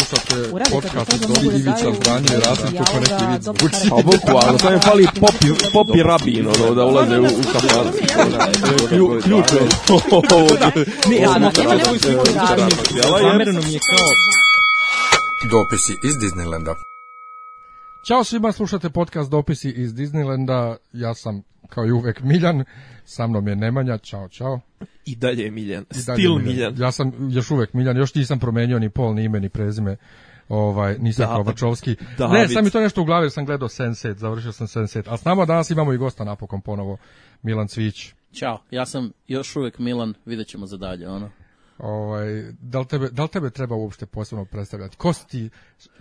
slušate 0.00 0.70
podcast 0.70 1.14
od 1.14 1.28
mogu 1.28 1.50
da 1.50 1.56
Ivica 1.56 1.92
Zdanje 2.00 2.28
i 2.32 2.40
Rasim 2.40 2.74
dobro 2.74 3.60
zvuči. 3.60 3.90
Pa 3.90 3.96
boku, 3.96 4.46
ali 4.48 4.58
to 4.58 4.70
je 4.70 4.78
fali 4.80 5.06
popi, 5.20 5.48
popi 5.72 6.02
rabin, 6.02 6.46
ono, 6.48 6.74
da 6.74 6.84
ulaze 6.84 7.18
u, 7.18 7.24
u 7.24 7.42
kafanu. 7.52 7.90
Klju- 8.88 9.22
Ključ 9.22 9.44
je 9.52 9.60
Ne, 11.10 11.16
ja, 11.16 11.32
nema 11.32 11.50
da, 11.50 11.62
nema 11.62 11.74
da, 11.74 11.82
da, 11.82 12.12
da, 12.46 12.56
da, 12.56 12.66
da, 12.66 13.18
Zamereno 13.20 13.60
mi 13.60 13.72
je 13.72 13.80
kao 13.90 14.08
Dopisi 15.50 15.92
iz 16.02 16.14
Disneylanda. 16.14 16.74
Ćao 18.06 18.24
svima, 18.24 18.52
slušate 18.52 18.90
podcast 18.90 19.30
Dopisi 19.30 19.70
iz 19.70 19.92
Disneylanda. 19.94 20.76
Ja 20.92 21.14
sam 21.14 21.42
kao 21.66 21.86
i 21.86 21.92
uvek 21.92 22.20
Miljan, 22.22 22.64
sa 23.04 23.26
mnom 23.26 23.48
je 23.48 23.56
Nemanja. 23.56 23.98
Ćao, 23.98 24.28
ćao. 24.28 24.60
I 25.04 25.16
dalje 25.16 25.42
je 25.42 25.50
Miljan. 25.50 25.82
I 25.82 26.02
dalje 26.06 26.18
Stil 26.18 26.38
Miljan. 26.38 26.74
Ja 26.78 26.92
sam 26.92 27.12
još 27.30 27.50
uvek 27.50 27.72
Miljan, 27.72 27.96
još 27.96 28.14
nisam 28.14 28.38
promenio 28.38 28.78
ni 28.78 28.90
pol, 28.90 29.14
ni 29.14 29.24
ime, 29.24 29.40
ni 29.40 29.48
prezime. 29.48 29.96
Ovaj, 30.48 30.96
nisam 30.98 31.28
Da- 31.28 31.34
Kovačovski. 31.34 31.96
David. 32.18 32.40
Ne, 32.40 32.48
sam 32.48 32.64
mi 32.64 32.70
to 32.70 32.80
nešto 32.80 33.02
u 33.02 33.04
glavi, 33.04 33.30
sam 33.30 33.46
gledao 33.46 33.68
Sense8, 33.68 34.16
završio 34.16 34.52
sam 34.52 34.66
Sense8. 34.66 35.02
A 35.08 35.16
s 35.16 35.24
nama 35.24 35.44
danas 35.44 35.70
imamo 35.70 35.92
i 35.92 35.96
gosta 35.96 36.24
napokon 36.24 36.60
ponovo, 36.60 36.96
Milan 37.42 37.68
Cvić. 37.68 38.12
Ćao, 38.32 38.62
ja 38.70 38.86
sam 38.86 39.10
još 39.28 39.56
uvek 39.56 39.78
Milan, 39.78 40.14
vidjet 40.24 40.48
ćemo 40.48 40.66
za 40.66 40.76
dalje, 40.76 41.08
ono. 41.08 41.30
Ovaj, 41.78 42.52
da, 42.60 42.80
li 42.80 42.86
tebe, 42.86 43.08
da 43.10 43.22
li 43.22 43.28
tebe 43.28 43.50
treba 43.50 43.74
uopšte 43.74 44.06
posebno 44.06 44.44
predstavljati? 44.44 44.96
Ko 44.96 45.12
si 45.12 45.26
ti? 45.28 45.50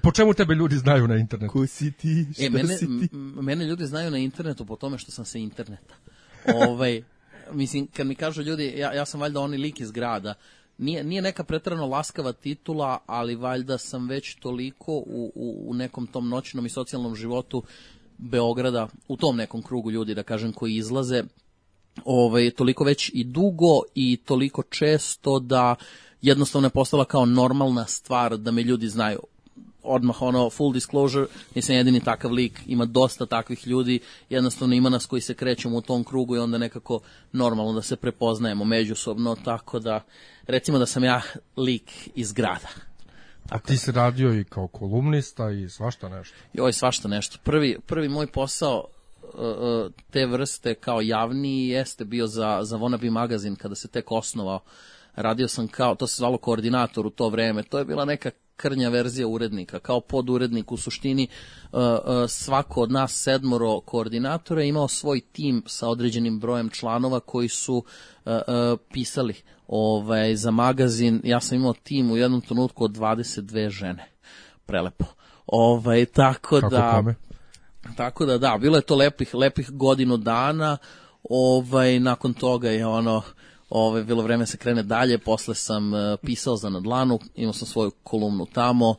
Po 0.02 0.12
čemu 0.12 0.34
tebe 0.34 0.56
ljudi 0.56 0.76
znaju 0.76 1.08
na 1.08 1.16
internetu? 1.16 1.54
Ko 1.54 1.68
si 1.68 1.92
ti? 1.92 2.26
Šta 2.34 2.44
E, 2.44 2.50
mene, 2.50 2.78
si 2.78 2.86
ti? 2.86 3.16
mene 3.42 3.66
ljudi 3.66 3.86
znaju 3.86 4.12
na 4.12 4.18
internetu 4.18 4.66
po 4.66 4.76
tome 4.76 4.98
što 4.98 5.12
sam 5.12 5.26
se 5.26 5.40
interneta. 5.40 5.96
ovaj, 6.68 7.04
mislim, 7.52 7.88
kad 7.88 8.08
mi 8.08 8.16
kažu 8.16 8.42
ljudi, 8.42 8.74
ja, 8.78 8.94
ja 8.94 9.06
sam 9.06 9.22
valjda 9.22 9.40
oni 9.40 9.58
lik 9.58 9.80
iz 9.80 9.92
grada, 9.92 10.34
nije, 10.78 11.04
nije 11.04 11.22
neka 11.22 11.44
pretrano 11.44 11.86
laskava 11.88 12.34
titula, 12.34 12.98
ali 13.06 13.36
valjda 13.36 13.78
sam 13.78 14.08
već 14.10 14.36
toliko 14.36 14.92
u, 14.94 15.32
u, 15.36 15.64
u 15.70 15.74
nekom 15.74 16.08
tom 16.08 16.30
noćnom 16.30 16.66
i 16.66 16.70
socijalnom 16.70 17.16
životu 17.16 17.64
Beograda, 18.18 18.88
u 19.08 19.18
tom 19.18 19.36
nekom 19.38 19.62
krugu 19.62 19.92
ljudi, 19.92 20.16
da 20.16 20.24
kažem, 20.24 20.54
koji 20.54 20.76
izlaze, 20.76 21.24
ovaj, 22.06 22.52
toliko 22.52 22.84
već 22.84 23.12
i 23.14 23.24
dugo 23.24 23.82
i 23.96 24.18
toliko 24.18 24.64
često 24.64 25.40
da 25.40 25.76
jednostavno 26.22 26.66
je 26.66 26.70
postala 26.70 27.06
kao 27.06 27.26
normalna 27.26 27.86
stvar 27.86 28.38
da 28.38 28.52
me 28.52 28.64
ljudi 28.64 28.90
znaju 28.90 29.20
odmah 29.86 30.22
ono 30.22 30.50
full 30.50 30.74
disclosure, 30.74 31.26
nisam 31.56 31.76
jedini 31.76 32.00
takav 32.00 32.32
lik, 32.32 32.62
ima 32.66 32.86
dosta 32.86 33.26
takvih 33.26 33.68
ljudi, 33.68 34.00
jednostavno 34.30 34.76
ima 34.76 34.90
nas 34.90 35.06
koji 35.06 35.22
se 35.22 35.34
krećemo 35.34 35.78
u 35.78 35.82
tom 35.82 36.04
krugu 36.04 36.36
i 36.36 36.40
onda 36.40 36.58
nekako 36.58 37.00
normalno 37.32 37.74
da 37.74 37.82
se 37.82 37.96
prepoznajemo 37.96 38.66
međusobno, 38.66 39.36
tako 39.46 39.80
da 39.80 40.04
recimo 40.48 40.80
da 40.80 40.86
sam 40.86 41.04
ja 41.04 41.22
lik 41.58 42.10
iz 42.16 42.34
grada. 42.34 42.68
A 43.50 43.60
ti 43.60 43.78
si 43.78 43.92
radio 43.92 44.40
i 44.40 44.44
kao 44.44 44.68
kolumnista 44.68 45.52
i 45.52 45.70
svašta 45.70 46.10
nešto. 46.10 46.36
Joj, 46.54 46.74
svašta 46.74 47.08
nešto. 47.08 47.38
Prvi, 47.44 47.78
prvi 47.86 48.10
moj 48.10 48.28
posao 48.28 48.86
te 50.12 50.26
vrste 50.26 50.76
kao 50.76 51.02
javni 51.02 51.68
jeste 51.68 52.06
bio 52.06 52.28
za, 52.28 52.60
za 52.64 52.78
Wannabe 52.78 53.10
magazin 53.10 53.56
kada 53.56 53.76
se 53.76 53.88
tek 53.88 54.12
osnovao. 54.12 54.60
Radio 55.16 55.48
sam 55.48 55.68
kao, 55.68 55.96
to 55.96 56.08
se 56.08 56.16
zvalo 56.18 56.38
koordinator 56.38 57.06
u 57.06 57.10
to 57.10 57.30
vreme. 57.30 57.64
To 57.64 57.80
je 57.80 57.86
bila 57.86 58.06
neka 58.06 58.32
krnja 58.56 58.90
verzija 58.90 59.28
urednika. 59.28 59.80
Kao 59.80 60.00
podurednik 60.00 60.72
u 60.72 60.78
suštini 60.78 61.28
uh, 61.72 61.80
uh, 61.80 62.30
svako 62.30 62.82
od 62.82 62.92
nas 62.92 63.14
sedmoro 63.14 63.80
koordinatora 63.80 64.62
je 64.62 64.68
imao 64.68 64.88
svoj 64.88 65.22
tim 65.22 65.64
sa 65.68 65.88
određenim 65.88 66.40
brojem 66.40 66.70
članova 66.70 67.20
koji 67.20 67.50
su 67.50 67.84
pisali 68.92 69.36
ovaj, 69.68 70.36
za 70.36 70.52
magazin. 70.52 71.22
Ja 71.24 71.40
sam 71.40 71.58
imao 71.58 71.74
tim 71.74 72.12
u 72.12 72.18
jednom 72.18 72.42
trenutku 72.42 72.84
od 72.84 72.92
22 72.92 73.70
žene. 73.70 74.12
Prelepo. 74.66 75.06
Ovaj, 75.48 76.06
tako 76.06 76.60
Kako 76.60 76.70
da... 76.70 76.92
kome? 76.92 77.16
Tako 77.96 78.26
da 78.26 78.38
da, 78.38 78.58
bilo 78.62 78.78
je 78.78 78.82
to 78.82 78.96
lepih, 78.96 79.36
lepih 79.36 79.72
godinu 79.72 80.18
dana, 80.18 80.78
ovaj, 81.30 82.00
nakon 82.00 82.34
toga 82.34 82.70
je 82.70 82.86
ono, 82.86 83.22
ovaj, 83.70 84.04
bilo 84.04 84.24
vreme 84.24 84.46
se 84.46 84.58
krene 84.58 84.84
dalje, 84.84 85.18
posle 85.18 85.56
sam 85.56 85.94
uh, 85.94 86.00
pisao 86.22 86.56
za 86.56 86.70
Nadlanu, 86.70 87.20
imao 87.36 87.54
sam 87.54 87.68
svoju 87.68 87.92
kolumnu 88.04 88.46
tamo, 88.46 88.90
uh, 88.90 88.96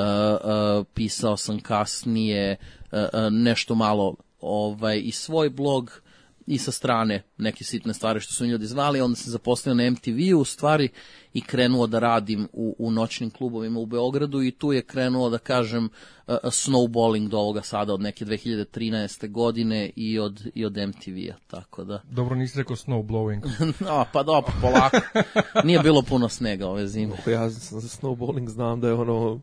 uh, 0.00 0.86
pisao 0.94 1.36
sam 1.36 1.60
kasnije 1.60 2.56
uh, 2.92 2.98
uh, 2.98 3.20
nešto 3.30 3.74
malo 3.74 4.14
ovaj, 4.40 5.00
i 5.04 5.12
svoj 5.12 5.50
blog, 5.50 6.00
i 6.46 6.58
sa 6.58 6.72
strane 6.72 7.22
neke 7.38 7.64
sitne 7.64 7.94
stvari 7.94 8.20
što 8.20 8.32
su 8.32 8.44
mi 8.44 8.50
ljudi 8.50 8.66
zvali, 8.66 9.00
onda 9.00 9.16
sam 9.16 9.30
zaposlio 9.30 9.74
na 9.74 9.90
MTV-u 9.90 10.40
u 10.40 10.44
stvari 10.44 10.88
i 11.32 11.40
krenuo 11.40 11.86
da 11.86 11.98
radim 11.98 12.48
u, 12.52 12.76
u 12.78 12.90
noćnim 12.90 13.30
klubovima 13.30 13.80
u 13.80 13.86
Beogradu 13.86 14.42
i 14.42 14.50
tu 14.50 14.72
je 14.72 14.82
krenuo 14.82 15.30
da 15.30 15.38
kažem 15.38 15.84
uh, 15.84 16.34
snowballing 16.44 17.28
do 17.28 17.38
ovoga 17.38 17.62
sada 17.62 17.94
od 17.94 18.00
neke 18.00 18.24
2013. 18.24 19.30
godine 19.30 19.90
i 19.96 20.18
od, 20.18 20.46
i 20.54 20.64
od 20.64 20.76
MTV-a, 20.76 21.34
tako 21.46 21.84
da. 21.84 22.02
Dobro, 22.10 22.36
nisi 22.36 22.58
rekao 22.58 22.76
snowblowing. 22.76 23.40
No, 23.86 24.04
pa 24.12 24.22
dobro, 24.22 24.52
polako. 24.60 24.96
Nije 25.64 25.78
bilo 25.78 26.02
puno 26.02 26.28
snega 26.28 26.68
ove 26.68 26.88
zime. 26.88 27.16
Ja 27.26 27.50
za 27.50 27.80
za 27.80 27.88
snowballing 27.88 28.48
znam 28.48 28.80
da 28.80 28.88
je 28.88 28.94
ono 28.94 29.40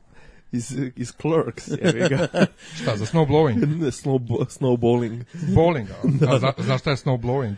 iz, 0.54 0.76
iz 0.96 1.12
Clerks. 1.22 1.68
Šta, 2.82 2.98
za 2.98 3.06
snowblowing? 3.06 3.80
Ne, 3.80 3.92
Snow, 3.92 4.46
snowballing. 4.50 5.24
Bowling, 5.34 5.88
a, 5.92 6.34
a 6.36 6.40
zna, 6.40 6.54
znaš 6.58 6.82
šta 6.82 6.90
je 6.90 6.98
snowblowing? 6.98 7.56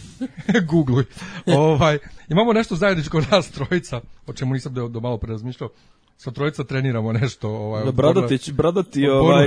Googluj. 0.70 1.04
ovaj, 1.46 1.98
imamo 2.28 2.52
nešto 2.52 2.76
zajedničko 2.76 3.20
nas 3.30 3.50
trojica, 3.50 4.00
o 4.26 4.32
čemu 4.32 4.54
nisam 4.54 4.74
do, 4.74 4.88
do 4.88 5.00
malo 5.00 5.18
pre 5.18 5.30
razmišljao. 5.32 5.70
Sa 6.16 6.30
trojica 6.30 6.64
treniramo 6.64 7.12
nešto. 7.12 7.48
Ovaj, 7.48 7.82
Da 7.84 7.88
od 7.88 7.94
bradati, 8.52 9.08
ovaj, 9.08 9.46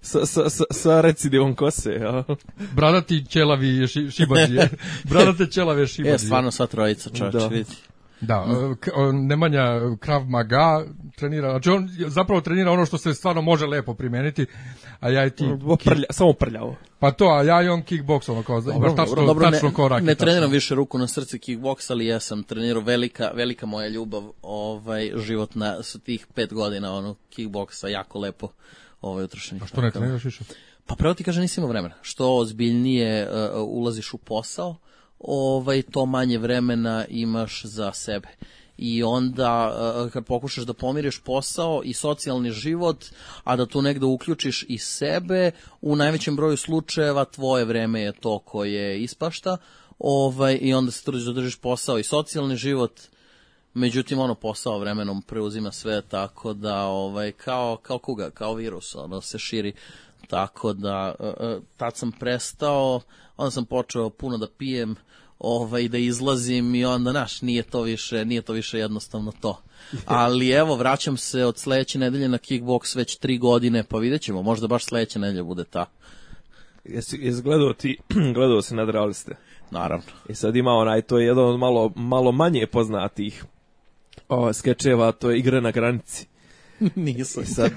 sa, 0.00 0.26
sa, 0.26 0.50
sa, 0.50 0.64
sa 0.70 1.00
recidivom 1.00 1.54
kose, 1.54 1.90
ja. 1.90 2.24
Bradati 2.74 3.24
ćelavi 3.28 3.86
ši, 3.88 4.10
šibađije. 4.10 4.68
Bradate 5.04 5.46
ćelave 5.46 5.86
šibađije. 5.86 6.14
E, 6.14 6.18
stvarno 6.18 6.50
sva 6.50 6.66
trojica, 6.66 7.10
čovječ, 7.10 7.34
Da. 7.34 7.46
vidi. 7.46 7.70
Da, 8.20 8.44
k- 8.80 8.88
o, 8.94 9.12
Nemanja 9.12 9.64
Krav 10.00 10.24
Maga 10.24 10.84
trenira, 11.16 11.50
znači 11.50 11.70
on 11.70 11.88
zapravo 12.06 12.40
trenira 12.40 12.70
ono 12.72 12.86
što 12.86 12.98
se 12.98 13.14
stvarno 13.14 13.42
može 13.42 13.66
lepo 13.66 13.94
primeniti, 13.94 14.46
a 15.00 15.10
ja 15.10 15.26
i 15.26 15.30
ti, 15.30 15.44
Prlja, 15.84 16.04
samo 16.10 16.32
prljavo. 16.32 16.76
pa 16.98 17.10
to, 17.10 17.24
a 17.28 17.42
ja 17.42 17.62
i 17.62 17.68
on 17.68 17.82
kickboks, 17.82 18.28
ono 18.28 18.42
kao, 18.42 18.60
baš 18.60 18.96
tačno, 18.96 19.26
Dobro, 19.26 19.46
ne, 19.46 19.52
tačno 19.52 19.72
korak. 19.72 20.02
ne 20.02 20.14
treniram 20.14 20.50
više 20.50 20.74
ruku 20.74 20.98
na 20.98 21.06
srce 21.08 21.38
kickboks, 21.38 21.90
ali 21.90 22.06
ja 22.06 22.20
sam 22.20 22.42
trenirao 22.42 22.82
velika, 22.82 23.30
velika 23.34 23.66
moja 23.66 23.88
ljubav, 23.88 24.22
ovaj, 24.42 25.12
životna, 25.16 25.82
su 25.82 25.98
tih 25.98 26.26
pet 26.34 26.52
godina, 26.54 26.92
ono, 26.92 27.14
kickboksa, 27.30 27.88
jako 27.88 28.18
lepo, 28.18 28.48
ovaj, 29.00 29.24
utrošenje. 29.24 29.60
A 29.64 29.66
što 29.66 29.80
ne 29.80 29.90
treniraš 29.90 30.24
više? 30.24 30.44
Pa 30.86 30.94
pravo 30.94 31.14
ti 31.14 31.24
kaže 31.24 31.40
nisi 31.40 31.60
imao 31.60 31.70
vremena. 31.70 31.94
Što 32.02 32.36
ozbiljnije 32.36 33.28
uh, 33.28 33.34
ulaziš 33.68 34.14
u 34.14 34.18
posao, 34.18 34.76
ovaj, 35.24 35.82
to 35.82 36.06
manje 36.06 36.38
vremena 36.38 37.04
imaš 37.08 37.64
za 37.64 37.92
sebe. 37.92 38.28
I 38.78 39.02
onda 39.02 39.76
uh, 40.04 40.10
kad 40.12 40.24
pokušaš 40.24 40.64
da 40.64 40.72
pomiriš 40.72 41.20
posao 41.20 41.82
i 41.84 41.92
socijalni 41.92 42.50
život, 42.50 43.04
a 43.44 43.56
da 43.56 43.66
tu 43.66 43.82
negde 43.82 44.06
uključiš 44.06 44.64
i 44.68 44.78
sebe, 44.78 45.50
u 45.80 45.96
najvećem 45.96 46.36
broju 46.36 46.56
slučajeva 46.56 47.24
tvoje 47.24 47.64
vreme 47.64 48.00
je 48.00 48.12
to 48.12 48.38
koje 48.38 49.02
ispašta, 49.02 49.56
ovaj, 49.98 50.58
i 50.60 50.74
onda 50.74 50.92
se 50.92 51.04
trudiš 51.04 51.24
da 51.24 51.32
držiš 51.32 51.56
posao 51.56 51.98
i 51.98 52.02
socijalni 52.02 52.56
život, 52.56 53.00
Međutim, 53.76 54.18
ono 54.18 54.34
posao 54.34 54.78
vremenom 54.78 55.22
preuzima 55.22 55.72
sve 55.72 56.02
tako 56.02 56.52
da, 56.52 56.84
ovaj, 56.84 57.32
kao, 57.32 57.76
kao 57.76 57.98
kuga, 57.98 58.30
kao 58.30 58.54
virus, 58.54 58.94
ono 58.94 59.20
se 59.20 59.38
širi. 59.38 59.72
Tako 60.28 60.72
da, 60.72 61.14
uh, 61.18 61.26
uh, 61.26 61.62
tad 61.76 61.96
sam 61.96 62.12
prestao, 62.12 63.00
onda 63.36 63.50
sam 63.50 63.64
počeo 63.64 64.10
puno 64.10 64.38
da 64.38 64.46
pijem, 64.58 64.96
ovaj, 65.38 65.88
da 65.88 65.98
izlazim 65.98 66.74
i 66.74 66.84
onda, 66.84 67.12
naš, 67.12 67.42
nije 67.42 67.62
to 67.62 67.82
više, 67.82 68.24
nije 68.24 68.42
to 68.42 68.52
više 68.52 68.78
jednostavno 68.78 69.32
to. 69.40 69.62
Ali 70.06 70.50
evo, 70.50 70.76
vraćam 70.76 71.16
se 71.16 71.44
od 71.44 71.58
sledeće 71.58 71.98
nedelje 71.98 72.28
na 72.28 72.38
kickboks 72.38 72.96
već 72.96 73.16
tri 73.16 73.38
godine, 73.38 73.84
pa 73.84 73.98
vidjet 73.98 74.22
ćemo, 74.22 74.42
možda 74.42 74.66
baš 74.66 74.84
sledeća 74.84 75.18
nedelja 75.18 75.42
bude 75.42 75.64
ta. 75.64 75.86
Jesi, 76.84 77.18
jesi 77.20 77.42
gledao 77.42 77.72
ti, 77.72 77.98
gledao 78.34 78.62
se 78.62 78.74
nadrealiste? 78.74 79.36
Naravno. 79.70 80.12
I 80.28 80.34
sad 80.34 80.56
ima 80.56 80.70
onaj, 80.70 81.02
to 81.02 81.18
je 81.18 81.26
jedan 81.26 81.44
od 81.44 81.58
malo, 81.58 81.92
malo 81.96 82.32
manje 82.32 82.66
poznatih 82.66 83.44
o, 84.28 84.52
skečeva, 84.52 85.12
to 85.12 85.30
je 85.30 85.38
igre 85.38 85.60
na 85.60 85.70
granici. 85.70 86.26
Nisam. 86.94 87.42
I 87.42 87.46
sad, 87.46 87.72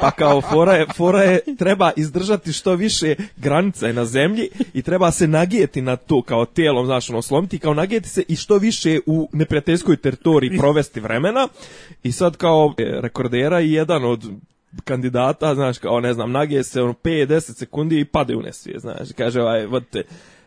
pa 0.00 0.10
kao 0.10 0.40
fora 0.40 0.72
je, 0.72 0.86
fora 0.96 1.22
je, 1.22 1.40
treba 1.58 1.92
izdržati 1.96 2.52
što 2.52 2.74
više 2.74 3.14
granica 3.36 3.86
je 3.86 3.92
na 3.92 4.04
zemlji 4.04 4.48
i 4.74 4.82
treba 4.82 5.10
se 5.10 5.28
nagijeti 5.28 5.82
na 5.82 5.96
to 5.96 6.22
kao 6.22 6.44
tijelom, 6.44 6.86
znaš, 6.86 7.10
ono, 7.10 7.22
slomiti, 7.22 7.58
kao 7.58 7.74
nagijeti 7.74 8.08
se 8.08 8.22
i 8.28 8.36
što 8.36 8.58
više 8.58 9.00
u 9.06 9.28
neprijateljskoj 9.32 9.96
teritoriji 9.96 10.58
provesti 10.58 11.00
vremena. 11.00 11.48
I 12.02 12.12
sad 12.12 12.36
kao 12.36 12.74
e, 12.78 13.00
rekordera 13.00 13.60
i 13.60 13.72
jedan 13.72 14.04
od 14.04 14.30
kandidata, 14.84 15.54
znaš, 15.54 15.78
kao 15.78 16.00
ne 16.00 16.14
znam, 16.14 16.32
nagije 16.32 16.64
se 16.64 16.82
ono 16.82 16.92
5-10 16.92 17.40
sekundi 17.40 18.00
i 18.00 18.04
pade 18.04 18.36
u 18.36 18.42
nesvije, 18.42 18.78
znaš, 18.78 19.08
kaže 19.16 19.42
ovaj, 19.42 19.66
vodite, 19.66 20.02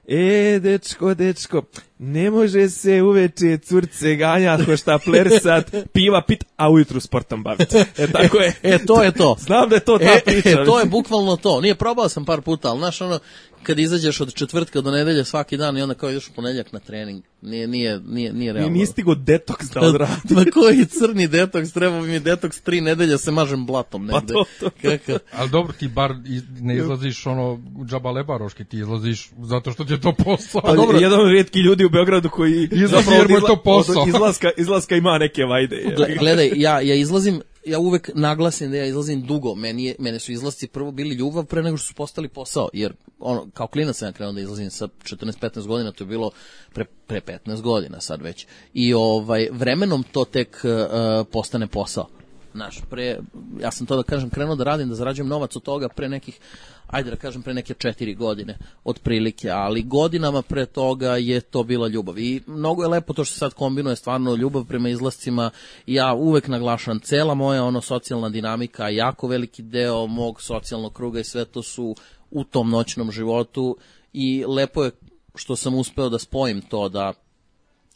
E, 0.08 0.60
dečko, 0.60 1.14
dečko, 1.14 1.62
ne 2.00 2.32
može 2.32 2.70
se 2.70 3.02
uveče 3.02 3.58
curce 3.58 4.16
ganja 4.16 4.58
ko 4.66 4.78
šta 4.78 5.00
plersat, 5.00 5.76
piva 5.94 6.22
pit, 6.22 6.44
a 6.56 6.70
ujutru 6.70 7.00
sportom 7.00 7.44
baviti. 7.44 7.78
E, 7.98 8.08
tako 8.08 8.38
je. 8.38 8.54
E, 8.64 8.86
to 8.86 9.04
je 9.04 9.12
to. 9.12 9.36
Znam 9.40 9.70
da 9.70 9.76
je 9.76 9.80
to 9.80 9.98
ta 9.98 10.06
E, 10.06 10.22
priča. 10.26 10.50
e, 10.50 10.66
to 10.66 10.80
je 10.80 10.86
bukvalno 10.86 11.36
to. 11.36 11.62
Nije 11.62 11.76
probao 11.76 12.10
sam 12.10 12.26
par 12.26 12.42
puta, 12.42 12.70
ali 12.70 12.80
znaš 12.80 13.02
ono, 13.02 13.20
kad 13.64 13.80
izađeš 13.80 14.22
od 14.22 14.34
četvrtka 14.34 14.82
do 14.82 14.92
nedelje 14.92 15.26
svaki 15.26 15.58
dan 15.58 15.78
i 15.78 15.82
onda 15.82 15.94
kao 15.96 16.10
ideš 16.10 16.28
u 16.28 16.32
ponedjeljak 16.32 16.74
na 16.74 16.80
trening. 16.80 17.24
Nije, 17.42 17.68
nije, 17.68 18.00
nije, 18.00 18.34
nije 18.34 18.54
realno. 18.54 18.72
Nije 18.72 18.86
stigo 18.86 19.16
detoks 19.16 19.66
da 19.66 19.82
odradi. 19.88 20.12
Ma 20.30 20.44
koji 20.54 20.86
crni 20.86 21.28
detoks, 21.28 21.72
treba 21.72 22.02
bi 22.02 22.08
mi 22.08 22.20
detoks 22.20 22.62
tri 22.62 22.82
nedelje 22.82 23.18
se 23.18 23.32
mažem 23.32 23.66
blatom 23.66 24.08
Pa 24.08 24.16
negde. 24.16 24.34
to, 24.34 24.46
to. 24.60 24.70
Kakav? 24.82 25.18
Ali 25.32 25.50
dobro, 25.50 25.74
ti 25.74 25.88
bar 25.88 26.12
iz- 26.26 26.44
ne 26.52 26.78
izlaziš 26.78 27.26
ono 27.26 27.60
džaba 27.86 28.12
lebaroški, 28.12 28.66
ti 28.66 28.78
izlaziš 28.78 29.30
zato 29.40 29.72
što 29.72 29.86
ti 29.86 29.94
je 29.94 30.02
to 30.02 30.14
posao. 30.16 30.62
Pa 30.62 30.74
dobro, 30.74 30.98
jedan 31.00 31.20
od 31.22 31.30
rijetkih 31.30 31.62
ljudi 31.64 31.86
u 31.86 31.90
Beogradu 31.90 32.30
koji 32.30 32.70
Izlazi 32.74 33.12
jer 33.12 33.28
mu 33.30 33.36
je 33.36 33.42
to 33.42 33.62
posao. 33.66 34.06
izlaska, 34.08 34.50
izlaska 34.58 34.96
ima 34.96 35.18
neke 35.18 35.44
vajde. 35.44 35.76
je. 35.76 35.96
Gle- 35.98 36.18
Gledaj, 36.20 36.52
ja, 36.56 36.82
ja 36.82 36.96
izlazim, 36.96 37.42
ja 37.68 37.80
uvek 37.80 38.10
naglasim 38.16 38.72
da 38.72 38.78
ja 38.78 38.86
izlazim 38.86 39.22
dugo. 39.22 39.56
Meni, 39.56 39.86
je, 39.86 39.96
mene 40.00 40.20
su 40.20 40.32
izlasci 40.32 40.68
prvo 40.68 40.92
bili 40.92 41.16
ljubav 41.16 41.46
pre 41.46 41.64
nego 41.64 41.78
što 41.78 41.88
su 41.88 41.94
postali 41.94 42.28
posao. 42.28 42.70
Jer 42.74 42.94
ono, 43.20 43.48
kao 43.54 43.68
klinac 43.68 43.98
sam 43.98 44.08
ja 44.08 44.12
krenuo 44.12 44.34
da 44.34 44.42
izlazim 44.42 44.70
sa 44.70 44.88
14-15 44.88 45.68
godina, 45.68 45.92
to 45.92 46.04
je 46.04 46.08
bilo 46.08 46.32
pre, 46.74 46.86
pre 47.08 47.22
15 47.22 47.62
godina 47.62 48.02
sad 48.02 48.22
već. 48.22 48.48
I 48.74 48.94
ovaj, 48.94 49.48
vremenom 49.52 50.04
to 50.12 50.26
tek 50.26 50.62
uh, 50.64 51.28
postane 51.32 51.68
posao. 51.68 52.08
Znaš, 52.58 52.80
pre, 52.90 53.20
ja 53.62 53.72
sam 53.72 53.88
to 53.88 53.96
da 53.96 54.04
kažem 54.04 54.30
krenuo 54.30 54.56
da 54.56 54.64
radim, 54.64 54.90
da 54.90 54.96
zarađujem 54.96 55.28
novac 55.28 55.56
od 55.56 55.64
toga 55.64 55.90
pre 55.90 56.10
nekih, 56.10 56.40
ajde 56.88 57.10
da 57.10 57.16
kažem 57.16 57.42
pre 57.42 57.54
neke 57.54 57.74
četiri 57.74 58.16
godine, 58.16 58.58
otprilike, 58.84 59.50
ali 59.50 59.84
godinama 59.84 60.42
pre 60.42 60.66
toga 60.66 61.16
je 61.18 61.42
to 61.42 61.64
bila 61.64 61.88
ljubav. 61.88 62.20
I 62.20 62.42
mnogo 62.48 62.84
je 62.84 62.90
lepo 62.90 63.14
to 63.14 63.26
što 63.26 63.38
sad 63.38 63.54
kombinuje 63.54 63.96
stvarno 63.96 64.36
ljubav 64.36 64.66
prema 64.66 64.90
izlascima. 64.90 65.50
Ja 65.86 66.14
uvek 66.14 66.48
naglašam, 66.48 67.00
cela 67.00 67.34
moja 67.34 67.64
ono 67.64 67.82
socijalna 67.82 68.30
dinamika, 68.30 68.90
jako 68.90 69.28
veliki 69.28 69.62
deo 69.62 70.08
mog 70.08 70.42
socijalnog 70.42 70.94
kruga 70.94 71.20
i 71.20 71.24
sve 71.24 71.46
to 71.46 71.64
su 71.64 71.96
u 72.32 72.44
tom 72.44 72.70
noćnom 72.70 73.12
životu 73.12 73.78
i 74.14 74.46
lepo 74.48 74.84
je 74.84 74.92
što 75.36 75.56
sam 75.56 75.76
uspeo 75.76 76.10
da 76.10 76.20
spojim 76.20 76.62
to 76.62 76.90
da 76.90 77.14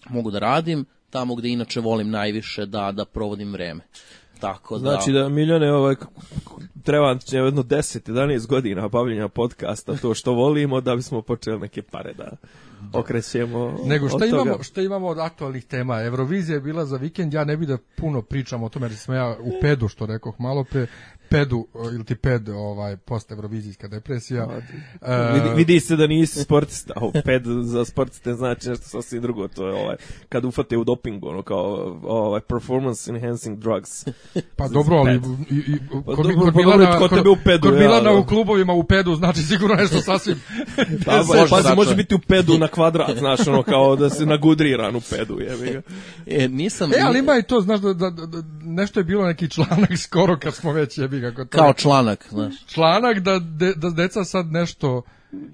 mogu 0.09 0.31
da 0.31 0.39
radim 0.39 0.85
tamo 1.11 1.35
gde 1.35 1.49
inače 1.49 1.79
volim 1.79 2.09
najviše 2.09 2.65
da 2.65 2.91
da 2.91 3.05
provodim 3.05 3.51
vreme. 3.51 3.81
Tako 4.41 4.77
da 4.77 4.89
Znači 4.89 5.11
da 5.11 5.29
miljone 5.29 5.73
ovaj 5.73 5.95
treba 6.83 7.17
će 7.17 7.38
jedno 7.38 7.63
10 7.63 8.11
11 8.11 8.47
godina 8.47 8.88
bavljenja 8.88 9.27
podcasta 9.27 9.95
to 9.95 10.13
što 10.13 10.33
volimo 10.33 10.81
da 10.81 10.95
bismo 10.95 11.21
počeli 11.21 11.59
neke 11.59 11.81
pare 11.81 12.13
da 12.13 12.31
okrećemo. 12.93 13.77
Nego 13.85 14.07
šta 14.07 14.15
od 14.15 14.29
toga. 14.29 14.41
imamo, 14.41 14.63
šta 14.63 14.81
imamo 14.81 15.07
od 15.07 15.19
aktualnih 15.19 15.65
tema? 15.65 16.01
Evrovizija 16.01 16.55
je 16.55 16.61
bila 16.61 16.85
za 16.85 16.97
vikend, 16.97 17.33
ja 17.33 17.43
ne 17.43 17.57
bi 17.57 17.65
da 17.65 17.77
puno 17.95 18.21
pričam 18.21 18.63
o 18.63 18.69
tome, 18.69 18.85
jer 18.85 18.95
sam 18.95 19.15
ja 19.15 19.38
u 19.39 19.51
pedu, 19.61 19.88
što 19.88 20.05
rekoh 20.05 20.39
malo 20.39 20.63
pre, 20.63 20.87
pedu, 21.31 21.68
ili 21.94 22.04
ti 22.06 22.16
ped, 22.16 22.50
ovaj, 22.50 22.98
post 22.98 23.31
evrovizijska 23.31 23.88
depresija. 23.88 24.48
E, 25.01 25.33
Vidi, 25.33 25.50
vidi 25.56 25.80
se 25.80 25.95
da 25.95 26.07
nisi 26.07 26.44
sportista, 26.44 26.94
a 26.95 27.06
u 27.06 27.12
ped 27.25 27.44
za 27.62 27.86
sportiste 27.86 28.33
znači 28.33 28.69
nešto 28.69 28.86
sasvim 28.86 29.22
drugo, 29.22 29.48
to 29.48 29.68
je 29.68 29.74
ovaj, 29.74 29.95
kad 30.30 30.45
ufate 30.45 30.78
u 30.78 30.83
dopingu, 30.83 31.28
ono 31.28 31.42
kao 31.42 32.00
ovaj, 32.04 32.42
performance 32.42 33.12
enhancing 33.12 33.60
drugs. 33.60 34.06
Pa 34.56 34.68
dobro, 34.68 34.95
ali 34.95 35.22
i, 35.50 35.56
i, 35.56 35.78
Pa 36.06 36.16
kod, 36.16 36.25
dobro, 36.25 36.45
kod 36.45 36.54
pa 36.54 36.60
Milana, 36.60 36.98
kod 36.98 37.10
kod, 37.10 37.28
u 37.28 37.38
pedu, 37.44 37.69
kod 37.69 37.80
Milana 37.80 38.12
da. 38.12 38.18
u 38.18 38.25
klubovima 38.25 38.74
u 38.74 38.83
pedu 38.83 39.16
znači 39.16 39.42
sigurno 39.42 39.75
nešto 39.75 40.01
sasvim 40.01 40.42
Pa, 41.06 41.24
može 41.24 41.50
pazi, 41.50 41.75
može 41.75 41.95
biti 41.95 42.16
u 42.16 42.19
pedu 42.19 42.57
na 42.57 42.68
kvadrat, 42.68 43.18
znaš, 43.18 43.48
ono 43.48 43.63
kao 43.63 43.95
da 43.95 44.10
se 44.10 44.25
nagudriran 44.25 44.95
u 44.95 45.01
pedu, 45.10 45.39
jebi 45.39 45.74
ga. 45.74 45.81
E, 46.28 46.48
nisam... 46.48 46.92
E, 46.94 47.01
ali 47.04 47.19
ima 47.19 47.38
i 47.38 47.44
to, 47.44 47.62
znaš, 47.62 47.80
da, 47.80 47.94
da, 47.94 48.10
da, 48.10 48.25
da 48.25 48.44
nešto 48.63 49.00
je 49.00 49.04
bilo 49.04 49.28
neki 49.28 49.50
članak 49.50 49.98
skoro 50.06 50.39
kad 50.39 50.54
smo 50.54 50.72
već 50.74 50.98
jebi 50.98 51.19
ga 51.21 51.35
kod 51.35 51.50
toga. 51.50 51.63
Kao 51.63 51.73
članak, 51.73 52.27
znaš. 52.29 52.65
članak 52.65 53.19
da, 53.19 53.39
de, 53.39 53.73
da 53.75 53.89
deca 53.89 54.23
sad 54.23 54.45
nešto 54.45 55.01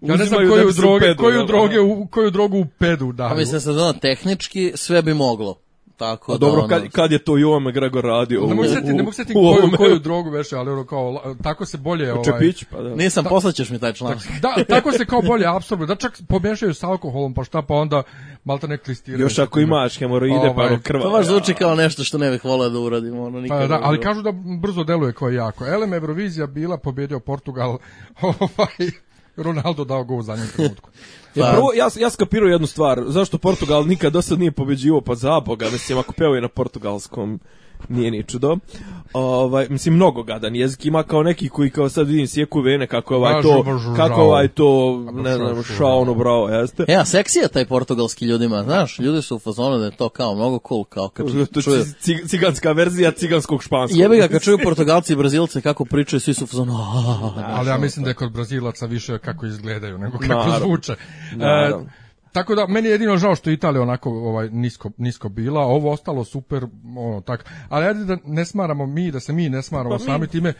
Ja 0.01 0.15
ne 0.15 0.25
znam 0.25 0.43
da 0.43 0.49
koju, 0.49 0.67
u 0.67 0.71
droge, 0.71 1.05
pedu, 1.05 1.23
koju, 1.23 1.45
droge, 1.45 1.79
u, 1.79 2.07
koju 2.07 2.31
drogu 2.31 2.57
u 2.57 2.65
pedu 2.65 3.11
daju. 3.11 3.29
Pa 3.29 3.35
mislim 3.35 3.61
sad 3.61 3.77
ono, 3.77 3.93
tehnički 3.93 4.71
sve 4.75 5.01
bi 5.01 5.13
moglo. 5.13 5.55
Tako 5.97 6.31
A 6.31 6.35
da, 6.35 6.39
dobro, 6.39 6.59
ono, 6.59 6.67
kad, 6.67 6.89
kad 6.89 7.11
je 7.11 7.19
to 7.19 7.37
Jovan 7.37 7.63
McGregor 7.63 8.03
radio? 8.03 8.41
Ne 8.41 8.55
mogu 8.55 8.67
se 8.67 8.73
setiti, 8.73 8.93
ne 8.93 9.03
mogu 9.03 9.11
u 9.29 9.33
koju, 9.33 9.47
ovome- 9.47 9.77
koju 9.77 9.99
drogu 9.99 10.29
veše, 10.29 10.55
ali 10.55 10.71
ono 10.71 10.85
kao, 10.85 11.35
tako 11.43 11.65
se 11.65 11.77
bolje... 11.77 12.13
Ovaj, 12.13 12.23
Čepić, 12.23 12.63
pa 12.63 12.81
da. 12.81 12.95
Nisam, 12.95 13.25
poslaćeš 13.25 13.69
mi 13.69 13.79
taj 13.79 13.93
članak. 13.93 14.17
Da, 14.41 14.63
tako 14.63 14.91
se 14.91 15.05
kao 15.05 15.21
bolje 15.21 15.45
apsorbuje. 15.47 15.87
Da 15.87 15.95
čak 15.95 16.21
pomešaju 16.27 16.73
sa 16.73 16.87
alkoholom, 16.87 17.33
pa 17.33 17.43
šta, 17.43 17.61
pa 17.61 17.73
onda 17.73 18.03
malta 18.43 18.67
ne 18.67 18.77
klistiraju. 18.77 19.23
Još 19.23 19.39
ako 19.39 19.59
imaš 19.59 19.99
hemoroide, 19.99 20.53
pa 20.55 20.61
Ovaj, 20.61 20.67
ono 20.67 20.79
krva. 20.83 21.03
To 21.03 21.09
baš 21.09 21.25
zvuči 21.25 21.53
kao 21.53 21.75
nešto 21.75 22.03
što 22.03 22.17
ne 22.17 22.31
bih 22.31 22.45
voleo 22.45 22.69
da 22.69 22.79
uradim. 22.79 23.19
Ono, 23.19 23.39
nikad 23.39 23.59
Pa 23.59 23.67
da, 23.67 23.79
ali 23.83 24.01
kažu 24.01 24.21
da 24.21 24.31
brzo 24.61 24.83
deluje 24.83 25.13
kao 25.13 25.29
jako. 25.29 25.67
Elem 25.67 25.93
Eurovizija 25.93 26.47
bila, 26.47 26.77
pobjedio 26.77 27.19
Portugal, 27.19 27.77
ovaj, 28.21 28.91
Ronaldo 29.37 29.83
dao 29.83 30.03
go 30.03 30.15
u 30.15 30.23
zadnjem 30.23 30.47
trenutku. 30.55 30.89
Ja, 31.35 31.45
Pa- 31.45 31.51
prvo, 31.51 31.73
ja, 31.75 31.89
ja 31.99 32.09
skapirao 32.09 32.49
jednu 32.49 32.67
stvar. 32.67 33.03
Zašto 33.07 33.37
Portugal 33.37 33.87
nikad 33.87 34.13
do 34.13 34.21
sad 34.21 34.39
nije 34.39 34.51
pobeđivo? 34.51 35.01
Pa 35.01 35.15
za 35.15 35.39
Boga, 35.39 35.69
mislim, 35.69 35.97
ako 35.97 36.13
pevaju 36.13 36.41
na 36.41 36.47
portugalskom, 36.47 37.39
nije 37.89 38.11
ni 38.11 38.23
čudo. 38.23 38.57
Ovaj, 39.13 39.67
mislim, 39.69 39.93
mnogo 39.93 40.23
gadan 40.23 40.55
jezik 40.55 40.85
ima 40.85 41.03
kao 41.03 41.23
neki 41.23 41.49
koji 41.49 41.69
kao 41.69 41.89
sad 41.89 42.07
vidim 42.07 42.27
sjeku 42.27 42.59
vene, 42.61 42.87
kako 42.87 43.13
je 43.13 43.17
ovaj 43.17 43.33
Pa, 43.33 43.41
to, 43.41 43.63
kako 43.95 44.21
ovaj 44.21 44.47
to, 44.47 44.67
ne 45.13 45.35
znam, 45.35 45.63
šao, 45.67 45.97
ono 45.97 46.13
bravo, 46.13 46.49
jeste? 46.49 46.85
E, 46.87 46.95
a 46.95 47.05
seksi 47.05 47.39
je 47.39 47.47
taj 47.47 47.65
portugalski 47.65 48.25
ljudima, 48.25 48.63
znaš, 48.63 48.99
ljudi 48.99 49.21
su 49.21 49.35
u 49.35 49.39
fazonu 49.39 49.77
da 49.77 49.85
je 49.85 49.91
to 49.91 50.09
kao 50.09 50.35
mnogo 50.35 50.59
cool, 50.67 50.83
kao 50.83 51.09
kad 51.09 51.25
To 51.47 51.61
čuju. 51.61 51.75
je 51.75 51.85
ci- 52.01 52.27
ciganska 52.27 52.71
verzija 52.71 53.11
ciganskog 53.11 53.63
španskog. 53.63 53.99
Jebi 53.99 54.17
ga, 54.17 54.27
kad 54.27 54.41
čuju 54.41 54.57
Portugalci 54.63 55.13
i 55.13 55.17
Brazilce 55.17 55.61
kako 55.61 55.85
pričaju, 55.85 56.19
svi 56.19 56.33
su 56.33 56.43
u 56.43 56.47
fazonu, 56.47 56.73
"Ah, 56.73 57.43
Ali 57.47 57.69
ja 57.69 57.77
mislim 57.77 58.03
da 58.03 58.09
je 58.09 58.15
kod 58.15 58.31
Brazilaca 58.31 58.85
više 58.85 59.17
kako 59.19 59.45
izgledaju 59.45 59.97
nego 59.97 60.17
kako 60.17 60.27
Naravno. 60.29 60.59
zvuče. 60.59 60.95
Tako 62.37 62.55
da 62.55 62.67
meni 62.67 62.87
je 62.87 62.91
jedino 62.91 63.17
žao 63.17 63.35
što 63.35 63.49
Italija 63.49 63.81
onako 63.81 64.09
ovaj 64.11 64.49
nisko 64.49 64.91
nisko 64.97 65.29
bila, 65.29 65.61
ovo 65.61 65.91
ostalo 65.91 66.23
super, 66.23 66.63
ono 66.97 67.21
tak. 67.21 67.45
Ali 67.69 67.85
ajde 67.85 68.03
da 68.05 68.17
ne 68.25 68.45
smaramo 68.45 68.85
mi, 68.85 69.11
da 69.11 69.19
se 69.19 69.33
mi 69.33 69.49
ne 69.49 69.61
smaramo 69.61 69.89
Pa 69.89 69.95
mi- 69.95 70.05
sami 70.05 70.27
time. 70.27 70.53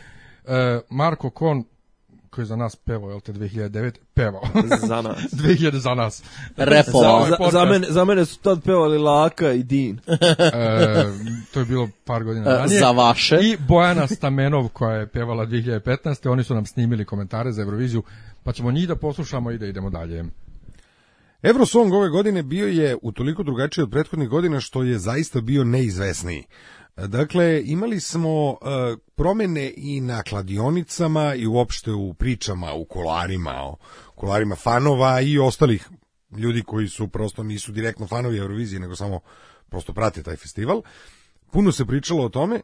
E, 0.46 0.80
Marko 0.90 1.30
Kon 1.30 1.64
koji 2.30 2.42
je 2.42 2.46
za 2.46 2.56
nas 2.56 2.76
pevao, 2.76 3.10
jel 3.10 3.20
te 3.20 3.32
2009, 3.32 3.92
pevao. 4.14 4.42
za 4.80 5.02
nas. 5.02 5.16
2000 5.34 5.76
za 5.76 5.94
nas. 5.94 6.22
Repovao. 6.56 7.16
ovaj 7.16 7.30
Za, 7.30 7.36
podcast. 7.36 7.52
za, 7.54 7.64
mene, 7.64 7.86
za 7.88 8.04
mene 8.04 8.24
su 8.24 8.38
tad 8.38 8.62
pevali 8.62 8.98
Laka 8.98 9.52
i 9.52 9.62
Din. 9.62 10.00
E, 10.08 11.04
to 11.52 11.60
je 11.60 11.66
bilo 11.66 11.88
par 12.04 12.24
godina 12.24 12.50
E, 12.50 12.54
ranije. 12.54 12.80
za 12.80 12.90
vaše. 12.90 13.36
I 13.36 13.56
Bojana 13.58 14.06
Stamenov 14.06 14.68
koja 14.68 14.94
je 14.94 15.06
pevala 15.06 15.46
2015. 15.46 16.28
Oni 16.28 16.44
su 16.44 16.54
nam 16.54 16.66
snimili 16.66 17.04
komentare 17.04 17.52
za 17.52 17.62
Euroviziju, 17.62 18.02
pa 18.42 18.52
ćemo 18.52 18.70
njih 18.70 18.88
da 18.88 18.96
poslušamo 18.96 19.50
i 19.50 19.58
da 19.58 19.66
idemo 19.66 19.90
dalje. 19.90 20.24
Eurosong 21.42 21.92
ove 21.92 22.08
godine 22.08 22.42
bio 22.42 22.66
je 22.66 22.96
utoliko 23.02 23.42
drugačiji 23.42 23.82
od 23.82 23.90
prethodnih 23.90 24.28
godina 24.28 24.60
što 24.60 24.82
je 24.82 24.98
zaista 24.98 25.40
bio 25.40 25.64
neizvesniji. 25.64 26.44
Dakle, 26.96 27.62
imali 27.64 28.00
smo 28.00 28.50
e, 28.50 28.56
promene 29.14 29.72
i 29.76 30.00
na 30.00 30.22
kladionicama 30.22 31.34
i 31.34 31.46
uopšte 31.46 31.92
u 31.92 32.14
pričama, 32.14 32.74
u 32.74 32.84
kolarima, 32.84 33.54
o 33.54 33.76
kolarima 34.14 34.56
fanova 34.56 35.20
i 35.20 35.38
ostalih 35.38 35.88
ljudi 36.36 36.62
koji 36.62 36.88
su 36.88 37.08
prosto 37.08 37.42
nisu 37.42 37.72
direktno 37.72 38.06
fanovi 38.06 38.38
Eurovizije, 38.38 38.80
nego 38.80 38.96
samo 38.96 39.20
prosto 39.68 39.92
prate 39.92 40.22
taj 40.22 40.36
festival. 40.36 40.82
Puno 41.50 41.72
se 41.72 41.86
pričalo 41.86 42.24
o 42.24 42.28
tome, 42.28 42.60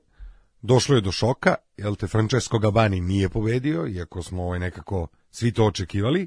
došlo 0.62 0.94
je 0.94 1.00
do 1.00 1.12
šoka, 1.12 1.54
jel 1.76 1.96
te 1.96 2.06
Francesco 2.06 2.58
Gabani 2.58 3.00
nije 3.00 3.28
pobedio, 3.28 3.86
iako 3.86 4.22
smo 4.22 4.42
ovaj 4.42 4.58
nekako 4.58 5.06
svi 5.30 5.52
to 5.52 5.64
očekivali. 5.64 6.26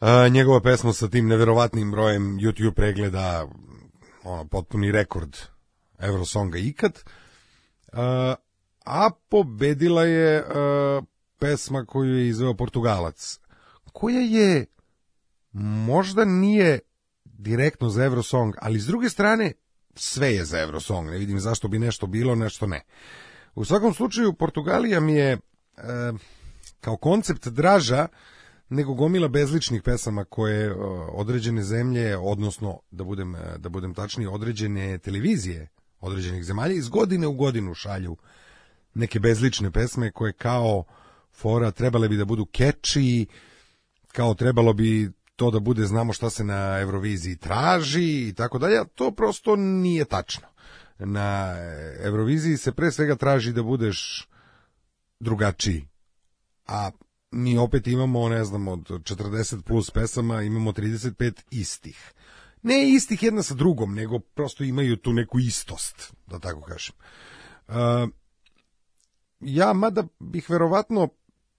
A, 0.00 0.28
njegova 0.28 0.60
pesma 0.60 0.92
sa 0.92 1.08
tim 1.08 1.26
neverovatnim 1.26 1.90
brojem 1.90 2.38
YouTube 2.38 2.74
pregleda, 2.74 3.46
ono, 4.24 4.44
potpuni 4.44 4.92
rekord 4.92 5.36
Eurosonga 5.98 6.58
ikad. 6.58 7.02
A, 7.92 8.34
a 8.84 9.10
pobedila 9.28 10.04
je 10.04 10.38
a, 10.38 11.02
pesma 11.38 11.84
koju 11.84 12.18
je 12.18 12.28
izveo 12.28 12.54
Portugalac, 12.54 13.38
koja 13.92 14.20
je 14.20 14.66
možda 15.52 16.24
nije 16.24 16.78
direktno 17.24 17.88
za 17.88 18.04
Eurosong, 18.04 18.54
ali 18.60 18.80
s 18.80 18.86
druge 18.86 19.08
strane 19.08 19.52
sve 19.94 20.34
je 20.34 20.44
za 20.44 20.60
Eurosong, 20.60 21.10
ne 21.10 21.18
vidim 21.18 21.40
zašto 21.40 21.68
bi 21.68 21.78
nešto 21.78 22.06
bilo, 22.06 22.34
nešto 22.34 22.66
ne. 22.66 22.84
U 23.54 23.64
svakom 23.64 23.94
slučaju, 23.94 24.32
Portugalija 24.32 25.00
mi 25.00 25.14
je 25.14 25.38
kao 26.80 26.96
koncept 26.96 27.48
draža 27.48 28.08
nego 28.68 28.94
gomila 28.94 29.28
bezličnih 29.28 29.82
pesama 29.82 30.24
koje 30.24 30.66
e, 30.66 30.74
određene 31.12 31.62
zemlje, 31.62 32.16
odnosno 32.16 32.80
da 32.90 33.04
budem, 33.04 33.34
e, 33.34 33.58
da 33.58 33.68
budem 33.68 33.94
tačniji, 33.94 34.26
određene 34.26 34.98
televizije 34.98 35.68
određenih 36.00 36.44
zemalja 36.44 36.74
iz 36.74 36.88
godine 36.88 37.26
u 37.26 37.32
godinu 37.32 37.74
šalju 37.74 38.16
neke 38.94 39.20
bezlične 39.20 39.70
pesme 39.70 40.10
koje 40.10 40.32
kao 40.32 40.84
fora 41.32 41.70
trebale 41.70 42.08
bi 42.08 42.16
da 42.16 42.24
budu 42.24 42.44
catchy, 42.44 43.26
kao 44.12 44.34
trebalo 44.34 44.72
bi 44.72 45.12
to 45.36 45.50
da 45.50 45.60
bude 45.60 45.86
znamo 45.86 46.12
šta 46.12 46.30
se 46.30 46.44
na 46.44 46.80
Euroviziji 46.80 47.36
traži 47.36 48.28
i 48.28 48.34
tako 48.36 48.58
dalje, 48.58 48.84
to 48.94 49.10
prosto 49.10 49.56
nije 49.56 50.04
tačno. 50.04 50.48
Na 50.98 51.54
Euroviziji 52.02 52.56
se 52.56 52.72
pre 52.72 52.90
svega 52.90 53.16
traži 53.16 53.52
da 53.52 53.62
budeš 53.62 54.28
drugačiji, 55.20 55.88
a 56.66 56.90
mi 57.30 57.58
opet 57.58 57.86
imamo, 57.86 58.28
ne 58.28 58.44
znam, 58.44 58.68
od 58.68 58.80
40 58.80 59.62
plus 59.62 59.90
pesama 59.90 60.42
imamo 60.42 60.72
35 60.72 61.32
istih. 61.50 62.12
Ne 62.62 62.90
istih 62.90 63.22
jedna 63.22 63.42
sa 63.42 63.54
drugom, 63.54 63.94
nego 63.94 64.18
prosto 64.18 64.64
imaju 64.64 64.96
tu 64.96 65.12
neku 65.12 65.38
istost, 65.38 66.12
da 66.26 66.38
tako 66.38 66.60
kažem. 66.60 66.94
Uh, 67.68 67.74
ja, 69.40 69.72
mada 69.72 70.04
bih 70.18 70.50
verovatno 70.50 71.08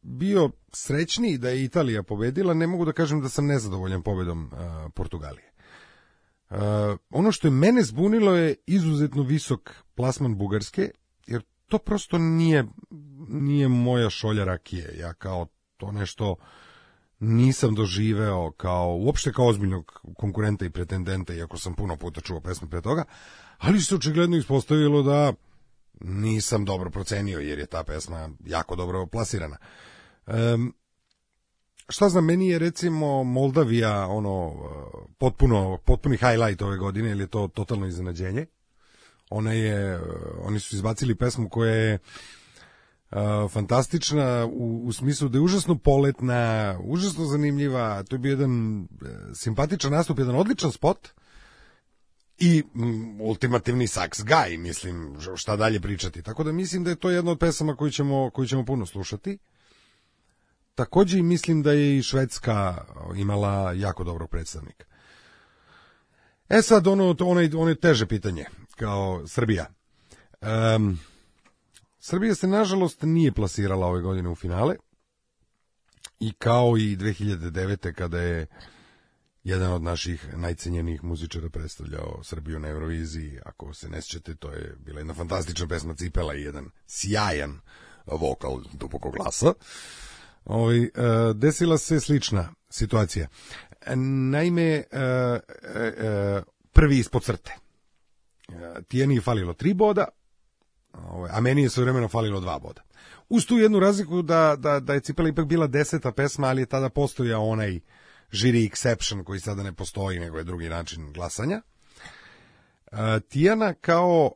bio 0.01 0.49
srećniji 0.73 1.37
da 1.37 1.49
je 1.49 1.63
Italija 1.63 2.03
pobedila, 2.03 2.53
ne 2.53 2.67
mogu 2.67 2.85
da 2.85 2.91
kažem 2.91 3.21
da 3.21 3.29
sam 3.29 3.45
nezadovoljan 3.45 4.03
pobedom 4.03 4.45
uh, 4.45 4.91
Portugalije. 4.93 5.51
Uh, 6.49 6.57
ono 7.09 7.31
što 7.31 7.47
je 7.47 7.51
mene 7.51 7.83
zbunilo 7.83 8.35
je 8.35 8.55
izuzetno 8.65 9.23
visok 9.23 9.71
plasman 9.95 10.37
Bugarske, 10.37 10.91
jer 11.27 11.41
to 11.67 11.77
prosto 11.77 12.17
nije, 12.17 12.65
nije 13.27 13.67
moja 13.67 14.09
šolja 14.09 14.43
rakije. 14.43 14.97
Ja 14.97 15.13
kao 15.13 15.47
to 15.79 15.91
nešto 15.91 16.35
nisam 17.19 17.75
doživeo 17.75 18.51
kao, 18.51 18.95
uopšte 18.95 19.33
kao 19.33 19.47
ozbiljnog 19.47 20.01
konkurenta 20.17 20.65
i 20.65 20.69
pretendenta, 20.69 21.33
iako 21.33 21.57
sam 21.57 21.73
puno 21.73 21.97
puta 21.97 22.21
čuo 22.21 22.39
pesme 22.39 22.69
pre 22.69 22.81
toga, 22.81 23.03
ali 23.57 23.81
se 23.81 23.95
očigledno 23.95 24.37
ispostavilo 24.37 25.03
da 25.03 25.33
nisam 26.01 26.65
dobro 26.65 26.89
procenio, 26.89 27.39
jer 27.39 27.59
je 27.59 27.65
ta 27.65 27.83
pesma 27.83 28.29
jako 28.45 28.75
dobro 28.75 29.05
plasirana. 29.07 29.57
Um, 30.27 30.73
šta 31.89 32.09
znam, 32.09 32.25
meni 32.25 32.47
je 32.47 32.59
recimo 32.59 33.23
Moldavija 33.23 34.07
ono 34.07 34.53
potpuno, 35.17 35.77
potpuni 35.85 36.17
highlight 36.17 36.61
ove 36.61 36.77
godine, 36.77 37.11
ili 37.11 37.23
je 37.23 37.27
to 37.27 37.47
totalno 37.47 37.87
iznenađenje. 37.87 38.45
Ona 39.29 39.53
je, 39.53 39.99
oni 40.41 40.59
su 40.59 40.75
izbacili 40.75 41.15
pesmu 41.15 41.49
koja 41.49 41.73
je 41.73 41.93
uh, 41.93 42.38
fantastična 43.49 44.45
u, 44.45 44.81
u 44.85 44.93
smislu 44.93 45.29
da 45.29 45.37
je 45.37 45.41
užasno 45.41 45.77
poletna, 45.77 46.75
užasno 46.83 47.25
zanimljiva, 47.25 48.03
to 48.03 48.15
je 48.15 48.19
bio 48.19 48.29
jedan 48.29 48.79
uh, 48.81 48.87
simpatičan 49.33 49.91
nastup, 49.91 50.19
jedan 50.19 50.35
odličan 50.35 50.71
spot 50.71 51.09
i 52.37 52.63
mm, 52.75 53.21
ultimativni 53.21 53.87
sax 53.87 54.23
guy, 54.23 54.57
mislim, 54.57 55.15
šta 55.35 55.55
dalje 55.55 55.79
pričati. 55.79 56.21
Tako 56.21 56.43
da 56.43 56.51
mislim 56.51 56.83
da 56.83 56.89
je 56.89 56.95
to 56.95 57.09
jedna 57.09 57.31
od 57.31 57.39
pesama 57.39 57.75
koju 57.75 57.91
ćemo, 57.91 58.29
koju 58.29 58.47
ćemo 58.47 58.65
puno 58.65 58.85
slušati. 58.85 59.37
Takođe 60.75 61.19
i 61.19 61.23
mislim 61.23 61.63
da 61.63 61.71
je 61.71 61.97
i 61.97 62.03
Švedska 62.03 62.85
imala 63.15 63.73
jako 63.73 64.03
dobrog 64.03 64.29
predstavnika. 64.29 64.85
E 66.49 66.61
sad 66.61 66.87
ono, 66.87 67.15
ono, 67.19 67.41
ono 67.57 67.69
je 67.69 67.79
teže 67.79 68.05
pitanje, 68.05 68.45
kao 68.75 69.27
Srbija. 69.27 69.65
Um, 70.75 70.99
Srbija 71.99 72.35
se 72.35 72.47
nažalost 72.47 73.01
nije 73.01 73.31
plasirala 73.31 73.87
ove 73.87 74.01
godine 74.01 74.29
u 74.29 74.35
finale 74.35 74.75
i 76.19 76.33
kao 76.33 76.77
i 76.77 76.97
2009. 76.97 77.93
kada 77.93 78.21
je 78.21 78.47
jedan 79.43 79.71
od 79.71 79.83
naših 79.83 80.37
najcenjenijih 80.37 81.03
muzičara 81.03 81.49
predstavljao 81.49 82.23
Srbiju 82.23 82.59
na 82.59 82.67
Euroviziji, 82.67 83.39
ako 83.45 83.73
se 83.73 83.89
ne 83.89 84.01
sjećate, 84.01 84.35
to 84.35 84.51
je 84.51 84.75
bila 84.79 84.99
jedna 84.99 85.13
fantastična 85.13 85.67
pesma 85.67 85.95
Cipela 85.95 86.35
i 86.35 86.41
jedan 86.41 86.69
sjajan 86.87 87.59
vokal 88.05 88.61
dubokog 88.73 89.13
glasa. 89.13 89.53
Ovaj, 90.45 90.83
e, 90.83 90.89
desila 91.35 91.77
se 91.77 91.99
slična 91.99 92.53
situacija. 92.69 93.27
Naime, 94.31 94.63
e, 94.63 94.83
e, 94.91 96.41
prvi 96.71 96.97
ispod 96.97 97.23
crte. 97.23 97.55
Tijeni 98.87 99.15
je 99.15 99.21
falilo 99.21 99.53
tri 99.53 99.73
boda, 99.73 100.07
a 101.29 101.41
meni 101.41 101.61
je 101.63 101.69
vremeno 101.77 102.07
falilo 102.07 102.39
dva 102.39 102.59
boda. 102.59 102.81
Uz 103.29 103.45
tu 103.45 103.57
jednu 103.57 103.79
razliku 103.79 104.21
da, 104.21 104.55
da, 104.55 104.79
da 104.79 104.93
je 104.93 104.99
Cipela 104.99 105.29
ipak 105.29 105.45
bila 105.45 105.67
deseta 105.67 106.11
pesma, 106.11 106.47
ali 106.47 106.61
je 106.61 106.65
tada 106.65 106.89
postojao 106.89 107.47
onaj 107.47 107.79
žiri 108.31 108.69
exception 108.69 109.23
koji 109.23 109.39
sada 109.39 109.63
ne 109.63 109.73
postoji, 109.73 110.19
nego 110.19 110.37
je 110.37 110.43
drugi 110.43 110.69
način 110.69 111.13
glasanja. 111.13 111.61
Tijana 113.29 113.73
kao 113.73 114.31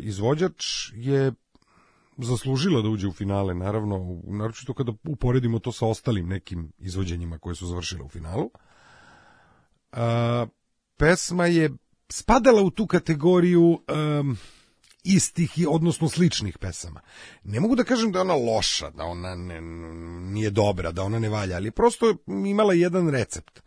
izvođač 0.00 0.64
je 0.94 1.32
zaslužila 2.18 2.82
da 2.82 2.88
uđe 2.88 3.08
u 3.08 3.12
finale, 3.12 3.54
naravno, 3.54 4.20
naročito 4.24 4.74
kada 4.74 4.92
uporedimo 5.04 5.58
to 5.58 5.72
sa 5.72 5.86
ostalim 5.86 6.28
nekim 6.28 6.72
izvođenjima 6.78 7.38
koje 7.38 7.54
su 7.54 7.66
završile 7.66 8.02
u 8.02 8.08
finalu. 8.08 8.50
A, 9.92 10.46
pesma 10.96 11.46
je 11.46 11.70
spadala 12.08 12.62
u 12.62 12.70
tu 12.70 12.86
kategoriju 12.86 13.62
um, 14.20 14.36
istih 15.04 15.58
i 15.58 15.66
odnosno 15.68 16.08
sličnih 16.08 16.58
pesama. 16.58 17.00
Ne 17.44 17.60
mogu 17.60 17.76
da 17.76 17.84
kažem 17.84 18.12
da 18.12 18.18
je 18.18 18.20
ona 18.20 18.34
loša, 18.34 18.90
da 18.90 19.04
ona 19.04 19.34
ne, 19.34 19.60
nije 20.32 20.50
dobra, 20.50 20.92
da 20.92 21.02
ona 21.02 21.18
ne 21.18 21.28
valja, 21.28 21.56
ali 21.56 21.70
prosto 21.70 22.16
imala 22.46 22.74
jedan 22.74 23.08
recept. 23.08 23.60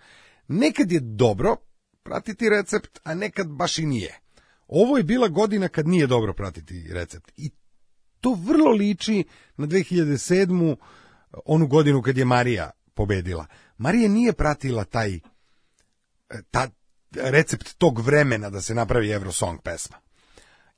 Nekad 0.48 0.92
je 0.92 1.00
dobro 1.00 1.56
pratiti 2.04 2.50
recept, 2.50 3.00
a 3.04 3.14
nekad 3.14 3.48
baš 3.48 3.78
i 3.78 3.86
nije. 3.86 4.20
Ovo 4.68 4.98
je 4.98 5.04
bila 5.04 5.28
godina 5.28 5.68
kad 5.68 5.88
nije 5.88 6.08
dobro 6.08 6.34
pratiti 6.34 6.88
recept. 6.94 7.32
I 7.38 7.52
to 8.22 8.38
vrlo 8.42 8.72
liči 8.72 9.24
na 9.58 9.68
2007. 9.68 10.76
onu 11.46 11.68
godinu 11.68 12.02
kad 12.02 12.18
je 12.18 12.26
Marija 12.26 12.72
pobedila. 12.94 13.46
Marija 13.78 14.10
nije 14.10 14.34
pratila 14.34 14.84
taj 14.84 15.20
ta, 16.52 16.70
recept 17.12 17.78
tog 17.78 18.00
vremena 18.00 18.50
da 18.50 18.62
se 18.62 18.76
napravi 18.76 19.12
Eurosong 19.12 19.62
pesma. 19.62 19.98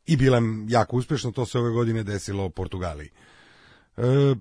I 0.07 0.17
bila 0.17 0.41
jako 0.67 0.97
uspešna, 0.97 1.31
to 1.31 1.45
se 1.45 1.59
ove 1.59 1.69
godine 1.69 2.03
desilo 2.03 2.45
u 2.45 2.49
Portugaliji. 2.49 3.09
E, 3.97 4.35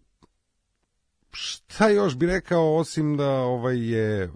šta 1.31 1.89
još 1.89 2.17
bi 2.17 2.27
rekao, 2.27 2.77
osim 2.77 3.17
da 3.17 3.31
ovaj 3.31 3.79
je 3.79 4.25
e, 4.25 4.31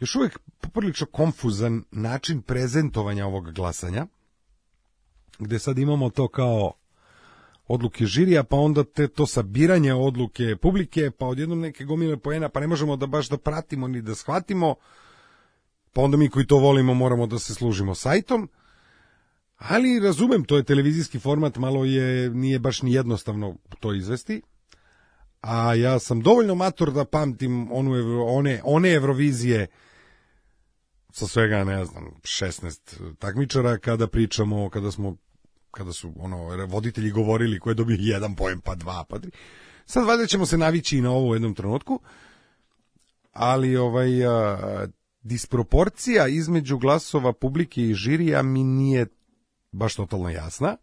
još 0.00 0.16
uvijek 0.16 0.38
poprilično 0.60 1.06
konfuzan 1.06 1.84
način 1.90 2.42
prezentovanja 2.42 3.26
ovog 3.26 3.52
glasanja, 3.52 4.06
gde 5.38 5.58
sad 5.58 5.78
imamo 5.78 6.10
to 6.10 6.28
kao 6.28 6.72
odluke 7.68 8.06
žirija, 8.06 8.44
pa 8.44 8.56
onda 8.56 8.84
te 8.84 9.08
to 9.08 9.26
sabiranje 9.26 9.94
odluke 9.94 10.56
publike, 10.56 11.10
pa 11.10 11.26
odjednom 11.26 11.60
neke 11.60 11.84
gomile 11.84 12.16
poena, 12.16 12.48
pa 12.48 12.60
ne 12.60 12.66
možemo 12.66 12.96
da 12.96 13.06
baš 13.06 13.28
da 13.28 13.38
pratimo 13.38 13.88
ni 13.88 14.02
da 14.02 14.14
shvatimo, 14.14 14.74
pa 15.92 16.00
onda 16.02 16.16
mi 16.16 16.30
koji 16.30 16.46
to 16.46 16.56
volimo 16.56 16.94
moramo 16.94 17.26
da 17.26 17.38
se 17.38 17.54
služimo 17.54 17.94
sajtom, 17.94 18.48
ali 19.56 20.00
razumem, 20.00 20.44
to 20.44 20.56
je 20.56 20.62
televizijski 20.62 21.18
format, 21.18 21.56
malo 21.56 21.84
je, 21.84 22.30
nije 22.30 22.58
baš 22.58 22.82
ni 22.82 22.92
jednostavno 22.92 23.56
to 23.80 23.94
izvesti, 23.94 24.42
a 25.40 25.74
ja 25.74 25.98
sam 25.98 26.20
dovoljno 26.20 26.54
mator 26.54 26.92
da 26.92 27.04
pamtim 27.04 27.72
onu, 27.72 27.92
one, 28.26 28.60
one 28.64 28.92
Evrovizije 28.92 29.66
sa 31.12 31.26
svega, 31.26 31.64
ne 31.64 31.84
znam, 31.84 32.04
16 32.22 33.14
takmičara 33.18 33.78
kada 33.78 34.06
pričamo, 34.06 34.70
kada 34.70 34.90
smo 34.90 35.16
kada 35.70 35.92
su 35.92 36.12
ono 36.18 36.66
voditelji 36.66 37.10
govorili 37.10 37.60
ko 37.60 37.70
je 37.70 37.74
dobio 37.74 37.96
jedan 38.00 38.34
poen 38.34 38.60
pa 38.60 38.74
dva 38.74 39.04
pa 39.08 39.18
tri. 39.18 39.30
Sad 39.86 40.06
valjda 40.06 40.26
ćemo 40.26 40.46
se 40.46 40.58
navići 40.58 41.00
na 41.00 41.10
ovo 41.10 41.28
u 41.28 41.34
jednom 41.34 41.54
trenutku. 41.54 42.00
Ali 43.32 43.76
ovaj 43.76 44.26
a, 44.26 44.86
disproporcija 45.22 46.28
između 46.28 46.78
glasova 46.78 47.32
publike 47.32 47.82
i 47.82 47.94
žirija 47.94 48.42
mi 48.42 48.64
nije 48.64 49.06
baš 49.72 49.94
totalno 49.94 50.30
jasna. 50.30 50.76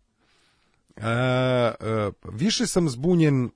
A, 0.98 1.10
a, 1.80 2.12
više 2.32 2.68
sam 2.68 2.90
zbunjen 2.90 3.50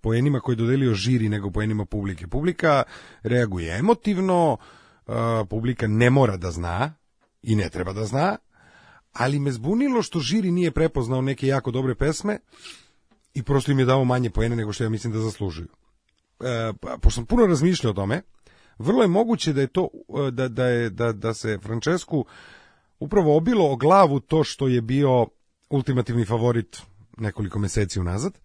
poenima 0.00 0.40
koje 0.40 0.52
je 0.52 0.56
dodelio 0.56 0.94
žiri 0.94 1.28
nego 1.28 1.50
poenima 1.50 1.84
publike. 1.84 2.26
Publika 2.26 2.82
reaguje 3.22 3.78
emotivno, 3.78 4.56
publika 5.48 5.86
ne 5.86 6.10
mora 6.10 6.36
da 6.36 6.50
zna 6.50 6.94
i 7.42 7.56
ne 7.56 7.68
treba 7.68 7.92
da 7.92 8.04
zna, 8.04 8.36
ali 9.12 9.38
me 9.38 9.52
zbunilo 9.52 10.02
što 10.02 10.20
žiri 10.20 10.50
nije 10.50 10.70
prepoznao 10.70 11.20
neke 11.20 11.46
jako 11.46 11.70
dobre 11.70 11.94
pesme 11.94 12.38
i 13.34 13.42
prosto 13.42 13.72
im 13.72 13.78
je 13.78 13.84
dao 13.84 14.04
manje 14.04 14.30
poene 14.30 14.56
nego 14.56 14.72
što 14.72 14.84
ja 14.84 14.90
mislim 14.90 15.12
da 15.12 15.18
zaslužuju. 15.18 15.68
E, 16.40 16.72
pa, 16.80 16.98
pošto 17.02 17.14
sam 17.14 17.26
puno 17.26 17.46
razmišljao 17.46 17.90
o 17.90 17.94
tome, 17.94 18.22
vrlo 18.78 19.02
je 19.02 19.08
moguće 19.08 19.52
da 19.52 19.60
je 19.60 19.66
to 19.66 19.88
e, 20.28 20.30
da, 20.30 20.48
da, 20.48 20.66
je, 20.66 20.90
da, 20.90 21.12
da 21.12 21.34
se 21.34 21.58
Francesku 21.62 22.24
upravo 22.98 23.36
obilo 23.36 23.72
o 23.72 23.76
glavu 23.76 24.20
to 24.20 24.44
što 24.44 24.68
je 24.68 24.80
bio 24.80 25.26
ultimativni 25.70 26.24
favorit 26.24 26.82
nekoliko 27.16 27.58
meseci 27.58 28.00
unazad. 28.00 28.38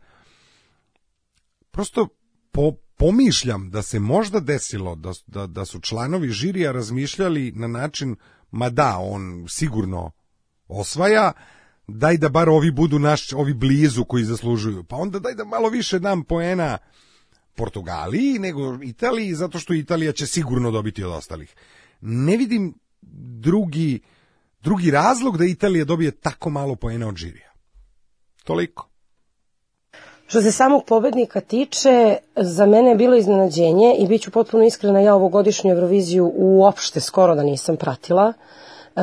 Prosto 1.72 2.08
po, 2.52 2.72
pomišljam 2.98 3.70
da 3.70 3.82
se 3.82 4.00
možda 4.00 4.40
desilo 4.40 4.96
da, 4.96 5.12
da, 5.28 5.48
da 5.48 5.66
su 5.66 5.80
članovi 5.80 6.30
žirija 6.30 6.72
razmišljali 6.72 7.52
na 7.56 7.68
način, 7.68 8.16
ma 8.52 8.70
da, 8.70 8.98
on 9.00 9.46
sigurno 9.50 10.12
osvaja, 10.68 11.32
daj 11.88 12.18
da 12.18 12.30
bar 12.30 12.50
ovi 12.50 12.72
budu 12.72 13.00
naš, 13.00 13.34
ovi 13.34 13.54
blizu 13.54 14.06
koji 14.06 14.24
zaslužuju. 14.24 14.84
Pa 14.84 14.96
onda 14.96 15.20
daj 15.20 15.34
da 15.34 15.46
malo 15.46 15.70
više 15.70 16.00
dam 16.00 16.24
poena 16.24 16.78
Portugaliji, 17.56 18.40
nego 18.40 18.84
Italiji, 18.84 19.36
zato 19.36 19.60
što 19.60 19.74
Italija 19.74 20.12
će 20.12 20.28
sigurno 20.28 20.72
dobiti 20.72 21.04
od 21.04 21.12
ostalih. 21.12 21.56
Ne 22.02 22.38
vidim 22.38 22.74
drugi, 23.42 24.00
drugi 24.62 24.92
razlog 24.92 25.38
da 25.38 25.46
Italija 25.46 25.86
dobije 25.86 26.12
tako 26.12 26.50
malo 26.50 26.76
poena 26.76 27.08
od 27.08 27.16
žirija. 27.16 27.52
Toliko. 28.44 28.88
Što 30.28 30.42
se 30.42 30.52
samog 30.52 30.84
pobednika 30.88 31.42
tiče, 31.42 32.18
za 32.36 32.66
mene 32.66 32.90
je 32.90 32.96
bilo 32.96 33.16
iznenađenje 33.16 33.96
i 34.00 34.08
bit 34.08 34.22
ću 34.22 34.32
potpuno 34.32 34.64
iskrena, 34.64 35.00
ja 35.00 35.16
ovogodišnju 35.16 35.72
Euroviziju 35.72 36.32
uopšte 36.36 37.00
skoro 37.00 37.36
da 37.36 37.44
nisam 37.44 37.78
pratila. 37.78 38.34
E, 38.96 39.02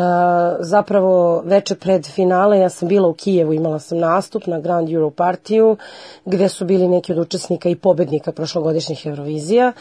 zapravo 0.61 1.43
veče 1.45 1.75
pred 1.75 2.07
finale 2.07 2.59
ja 2.59 2.69
sam 2.69 2.89
bila 2.89 3.09
u 3.09 3.15
Kijevu, 3.15 3.53
imala 3.53 3.79
sam 3.79 3.99
nastup 3.99 4.47
na 4.47 4.61
Grand 4.61 4.93
Euro 4.93 5.11
partiju 5.11 5.77
gde 6.25 6.49
su 6.49 6.65
bili 6.65 6.89
neki 6.89 7.13
od 7.13 7.19
učesnika 7.19 7.69
i 7.69 7.77
pobednika 7.77 8.33
prošlogodišnjih 8.33 9.07
Eurovizija. 9.07 9.73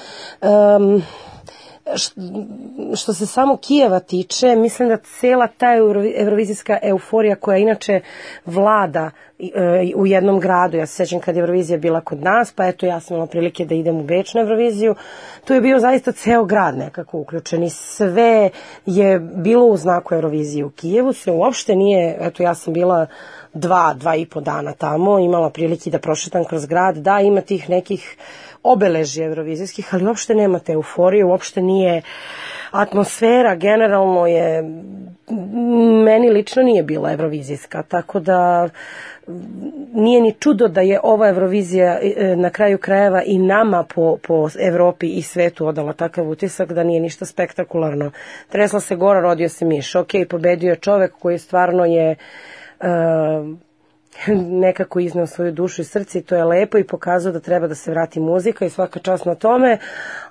Um, 0.41 1.03
što 2.95 3.13
se 3.13 3.25
samo 3.25 3.57
Kijeva 3.57 3.99
tiče, 3.99 4.55
mislim 4.55 4.89
da 4.89 4.97
cela 4.97 5.47
ta 5.47 5.67
eurovizijska 6.17 6.79
euforija 6.81 7.35
koja 7.35 7.57
inače 7.57 8.01
vlada 8.45 9.11
e, 9.39 9.91
u 9.95 10.07
jednom 10.07 10.39
gradu, 10.39 10.77
ja 10.77 10.85
se 10.85 10.95
sećam 10.95 11.19
kad 11.19 11.35
je 11.35 11.39
Eurovizija 11.39 11.77
bila 11.77 12.01
kod 12.01 12.23
nas, 12.23 12.51
pa 12.51 12.67
eto 12.67 12.85
ja 12.85 12.99
sam 12.99 13.15
imala 13.15 13.29
prilike 13.29 13.65
da 13.65 13.75
idem 13.75 13.97
u 13.97 14.03
Beč 14.03 14.33
na 14.33 14.41
Euroviziju, 14.41 14.95
tu 15.45 15.53
je 15.53 15.61
bio 15.61 15.79
zaista 15.79 16.11
ceo 16.11 16.45
grad 16.45 16.77
nekako 16.77 17.19
uključen 17.19 17.63
i 17.63 17.69
sve 17.69 18.49
je 18.85 19.19
bilo 19.19 19.65
u 19.65 19.77
znaku 19.77 20.15
Eurovizije 20.15 20.65
u 20.65 20.69
Kijevu, 20.69 21.13
se 21.13 21.31
uopšte 21.31 21.75
nije, 21.75 22.17
eto 22.21 22.43
ja 22.43 22.55
sam 22.55 22.73
bila 22.73 23.07
dva, 23.53 23.93
dva 23.93 24.15
i 24.15 24.25
po 24.25 24.41
dana 24.41 24.73
tamo, 24.73 25.19
imala 25.19 25.49
prilike 25.49 25.89
da 25.89 25.99
prošetam 25.99 26.45
kroz 26.45 26.65
grad, 26.65 26.97
da 26.97 27.19
ima 27.19 27.41
tih 27.41 27.69
nekih 27.69 28.17
obeležja 28.63 29.25
evrovizijskih, 29.25 29.93
ali 29.93 30.05
uopšte 30.05 30.35
nema 30.35 30.59
te 30.59 30.71
euforije, 30.71 31.25
uopšte 31.25 31.61
nije 31.61 32.01
atmosfera 32.71 33.55
generalno 33.55 34.27
je 34.27 34.63
meni 36.05 36.29
lično 36.29 36.63
nije 36.63 36.83
bila 36.83 37.11
evrovizijska, 37.11 37.83
tako 37.83 38.19
da 38.19 38.69
nije 39.93 40.21
ni 40.21 40.33
čudo 40.39 40.67
da 40.67 40.81
je 40.81 40.99
ova 41.03 41.29
Eurovizija 41.29 41.99
e, 42.01 42.35
na 42.35 42.49
kraju 42.49 42.77
krajeva 42.77 43.23
i 43.23 43.37
nama 43.39 43.83
po, 43.95 44.17
po 44.27 44.49
Evropi 44.59 45.07
i 45.07 45.21
svetu 45.21 45.67
odala 45.67 45.93
takav 45.93 46.29
utisak 46.29 46.73
da 46.73 46.83
nije 46.83 46.99
ništa 46.99 47.25
spektakularno. 47.25 48.11
Tresla 48.49 48.79
se 48.79 48.95
gora, 48.95 49.21
rodio 49.21 49.49
se 49.49 49.65
miš. 49.65 49.95
Ok, 49.95 50.09
pobedio 50.29 50.69
je 50.69 50.75
čovek 50.75 51.11
koji 51.19 51.37
stvarno 51.37 51.85
je 51.85 52.15
uh, 52.79 52.87
nekako 54.65 54.99
izneo 54.99 55.27
svoju 55.27 55.51
dušu 55.51 55.81
i 55.81 55.85
srce 55.85 56.19
i 56.19 56.23
to 56.23 56.35
je 56.35 56.43
lepo 56.43 56.77
i 56.77 56.87
pokazao 56.87 57.31
da 57.31 57.39
treba 57.39 57.67
da 57.67 57.75
se 57.75 57.91
vrati 57.91 58.19
muzika 58.19 58.65
i 58.65 58.69
svaka 58.69 58.99
čast 58.99 59.25
na 59.25 59.35
tome, 59.35 59.77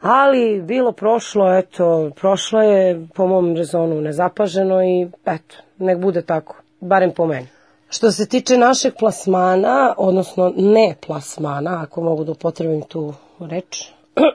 ali 0.01 0.63
bilo 0.63 0.93
prošlo, 0.93 1.59
eto, 1.59 2.11
prošlo 2.17 2.63
je 2.63 3.07
po 3.15 3.27
mom 3.27 3.57
rezonu 3.57 4.01
nezapaženo 4.01 4.83
i 4.83 5.09
eto, 5.25 5.57
nek 5.79 5.99
bude 5.99 6.23
tako, 6.23 6.57
barem 6.81 7.13
po 7.13 7.27
meni. 7.27 7.49
Što 7.89 8.11
se 8.11 8.29
tiče 8.29 8.59
našeg 8.59 8.95
plasmana, 8.99 9.95
odnosno 9.97 10.53
ne 10.57 10.95
plasmana, 11.07 11.83
ako 11.83 12.01
mogu 12.01 12.25
da 12.25 12.33
upotrebim 12.33 12.83
tu 12.83 13.15
reč, 13.41 13.91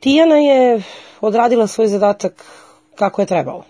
Tijana 0.00 0.36
je 0.36 0.82
odradila 1.20 1.66
svoj 1.66 1.86
zadatak 1.86 2.44
kako 2.94 3.22
je 3.22 3.26
trebalo 3.26 3.64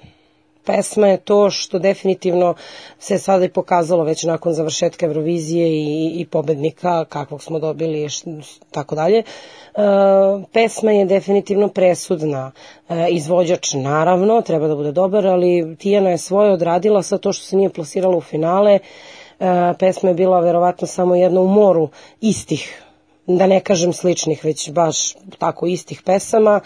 pesma 0.70 1.06
je 1.06 1.16
to 1.16 1.50
što 1.50 1.78
definitivno 1.78 2.54
se 2.98 3.18
sada 3.18 3.44
i 3.44 3.48
pokazalo 3.48 4.04
već 4.04 4.24
nakon 4.24 4.52
završetka 4.52 5.06
Eurovizije 5.06 5.68
i, 5.68 6.12
i 6.20 6.26
pobednika 6.26 7.04
kakvog 7.04 7.42
smo 7.42 7.58
dobili 7.58 8.04
i 8.04 8.08
tako 8.70 8.94
dalje. 8.94 9.18
E, 9.18 9.24
pesma 10.52 10.92
je 10.92 11.04
definitivno 11.04 11.68
presudna. 11.68 12.52
E, 12.88 13.08
izvođač 13.10 13.72
naravno 13.74 14.40
treba 14.42 14.68
da 14.68 14.76
bude 14.76 14.92
dobar, 14.92 15.26
ali 15.26 15.76
Tijana 15.76 16.10
je 16.10 16.18
svoje 16.18 16.52
odradila 16.52 17.02
sa 17.02 17.18
to 17.18 17.32
što 17.32 17.44
se 17.44 17.56
nije 17.56 17.70
plasirala 17.70 18.16
u 18.16 18.20
finale. 18.20 18.78
E, 18.78 18.80
pesma 19.78 20.08
je 20.08 20.14
bila 20.14 20.40
verovatno 20.40 20.86
samo 20.86 21.14
jedna 21.14 21.40
u 21.40 21.49
moru 21.49 21.88
istih 22.21 22.82
da 23.38 23.47
ne 23.47 23.60
kažem 23.60 23.93
sličnih, 23.93 24.45
već 24.45 24.71
baš 24.71 25.14
tako 25.38 25.66
istih 25.66 26.02
pesama, 26.02 26.60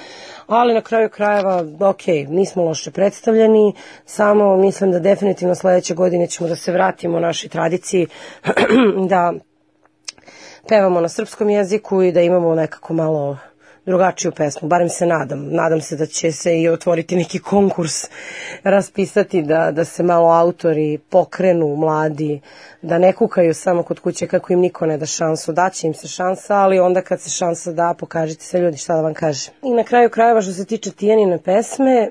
ali 0.46 0.74
na 0.74 0.80
kraju 0.80 1.08
krajeva, 1.08 1.64
ok, 1.80 2.06
nismo 2.28 2.64
loše 2.64 2.90
predstavljeni, 2.90 3.72
samo 4.06 4.56
mislim 4.56 4.92
da 4.92 4.98
definitivno 4.98 5.54
sledeće 5.54 5.94
godine 5.94 6.26
ćemo 6.26 6.48
da 6.48 6.56
se 6.56 6.72
vratimo 6.72 7.20
našoj 7.20 7.48
tradiciji, 7.50 8.06
da 9.08 9.32
pevamo 10.68 11.00
na 11.00 11.08
srpskom 11.08 11.50
jeziku 11.50 12.02
i 12.02 12.12
da 12.12 12.20
imamo 12.20 12.54
nekako 12.54 12.94
malo 12.94 13.38
drugačiju 13.86 14.32
pesmu, 14.32 14.68
barem 14.68 14.88
se 14.88 15.06
nadam. 15.06 15.48
Nadam 15.50 15.80
se 15.80 15.96
da 15.96 16.06
će 16.06 16.32
se 16.32 16.60
i 16.60 16.68
otvoriti 16.68 17.16
neki 17.16 17.38
konkurs, 17.38 18.04
raspisati 18.62 19.42
da, 19.42 19.70
da 19.70 19.84
se 19.84 20.02
malo 20.02 20.28
autori 20.28 20.98
pokrenu, 20.98 21.76
mladi, 21.76 22.40
da 22.82 22.98
ne 22.98 23.12
kukaju 23.12 23.54
samo 23.54 23.82
kod 23.82 24.00
kuće 24.00 24.26
kako 24.26 24.52
im 24.52 24.60
niko 24.60 24.86
ne 24.86 24.98
da 24.98 25.06
šansu. 25.06 25.52
Daće 25.52 25.86
im 25.86 25.94
se 25.94 26.08
šansa, 26.08 26.56
ali 26.56 26.80
onda 26.80 27.02
kad 27.02 27.20
se 27.20 27.30
šansa 27.30 27.72
da, 27.72 27.94
pokažite 27.98 28.44
se 28.44 28.60
ljudi 28.60 28.76
šta 28.76 28.94
da 28.94 29.02
vam 29.02 29.14
kaže. 29.14 29.50
I 29.62 29.70
na 29.70 29.84
kraju 29.84 30.10
krajeva 30.10 30.42
što 30.42 30.52
se 30.52 30.64
tiče 30.64 30.90
Tijanine 30.90 31.38
pesme, 31.38 32.10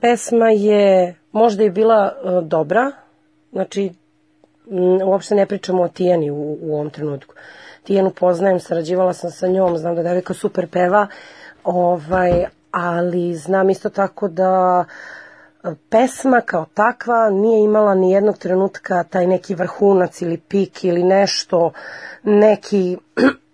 pesma 0.00 0.50
je 0.50 1.14
možda 1.32 1.64
i 1.64 1.70
bila 1.70 2.12
uh, 2.24 2.48
dobra, 2.48 2.92
znači 3.52 3.90
uopšte 5.04 5.34
ne 5.34 5.46
pričamo 5.46 5.82
o 5.82 5.88
Tijani 5.88 6.30
u, 6.30 6.58
u 6.62 6.74
ovom 6.74 6.90
trenutku. 6.90 7.34
Tijanu 7.90 8.10
poznajem, 8.10 8.60
sarađivala 8.60 9.12
sam 9.12 9.30
sa 9.30 9.48
njom, 9.48 9.78
znam 9.78 9.94
da 9.94 10.02
devojka 10.02 10.34
super 10.34 10.66
peva, 10.68 11.06
ovaj, 11.64 12.44
ali 12.70 13.34
znam 13.34 13.70
isto 13.70 13.90
tako 13.90 14.28
da 14.28 14.84
e, 15.64 15.68
pesma 15.88 16.40
kao 16.40 16.66
takva 16.74 17.30
nije 17.30 17.64
imala 17.64 17.94
ni 17.94 18.12
jednog 18.12 18.38
trenutka 18.38 19.02
taj 19.02 19.26
neki 19.26 19.54
vrhunac 19.54 20.22
ili 20.22 20.36
pik 20.38 20.84
ili 20.84 21.02
nešto, 21.02 21.72
neki 22.22 22.96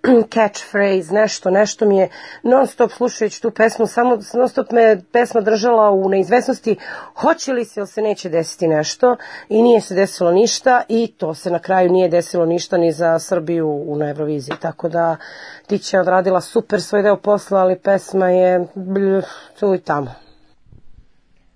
catchphrase, 0.34 1.14
nešto, 1.14 1.50
nešto 1.50 1.86
mi 1.86 1.98
je 1.98 2.08
non 2.42 2.66
stop 2.66 2.92
slušajući 2.92 3.42
tu 3.42 3.50
pesmu, 3.50 3.86
samo 3.86 4.18
non 4.34 4.48
stop 4.48 4.70
me 4.70 5.02
pesma 5.12 5.40
držala 5.40 5.90
u 5.90 6.08
neizvesnosti, 6.08 6.76
hoće 7.14 7.52
li 7.52 7.64
se 7.64 7.80
ili 7.80 7.86
se 7.86 8.02
neće 8.02 8.28
desiti 8.28 8.68
nešto 8.68 9.16
i 9.48 9.62
nije 9.62 9.80
se 9.80 9.94
desilo 9.94 10.32
ništa 10.32 10.82
i 10.88 11.14
to 11.16 11.34
se 11.34 11.50
na 11.50 11.58
kraju 11.58 11.92
nije 11.92 12.08
desilo 12.08 12.46
ništa 12.46 12.76
ni 12.76 12.92
za 12.92 13.18
Srbiju 13.18 13.68
u 13.86 13.96
na 13.96 14.08
Euroviziji, 14.08 14.56
tako 14.60 14.88
da 14.88 15.16
Tića 15.66 16.00
odradila 16.00 16.40
super 16.40 16.82
svoj 16.82 17.02
deo 17.02 17.16
posla, 17.16 17.60
ali 17.60 17.78
pesma 17.78 18.30
je 18.30 18.66
tu 19.60 19.74
i 19.74 19.78
tamo. 19.78 20.25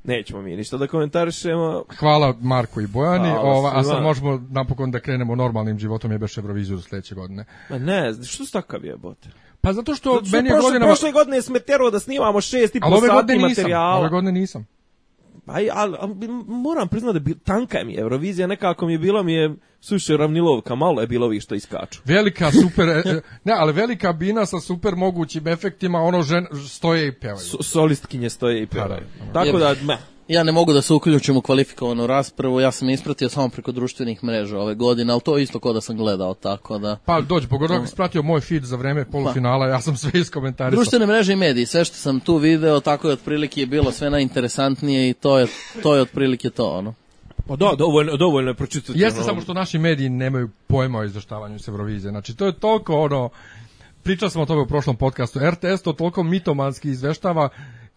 Nećemo 0.05 0.43
mi 0.43 0.57
ništa 0.57 0.77
da 0.77 0.87
komentarišemo. 0.87 1.85
Hvala 1.99 2.35
Marku 2.41 2.81
i 2.81 2.87
Bojani. 2.87 3.29
Hvala 3.29 3.51
Ova, 3.51 3.73
a 3.75 3.83
sad 3.83 4.03
možemo 4.03 4.43
napokon 4.51 4.91
da 4.91 5.01
krenemo 5.01 5.35
normalnim 5.35 5.79
životom 5.79 6.13
jebeš 6.13 6.39
Euroviziju 6.39 6.81
sledeće 6.81 7.15
godine. 7.15 7.45
Ma 7.71 7.79
ne, 7.79 8.13
što 8.25 8.45
su 8.45 8.53
takav 8.53 8.85
jebote? 8.85 9.29
Pa 9.61 9.73
zato 9.73 9.95
što 9.95 10.13
Zato 10.15 10.25
što 10.27 10.37
meni 10.37 10.49
je 10.49 10.53
prošle, 10.53 10.69
godinama... 10.69 10.93
prošle 10.93 11.13
godine 11.13 11.43
sme 11.43 11.61
teralo 11.61 11.91
da 11.91 12.01
snimamo 12.01 12.41
šest 12.41 12.75
i 12.75 12.81
Ali 12.83 13.01
po 13.01 13.07
sati 13.07 13.39
materijala. 13.39 13.97
Ove 13.99 14.09
godine 14.09 14.33
nisam. 14.33 14.67
Aj, 15.53 15.69
ali, 15.73 15.97
ali 16.01 16.15
moram 16.47 16.89
priznati 16.89 17.13
da 17.13 17.21
bi, 17.21 17.39
tanka 17.39 17.79
mi 17.85 17.93
je 17.93 18.01
Eurovizija, 18.01 18.47
nekako 18.47 18.87
mi 18.87 18.93
je 18.93 18.99
bila 18.99 19.23
mi 19.23 19.35
je 19.35 19.55
suše 19.81 20.17
ravnilovka, 20.17 20.75
malo 20.75 21.01
je 21.01 21.07
bilo 21.07 21.27
ovih 21.27 21.43
što 21.43 21.55
iskaču. 21.55 22.01
Velika 22.05 22.51
super, 22.63 22.89
e, 22.89 23.03
e, 23.05 23.21
ne, 23.45 23.53
ali 23.57 23.73
velika 23.73 24.13
bina 24.13 24.47
sa 24.47 24.61
super 24.61 24.97
mogućim 24.97 25.49
efektima, 25.49 25.99
ono 25.99 26.23
žen, 26.23 26.47
stoje 26.69 27.09
i 27.09 27.13
pevaju. 27.13 27.39
S 27.39 27.57
solistkinje 27.61 28.31
stoje 28.31 28.63
i 28.63 28.67
pevaju. 28.67 29.03
Tako 29.33 29.59
da, 29.59 29.75
me, 29.83 29.99
Ja 30.31 30.43
ne 30.43 30.53
mogu 30.53 30.73
da 30.73 30.83
se 30.83 30.95
uključim 30.95 31.37
u 31.37 31.41
kvalifikovanu 31.41 32.07
raspravu, 32.07 32.61
ja 32.61 32.71
sam 32.71 32.91
ispratio 32.91 33.29
samo 33.29 33.49
preko 33.49 33.73
društvenih 33.73 34.25
mreža 34.25 34.59
ove 34.59 34.75
godine, 34.75 35.13
ali 35.13 35.21
to 35.21 35.37
je 35.37 35.43
isto 35.43 35.61
kao 35.61 35.73
da 35.73 35.81
sam 35.81 35.97
gledao, 35.97 36.35
tako 36.35 36.79
da... 36.79 36.97
Pa 37.05 37.21
dođi, 37.21 37.49
pogotovo 37.49 37.79
ako 37.79 37.87
si 37.87 37.97
pratio 37.97 38.23
moj 38.23 38.41
feed 38.41 38.65
za 38.65 38.77
vreme 38.77 39.05
polufinala, 39.05 39.67
ja 39.67 39.81
sam 39.81 39.97
sve 39.97 40.21
iskomentarisao. 40.21 40.77
Društvene 40.77 41.07
mreže 41.07 41.33
i 41.33 41.37
mediji, 41.37 41.67
sve 41.67 41.85
što 41.85 41.97
sam 41.97 42.21
tu 42.21 42.37
video, 42.37 42.81
tako 42.81 43.09
je 43.09 43.13
otprilike 43.13 43.67
bilo 43.67 43.93
sve 43.93 44.11
najinteresantnije 44.11 45.11
i 45.11 45.15
to 45.15 45.39
je, 45.39 45.47
to 45.83 45.95
je 45.95 46.03
otprilike 46.03 46.51
to, 46.51 46.71
ono. 46.71 46.95
pa 47.47 47.57
da, 47.57 47.73
dovoljno, 47.79 48.17
dovoljno 48.17 48.51
je 48.51 48.55
pročitati. 48.55 48.99
Jeste 48.99 49.21
ono, 49.21 49.27
samo 49.27 49.41
što 49.41 49.55
naši 49.55 49.79
mediji 49.79 50.09
nemaju 50.09 50.49
pojma 50.67 50.99
o 50.99 51.05
izveštavanju 51.05 51.59
s 51.59 51.69
Eurovizije. 51.69 52.11
Znači, 52.11 52.37
to 52.37 52.47
je 52.47 52.53
toliko 52.53 53.01
ono, 53.01 53.31
pričao 54.03 54.31
sam 54.31 54.43
o 54.43 54.47
tome 54.47 54.63
u 54.63 54.67
prošlom 54.67 54.97
podcastu, 54.97 55.39
RTS 55.39 55.83
to 55.83 55.93
toliko 55.93 56.23
mitomanski 56.23 56.91
izveštava, 56.91 57.49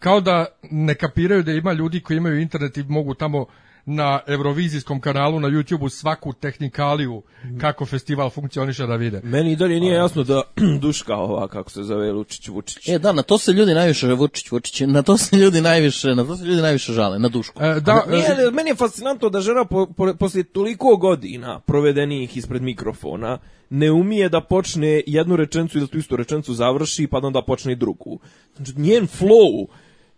kao 0.04 0.20
da 0.20 0.46
ne 0.70 0.94
kapiraju 0.94 1.42
da 1.42 1.52
ima 1.52 1.72
ljudi 1.72 2.00
koji 2.00 2.16
imaju 2.16 2.40
internet 2.40 2.76
i 2.76 2.82
mogu 2.88 3.14
tamo 3.14 3.46
na 3.86 4.20
Eurovizijskom 4.26 5.00
kanalu 5.00 5.40
na 5.40 5.48
YouTubeu 5.48 5.88
svaku 5.88 6.32
tehnikaliju 6.32 7.22
kako 7.60 7.86
festival 7.86 8.30
funkcioniše 8.30 8.86
da 8.86 8.96
vide. 8.96 9.20
Meni 9.24 9.52
i 9.52 9.56
dalje 9.56 9.80
nije 9.80 9.94
jasno 9.94 10.24
da 10.24 10.42
Duška 10.82 11.16
ova, 11.16 11.48
kako 11.48 11.70
se 11.70 11.82
zove, 11.82 12.12
Lučić 12.12 12.48
Vučić. 12.48 12.88
E, 12.88 12.98
da, 12.98 13.12
na 13.12 13.22
to 13.22 13.38
se 13.38 13.52
ljudi 13.52 13.74
najviše, 13.74 14.12
Vučić, 14.12 14.50
Vučić, 14.50 14.80
na 14.80 15.02
to 15.02 15.18
se 15.18 15.36
ljudi 15.36 15.60
najviše, 15.60 16.14
na 16.14 16.24
to 16.24 16.36
se 16.36 16.44
ljudi 16.44 16.62
najviše 16.62 16.92
žale, 16.92 17.18
na 17.18 17.28
dušku. 17.28 17.62
E, 17.62 17.80
da, 17.80 18.04
Nije, 18.10 18.26
ali 18.30 18.52
meni 18.52 18.70
je 18.70 18.74
fascinantno 18.74 19.28
da 19.28 19.40
žena 19.40 19.64
po, 19.64 19.86
po, 19.96 20.14
poslije 20.18 20.44
toliko 20.44 20.96
godina 20.96 21.60
provedenih 21.60 22.36
ispred 22.36 22.62
mikrofona 22.62 23.38
ne 23.70 23.90
umije 23.90 24.28
da 24.28 24.40
počne 24.40 25.02
jednu 25.06 25.36
rečenicu 25.36 25.78
i 25.78 25.80
da 25.80 25.86
tu 25.86 25.98
istu 25.98 26.16
rečenicu 26.16 26.54
završi 26.54 27.06
pa 27.06 27.20
da 27.20 27.26
onda 27.26 27.42
počne 27.42 27.72
i 27.72 27.76
drugu. 27.76 28.18
Znači, 28.56 28.72
njen 28.76 29.06
flow 29.06 29.66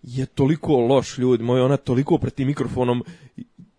je 0.07 0.27
toliko 0.27 0.77
loš, 0.77 1.19
ljudi 1.19 1.45
moji, 1.45 1.62
ona 1.62 1.77
toliko 1.77 2.19
pred 2.19 2.35
tim 2.35 2.47
mikrofonom 2.47 3.05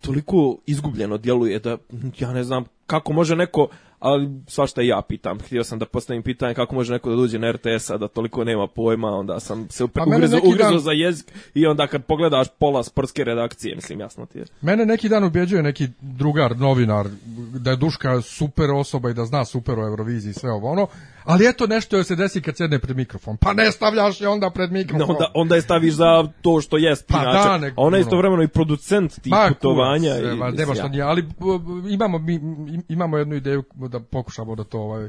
toliko 0.00 0.58
izgubljeno 0.66 1.18
djeluje 1.18 1.58
da 1.58 1.76
ja 2.18 2.32
ne 2.32 2.44
znam 2.44 2.64
kako 2.88 3.12
može 3.12 3.36
neko 3.36 3.68
ali 4.00 4.28
svašta 4.46 4.82
i 4.82 4.86
ja 4.86 5.02
pitam. 5.02 5.38
Htio 5.38 5.64
sam 5.64 5.78
da 5.78 5.86
postavim 5.86 6.22
pitanje 6.22 6.54
kako 6.54 6.74
može 6.74 6.92
neko 6.92 7.10
da 7.10 7.16
dođe 7.16 7.38
na 7.38 7.52
RTS, 7.52 7.90
a 7.90 7.96
da 7.96 8.08
toliko 8.08 8.44
nema 8.44 8.66
pojma, 8.66 9.08
onda 9.08 9.40
sam 9.40 9.66
se 9.70 9.86
Pa 9.88 10.00
mene 10.00 10.16
ugrizo, 10.16 10.38
ugrizo 10.38 10.56
dan- 10.64 10.78
za 10.78 10.92
jezik 10.92 11.26
i 11.54 11.66
onda 11.66 11.86
kad 11.86 12.04
pogledaš 12.04 12.46
pola 12.58 12.82
sportske 12.82 13.24
redakcije, 13.24 13.74
mislim, 13.74 14.00
jasno 14.00 14.26
ti 14.26 14.38
je. 14.38 14.44
Mene 14.60 14.86
neki 14.86 15.08
dan 15.08 15.24
ubeđuje 15.24 15.62
neki 15.62 15.88
drugar, 16.00 16.56
novinar, 16.56 17.06
da 17.54 17.70
je 17.70 17.76
Duška 17.76 18.20
super 18.20 18.70
osoba 18.70 19.10
i 19.10 19.14
da 19.14 19.24
zna 19.24 19.44
super 19.44 19.78
o 19.78 19.82
Euroviziji 19.82 20.30
i 20.30 20.34
sve 20.34 20.50
ovo 20.52 20.70
ono, 20.70 20.86
ali 21.24 21.48
eto 21.48 21.66
nešto 21.66 21.96
joj 21.96 22.04
se 22.04 22.16
desi 22.16 22.40
kad 22.40 22.56
sedne 22.56 22.78
pred 22.78 22.96
mikrofon. 22.96 23.36
Pa 23.36 23.52
ne 23.52 23.72
stavljaš 23.72 24.20
je 24.20 24.28
onda 24.28 24.50
pred 24.50 24.72
mikrofon. 24.72 24.98
No, 25.00 25.14
onda, 25.14 25.30
onda 25.34 25.54
je 25.54 25.62
staviš 25.62 25.94
za 25.94 26.28
to 26.42 26.60
što 26.60 26.76
jest 26.76 27.06
Pa 27.06 27.14
inače. 27.16 27.48
da, 27.48 27.58
nek- 27.58 27.72
ona 27.76 27.96
je 27.96 28.00
istovremeno 28.00 28.42
i 28.42 28.48
producent 28.48 29.12
tih 29.12 29.32
putovanja. 29.48 30.14
kurac, 30.14 30.54
i, 30.54 30.56
nema 30.56 30.74
što 30.74 30.82
ja. 30.82 30.88
nije, 30.88 31.02
ali 31.02 31.24
imamo, 31.88 32.18
mi, 32.18 32.38
imamo 32.88 33.18
jednu 33.18 33.34
ideju 33.34 33.62
da 33.74 34.00
pokušamo 34.00 34.54
da 34.54 34.64
to 34.64 34.80
ovaj, 34.80 35.08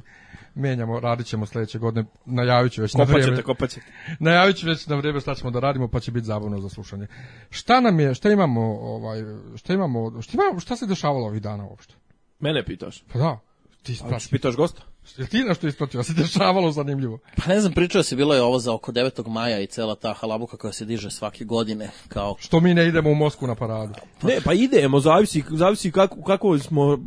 menjamo, 0.56 1.00
radit 1.00 1.28
ćemo 1.28 1.46
sledeće 1.46 1.80
godine, 1.80 2.06
najavit 2.26 2.74
ću 2.74 2.82
već 2.82 2.94
na 2.94 3.06
Kopat 3.06 3.16
vreme. 3.16 3.32
ćete, 3.32 3.44
kopat 3.44 3.70
ćete. 3.70 3.86
Najavit 4.20 4.58
ću 4.58 4.68
već 4.68 4.88
na 4.88 4.96
vreme 4.96 5.20
šta 5.20 5.36
ćemo 5.36 5.52
da 5.52 5.60
radimo, 5.60 5.88
pa 5.88 6.00
će 6.00 6.12
biti 6.12 6.26
zabavno 6.26 6.60
za 6.60 6.70
slušanje. 6.70 7.08
Šta 7.50 7.82
nam 7.82 8.00
je, 8.00 8.14
šta 8.14 8.32
imamo, 8.32 8.62
ovaj, 8.80 9.20
šta 9.56 9.74
imamo, 9.74 10.22
šta, 10.22 10.32
imamo, 10.34 10.60
šta 10.60 10.76
se 10.76 10.86
dešavalo 10.86 11.28
ovih 11.28 11.42
dana 11.42 11.66
uopšte? 11.66 11.94
Mene 12.40 12.66
pitaš. 12.66 13.04
Pa 13.14 13.20
da, 13.20 13.40
ti 13.84 13.92
A 13.92 13.94
isprati. 13.94 14.28
pitaš 14.32 14.56
gosta? 14.56 14.82
Jel 15.18 15.28
ti 15.28 15.44
nešto 15.44 15.68
ispratio? 15.68 16.04
Se 16.04 16.14
dešavalo 16.14 16.72
zanimljivo? 16.72 17.20
Pa 17.38 17.54
ne 17.54 17.60
znam, 17.60 17.74
pričao 17.74 18.04
se, 18.04 18.16
bilo 18.16 18.36
je 18.36 18.42
ovo 18.42 18.60
za 18.60 18.74
oko 18.74 18.92
9. 18.92 19.28
maja 19.28 19.60
i 19.60 19.68
cela 19.68 19.96
ta 19.96 20.14
halabuka 20.14 20.58
koja 20.58 20.74
se 20.74 20.86
diže 20.86 21.12
svake 21.12 21.46
godine, 21.46 21.90
kao 22.08 22.36
Što 22.40 22.60
mi 22.60 22.74
ne 22.74 22.88
idemo 22.88 23.10
u 23.10 23.16
Moskvu 23.16 23.48
na 23.48 23.56
paradu? 23.56 23.94
Ne, 24.24 24.38
pa 24.46 24.54
idemo, 24.54 25.00
zavisi, 25.00 25.44
zavisi 25.50 25.92
kako, 25.92 26.22
kako 26.24 26.60
smo 26.60 26.98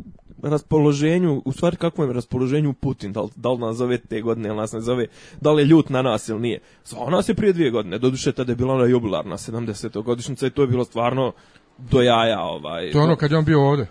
raspoloženju, 0.43 1.41
u 1.45 1.51
stvari 1.51 1.77
kako 1.77 2.03
je 2.03 2.13
raspoloženju 2.13 2.73
Putin, 2.73 3.13
da 3.13 3.21
li, 3.21 3.29
da 3.35 3.51
li 3.51 3.57
nas 3.57 3.77
zove 3.77 3.97
te 3.97 4.21
godine 4.21 4.49
ili 4.49 4.57
nas 4.57 4.71
ne 4.71 4.81
zove, 4.81 5.07
da 5.41 5.51
li 5.51 5.61
je 5.61 5.65
ljut 5.65 5.89
na 5.89 6.01
nas 6.01 6.29
ili 6.29 6.39
nije. 6.39 6.59
Zvao 6.85 7.09
nas 7.09 7.29
je 7.29 7.35
prije 7.35 7.53
dvije 7.53 7.71
godine, 7.71 7.99
doduše 7.99 8.31
tada 8.31 8.51
je 8.51 8.55
bila 8.55 8.73
ona 8.73 8.85
jubilarna 8.85 9.37
70. 9.37 10.03
godišnjica 10.03 10.47
i 10.47 10.49
to 10.49 10.61
je 10.61 10.67
bilo 10.67 10.83
stvarno 10.83 11.31
do 11.77 12.01
jaja. 12.01 12.41
Ovaj. 12.41 12.91
To 12.91 12.97
je 12.97 13.03
ono 13.03 13.15
kad 13.15 13.31
je 13.31 13.37
on 13.37 13.45
bio 13.45 13.67
ovde. 13.67 13.87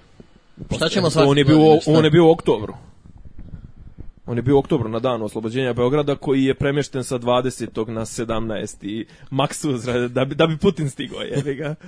Šta 0.76 0.88
ćemo 0.88 1.10
svake 1.10 1.28
on 1.28 1.38
je 1.38 1.44
bio, 1.44 1.58
on 1.86 2.04
je 2.04 2.10
bio 2.10 2.26
u 2.26 2.30
oktobru. 2.30 2.74
On 4.26 4.36
je 4.36 4.42
bio 4.42 4.56
u 4.56 4.58
oktobru 4.58 4.88
na 4.88 4.98
dan 4.98 5.22
oslobođenja 5.22 5.72
Beograda 5.72 6.16
koji 6.16 6.44
je 6.44 6.54
premješten 6.54 7.04
sa 7.04 7.18
20. 7.18 7.88
na 7.88 8.00
17. 8.00 8.86
i 8.86 9.06
maksuz 9.30 9.84
da 10.08 10.24
bi, 10.24 10.34
da 10.34 10.46
bi 10.46 10.56
Putin 10.56 10.90
stigao, 10.90 11.20
jebi 11.20 11.54
ga. 11.54 11.74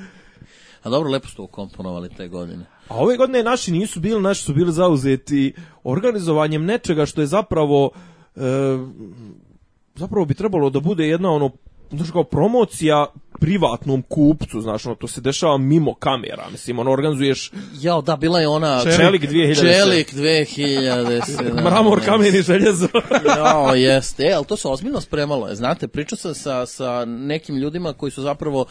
A 0.85 0.91
dobro, 0.91 1.11
lepo 1.11 1.29
ste 1.29 1.43
ukomponovali 1.43 2.09
te 2.09 2.29
godine. 2.29 2.65
A 2.89 2.97
ove 2.97 3.17
godine 3.17 3.43
naši 3.43 3.73
nisu 3.73 4.01
bili, 4.01 4.21
naši 4.21 4.43
su 4.43 4.55
bili 4.55 4.73
zauzeti 4.73 5.55
organizovanjem 5.85 6.65
nečega 6.65 7.07
što 7.07 7.21
je 7.21 7.27
zapravo 7.27 7.91
e, 8.37 8.41
zapravo 9.95 10.25
bi 10.25 10.35
trebalo 10.35 10.71
da 10.71 10.81
bude 10.81 11.09
jedna 11.09 11.31
ono 11.31 11.51
znaš 11.91 12.11
kao 12.11 12.25
promocija 12.25 13.07
privatnom 13.41 14.03
kupcu, 14.03 14.61
znaš, 14.61 14.87
ono, 14.87 14.95
to 14.95 15.09
se 15.09 15.21
dešava 15.21 15.59
mimo 15.59 15.95
kamera, 15.95 16.45
mislim, 16.53 16.79
ono, 16.79 16.91
organizuješ 16.91 17.53
Jao, 17.81 18.03
da, 18.03 18.17
bila 18.17 18.41
je 18.41 18.49
ona... 18.49 18.83
Čelik 18.97 19.23
2007. 19.23 19.55
Čelik 19.55 20.15
2007. 20.15 21.65
mramor, 21.65 22.05
kamen 22.05 22.35
i 22.35 22.43
željezo. 22.43 22.89
Jao, 23.37 23.75
jeste. 23.75 24.23
E, 24.23 24.33
ali 24.33 24.45
to 24.45 24.57
se 24.57 24.69
ozbiljno 24.69 25.01
spremalo. 25.01 25.49
je. 25.49 25.55
Znate, 25.55 25.89
pričao 25.89 26.19
sam 26.19 26.35
sa, 26.35 26.67
sa 26.67 27.05
nekim 27.05 27.57
ljudima 27.57 27.93
koji 27.93 28.13
su 28.13 28.23
zapravo 28.23 28.67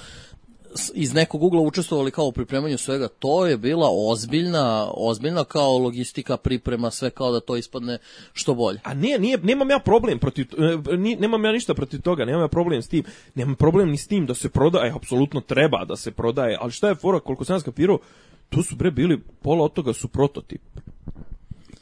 iz 0.94 1.14
nekog 1.14 1.44
ugla 1.44 1.62
učestvovali 1.62 2.12
kao 2.12 2.26
u 2.26 2.32
pripremanju 2.32 2.78
svega, 2.78 3.08
to 3.08 3.46
je 3.46 3.58
bila 3.58 3.90
ozbiljna, 3.92 4.92
ozbiljna 4.94 5.44
kao 5.44 5.78
logistika, 5.78 6.38
priprema, 6.38 6.92
sve 6.92 7.10
kao 7.10 7.32
da 7.32 7.40
to 7.40 7.56
ispadne 7.56 7.98
što 8.34 8.54
bolje. 8.54 8.80
A 8.84 8.94
nije, 8.94 9.20
nije, 9.20 9.38
nemam 9.38 9.70
ja 9.70 9.80
problem 9.80 10.20
protiv, 10.20 10.48
e, 10.92 10.98
ni- 10.98 11.16
nemam 11.16 11.46
ja 11.46 11.52
ništa 11.52 11.74
protiv 11.74 12.02
toga, 12.02 12.26
nemam 12.26 12.42
ja 12.42 12.48
problem 12.48 12.82
s 12.82 12.88
tim, 12.88 13.04
nemam 13.36 13.56
problem 13.56 13.90
ni 13.90 13.98
s 13.98 14.08
tim 14.08 14.26
da 14.26 14.34
se 14.34 14.50
prodaje, 14.50 14.92
apsolutno 14.96 15.42
treba 15.42 15.86
da 15.86 15.96
se 15.96 16.12
prodaje, 16.12 16.58
ali 16.62 16.72
šta 16.72 16.88
je 16.90 16.96
fora, 16.96 17.20
koliko 17.20 17.46
sam 17.46 17.60
skapirao, 17.60 17.98
tu 18.50 18.64
su 18.64 18.76
bre 18.76 18.92
bili, 18.92 19.22
pola 19.42 19.66
od 19.66 19.74
toga 19.74 19.94
su 19.94 20.08
prototip 20.08 20.62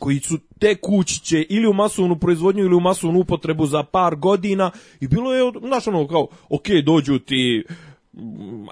koji 0.01 0.19
su 0.19 0.37
te 0.59 0.75
kućiće 0.75 1.45
ili 1.49 1.67
u 1.67 1.73
masovnu 1.73 2.19
proizvodnju 2.19 2.63
ili 2.63 2.75
u 2.75 2.79
masovnu 2.79 3.19
upotrebu 3.19 3.65
za 3.65 3.83
par 3.83 4.15
godina 4.15 4.71
i 4.99 5.07
bilo 5.07 5.33
je, 5.33 5.51
znaš 5.67 5.87
ono 5.87 6.07
kao, 6.07 6.27
ok, 6.49 6.67
dođu 6.85 7.19
ti 7.19 7.63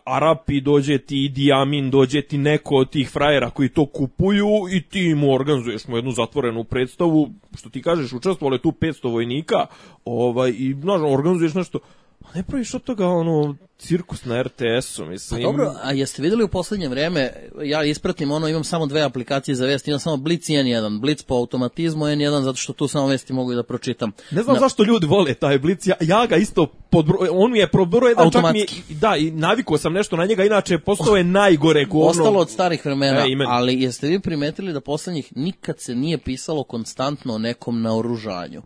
Arapi, 0.06 0.62
dođe 0.62 0.98
ti 0.98 1.26
Idi 1.26 1.52
Amin, 1.52 1.90
dođe 1.90 2.22
ti 2.22 2.38
neko 2.38 2.76
od 2.76 2.90
tih 2.90 3.10
frajera 3.10 3.50
koji 3.50 3.70
to 3.70 3.86
kupuju 3.86 4.48
i 4.72 4.82
ti 4.82 5.16
mu 5.16 5.34
organizuješ 5.34 5.88
mu 5.88 5.96
jednu 5.98 6.12
zatvorenu 6.12 6.64
predstavu, 6.64 7.30
što 7.58 7.70
ti 7.70 7.82
kažeš, 7.82 8.14
učestvovalo 8.14 8.56
je 8.56 8.62
tu 8.62 8.72
500 8.72 9.12
vojnika, 9.12 9.66
ovaj, 10.06 10.50
i 10.50 10.76
znaš, 10.82 11.02
organizuješ 11.02 11.54
nešto, 11.54 11.80
a 12.26 12.28
ne 12.36 12.44
praviš 12.44 12.74
od 12.74 12.84
toga 12.84 13.08
ono 13.08 13.56
cirkus 13.78 14.26
na 14.26 14.44
RTS-u, 14.44 15.04
Pa 15.04 15.10
mislim. 15.10 15.42
dobro, 15.42 15.74
a 15.84 15.92
jeste 15.92 16.22
videli 16.22 16.44
u 16.44 16.48
poslednje 16.48 16.88
vreme, 16.88 17.34
ja 17.64 17.84
ispratim 17.84 18.32
ono, 18.32 18.48
imam 18.48 18.64
samo 18.64 18.86
dve 18.86 19.02
aplikacije 19.02 19.56
za 19.56 19.66
vesti, 19.66 19.90
imam 19.92 20.00
samo 20.00 20.18
Blitz 20.18 20.50
i 20.50 20.54
N1, 20.54 21.00
Blitz 21.00 21.24
po 21.24 21.36
automatizmu, 21.36 22.06
N1 22.06 22.42
zato 22.42 22.58
što 22.58 22.74
tu 22.74 22.88
samo 22.88 23.08
vesti 23.08 23.34
mogu 23.34 23.52
i 23.52 23.56
da 23.56 23.64
pročitam. 23.64 24.12
Ne 24.32 24.44
znam 24.44 24.54
Na- 24.54 24.60
zašto 24.60 24.84
ljudi 24.84 25.06
vole 25.08 25.34
taj 25.34 25.60
blic, 25.60 25.88
ja, 25.88 25.96
ja 26.02 26.26
ga 26.26 26.36
isto 26.36 26.66
podbro, 26.66 27.18
on 27.32 27.52
mi 27.52 27.60
je 27.60 27.72
probro 27.72 28.08
jedan 28.08 28.32
čak 28.32 28.54
mi 28.54 28.60
je, 28.60 28.66
da, 28.90 29.16
i 29.18 29.32
navikao 29.32 29.78
sam 29.78 29.94
nešto 29.94 30.16
na 30.16 30.26
njega, 30.26 30.44
inače 30.46 30.80
postao 30.80 31.16
je 31.16 31.24
najgore 31.24 31.86
govno. 31.86 32.08
Ostalo 32.10 32.40
od 32.40 32.50
starih 32.50 32.86
vremena, 32.86 33.20
E, 33.20 33.46
ali 33.48 33.82
jeste 33.82 34.08
vi 34.08 34.20
primetili 34.20 34.74
da 34.74 34.82
poslednjih 34.82 35.38
nikad 35.38 35.80
se 35.80 35.96
nije 35.96 36.18
pisalo 36.18 36.64
konstantno 36.64 37.34
o 37.34 37.38
nekom 37.38 37.82
naoružanju. 37.82 38.62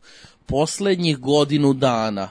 Poslednjih 0.46 1.18
godinu 1.20 1.74
dana 1.74 2.30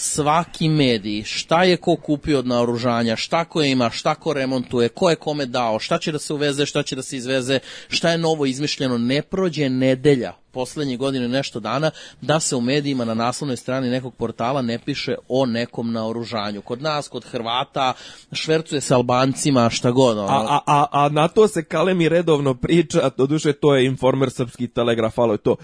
svaki 0.00 0.68
medij, 0.68 1.22
šta 1.24 1.64
je 1.64 1.76
ko 1.76 1.96
kupio 1.96 2.38
od 2.38 2.46
naoružanja, 2.46 3.16
šta 3.16 3.44
ko 3.44 3.62
ima, 3.62 3.90
šta 3.90 4.14
ko 4.14 4.32
remontuje, 4.32 4.88
ko 4.88 5.10
je 5.10 5.16
kome 5.16 5.46
dao, 5.46 5.78
šta 5.78 5.98
će 5.98 6.12
da 6.12 6.18
se 6.18 6.34
uveze, 6.34 6.66
šta 6.66 6.82
će 6.82 6.96
da 6.96 7.02
se 7.02 7.16
izveze, 7.16 7.58
šta 7.88 8.10
je 8.10 8.18
novo 8.18 8.46
izmišljeno, 8.46 8.98
ne 8.98 9.22
prođe 9.22 9.68
nedelja 9.68 10.32
poslednje 10.50 10.96
godine 10.96 11.28
nešto 11.28 11.60
dana 11.60 11.90
da 12.20 12.40
se 12.40 12.56
u 12.56 12.60
medijima 12.60 13.04
na 13.04 13.14
naslovnoj 13.14 13.56
strani 13.56 13.90
nekog 13.90 14.14
portala 14.14 14.62
ne 14.62 14.78
piše 14.78 15.14
o 15.28 15.46
nekom 15.46 15.92
naoružanju. 15.92 16.62
Kod 16.62 16.82
nas, 16.82 17.08
kod 17.08 17.24
Hrvata, 17.24 17.92
švercuje 18.32 18.80
se 18.80 18.94
Albancima, 18.94 19.70
šta 19.70 19.90
god. 19.90 20.18
Ono. 20.18 20.28
A, 20.28 20.46
a, 20.48 20.60
a, 20.66 20.86
a 20.92 21.08
na 21.08 21.28
to 21.28 21.48
se 21.48 21.64
Kalemi 21.64 22.08
redovno 22.08 22.54
priča, 22.54 23.10
doduše 23.16 23.52
to 23.52 23.74
je 23.76 23.86
informer 23.86 24.30
srpski 24.30 24.68
telegraf, 24.68 25.18
ali 25.18 25.38
to 25.38 25.56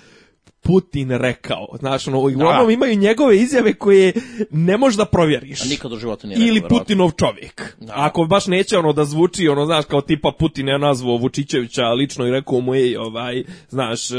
Putin 0.65 1.11
rekao. 1.11 1.67
Znaš, 1.79 2.09
ono, 2.09 2.31
i 2.31 2.35
uglavnom 2.35 2.71
imaju 2.71 2.97
njegove 2.97 3.37
izjave 3.39 3.75
koje 3.75 4.13
ne 4.51 4.77
možeš 4.77 4.97
da 4.97 5.05
provjeriš. 5.05 5.63
A 5.63 5.65
nikad 5.69 5.93
u 5.93 5.97
životu 5.97 6.27
nije 6.27 6.37
rekao, 6.37 6.49
Ili 6.49 6.61
verovatno. 6.61 6.79
Putinov 6.79 7.11
čovjek. 7.11 7.77
Da. 7.81 7.93
Ako 7.97 8.25
baš 8.25 8.47
neće 8.47 8.79
ono 8.79 8.93
da 8.93 9.05
zvuči, 9.05 9.49
ono, 9.49 9.67
znaš, 9.67 9.85
kao 9.85 10.01
tipa 10.01 10.33
Putin 10.39 10.69
je 10.69 10.79
nazvao 10.79 11.17
Vučićevića 11.17 11.83
lično 11.93 12.27
i 12.27 12.31
rekao 12.31 12.61
mu, 12.61 12.75
ej, 12.75 12.97
ovaj, 12.97 13.45
znaš, 13.69 14.11
e, 14.11 14.15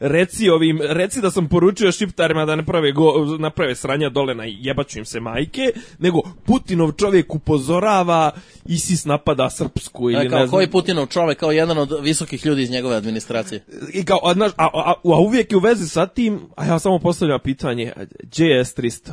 reci 0.00 0.48
ovim, 0.50 0.80
reci 0.82 1.20
da 1.20 1.30
sam 1.30 1.48
poručio 1.48 1.92
šiptarima 1.92 2.44
da 2.44 2.56
ne 2.56 2.66
prave, 2.66 2.92
go, 2.92 3.36
naprave 3.38 3.74
sranja 3.74 4.08
dole 4.08 4.34
na 4.34 4.44
jebaću 4.46 4.98
im 4.98 5.04
se 5.04 5.20
majke, 5.20 5.72
nego 5.98 6.20
Putinov 6.46 6.92
čovjek 6.92 7.34
upozorava 7.34 8.30
ISIS 8.66 9.04
napada 9.04 9.50
Srpsku 9.50 10.10
ili 10.10 10.20
E, 10.20 10.24
ne 10.24 10.30
kao, 10.30 10.38
znam. 10.38 10.50
koji 10.50 10.70
Putinov 10.70 11.06
čovek, 11.06 11.38
kao 11.38 11.52
jedan 11.52 11.78
od 11.78 11.92
visokih 12.02 12.46
ljudi 12.46 12.62
iz 12.62 12.70
njegove 12.70 12.96
administracije. 12.96 13.64
I 13.92 14.04
kao, 14.04 14.18
a, 14.22 14.34
znaš, 14.34 14.52
a, 14.56 14.68
a, 14.74 14.94
a 15.04 15.18
uvijek 15.18 15.52
je 15.52 15.56
u 15.56 15.60
vezi 15.60 15.81
sa 15.88 16.06
tim, 16.06 16.40
a 16.56 16.64
ja 16.66 16.78
samo 16.78 16.98
postavljam 16.98 17.40
pitanje, 17.40 17.92
gdje 18.22 18.46
je 18.46 18.64
S-300? 18.64 19.12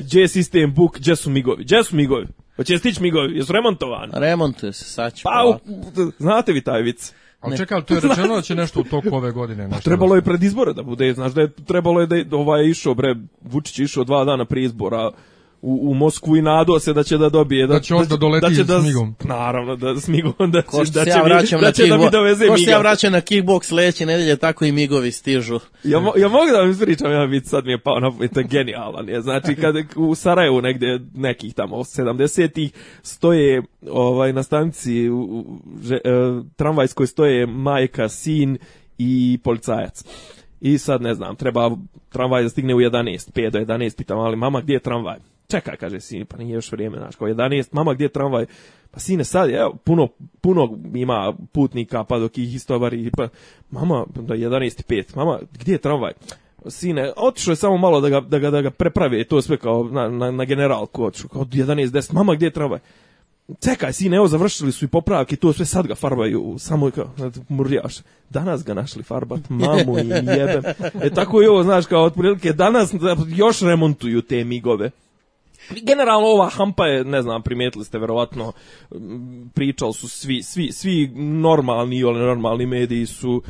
Gdje 0.00 0.20
je 0.20 0.28
System 0.28 0.74
Book? 0.74 0.98
Gdje 0.98 1.16
su 1.16 1.30
migovi? 1.30 1.64
Gdje 1.64 1.84
su 1.84 1.96
migovi? 1.96 2.26
Hoće 2.56 2.78
stići 2.78 3.02
migovi? 3.02 3.36
Jesu 3.36 3.52
remontovani? 3.52 4.12
Remontuje 4.14 4.72
se, 4.72 4.84
sad 4.84 5.14
ću 5.14 5.22
Pa, 5.24 5.58
u- 5.64 6.12
znate 6.18 6.52
vi 6.52 6.60
taj 6.60 6.82
vic? 6.82 7.12
Ali 7.40 7.56
čekaj, 7.56 7.74
ali 7.76 7.84
to 7.84 7.94
je 7.94 8.00
rečeno 8.08 8.34
da 8.34 8.42
će 8.42 8.54
nešto 8.54 8.80
u 8.80 8.84
toku 8.84 9.08
ove 9.16 9.32
godine. 9.32 9.68
Nešto 9.68 9.80
Trebalo 9.82 10.14
je 10.16 10.22
pred 10.22 10.42
izbore 10.42 10.72
da 10.72 10.82
bude, 10.82 11.12
znaš 11.14 11.32
da 11.32 11.40
je 11.40 11.52
trebalo 11.52 12.00
je 12.00 12.06
da 12.06 12.16
je, 12.16 12.26
ovaj 12.32 12.62
je 12.62 12.70
išao 12.70 12.94
bre 12.94 13.14
Vučić 13.42 13.78
je 13.78 13.84
išao 13.84 14.04
dva 14.04 14.24
dana 14.24 14.44
prije 14.44 14.64
izbora 14.64 15.10
u, 15.66 15.90
u 15.90 15.94
Moskvu 15.94 16.36
i 16.36 16.42
nadao 16.42 16.78
se 16.78 16.92
da 16.92 17.02
će 17.02 17.18
da 17.18 17.28
dobije 17.28 17.66
Da 17.66 17.80
će 17.80 17.94
on 17.94 18.06
da 18.06 18.16
doleti 18.16 18.54
smigom. 18.54 19.14
naravno 19.24 19.76
da 19.76 19.96
smigom 19.96 20.32
da 20.40 20.62
će, 20.62 20.66
Ko 20.68 20.84
što 20.84 20.92
da 20.94 21.00
se 21.00 21.04
će, 21.04 21.10
ja 21.10 21.16
mi- 21.18 21.30
vraćam 21.30 21.60
da 21.60 21.66
na 21.66 21.72
će 21.72 21.82
da 21.82 21.96
mi 21.96 22.02
kickbox, 22.02 22.10
doveze 22.10 22.46
ko 22.46 22.52
što 22.52 22.56
se 22.56 22.62
ja 22.62 22.68
migom. 22.70 22.82
vraćam 22.82 23.12
na 23.12 23.20
kickbox 23.20 23.62
sledeće 23.62 24.06
nedelje, 24.06 24.36
tako 24.36 24.64
i 24.64 24.72
migovi 24.72 25.12
stižu. 25.12 25.60
Ja, 25.84 26.00
mo, 26.00 26.12
ja 26.16 26.28
mogu 26.28 26.46
da 26.46 26.58
vam 26.58 26.70
ispričam, 26.70 27.12
ja 27.12 27.26
bit 27.26 27.46
sad 27.46 27.64
mi 27.66 27.72
je 27.72 27.78
pao 27.78 28.00
na 28.00 28.10
to 28.28 28.40
je 28.40 28.44
genijalan 28.44 29.08
je. 29.08 29.20
Znači, 29.22 29.54
kad 29.54 29.74
u 29.96 30.14
Sarajevu 30.14 30.60
negde 30.60 31.00
nekih 31.14 31.54
tamo 31.54 31.76
70-ih 31.76 32.72
stoje 33.02 33.62
ovaj, 33.84 34.32
na 34.32 34.42
stanici 34.42 35.08
u, 35.08 35.16
u, 35.16 35.44
že, 35.82 35.94
e, 35.94 36.00
tramvajskoj 36.56 37.06
stoje 37.06 37.46
majka, 37.46 38.08
sin 38.08 38.58
i 38.98 39.38
policajac. 39.44 40.04
I 40.60 40.78
sad 40.78 41.02
ne 41.02 41.14
znam, 41.14 41.36
treba 41.36 41.70
tramvaj 42.08 42.42
da 42.42 42.48
stigne 42.48 42.74
u 42.74 42.80
11, 42.80 43.32
5 43.32 43.50
do 43.50 43.58
11, 43.58 43.96
pitam, 43.96 44.18
ali 44.18 44.36
mama 44.36 44.60
gdje 44.60 44.72
je 44.72 44.80
tramvaj? 44.80 45.16
Čekaj, 45.48 45.76
kaže 45.76 46.00
sin, 46.00 46.26
pa 46.26 46.36
nije 46.36 46.54
još 46.54 46.72
vrijeme, 46.72 46.98
znaš, 46.98 47.16
kao 47.16 47.28
11, 47.28 47.68
mama 47.72 47.94
gdje 47.94 48.04
je 48.04 48.08
tramvaj? 48.08 48.46
Pa 48.90 49.00
sine, 49.00 49.24
sad, 49.24 49.50
evo, 49.50 49.74
puno, 49.84 50.08
puno 50.40 50.78
ima 50.94 51.34
putnika, 51.52 52.04
pa 52.04 52.18
dok 52.18 52.38
ih 52.38 52.54
istovari, 52.54 53.10
pa, 53.16 53.28
mama, 53.70 54.06
da 54.14 54.34
je 54.34 54.48
11 54.48 54.80
i 54.80 55.02
5, 55.02 55.16
mama, 55.16 55.38
gdje 55.52 55.72
je 55.72 55.78
tramvaj? 55.78 56.12
Sine, 56.68 57.12
otišao 57.16 57.52
je 57.52 57.56
samo 57.56 57.76
malo 57.76 58.00
da 58.00 58.08
ga, 58.08 58.20
da 58.20 58.38
ga, 58.38 58.50
da 58.50 58.62
ga 58.62 58.70
preprave, 58.70 59.24
to 59.24 59.42
sve 59.42 59.56
kao 59.56 59.84
na, 59.84 60.08
na, 60.08 60.30
na 60.30 60.44
generalku, 60.44 61.04
otišao, 61.04 61.28
kao 61.28 61.44
11, 61.44 61.86
10, 61.86 62.12
mama, 62.12 62.34
gdje 62.34 62.46
je 62.46 62.50
tramvaj? 62.50 62.80
Čekaj, 63.64 63.92
sine, 63.92 64.16
evo 64.16 64.28
završili 64.28 64.72
su 64.72 64.84
i 64.84 64.88
popravke, 64.88 65.36
to 65.36 65.52
sve 65.52 65.66
sad 65.66 65.86
ga 65.86 65.94
farbaju, 65.94 66.54
samo 66.58 66.90
kao, 66.90 67.10
murljaš. 67.48 67.96
Danas 68.30 68.64
ga 68.64 68.74
našli 68.74 69.02
farbat, 69.02 69.40
mamu 69.48 69.98
i 69.98 70.08
jebem. 70.38 70.62
E 71.02 71.10
tako 71.10 71.42
i 71.42 71.46
ovo, 71.46 71.62
znaš, 71.62 71.86
kao 71.86 72.04
otprilike, 72.04 72.52
danas 72.52 72.94
još 73.36 73.60
remontuju 73.60 74.22
te 74.22 74.44
migove. 74.44 74.90
Generalno 75.70 76.26
ova 76.26 76.48
hampa 76.48 76.86
je, 76.86 77.04
ne 77.04 77.22
znam, 77.22 77.42
primijetili 77.42 77.84
ste 77.84 77.98
verovatno, 77.98 78.52
pričali 79.54 79.92
su 79.92 80.08
svi, 80.08 80.42
svi, 80.42 80.72
svi 80.72 81.12
normalni 81.16 81.96
i 81.96 82.02
normalni 82.02 82.66
mediji 82.66 83.06
su 83.06 83.42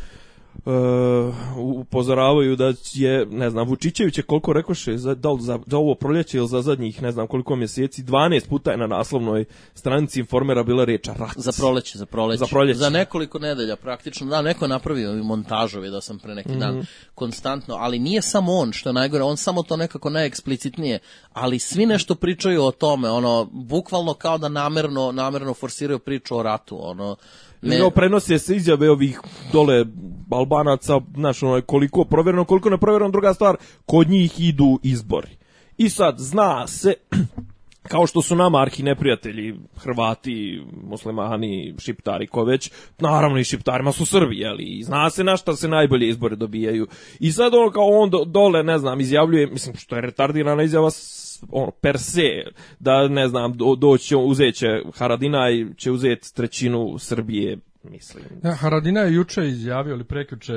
uh, 0.65 1.35
upozoravaju 1.57 2.57
da 2.57 2.73
je, 2.93 3.27
ne 3.27 3.51
znam, 3.51 3.69
Vučićević 3.69 4.19
je 4.19 4.23
koliko 4.23 4.53
rekoše, 4.53 4.99
za, 4.99 5.15
da 5.15 5.31
li 5.31 5.43
za, 5.43 5.59
za 5.67 5.77
ovo 5.79 5.95
proljeće 5.95 6.39
ili 6.39 6.49
za 6.49 6.63
zadnjih, 6.63 7.03
ne 7.03 7.13
znam 7.13 7.27
koliko 7.27 7.57
mjeseci, 7.57 8.03
12 8.03 8.49
puta 8.49 8.71
je 8.71 8.77
na 8.77 8.87
naslovnoj 8.87 9.45
stranici 9.75 10.21
informera 10.21 10.63
bila 10.63 10.85
reč 10.85 11.07
rat. 11.07 11.37
Za 11.37 11.53
proleće, 11.53 11.99
za 11.99 12.07
proleće. 12.07 12.39
Za 12.39 12.47
proleće. 12.47 12.79
Za 12.79 12.91
nekoliko 12.91 13.39
nedelja 13.39 13.77
praktično. 13.77 14.27
Da, 14.27 14.43
neko 14.43 14.65
je 14.65 14.69
napravio 14.69 15.13
i 15.13 15.23
montažu, 15.23 15.81
vidio 15.81 16.01
sam 16.01 16.19
pre 16.19 16.35
neki 16.35 16.51
Mhm. 16.51 16.59
dan, 16.61 16.87
konstantno, 17.15 17.75
ali 17.75 17.99
nije 17.99 18.23
samo 18.23 18.53
on, 18.53 18.73
što 18.73 18.89
je 18.89 18.93
najgore, 18.93 19.25
on 19.25 19.37
samo 19.37 19.63
to 19.63 19.77
nekako 19.77 20.11
najeksplicitnije, 20.11 20.99
ali 21.33 21.59
svi 21.59 21.87
nešto 21.87 22.15
pričaju 22.15 22.63
o 22.65 22.71
tome, 22.71 23.11
ono, 23.11 23.45
bukvalno 23.53 24.15
kao 24.15 24.39
da 24.39 24.49
namerno, 24.49 25.13
namerno 25.13 25.55
forsiraju 25.55 25.99
priču 25.99 26.37
o 26.37 26.43
ratu, 26.43 26.79
ono, 26.91 27.17
Ne. 27.65 27.79
No, 27.79 27.91
prenose 27.91 28.39
se 28.39 28.57
izjave 28.57 28.91
ovih 28.91 29.21
dole 29.53 29.85
Albanaca, 30.31 31.01
znaš, 31.15 31.43
ono, 31.43 31.63
koliko 31.63 32.05
provjereno, 32.05 32.45
koliko 32.45 32.71
neprovjereno, 32.71 33.11
druga 33.11 33.35
stvar, 33.35 33.57
kod 33.87 34.09
njih 34.09 34.41
idu 34.41 34.79
izbori. 34.83 35.29
I 35.79 35.89
sad, 35.89 36.19
zna 36.19 36.67
se, 36.67 36.95
kao 37.93 38.07
što 38.07 38.23
su 38.23 38.37
nama 38.37 38.61
arhi 38.61 38.83
neprijatelji, 38.83 39.55
Hrvati, 39.77 40.63
muslimani, 40.89 41.75
šiptari, 41.79 42.27
ko 42.27 42.45
već, 42.45 42.71
naravno 42.99 43.39
i 43.39 43.45
šiptarima 43.45 43.93
su 43.93 44.07
Srbi, 44.07 44.39
jeli, 44.39 44.65
i 44.65 44.85
zna 44.85 45.11
se 45.11 45.25
na 45.25 45.37
šta 45.37 45.57
se 45.57 45.69
najbolje 45.69 46.09
izbore 46.09 46.37
dobijaju. 46.37 46.87
I 47.21 47.33
sad 47.33 47.55
ono 47.55 47.71
kao 47.71 47.87
on 47.87 48.11
do- 48.11 48.25
dole, 48.25 48.63
ne 48.63 48.79
znam, 48.79 49.01
izjavljuje, 49.01 49.47
mislim, 49.47 49.77
što 49.77 49.95
je 49.97 50.03
retardirana 50.03 50.63
izjava 50.63 50.91
ono, 51.51 51.71
per 51.73 51.99
se, 51.99 52.23
da 52.79 53.09
ne 53.09 53.29
znam, 53.29 53.53
do, 53.53 53.75
doći, 53.75 54.17
uzet 54.17 54.55
će 54.55 54.67
Haradinaj, 54.95 55.67
će 55.77 55.91
uzeti 55.91 56.35
trećinu 56.35 56.99
Srbije, 56.99 57.59
mislim. 57.85 58.25
Ja, 58.45 58.53
Haradina 58.53 59.01
je 59.01 59.15
juče 59.15 59.41
izjavio, 59.43 59.95
ili 59.95 60.05
prekjuče, 60.05 60.53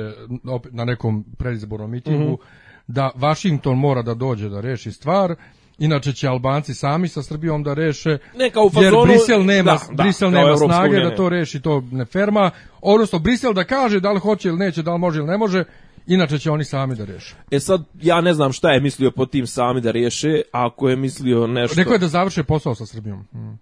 na 0.70 0.84
nekom 0.84 1.24
predizbornom 1.38 1.90
mitingu, 1.90 2.24
Mhm. 2.24 2.42
da 2.86 3.10
Washington 3.16 3.78
mora 3.78 4.02
da 4.02 4.14
dođe 4.14 4.48
da 4.48 4.60
reši 4.60 4.92
stvar, 4.92 5.34
inače 5.78 6.12
će 6.12 6.28
Albanci 6.28 6.74
sami 6.74 7.08
sa 7.08 7.22
Srbijom 7.22 7.62
da 7.62 7.74
reše, 7.74 8.18
Ne, 8.36 8.50
kao 8.50 8.62
u 8.62 8.70
jer 8.74 8.92
fazonu- 8.92 9.04
Brisel 9.04 9.44
nema, 9.44 9.72
da, 9.72 9.80
da, 9.88 10.02
Brisel 10.02 10.30
nema 10.30 10.56
snage 10.56 10.88
unija 10.90 11.10
da 11.10 11.16
to 11.16 11.28
reši, 11.28 11.60
to 11.60 11.82
ne 11.82 12.04
ferma, 12.04 12.50
odnosno 12.82 13.18
Brisel 13.18 13.52
da 13.52 13.64
kaže 13.64 14.00
da 14.00 14.12
li 14.12 14.20
hoće 14.20 14.48
ili 14.48 14.58
neće, 14.58 14.82
da 14.82 14.92
li 14.92 14.98
može 14.98 15.18
ili 15.18 15.28
ne 15.28 15.36
može, 15.38 15.64
inače 16.08 16.38
će 16.38 16.50
oni 16.50 16.64
sami 16.64 16.94
da 16.94 17.04
reše. 17.04 17.34
E 17.50 17.60
sad, 17.60 17.82
ja 18.02 18.20
ne 18.20 18.34
znam 18.34 18.52
šta 18.52 18.70
je 18.70 18.80
mislio 18.80 19.10
po 19.10 19.26
tim 19.26 19.46
sami 19.46 19.80
da 19.80 19.90
riješe, 19.90 20.42
a 20.52 20.66
ako 20.66 20.88
je 20.88 20.96
mislio 20.96 21.46
nešto... 21.46 21.74
Rekao 21.76 21.92
je 21.92 21.98
da 21.98 22.08
završe 22.08 22.42
posao 22.42 22.74
sa 22.74 22.86
Srbijom. 22.86 23.18
Mm. 23.34 23.58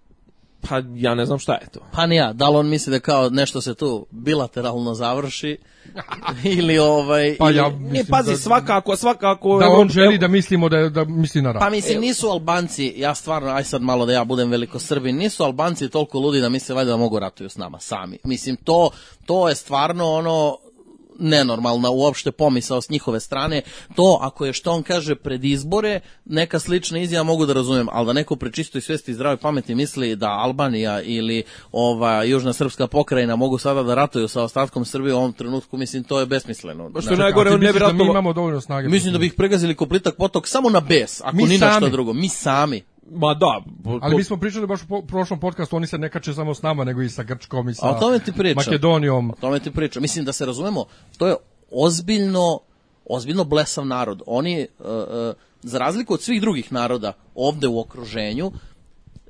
Pa 0.69 0.81
ja 0.95 1.15
ne 1.15 1.25
znam 1.25 1.39
šta 1.39 1.53
je 1.53 1.67
to. 1.73 1.79
Pa 1.91 2.05
ne 2.05 2.15
ja, 2.15 2.33
da 2.33 2.49
li 2.49 2.57
on 2.57 2.69
misli 2.69 2.91
da 2.91 2.99
kao 2.99 3.29
nešto 3.29 3.61
se 3.61 3.73
tu 3.73 4.05
bilateralno 4.11 4.93
završi 4.93 5.57
ili 6.57 6.77
ovaj... 6.77 7.35
Pa 7.39 7.49
ili- 7.49 7.57
ja 7.57 7.69
Ne, 7.69 7.75
mislim 7.77 8.05
pazi, 8.09 8.31
da, 8.31 8.37
svakako, 8.37 8.95
svakako... 8.95 9.59
da 9.59 9.67
on 9.69 9.89
želi 9.89 10.07
evo- 10.07 10.17
da 10.17 10.27
mislimo 10.27 10.69
da, 10.69 10.89
da 10.89 11.03
misli 11.05 11.41
na 11.41 11.51
rat. 11.51 11.59
Pa 11.61 11.69
mislim, 11.69 12.01
nisu 12.01 12.27
Albanci, 12.27 12.93
ja 12.97 13.15
stvarno, 13.15 13.49
aj 13.49 13.63
sad 13.63 13.81
malo 13.81 14.05
da 14.05 14.13
ja 14.13 14.23
budem 14.23 14.49
veliko 14.51 14.79
Srbin, 14.79 15.17
nisu 15.17 15.43
Albanci 15.43 15.89
toliko 15.89 16.19
ludi 16.19 16.41
da 16.41 16.49
misle 16.49 16.75
valjda 16.75 16.91
da 16.91 16.97
mogu 16.97 17.19
ratuju 17.19 17.49
s 17.49 17.57
nama 17.57 17.79
sami. 17.79 18.17
Mislim, 18.23 18.55
to, 18.55 18.89
to 19.25 19.49
je 19.49 19.55
stvarno 19.55 20.05
ono, 20.13 20.57
nenormalna 21.19 21.89
uopšte 21.89 22.31
pomisao 22.31 22.81
s 22.81 22.89
njihove 22.89 23.19
strane. 23.19 23.61
To, 23.95 24.19
ako 24.21 24.45
je 24.45 24.53
što 24.53 24.71
on 24.71 24.83
kaže 24.83 25.15
pred 25.15 25.45
izbore, 25.45 25.99
neka 26.25 26.59
slična 26.59 26.99
izjava 26.99 27.23
mogu 27.23 27.45
da 27.45 27.53
razumem, 27.53 27.87
ali 27.91 28.05
da 28.05 28.13
neko 28.13 28.35
pri 28.35 28.51
čistoj 28.51 28.81
svesti 28.81 29.11
i 29.11 29.13
zdravoj 29.13 29.37
pameti 29.37 29.75
misli 29.75 30.15
da 30.15 30.29
Albanija 30.29 31.01
ili 31.01 31.43
ova 31.71 32.23
Južna 32.23 32.53
Srpska 32.53 32.87
pokrajina 32.87 33.35
mogu 33.35 33.57
sada 33.57 33.83
da 33.83 33.95
ratuju 33.95 34.27
sa 34.27 34.43
ostatkom 34.43 34.85
Srbije 34.85 35.13
u 35.13 35.17
ovom 35.17 35.33
trenutku, 35.33 35.77
mislim, 35.77 36.03
to 36.03 36.19
je 36.19 36.25
besmisleno. 36.25 36.89
Što 36.89 36.97
je 36.99 37.01
Znači, 37.01 37.19
najgore, 37.19 37.51
on 37.51 37.59
ne 37.59 37.73
bi 37.73 37.79
da 37.79 37.93
mi 37.93 38.03
imamo 38.03 38.33
dovoljno 38.33 38.61
snage? 38.61 38.87
Mislim 38.89 39.13
da 39.13 39.19
bi 39.19 39.25
ih 39.25 39.33
pregazili 39.33 39.75
ko 39.75 39.85
plitak 39.85 40.15
potok 40.17 40.47
samo 40.47 40.69
na 40.69 40.79
bes, 40.79 41.21
ako 41.21 41.35
Mi 41.35 41.43
ni 41.43 41.57
na 41.57 41.73
sami. 41.73 41.91
drugo. 41.91 42.13
Mi 42.13 42.29
sami. 42.29 42.83
Ma 43.11 43.33
da. 43.33 43.61
po- 43.83 43.99
Ali 44.01 44.15
mi 44.15 44.23
smo 44.23 44.37
pričali 44.37 44.67
baš 44.67 44.79
u 44.89 45.01
prošlom 45.07 45.39
podcastu, 45.39 45.75
oni 45.75 45.87
se 45.87 45.97
ne 45.97 46.09
kače 46.09 46.33
samo 46.33 46.53
s 46.53 46.61
nama, 46.61 46.83
nego 46.83 47.01
i 47.01 47.09
sa 47.09 47.23
Grčkom 47.23 47.69
i 47.69 47.73
sa 47.73 47.87
A 47.87 47.95
o 47.95 47.99
tome 47.99 48.19
ti 48.19 48.31
pričam. 48.31 48.63
Makedonijom. 48.65 49.29
O 49.29 49.33
tome 49.41 49.59
ti 49.59 49.71
pričam. 49.71 50.01
Mislim 50.01 50.25
da 50.25 50.33
se 50.33 50.45
razumemo, 50.45 50.85
to 51.17 51.27
je 51.27 51.35
ozbiljno, 51.71 52.59
ozbiljno 53.05 53.43
blesav 53.43 53.85
narod. 53.85 54.21
Oni, 54.25 54.67
uh, 54.79 54.85
uh, 54.85 55.33
za 55.61 55.77
razliku 55.77 56.13
od 56.13 56.21
svih 56.21 56.41
drugih 56.41 56.73
naroda 56.73 57.13
ovde 57.35 57.67
u 57.67 57.79
okruženju, 57.79 58.51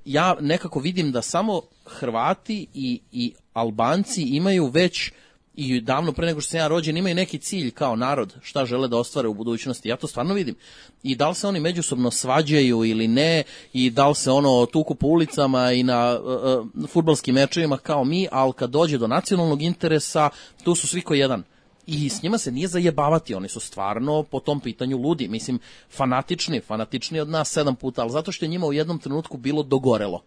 ja 0.06 0.36
nekako 0.42 0.80
vidim 0.80 1.12
da 1.12 1.22
samo 1.22 1.62
Hrvati 1.86 2.68
i, 2.74 3.02
i 3.12 3.34
Albanci 3.54 4.22
imaju 4.24 4.68
već 4.68 5.12
i 5.58 5.82
davno 5.82 6.12
pre 6.12 6.26
nego 6.26 6.42
što 6.42 6.50
sam 6.50 6.60
ja 6.60 6.68
rođen 6.68 6.98
imaju 6.98 7.16
neki 7.16 7.38
cilj 7.38 7.72
kao 7.72 7.96
narod 7.96 8.36
šta 8.42 8.66
žele 8.66 8.88
da 8.88 8.98
ostvare 8.98 9.28
u 9.28 9.34
budućnosti. 9.34 9.90
Ja 9.90 9.98
to 9.98 10.08
stvarno 10.08 10.34
vidim. 10.34 10.56
I 11.04 11.16
da 11.16 11.30
li 11.30 11.36
se 11.36 11.48
oni 11.48 11.60
međusobno 11.60 12.12
svađaju 12.12 12.86
ili 12.86 13.08
ne 13.08 13.44
i 13.74 13.90
da 13.90 14.08
li 14.08 14.16
se 14.16 14.32
ono 14.32 14.66
tuku 14.66 14.96
po 14.96 15.08
ulicama 15.08 15.72
i 15.72 15.84
na 15.84 16.20
uh, 16.20 16.68
uh, 16.84 16.90
futbalskim 16.90 17.36
mečevima 17.36 17.78
kao 17.78 18.04
mi, 18.04 18.28
ali 18.32 18.54
kad 18.54 18.70
dođe 18.70 18.98
do 18.98 19.08
nacionalnog 19.08 19.62
interesa, 19.62 20.30
tu 20.64 20.76
su 20.76 20.88
svi 20.88 21.02
ko 21.02 21.14
jedan. 21.14 21.44
I 21.88 22.10
s 22.10 22.24
njima 22.24 22.38
se 22.38 22.52
nije 22.52 22.68
zajebavati, 22.68 23.36
oni 23.36 23.50
su 23.50 23.60
stvarno 23.60 24.24
po 24.24 24.40
tom 24.40 24.60
pitanju 24.60 24.98
ludi. 24.98 25.28
Mislim, 25.28 25.60
fanatični, 25.90 26.62
fanatični 26.62 27.20
od 27.20 27.30
nas 27.30 27.50
sedam 27.50 27.76
puta, 27.76 28.02
ali 28.02 28.12
zato 28.12 28.32
što 28.32 28.46
je 28.46 28.50
njima 28.50 28.68
u 28.68 28.74
jednom 28.74 29.00
trenutku 29.00 29.38
bilo 29.38 29.64
dogorelo. 29.64 30.22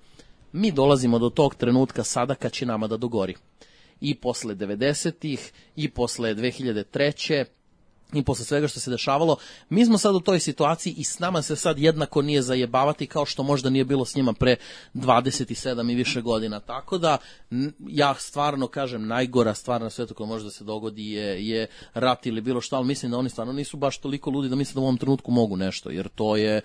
Mi 0.53 0.73
dolazimo 0.73 1.19
do 1.19 1.31
tog 1.31 1.55
trenutka 1.55 2.05
sada 2.05 2.35
kad 2.35 2.53
će 2.53 2.67
nama 2.67 2.87
da 2.87 2.97
dogori. 2.97 3.35
I 4.01 4.15
posle 4.15 4.55
90-ih, 4.55 5.53
i 5.77 5.91
posle 5.91 6.35
2003 6.35 7.45
i 8.13 8.23
posle 8.23 8.45
svega 8.45 8.69
što 8.69 8.81
se 8.81 8.91
dešavalo, 8.91 9.37
mi 9.69 9.87
smo 9.87 9.99
sad 9.99 10.15
u 10.15 10.21
toj 10.21 10.41
situaciji 10.41 10.95
i 10.97 11.05
s 11.05 11.19
nama 11.19 11.43
se 11.43 11.57
sad 11.57 11.79
jednako 11.79 12.23
nije 12.23 12.43
zajebavati 12.43 13.07
kao 13.07 13.27
što 13.27 13.43
možda 13.43 13.71
nije 13.71 13.85
bilo 13.85 14.05
s 14.05 14.15
njima 14.15 14.33
pre 14.33 14.57
27 14.95 15.93
i 15.93 15.95
više 15.95 16.21
godina. 16.21 16.61
Tako 16.61 16.99
da, 16.99 17.19
ja 17.89 18.15
stvarno 18.15 18.67
kažem, 18.67 19.07
najgora 19.07 19.55
stvar 19.55 19.81
na 19.81 19.91
svetu 19.91 20.15
koja 20.15 20.27
može 20.27 20.45
da 20.45 20.51
se 20.51 20.65
dogodi 20.65 21.11
je, 21.11 21.49
je 21.49 21.67
rat 21.95 22.27
ili 22.27 22.41
bilo 22.41 22.61
šta, 22.61 22.77
ali 22.77 22.87
mislim 22.87 23.11
da 23.11 23.19
oni 23.19 23.29
stvarno 23.29 23.53
nisu 23.53 23.77
baš 23.77 23.99
toliko 23.99 24.31
ludi 24.31 24.49
da 24.49 24.57
misle 24.57 24.75
da 24.75 24.81
u 24.81 24.85
ovom 24.85 24.99
trenutku 24.99 25.31
mogu 25.31 25.57
nešto, 25.57 25.91
jer 25.91 26.09
to 26.09 26.37
je, 26.37 26.61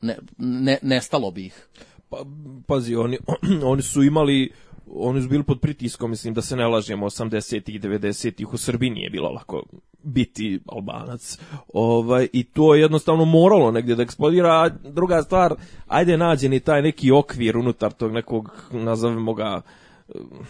ne, 0.00 0.18
ne, 0.38 0.78
nestalo 0.82 1.30
bi 1.30 1.46
ih. 1.46 1.66
Pa, 2.08 2.24
pazi, 2.66 2.94
oni, 2.94 3.18
oni 3.72 3.82
su 3.82 4.02
imali 4.02 4.52
oni 4.86 5.22
su 5.22 5.28
bili 5.28 5.42
pod 5.42 5.60
pritiskom, 5.60 6.10
mislim 6.10 6.34
da 6.34 6.42
se 6.42 6.56
ne 6.56 6.66
lažemo, 6.66 7.06
80-ih, 7.06 7.80
90-ih 7.80 8.52
u 8.52 8.56
Srbiji 8.56 8.90
nije 8.90 9.10
bilo 9.10 9.28
lako 9.28 9.62
biti 10.02 10.60
albanac. 10.66 11.38
Ovaj, 11.74 12.28
I 12.32 12.44
to 12.44 12.74
je 12.74 12.80
jednostavno 12.80 13.24
moralo 13.24 13.70
negdje 13.70 13.94
da 13.94 14.02
eksplodira. 14.02 14.50
A 14.50 14.68
druga 14.68 15.22
stvar, 15.22 15.54
ajde 15.86 16.16
nađeni 16.16 16.60
taj 16.60 16.82
neki 16.82 17.10
okvir 17.10 17.56
unutar 17.56 17.92
tog 17.92 18.12
nekog, 18.12 18.50
nazovemo 18.70 19.34
ga, 19.34 19.60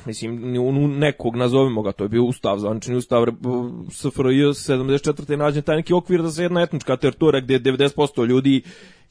mislim, 0.07 0.41
nekog, 0.99 1.37
nazovemo 1.37 1.83
ga, 1.83 1.93
to 1.93 2.05
je 2.05 2.09
bio 2.09 2.25
ustav, 2.25 2.59
zvanični 2.59 2.97
ustav 2.97 3.25
SFRJ 3.91 4.43
74. 4.43 5.31
je 5.31 5.37
nađen 5.37 5.63
taj 5.63 5.77
neki 5.77 5.93
okvir 5.93 6.23
da 6.23 6.31
se 6.31 6.43
jedna 6.43 6.63
etnička 6.63 6.97
teritorija 6.97 7.41
gdje 7.41 7.61
90% 7.61 8.27
ljudi 8.27 8.63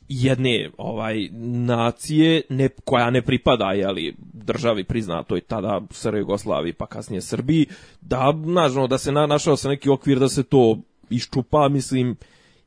jedne 0.09 0.69
ovaj 0.77 1.29
nacije 1.65 2.41
ne, 2.49 2.69
koja 2.85 3.09
ne 3.09 3.21
pripada 3.21 3.71
jeli, 3.71 4.15
državi 4.33 4.83
priznatoj 4.83 5.41
tada 5.41 5.81
SR 5.91 6.15
Jugoslaviji 6.15 6.73
pa 6.73 6.85
kasnije 6.85 7.21
Srbiji 7.21 7.65
da 8.01 8.31
nažno 8.31 8.87
da 8.87 8.97
se 8.97 9.11
na, 9.11 9.25
našao 9.27 9.57
se 9.57 9.69
neki 9.69 9.89
okvir 9.89 10.19
da 10.19 10.29
se 10.29 10.43
to 10.43 10.77
iščupa 11.09 11.69
mislim 11.69 12.15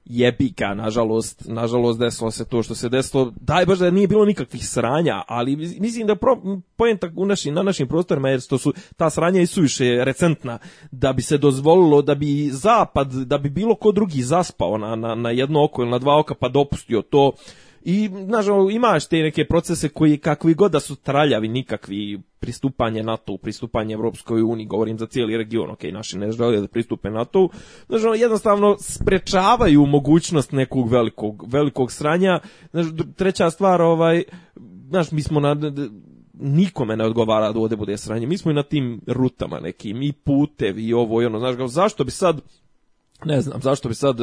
jebika, 0.05 0.75
nažalost, 0.75 1.43
nažalost 1.49 1.99
desilo 1.99 2.31
se 2.31 2.45
to 2.45 2.63
što 2.63 2.75
se 2.75 2.89
desilo. 2.89 3.33
Daj 3.41 3.67
baš 3.67 3.79
da 3.79 3.91
nije 3.91 4.09
bilo 4.09 4.25
nikakvih 4.25 4.69
sranja, 4.69 5.23
ali 5.29 5.57
mislim 5.57 6.07
da 6.07 6.17
pro, 6.17 6.37
poenta 6.77 7.11
u 7.17 7.27
naši, 7.27 7.51
na 7.51 7.63
našim 7.63 7.89
prostorima 7.89 8.29
jer 8.29 8.41
su 8.41 8.73
ta 8.97 9.11
sranja 9.11 9.41
i 9.41 9.47
suviše 9.47 10.05
recentna 10.05 10.59
da 10.91 11.13
bi 11.13 11.23
se 11.23 11.39
dozvolilo 11.39 12.03
da 12.03 12.15
bi 12.15 12.51
zapad, 12.53 13.13
da 13.13 13.39
bi 13.39 13.51
bilo 13.51 13.75
ko 13.75 13.93
drugi 13.93 14.23
zaspao 14.23 14.79
na, 14.79 14.97
na, 14.97 15.15
na 15.15 15.31
jedno 15.31 15.65
oko 15.65 15.83
ili 15.83 15.91
na 15.91 15.99
dva 15.99 16.19
oka 16.19 16.35
pa 16.35 16.49
dopustio 16.49 17.03
to 17.03 17.33
I, 17.87 18.09
nažalost, 18.09 18.75
imaš 18.75 19.07
te 19.07 19.17
neke 19.17 19.45
procese 19.45 19.89
koji, 19.89 20.19
kakvi 20.19 20.55
god 20.55 20.73
da 20.73 20.81
su 20.81 20.97
traljavi, 20.97 21.49
nikakvi 21.49 22.21
pristupanje 22.41 23.03
NATO, 23.03 23.37
pristupanje 23.37 23.95
Evropskoj 23.95 24.43
uniji, 24.43 24.67
govorim 24.67 24.99
za 24.99 25.07
cijeli 25.07 25.37
region, 25.37 25.71
ok, 25.71 25.83
naši 25.83 26.19
ne 26.19 26.33
žele 26.33 26.61
da 26.61 26.69
pristupe 26.69 27.11
NATO, 27.11 27.49
znači, 27.89 28.21
jednostavno 28.21 28.77
sprečavaju 28.79 29.87
mogućnost 29.87 30.53
nekog 30.53 30.91
velikog, 30.91 31.45
velikog 31.47 31.93
sranja. 31.93 32.41
Znači, 32.71 32.89
treća 33.17 33.51
stvar, 33.51 33.83
ovaj, 33.83 34.23
znaš, 34.89 35.11
mi 35.11 35.23
smo 35.23 35.41
na, 35.41 35.57
nikome 36.35 36.97
ne 36.97 37.05
odgovara 37.05 37.53
da 37.53 37.59
ovde 37.59 37.77
bude 37.77 37.97
sranje. 37.97 38.27
Mi 38.27 38.39
smo 38.39 38.51
i 38.51 38.55
na 38.55 38.63
tim 38.63 39.01
rutama 39.07 39.61
nekim, 39.61 40.03
i 40.03 40.13
putevi, 40.13 40.85
i 40.85 40.95
ovo, 40.95 41.23
i 41.23 41.27
ono, 41.27 41.39
znaš, 41.39 41.71
zašto 41.71 42.05
bi 42.05 42.11
sad 42.11 42.41
ne 43.25 43.41
znam, 43.41 43.63
zašto 43.63 43.89
bi 43.89 43.95
sad 43.95 44.17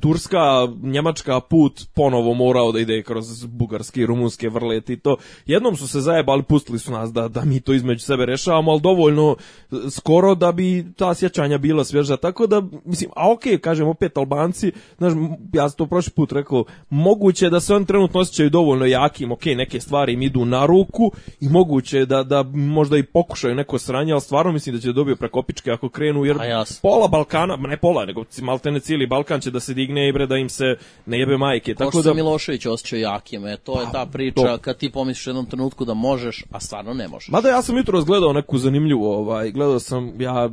Turska, 0.00 0.68
Njemačka 0.82 1.40
put 1.40 1.86
ponovo 1.94 2.34
morao 2.34 2.72
da 2.72 2.80
ide 2.80 3.02
kroz 3.02 3.46
bugarske 3.46 4.00
i 4.00 4.06
rumunske 4.06 4.48
vrlete 4.48 4.92
i 4.92 4.96
to. 4.96 5.16
Jednom 5.46 5.76
su 5.76 5.88
se 5.88 6.00
zajebali, 6.00 6.42
pustili 6.42 6.78
su 6.78 6.92
nas 6.92 7.12
da, 7.12 7.28
da 7.28 7.44
mi 7.44 7.60
to 7.60 7.72
između 7.72 8.04
sebe 8.04 8.26
rešavamo, 8.26 8.70
ali 8.70 8.80
dovoljno 8.80 9.36
skoro 9.90 10.34
da 10.34 10.52
bi 10.52 10.86
ta 10.96 11.14
sjećanja 11.14 11.58
bila 11.58 11.84
svježa. 11.84 12.16
Tako 12.16 12.46
da, 12.46 12.62
mislim, 12.84 13.10
a 13.16 13.32
okej, 13.32 13.52
okay, 13.52 13.60
kažem 13.60 13.88
opet 13.88 14.16
Albanci, 14.16 14.72
znaš, 14.98 15.12
ja 15.52 15.68
sam 15.68 15.76
to 15.76 15.86
prošli 15.86 16.12
put 16.12 16.32
rekao, 16.32 16.64
moguće 16.90 17.50
da 17.50 17.60
se 17.60 17.74
on 17.74 17.84
trenutno 17.84 18.20
osjećaju 18.20 18.50
dovoljno 18.50 18.86
jakim, 18.86 19.32
okej, 19.32 19.52
okay, 19.52 19.56
neke 19.56 19.80
stvari 19.80 20.12
im 20.12 20.22
idu 20.22 20.44
na 20.44 20.66
ruku 20.66 21.12
i 21.40 21.48
moguće 21.48 22.06
da, 22.06 22.22
da 22.22 22.42
možda 22.54 22.98
i 22.98 23.02
pokušaju 23.02 23.54
neko 23.54 23.78
sranje, 23.78 24.12
ali 24.12 24.20
stvarno 24.20 24.52
mislim 24.52 24.74
da 24.74 24.80
će 24.80 24.88
da 24.88 24.92
dobiju 24.92 25.16
prekopičke 25.16 25.70
ako 25.70 25.88
krenu, 25.88 26.24
jer 26.24 26.36
pola 26.82 27.08
Balkana, 27.08 27.56
ne 27.56 27.76
pola, 27.76 28.04
nego 28.04 28.24
maltene 28.42 28.80
cijeli 28.80 29.06
Balkan 29.06 29.40
će 29.40 29.50
da 29.50 29.60
se 29.60 29.74
digne 29.76 30.08
i 30.08 30.12
bre 30.12 30.26
da 30.26 30.36
im 30.36 30.48
se 30.48 30.76
ne 31.06 31.18
jebe 31.18 31.36
majke. 31.36 31.74
Tako 31.74 31.90
Ko 31.90 32.02
da 32.02 32.14
Milošević 32.14 32.66
osjećao 32.66 32.98
jakim, 32.98 33.46
e, 33.46 33.56
to 33.56 33.80
je 33.80 33.86
pa, 33.86 33.92
ta 33.92 34.06
priča 34.06 34.56
to. 34.56 34.58
kad 34.58 34.78
ti 34.78 34.90
pomisliš 34.90 35.26
u 35.26 35.30
jednom 35.30 35.46
trenutku 35.46 35.84
da 35.84 35.94
možeš, 35.94 36.44
a 36.50 36.60
stvarno 36.60 36.94
ne 36.94 37.08
možeš. 37.08 37.28
Mada 37.28 37.48
ja 37.48 37.62
sam 37.62 37.76
jutro 37.76 37.98
razgledao 37.98 38.32
neku 38.32 38.58
zanimljivu, 38.58 39.04
ovaj, 39.04 39.50
gledao 39.50 39.78
sam 39.78 40.20
ja 40.20 40.50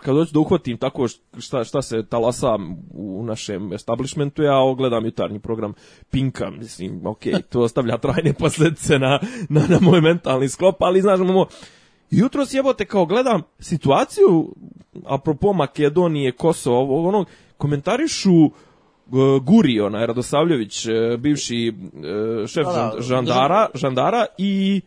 kad 0.00 0.14
dođu 0.14 0.32
da 0.32 0.40
uhvatim 0.40 0.78
tako 0.78 1.08
šta, 1.38 1.64
šta 1.64 1.82
se 1.82 2.06
talasa 2.08 2.58
u 2.94 3.24
našem 3.24 3.72
establishmentu, 3.72 4.42
ja 4.42 4.58
ogledam 4.58 5.04
jutarnji 5.04 5.38
program 5.38 5.72
Pinka, 6.10 6.50
mislim, 6.50 7.06
ok, 7.06 7.22
to 7.48 7.60
ostavlja 7.60 7.98
trajne 7.98 8.32
posljedice 8.38 8.98
na, 8.98 9.20
na, 9.48 9.66
na 9.68 9.78
moj 9.80 10.00
mentalni 10.00 10.48
sklop, 10.48 10.82
ali 10.82 11.00
znaš, 11.00 11.20
imamo, 11.20 11.46
jutro 12.10 12.46
sjebote 12.46 12.84
kao 12.84 13.06
gledam 13.06 13.42
situaciju, 13.58 14.54
apropo 15.04 15.52
Makedonije, 15.52 16.32
Kosovo, 16.32 17.08
onog, 17.08 17.26
komentarišu 17.60 18.32
uh, 18.44 18.52
Guri, 19.42 19.80
onaj 19.80 20.06
Radosavljević, 20.06 20.86
e, 20.86 21.16
bivši 21.18 21.68
e, 21.68 22.46
šef 22.46 22.66
da, 22.66 22.92
da, 22.96 23.02
žandara, 23.02 23.66
žandara 23.74 24.26
i 24.38 24.80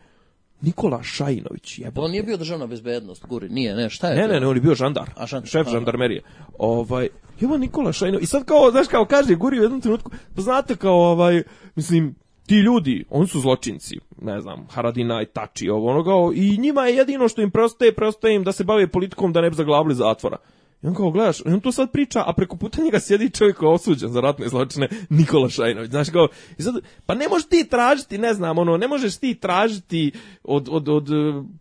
Nikola 0.60 1.02
Šajinović. 1.02 1.78
Jebote. 1.78 2.00
On 2.00 2.10
nije 2.10 2.22
bio 2.22 2.36
državna 2.36 2.66
bezbednost, 2.66 3.26
Guri, 3.26 3.48
nije, 3.48 3.74
ne, 3.74 3.90
šta 3.90 4.08
je? 4.08 4.16
Ne, 4.16 4.28
ne, 4.28 4.40
ne, 4.40 4.46
on 4.46 4.56
je 4.56 4.60
bio 4.60 4.74
žandar, 4.74 5.10
A, 5.16 5.26
žandar. 5.26 5.48
šef 5.48 5.68
žandarmerije. 5.68 6.22
Ovaj, 6.58 7.08
evo 7.40 7.58
Nikola 7.58 7.92
Šajinović. 7.92 8.24
I 8.24 8.26
sad 8.26 8.44
kao, 8.44 8.70
znaš, 8.70 8.88
kao 8.88 9.04
kaže 9.04 9.34
Guri 9.34 9.58
u 9.58 9.62
jednom 9.62 9.80
trenutku, 9.80 10.10
pa 10.36 10.42
znate 10.42 10.76
kao, 10.76 10.96
ovaj, 10.96 11.42
mislim, 11.76 12.14
ti 12.46 12.54
ljudi, 12.54 13.04
oni 13.10 13.26
su 13.26 13.40
zločinci, 13.40 13.94
ne 14.22 14.40
znam, 14.40 14.66
Haradina 14.70 15.22
i 15.22 15.26
Tači, 15.26 15.68
ovo 15.68 15.90
onoga, 15.90 16.10
i 16.34 16.58
njima 16.58 16.86
je 16.86 16.96
jedino 16.96 17.28
što 17.28 17.42
im 17.42 17.50
preostaje, 17.50 17.94
preostaje 17.94 18.34
im 18.34 18.44
da 18.44 18.52
se 18.52 18.64
bave 18.64 18.86
politikom 18.86 19.32
da 19.32 19.40
ne 19.40 19.50
bi 19.50 19.56
zaglavili 19.56 19.94
zatvora. 19.94 20.36
I 20.84 20.86
on 20.86 20.94
kao 20.94 21.10
gledaš, 21.10 21.46
on 21.46 21.60
to 21.60 21.72
sad 21.72 21.90
priča, 21.90 22.22
a 22.26 22.32
preko 22.32 22.56
puta 22.56 22.82
njega 22.82 23.00
sjedi 23.00 23.30
čovjek 23.30 23.56
koji 23.56 23.68
je 23.68 23.74
osuđen 23.74 24.10
za 24.10 24.20
ratne 24.20 24.48
zločine, 24.48 24.88
Nikola 25.10 25.48
Šajnović. 25.48 25.90
Znaš 25.90 26.10
kao, 26.10 26.28
i 26.58 26.62
sad, 26.62 26.74
pa 27.06 27.14
ne 27.14 27.28
možeš 27.28 27.48
ti 27.48 27.66
tražiti, 27.70 28.18
ne 28.18 28.34
znam, 28.34 28.58
ono, 28.58 28.76
ne 28.76 28.88
možeš 28.88 29.16
ti 29.16 29.34
tražiti 29.34 30.12
od, 30.42 30.68
od, 30.70 30.88
od 30.88 31.08
e, 31.10 31.12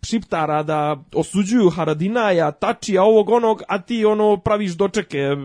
šiptara 0.03 0.63
da 0.63 1.03
osuđuju 1.13 1.69
Haradinaja, 1.69 2.51
Tačija, 2.51 3.03
ovog 3.03 3.29
onog, 3.29 3.61
a 3.67 3.81
ti 3.81 4.05
ono 4.05 4.37
praviš 4.37 4.71
dočeke 4.71 5.17
e, 5.17 5.35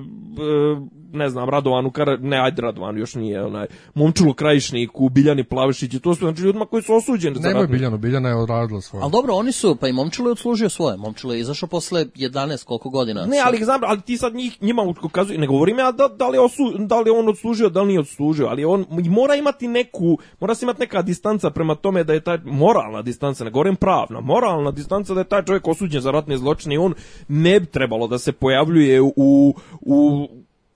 ne 1.13 1.29
znam, 1.29 1.49
Radovanu, 1.49 1.91
Kar... 1.91 2.21
ne, 2.21 2.41
ajde 2.41 2.63
Radovanu, 2.63 2.99
još 2.99 3.15
nije, 3.15 3.45
onaj, 3.45 3.67
Momčulu 3.95 4.35
Krajišniku, 4.35 5.09
Biljani 5.09 5.45
Plavišić, 5.45 6.03
to 6.03 6.15
su 6.15 6.19
znači 6.19 6.43
ljudima 6.43 6.67
koji 6.67 6.83
su 6.83 6.95
osuđeni. 6.95 7.41
Nemoj 7.41 7.67
Biljanu, 7.67 7.99
Biljana 7.99 8.29
je 8.29 8.35
odradila 8.35 8.81
svoje. 8.81 9.03
Ali 9.03 9.13
dobro, 9.13 9.35
oni 9.35 9.53
su, 9.53 9.77
pa 9.77 9.89
i 9.89 9.93
Momčilo 9.93 10.29
je 10.29 10.33
odslužio 10.33 10.69
svoje, 10.69 10.97
Momčilo 10.97 11.35
je 11.35 11.41
izašao 11.41 11.69
posle 11.69 12.05
11 12.05 12.65
koliko 12.65 12.91
godina. 12.91 13.27
Ne, 13.27 13.37
ali 13.45 13.65
znam, 13.65 13.81
ali 13.85 14.01
ti 14.01 14.17
sad 14.17 14.35
njih, 14.35 14.63
njima 14.63 14.83
ukazuje, 15.03 15.39
ne 15.39 15.47
govorim 15.47 15.79
ja 15.79 15.93
da, 15.93 16.09
da, 16.09 16.29
li 16.29 16.39
osu, 16.39 16.63
da 16.79 17.01
li 17.01 17.11
on 17.11 17.29
odslužio, 17.29 17.69
da 17.69 17.83
li 17.83 17.89
nije 17.89 18.01
odslužio, 18.01 18.47
ali 18.47 18.65
on 18.65 18.85
mora 18.91 19.35
imati 19.35 19.69
neku, 19.69 20.19
mora 20.41 20.55
se 20.55 20.65
imati 20.65 20.81
neka 20.81 21.03
distanca 21.03 21.51
prema 21.51 21.75
tome 21.75 22.05
da 22.05 22.13
je 22.13 22.21
taj, 22.21 22.39
moralna 22.45 23.03
distanca, 23.03 23.45
ne 23.45 23.51
govorim 23.51 23.77
pravna, 23.77 24.21
moralna 24.21 24.71
distanca 24.71 25.15
da 25.15 25.21
je 25.21 25.29
taj 25.29 25.45
čovjek 25.45 25.69
osuđen 25.69 26.01
za 26.01 26.11
ratne 26.11 26.39
zločine 26.39 26.75
i 26.75 26.79
on 26.79 26.95
ne 27.29 27.61
bi 27.61 27.67
trebalo 27.67 28.07
da 28.07 28.19
se 28.19 28.33
pojavljuje 28.33 29.01
u, 29.01 29.55
u 29.81 30.29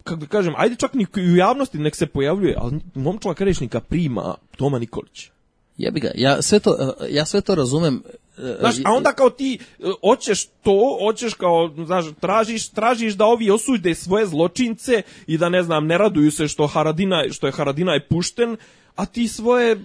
kako 0.04 0.20
da 0.20 0.26
kažem, 0.26 0.54
ajde 0.56 0.76
čak 0.76 0.94
ni 0.94 1.06
u 1.32 1.36
javnosti 1.36 1.78
nek 1.78 1.96
se 1.96 2.06
pojavljuje, 2.06 2.54
ali 2.58 2.80
momčala 2.94 3.34
Krešnika 3.34 3.80
prima 3.80 4.34
Toma 4.56 4.78
Nikolić. 4.78 5.30
Jebi 5.78 6.00
ga, 6.00 6.10
ja 6.14 6.42
sve 6.42 6.60
to, 6.60 6.94
ja 7.10 7.24
sve 7.24 7.40
to 7.40 7.54
razumem. 7.54 8.02
E, 8.38 8.56
znaš, 8.60 8.76
a 8.84 8.92
onda 8.92 9.12
kao 9.12 9.30
ti 9.30 9.58
hoćeš 10.00 10.46
to, 10.46 10.98
hoćeš 11.00 11.34
kao, 11.34 11.74
znaš, 11.86 12.04
tražiš, 12.20 12.68
tražiš 12.68 13.14
da 13.14 13.24
ovi 13.24 13.50
osude 13.50 13.94
svoje 13.94 14.26
zločince 14.26 15.02
i 15.26 15.38
da, 15.38 15.48
ne 15.48 15.62
znam, 15.62 15.86
ne 15.86 15.98
raduju 15.98 16.30
se 16.30 16.48
što, 16.48 16.66
Haradina, 16.66 17.24
što 17.30 17.46
je 17.46 17.52
Haradina 17.52 17.92
je 17.92 18.06
pušten, 18.08 18.56
a 18.96 19.06
ti 19.06 19.28
svoje 19.28 19.76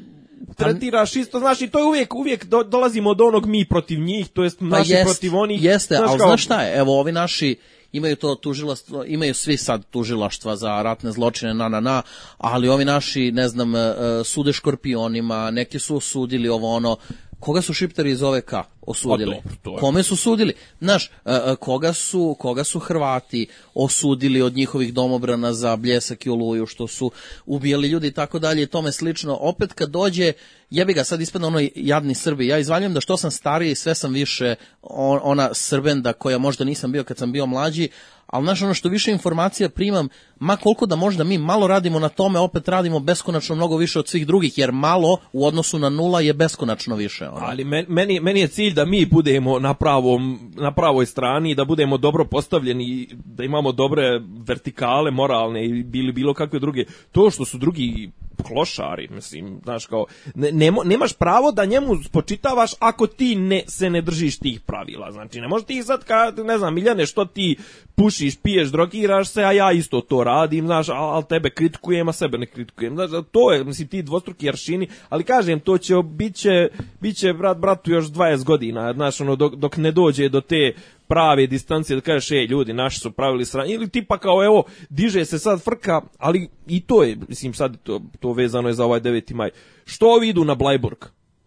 tretiraš 0.55 1.15
isto, 1.15 1.39
znaš, 1.39 1.61
i 1.61 1.67
to 1.67 1.79
je 1.79 1.85
uvijek, 1.85 2.15
uvijek 2.15 2.45
do, 2.45 2.63
dolazimo 2.63 3.09
od 3.09 3.21
onog 3.21 3.45
mi 3.45 3.65
protiv 3.65 3.99
njih, 3.99 4.27
to 4.27 4.43
jest 4.43 4.59
pa 4.59 4.65
naši 4.65 4.91
jest, 4.91 5.05
protiv 5.05 5.35
onih. 5.35 5.63
Jeste, 5.63 5.95
znaš, 5.95 6.09
ali 6.09 6.19
kao, 6.19 6.27
znaš 6.27 6.43
šta 6.43 6.61
je, 6.61 6.77
evo 6.77 6.99
ovi 6.99 7.11
naši, 7.11 7.55
imaju 7.91 8.15
to 8.15 8.35
tužilaštvo, 8.35 9.03
imaju 9.05 9.33
svi 9.33 9.57
sad 9.57 9.85
tužilaštva 9.89 10.55
za 10.55 10.81
ratne 10.81 11.11
zločine, 11.11 11.53
na, 11.53 11.69
na, 11.69 11.79
na, 11.79 12.01
ali 12.37 12.69
ovi 12.69 12.85
naši, 12.85 13.31
ne 13.31 13.47
znam, 13.47 13.75
e, 13.75 13.93
sude 14.23 14.53
škorpionima, 14.53 15.51
neki 15.51 15.79
su 15.79 15.95
osudili 15.95 16.49
ovo 16.49 16.75
ono, 16.75 16.97
koga 17.39 17.61
su 17.61 17.73
šiptari 17.73 18.11
iz 18.11 18.23
OVK 18.23 18.53
osudili? 18.87 19.35
Pa 19.43 19.49
dobro, 19.63 19.81
Kome 19.81 20.03
su 20.03 20.15
sudili? 20.15 20.53
Znaš, 20.81 21.05
e, 21.05 21.09
e, 21.25 21.55
koga 21.55 21.93
su, 21.93 22.35
koga 22.39 22.63
su 22.63 22.79
Hrvati 22.79 23.47
osudili 23.73 24.41
od 24.41 24.55
njihovih 24.55 24.93
domobrana 24.93 25.53
za 25.53 25.75
bljesak 25.75 26.25
i 26.25 26.29
oluju, 26.29 26.65
što 26.65 26.87
su 26.87 27.11
ubijali 27.45 27.87
ljudi 27.87 28.07
i 28.07 28.11
tako 28.11 28.39
dalje 28.39 28.63
i 28.63 28.67
tome 28.67 28.91
slično. 28.91 29.37
Opet 29.41 29.73
kad 29.73 29.89
dođe, 29.89 30.33
jebi 30.69 30.93
ga, 30.93 31.03
sad 31.03 31.21
ispadne 31.21 31.47
ono 31.47 31.67
jadni 31.75 32.15
Srbi. 32.15 32.47
Ja 32.47 32.57
izvaljam 32.57 32.93
da 32.93 33.01
što 33.01 33.17
sam 33.17 33.31
stariji, 33.31 33.75
sve 33.75 33.95
sam 33.95 34.13
više 34.13 34.55
ona 34.81 35.53
Srbenda 35.53 36.13
koja 36.13 36.37
možda 36.37 36.63
nisam 36.63 36.91
bio 36.91 37.03
kad 37.03 37.17
sam 37.17 37.31
bio 37.31 37.45
mlađi, 37.45 37.89
ali 38.27 38.45
znaš 38.45 38.61
ono 38.61 38.73
što 38.73 38.89
više 38.89 39.11
informacija 39.11 39.69
primam, 39.69 40.09
ma 40.39 40.55
koliko 40.55 40.85
da 40.85 40.95
možda 40.95 41.23
mi 41.23 41.37
malo 41.37 41.67
radimo 41.67 41.99
na 41.99 42.09
tome, 42.09 42.39
opet 42.39 42.67
radimo 42.67 42.99
beskonačno 42.99 43.55
mnogo 43.55 43.77
više 43.77 43.99
od 43.99 44.07
svih 44.07 44.27
drugih, 44.27 44.57
jer 44.57 44.71
malo 44.71 45.17
u 45.33 45.45
odnosu 45.45 45.79
na 45.79 45.89
nula 45.89 46.21
je 46.21 46.33
beskonačno 46.33 46.95
više. 46.95 47.29
Ono. 47.29 47.45
Ali 47.45 47.63
meni, 47.87 48.19
meni 48.19 48.39
je 48.39 48.47
cilj 48.47 48.73
da 48.73 48.85
mi 48.85 49.05
budemo 49.05 49.59
na, 49.59 49.73
pravom, 49.73 50.51
na 50.55 50.73
pravoj 50.73 51.05
strani, 51.05 51.55
da 51.55 51.65
budemo 51.65 51.97
dobro 51.97 52.25
postavljeni, 52.25 53.07
da 53.25 53.43
imamo 53.43 53.71
dobre 53.71 54.21
vertikale 54.47 55.11
moralne 55.11 55.65
i 55.65 55.83
bili 55.83 56.11
bilo 56.11 56.33
kakve 56.33 56.59
druge. 56.59 56.85
To 57.11 57.31
što 57.31 57.45
su 57.45 57.57
drugi 57.57 58.11
klošari, 58.43 59.07
mislim, 59.11 59.59
znaš 59.63 59.85
kao, 59.85 60.05
ne, 60.35 60.71
nemaš 60.85 61.13
pravo 61.13 61.51
da 61.51 61.65
njemu 61.65 62.03
spočitavaš 62.03 62.71
ako 62.79 63.07
ti 63.07 63.35
ne, 63.35 63.63
se 63.67 63.89
ne 63.89 64.01
držiš 64.01 64.39
tih 64.39 64.61
pravila, 64.61 65.11
znači 65.11 65.41
ne 65.41 65.47
možeš 65.47 65.65
ti 65.65 65.83
sad, 65.83 66.03
ka, 66.03 66.33
ne 66.43 66.57
znam, 66.57 66.73
Miljane, 66.73 67.05
što 67.05 67.25
ti 67.25 67.57
pušiš, 67.95 68.37
piješ, 68.37 68.69
drogiraš 68.69 69.29
se, 69.29 69.43
a 69.43 69.51
ja 69.51 69.71
isto 69.71 70.01
to 70.01 70.23
radim, 70.23 70.65
znaš, 70.65 70.89
al, 70.89 71.15
al 71.15 71.23
tebe 71.23 71.49
kritikujem, 71.49 72.09
a 72.09 72.13
sebe 72.13 72.37
ne 72.37 72.45
kritikujem. 72.45 72.95
Znaš, 72.95 73.09
to 73.31 73.51
je, 73.51 73.63
mislim, 73.63 73.87
ti 73.87 74.01
dvostruki 74.01 74.49
aršini, 74.49 74.87
ali 75.09 75.23
kažem, 75.23 75.59
to 75.59 75.77
će, 75.77 75.93
bit 76.03 76.35
će, 76.35 76.69
bit 77.01 77.17
će 77.17 77.33
brat 77.33 77.57
bratu 77.57 77.91
još 77.91 78.05
20 78.05 78.43
godina, 78.43 78.93
znaš, 78.93 79.21
ono, 79.21 79.35
dok, 79.35 79.55
dok 79.55 79.77
ne 79.77 79.91
dođe 79.91 80.29
do 80.29 80.41
te 80.41 80.73
prave 81.07 81.47
distancije 81.47 81.95
da 81.95 82.01
kažeš, 82.01 82.31
ej, 82.31 82.45
ljudi, 82.45 82.73
naši 82.73 82.99
su 82.99 83.11
pravili 83.11 83.45
sranje, 83.45 83.73
ili 83.73 83.89
tipa 83.89 84.17
kao, 84.17 84.45
evo, 84.45 84.63
diže 84.89 85.25
se 85.25 85.39
sad 85.39 85.63
frka, 85.63 86.01
ali 86.17 86.49
i 86.67 86.81
to 86.81 87.03
je, 87.03 87.17
mislim, 87.27 87.53
sad 87.53 87.77
to, 87.83 88.01
to 88.19 88.33
vezano 88.33 88.67
je 88.67 88.73
za 88.73 88.85
ovaj 88.85 88.99
9. 88.99 89.33
maj. 89.33 89.49
Što 89.85 90.07
ovi 90.07 90.29
idu 90.29 90.45
na 90.45 90.55
Blajburg? 90.55 90.97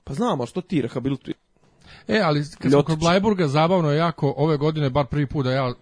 Pa 0.04 0.14
znamo, 0.14 0.46
što 0.46 0.61
ti 0.61 0.82
rehabilituješ? 0.82 1.36
E, 2.08 2.20
ali 2.24 2.44
kad 2.58 2.72
smo 2.72 2.82
kod 2.82 2.98
Blajburga, 2.98 3.48
zabavno 3.48 3.90
je 3.90 3.98
jako, 3.98 4.34
ove 4.36 4.56
godine, 4.56 4.90
bar 4.90 5.06
prvi 5.06 5.26
put 5.26 5.44
da 5.44 5.52
ja 5.52 5.74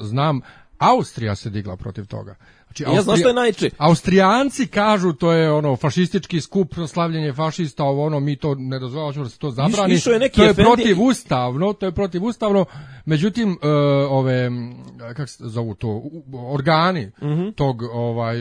znam, 0.00 0.40
Austrija 0.78 1.34
se 1.34 1.50
digla 1.50 1.76
protiv 1.76 2.06
toga. 2.06 2.34
Znači, 2.78 2.96
Ja 2.96 3.02
znam 3.02 3.16
što 3.16 3.28
je 3.28 3.34
najče. 3.34 3.70
Austrijanci 3.78 4.66
kažu 4.66 5.12
to 5.12 5.32
je 5.32 5.52
ono 5.52 5.76
fašistički 5.76 6.40
skup, 6.40 6.74
slavljenje 6.86 7.32
fašista, 7.32 7.84
ovo 7.84 8.06
ono, 8.06 8.20
mi 8.20 8.36
to 8.36 8.54
ne 8.54 8.78
dozvoljamo 8.78 9.24
da 9.24 9.30
se 9.30 9.38
to 9.38 9.50
zabrani. 9.50 9.94
išao 9.94 10.12
je 10.12 10.18
neki 10.18 10.36
to 10.36 10.42
je 10.42 10.50
efendi- 10.50 10.64
protiv 10.64 11.02
ustavno, 11.02 11.72
to 11.72 11.86
je 11.86 11.92
protiv 11.92 12.24
ustavno. 12.24 12.64
Međutim, 13.04 13.58
e, 13.62 13.68
ove, 14.00 14.50
kako 14.98 15.26
se 15.26 15.44
zovu 15.46 15.74
to, 15.74 16.02
organi 16.44 17.10
tog, 17.52 17.82
ovaj, 17.84 18.36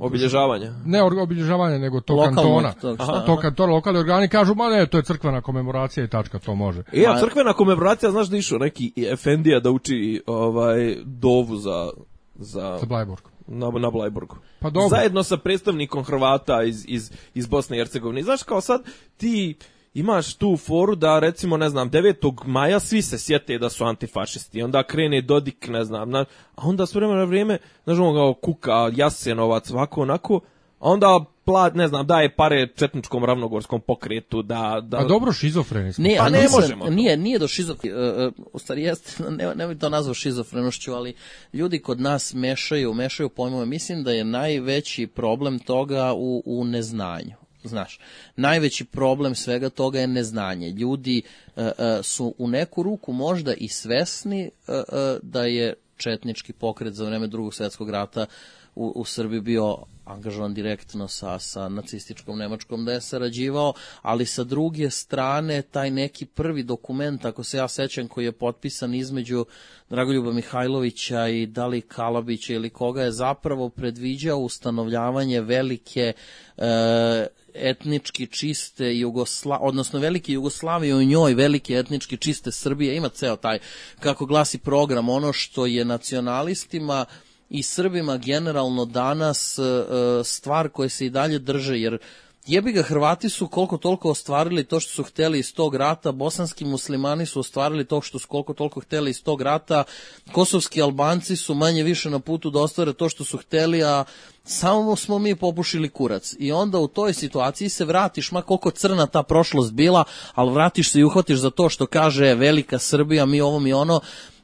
Obilježavanja. 0.00 0.72
ne 0.84 0.98
or- 1.00 1.20
obilježavanja, 1.20 1.78
nego 1.78 2.00
tog 2.00 2.16
Lokalnog 2.16 2.44
kantona. 2.44 2.72
tog, 2.72 2.96
šta, 2.96 3.12
Aha. 3.12 3.24
Tog 3.26 3.38
kantona, 3.38 3.72
lokalni 3.72 3.98
organi 3.98 4.28
kažu, 4.28 4.54
ma 4.54 4.68
ne, 4.68 4.86
to 4.86 4.96
je 4.96 5.02
crkvena 5.02 5.40
komemoracija 5.40 6.04
i 6.04 6.08
tačka, 6.08 6.38
to 6.38 6.54
može. 6.54 6.82
E, 6.92 7.04
a 7.08 7.20
crkvena 7.20 7.52
komemoracija, 7.52 8.10
znaš 8.10 8.26
da 8.26 8.36
je 8.36 8.40
išao 8.40 8.58
neki 8.58 8.92
efendija 9.12 9.60
da 9.60 9.70
uči 9.70 10.22
ovaj, 10.26 10.96
dovu 11.04 11.56
za, 11.56 11.90
za, 12.34 12.76
Za 12.80 12.86
Blajburg. 12.86 13.22
Na, 13.50 13.70
na 13.70 13.90
Blajburgu. 13.90 14.36
Pa 14.60 14.70
dobro. 14.70 14.88
Zajedno 14.88 15.22
sa 15.22 15.36
predstavnikom 15.36 16.04
Hrvata 16.04 16.62
iz, 16.62 16.84
iz, 16.88 17.10
iz 17.34 17.46
Bosne 17.46 17.76
i 17.76 17.80
Hercegovine. 17.80 18.20
I 18.20 18.24
znaš 18.24 18.42
kao 18.42 18.60
sad 18.60 18.82
ti 19.16 19.54
imaš 19.94 20.34
tu 20.34 20.56
foru 20.56 20.94
da 20.94 21.18
recimo 21.18 21.56
ne 21.56 21.68
znam 21.68 21.90
9. 21.90 22.46
maja 22.46 22.80
svi 22.80 23.02
se 23.02 23.18
sjete 23.18 23.58
da 23.58 23.70
su 23.70 23.84
antifašisti. 23.84 24.62
Onda 24.62 24.82
krene 24.82 25.22
Dodik, 25.22 25.68
ne 25.68 25.84
znam, 25.84 26.10
na, 26.10 26.24
a 26.54 26.62
onda 26.68 26.86
s 26.86 26.94
vremena 26.94 27.18
na 27.18 27.24
vrijeme, 27.24 27.58
znaš 27.84 27.98
ono 27.98 28.14
kao 28.14 28.34
Kuka, 28.34 28.90
Jasenovac, 28.92 29.70
ovako 29.70 30.02
onako, 30.02 30.40
onda 30.80 31.24
plat, 31.44 31.74
ne 31.74 31.88
znam, 31.88 32.06
daje 32.06 32.34
pare 32.34 32.68
četničkom 32.76 33.24
ravnogorskom 33.24 33.80
pokretu 33.80 34.42
da 34.42 34.80
da 34.82 34.98
A 34.98 35.04
dobro, 35.04 35.32
šizofreni 35.32 35.92
smo. 35.92 36.04
Ne, 36.04 36.16
Pa 36.18 36.24
a 36.24 36.28
ne 36.28 36.42
nisam- 36.42 36.60
možemo 36.60 36.84
to. 36.84 36.90
Nije, 36.90 37.16
nije 37.16 37.38
do 37.38 37.48
šizofrenošću, 37.48 38.42
u 38.52 38.58
stvari 38.58 38.82
jeste, 38.82 39.22
ne, 39.38 39.54
ne 39.54 39.66
bih 39.66 39.78
to 39.78 39.88
nazvao 39.88 40.14
šizofrenošću, 40.14 40.92
ali 40.92 41.14
ljudi 41.52 41.78
kod 41.78 42.00
nas 42.00 42.34
mešaju, 42.34 42.94
mešaju 42.94 43.28
pojmove. 43.28 43.66
Mislim 43.66 44.04
da 44.04 44.12
je 44.12 44.24
najveći 44.24 45.06
problem 45.06 45.58
toga 45.58 46.12
u, 46.16 46.42
u 46.46 46.64
neznanju. 46.64 47.34
Znaš, 47.64 48.00
najveći 48.36 48.84
problem 48.84 49.34
svega 49.34 49.70
toga 49.70 50.00
je 50.00 50.06
neznanje. 50.06 50.70
Ljudi 50.70 51.22
e, 51.56 51.62
e, 51.78 52.02
su 52.02 52.34
u 52.38 52.48
neku 52.48 52.82
ruku 52.82 53.12
možda 53.12 53.54
i 53.54 53.68
svesni 53.68 54.42
e, 54.44 54.50
e, 54.72 54.82
da 55.22 55.44
je 55.44 55.74
četnički 55.96 56.52
pokret 56.52 56.94
za 56.94 57.04
vreme 57.04 57.26
drugog 57.26 57.54
svjetskog 57.54 57.90
rata 57.90 58.26
u, 58.74 58.92
u 58.96 59.04
Srbiji 59.04 59.40
bio 59.40 59.76
angažovan 60.12 60.54
direktno 60.54 61.08
sa, 61.08 61.38
sa 61.38 61.68
nacističkom 61.68 62.38
Nemačkom 62.38 62.84
da 62.84 62.92
je 62.92 63.00
sarađivao, 63.00 63.72
ali 64.02 64.26
sa 64.26 64.44
druge 64.44 64.90
strane 64.90 65.62
taj 65.62 65.90
neki 65.90 66.26
prvi 66.26 66.62
dokument, 66.62 67.24
ako 67.24 67.44
se 67.44 67.56
ja 67.56 67.68
sećam, 67.68 68.08
koji 68.08 68.24
je 68.24 68.32
potpisan 68.32 68.94
između 68.94 69.46
Dragoljuba 69.90 70.32
Mihajlovića 70.32 71.28
i 71.28 71.46
Dali 71.46 71.80
Kalabića 71.80 72.54
ili 72.54 72.70
koga 72.70 73.02
je 73.02 73.12
zapravo 73.12 73.68
predviđao 73.68 74.38
ustanovljavanje 74.38 75.40
velike 75.40 76.12
e, 76.56 77.26
etnički 77.54 78.26
čiste 78.26 78.98
Jugosla, 78.98 79.58
odnosno 79.60 79.98
velike 79.98 80.32
Jugoslavije 80.32 80.94
u 80.94 81.02
njoj, 81.02 81.34
velike 81.34 81.74
etnički 81.74 82.16
čiste 82.16 82.52
Srbije, 82.52 82.96
ima 82.96 83.08
ceo 83.08 83.36
taj, 83.36 83.58
kako 84.00 84.26
glasi 84.26 84.58
program, 84.58 85.08
ono 85.08 85.32
što 85.32 85.66
je 85.66 85.84
nacionalistima 85.84 87.04
i 87.50 87.62
Srbima 87.62 88.16
generalno 88.16 88.84
danas 88.84 89.58
e, 89.58 89.62
e, 89.62 90.24
stvar 90.24 90.68
koje 90.68 90.88
se 90.88 91.06
i 91.06 91.10
dalje 91.10 91.38
drže, 91.38 91.78
jer 91.78 91.98
jebi 92.46 92.72
ga 92.72 92.82
Hrvati 92.82 93.28
su 93.28 93.48
koliko 93.48 93.76
toliko 93.76 94.10
ostvarili 94.10 94.64
to 94.64 94.80
što 94.80 94.92
su 94.92 95.02
hteli 95.02 95.38
iz 95.38 95.54
tog 95.54 95.74
rata, 95.74 96.12
bosanski 96.12 96.64
muslimani 96.64 97.26
su 97.26 97.40
ostvarili 97.40 97.84
to 97.84 98.00
što 98.00 98.18
su 98.18 98.28
koliko 98.28 98.54
toliko 98.54 98.80
hteli 98.80 99.10
iz 99.10 99.22
tog 99.22 99.42
rata, 99.42 99.84
kosovski 100.32 100.82
albanci 100.82 101.36
su 101.36 101.54
manje 101.54 101.82
više 101.82 102.10
na 102.10 102.18
putu 102.18 102.50
da 102.50 102.58
ostvare 102.58 102.92
to 102.92 103.08
što 103.08 103.24
su 103.24 103.38
hteli, 103.38 103.84
a 103.84 104.04
samo 104.44 104.96
smo 104.96 105.18
mi 105.18 105.36
popušili 105.36 105.88
kurac. 105.88 106.34
I 106.38 106.52
onda 106.52 106.78
u 106.78 106.88
toj 106.88 107.14
situaciji 107.14 107.68
se 107.68 107.84
vratiš, 107.84 108.32
ma 108.32 108.42
koliko 108.42 108.70
crna 108.70 109.06
ta 109.06 109.22
prošlost 109.22 109.72
bila, 109.72 110.04
ali 110.34 110.52
vratiš 110.52 110.90
se 110.90 111.00
i 111.00 111.04
uhvatiš 111.04 111.38
za 111.38 111.50
to 111.50 111.68
što 111.68 111.86
kaže 111.86 112.34
velika 112.34 112.78
Srbija, 112.78 113.26
mi 113.26 113.40
ovo 113.40 113.58
mi 113.58 113.72
ono, 113.72 114.00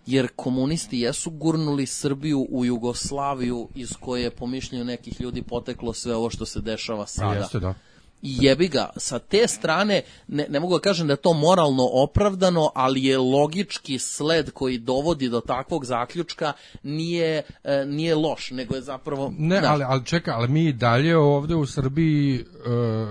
jer 0.07 0.29
komunisti 0.37 1.01
jesu 1.01 1.31
gurnuli 1.31 1.87
Srbiju 1.87 2.47
u 2.51 2.65
Jugoslaviju 2.65 3.69
iz 3.75 3.93
koje 4.01 4.23
je 4.23 4.31
po 4.31 4.47
mišljenju 4.47 4.85
nekih 4.85 5.21
ljudi 5.21 5.43
poteklo 5.43 5.93
sve 5.93 6.15
ovo 6.15 6.31
što 6.31 6.47
se 6.47 6.61
dešava 6.61 7.03
A 7.03 7.07
sada. 7.07 7.35
jeste, 7.35 7.61
da. 7.61 7.75
I 8.23 8.37
jebi 8.41 8.69
ga, 8.69 8.91
sa 8.97 9.19
te 9.19 9.49
strane, 9.49 10.03
ne, 10.29 10.47
ne 10.49 10.61
mogu 10.61 10.75
da 10.75 10.81
kažem 10.81 11.07
da 11.07 11.13
je 11.13 11.17
to 11.17 11.33
moralno 11.33 11.89
opravdano, 11.93 12.71
ali 12.75 13.05
je 13.05 13.19
logički 13.19 13.99
sled 13.99 14.51
koji 14.51 14.79
dovodi 14.79 15.29
do 15.29 15.41
takvog 15.41 15.85
zaključka 15.85 16.53
nije, 16.83 17.43
e, 17.65 17.85
nije 17.87 18.15
loš, 18.15 18.51
nego 18.51 18.75
je 18.75 18.83
zapravo... 18.83 19.33
Ne, 19.39 19.59
znaš, 19.59 19.71
ali, 19.71 19.85
ali 19.85 20.05
čekaj, 20.05 20.35
ali 20.35 20.49
mi 20.49 20.73
dalje 20.73 21.17
ovde 21.17 21.55
u 21.55 21.67
Srbiji 21.67 22.37
e, 22.37 22.45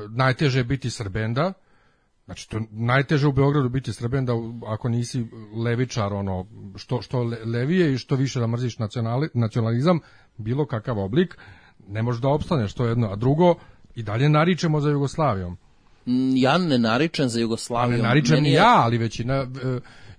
najteže 0.09 0.59
je 0.59 0.63
biti 0.63 0.89
Srbenda. 0.89 1.53
Znači, 2.25 2.49
to 2.49 2.57
je 2.57 2.63
najteže 2.71 3.27
u 3.27 3.31
Beogradu 3.31 3.69
biti 3.69 3.93
Srbenda 3.93 4.33
u- 4.33 4.61
ako 4.67 4.89
nisi 4.89 5.25
levičar, 5.55 6.13
ono, 6.13 6.45
što, 6.75 7.01
što 7.01 7.23
le- 7.23 7.45
levije 7.45 7.93
i 7.93 7.97
što 7.97 8.15
više 8.15 8.39
da 8.39 8.47
mrziš 8.47 8.79
nacionali, 8.79 9.29
nacionalizam, 9.33 9.99
bilo 10.37 10.65
kakav 10.65 10.99
oblik, 10.99 11.37
ne 11.87 12.01
možeš 12.03 12.21
da 12.21 12.27
opstaneš, 12.27 12.73
to 12.73 12.83
je 12.85 12.91
jedno. 12.91 13.07
A 13.07 13.15
drugo, 13.15 13.55
i 13.95 14.03
dalje 14.03 14.29
naričemo 14.29 14.81
za 14.81 14.89
Jugoslavijom. 14.89 15.57
m, 16.07 16.33
ja 16.35 16.57
ne 16.57 16.77
naričem 16.77 17.29
za 17.29 17.37
Ali 17.37 17.41
Jugoslaviju. 17.41 17.97
ne 17.97 18.03
naričem 18.03 18.33
Meni 18.33 18.43
ni 18.43 18.49
je- 18.49 18.55
ja, 18.55 18.73
ali 18.75 18.97
većina... 18.97 19.33
e, 19.33 19.45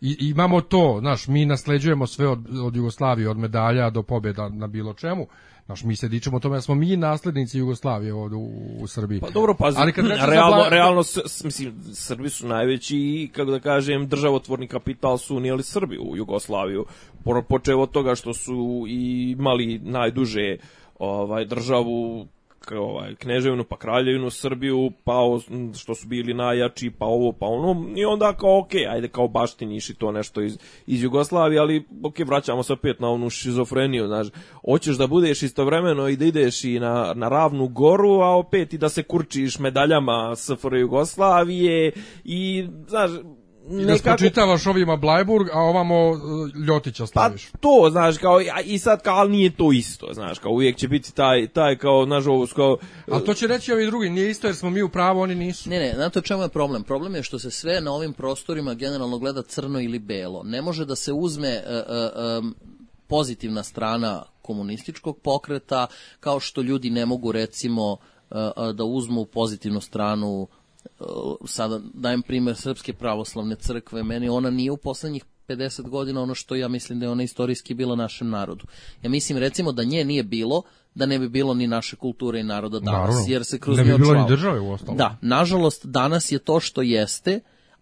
i, 0.01 0.17
imamo 0.21 0.61
to, 0.61 0.97
znaš, 1.01 1.29
mi 1.29 1.47
nasleđujemo 1.47 2.07
sve 2.07 2.29
od, 2.29 2.59
od 2.59 2.77
Jugoslavije, 2.77 3.29
od 3.31 3.39
medalja 3.39 3.91
do 3.91 4.03
pobjeda 4.03 4.49
na 4.49 4.67
bilo 4.67 4.95
čemu. 4.95 5.27
Znaš, 5.67 5.85
mi 5.85 5.97
se 5.97 6.09
dičemo 6.09 6.41
tome, 6.41 6.57
da 6.57 6.61
smo 6.61 6.75
mi 6.75 6.97
naslednici 6.97 7.59
Jugoslavije 7.59 8.15
ovde 8.15 8.37
u, 8.37 8.51
u 8.81 8.87
Srbiji. 8.87 9.21
Pa 9.21 9.31
dobro, 9.31 9.55
pazi, 9.55 9.77
Ali 9.81 9.93
kad 9.93 10.05
za 10.07 10.27
realno, 10.27 10.57
Bla- 10.57 10.69
realno, 10.69 11.03
s- 11.03 11.19
s- 11.27 11.45
mislim, 11.45 11.75
Srbi 11.87 12.31
su 12.31 12.47
najveći 12.47 12.97
i, 12.97 13.31
kako 13.33 13.51
da 13.51 13.61
kažem, 13.61 14.09
državotvorni 14.09 14.67
kapital 14.67 15.19
su 15.19 15.37
unijeli 15.37 15.63
Srbi 15.63 15.99
u 16.01 16.17
Jugoslaviju. 16.17 16.85
Po- 17.25 17.43
Počeo 17.43 17.81
od 17.81 17.91
toga 17.91 18.15
što 18.15 18.35
su 18.35 18.85
imali 18.89 19.79
najduže 19.79 20.57
ovaj, 20.99 21.45
državu 21.45 22.27
ovaj, 22.73 23.15
kneževinu 23.15 23.65
pa 23.65 23.77
kraljevinu 23.77 24.31
Srbiju, 24.31 24.91
pa 25.05 25.15
o- 25.15 25.41
što 25.79 25.95
su 25.95 26.07
bili 26.07 26.35
najjači, 26.35 26.91
pa 26.91 27.05
ovo, 27.07 27.33
pa 27.33 27.47
ono, 27.47 27.87
i 27.97 28.05
onda 28.05 28.33
kao, 28.33 28.59
ok, 28.59 28.75
ajde 28.91 29.09
kao 29.09 29.29
baštiniš 29.29 29.91
i 29.91 29.95
to 29.95 30.13
nešto 30.13 30.43
iz, 30.43 30.59
iz 30.87 31.03
Jugoslavije, 31.03 31.61
ali 31.61 31.85
ok, 32.03 32.19
vraćamo 32.19 32.63
se 32.63 32.73
opet 32.73 33.01
na 33.01 33.09
onu 33.11 33.31
šizofreniju, 33.31 34.07
znaš, 34.07 34.27
hoćeš 34.65 34.97
da 34.97 35.07
budeš 35.07 35.43
istovremeno 35.43 36.09
i 36.09 36.17
da 36.17 36.25
ideš 36.25 36.65
i 36.65 36.79
na, 36.79 37.13
na 37.15 37.29
ravnu 37.29 37.69
goru, 37.69 38.21
a 38.21 38.37
opet 38.37 38.73
i 38.73 38.79
da 38.79 38.89
se 38.89 39.03
kurčiš 39.03 39.59
medaljama 39.59 40.33
SFR 40.37 40.75
Jugoslavije 40.75 41.93
i, 42.25 42.67
znaš, 42.89 43.11
I 43.71 43.85
da 43.85 43.99
spočitavaš 43.99 44.67
ovima 44.67 44.97
Blajburg, 44.97 45.49
a 45.53 45.61
ovamo 45.61 45.95
e, 45.95 46.17
Ljotića 46.67 47.03
Pa 47.03 47.07
slaviš. 47.07 47.51
to, 47.61 47.89
znaš, 47.91 48.19
kao, 48.19 48.37
a 48.37 48.61
i 48.61 48.79
sad 48.79 49.03
kao, 49.03 49.17
ali 49.17 49.31
nije 49.31 49.57
to 49.57 49.73
isto, 49.73 50.09
znaš, 50.13 50.39
kao 50.39 50.53
uvijek 50.53 50.77
će 50.77 50.89
biti 50.89 51.15
taj, 51.15 51.49
taj 51.49 51.77
kao, 51.77 52.05
znaš, 52.05 52.27
ovo, 52.27 52.47
kao, 52.57 52.79
Ali 53.11 53.25
to 53.25 53.35
će 53.35 53.47
reći 53.47 53.73
ovi 53.73 53.87
drugi, 53.87 54.11
nije 54.11 54.31
isto 54.31 54.47
jer 54.47 54.57
smo 54.57 54.71
mi 54.71 54.83
u 54.83 54.89
pravu, 54.89 55.21
oni 55.21 55.35
nisu. 55.35 55.71
Ne, 55.71 55.79
ne, 55.79 55.93
znate 55.95 56.21
čemu 56.21 56.43
je 56.43 56.49
problem? 56.49 56.83
Problem 56.83 57.15
je 57.15 57.23
što 57.23 57.39
se 57.39 57.51
sve 57.51 57.81
na 57.81 57.93
ovim 57.93 58.13
prostorima 58.13 58.75
generalno 58.75 59.19
gleda 59.19 59.43
crno 59.43 59.81
ili 59.81 59.99
belo. 59.99 60.43
Ne 60.43 60.63
može 60.63 60.85
da 60.85 60.97
se 60.97 61.13
uzme 61.13 61.49
e, 61.49 61.63
e, 61.69 62.11
em, 62.39 62.55
pozitivna 63.07 63.63
strana 63.63 64.23
komunističkog 64.43 65.19
pokreta, 65.19 65.87
kao 66.21 66.41
što 66.41 66.63
ljudi 66.63 66.91
ne 66.91 67.07
mogu 67.07 67.33
recimo 67.33 67.97
e, 68.31 68.39
e, 68.39 68.73
da 68.73 68.85
uzmu 68.85 69.25
pozitivnu 69.25 69.81
stranu 69.81 70.49
sada 71.47 71.81
dajem 71.95 72.23
primer 72.23 72.57
Srpske 72.57 72.93
pravoslavne 72.93 73.57
crkve, 73.57 74.03
meni 74.03 74.29
ona 74.29 74.51
nije 74.51 74.71
u 74.71 74.77
poslednjih 74.77 75.25
50 75.49 75.89
godina 75.89 76.23
ono 76.23 76.35
što 76.35 76.55
ja 76.55 76.69
mislim 76.69 77.01
da 77.01 77.07
je 77.07 77.11
ona 77.11 77.23
istorijski 77.23 77.75
bila 77.75 77.97
našem 77.97 78.31
narodu. 78.31 78.65
Ja 79.03 79.11
mislim 79.11 79.39
recimo 79.39 79.73
da 79.73 79.85
nje 79.85 80.05
nije 80.05 80.23
bilo, 80.23 80.63
da 80.95 81.07
ne 81.07 81.19
bi 81.19 81.29
bilo 81.29 81.55
ni 81.55 81.67
naše 81.67 81.97
kulture 81.97 82.41
i 82.41 82.43
naroda 82.43 82.81
danas, 82.81 82.93
Naravno. 82.93 83.25
jer 83.29 83.45
se 83.45 83.59
kroz 83.59 83.79
Ne 83.79 83.85
bi 83.85 83.99
bilo 83.99 84.15
ni 84.15 84.29
države 84.29 84.61
uostalom. 84.61 84.97
Da, 84.97 85.19
nažalost, 85.21 85.87
danas 85.87 86.33
je 86.33 86.39
to 86.39 86.61
što 86.61 86.83
jeste, 86.83 87.41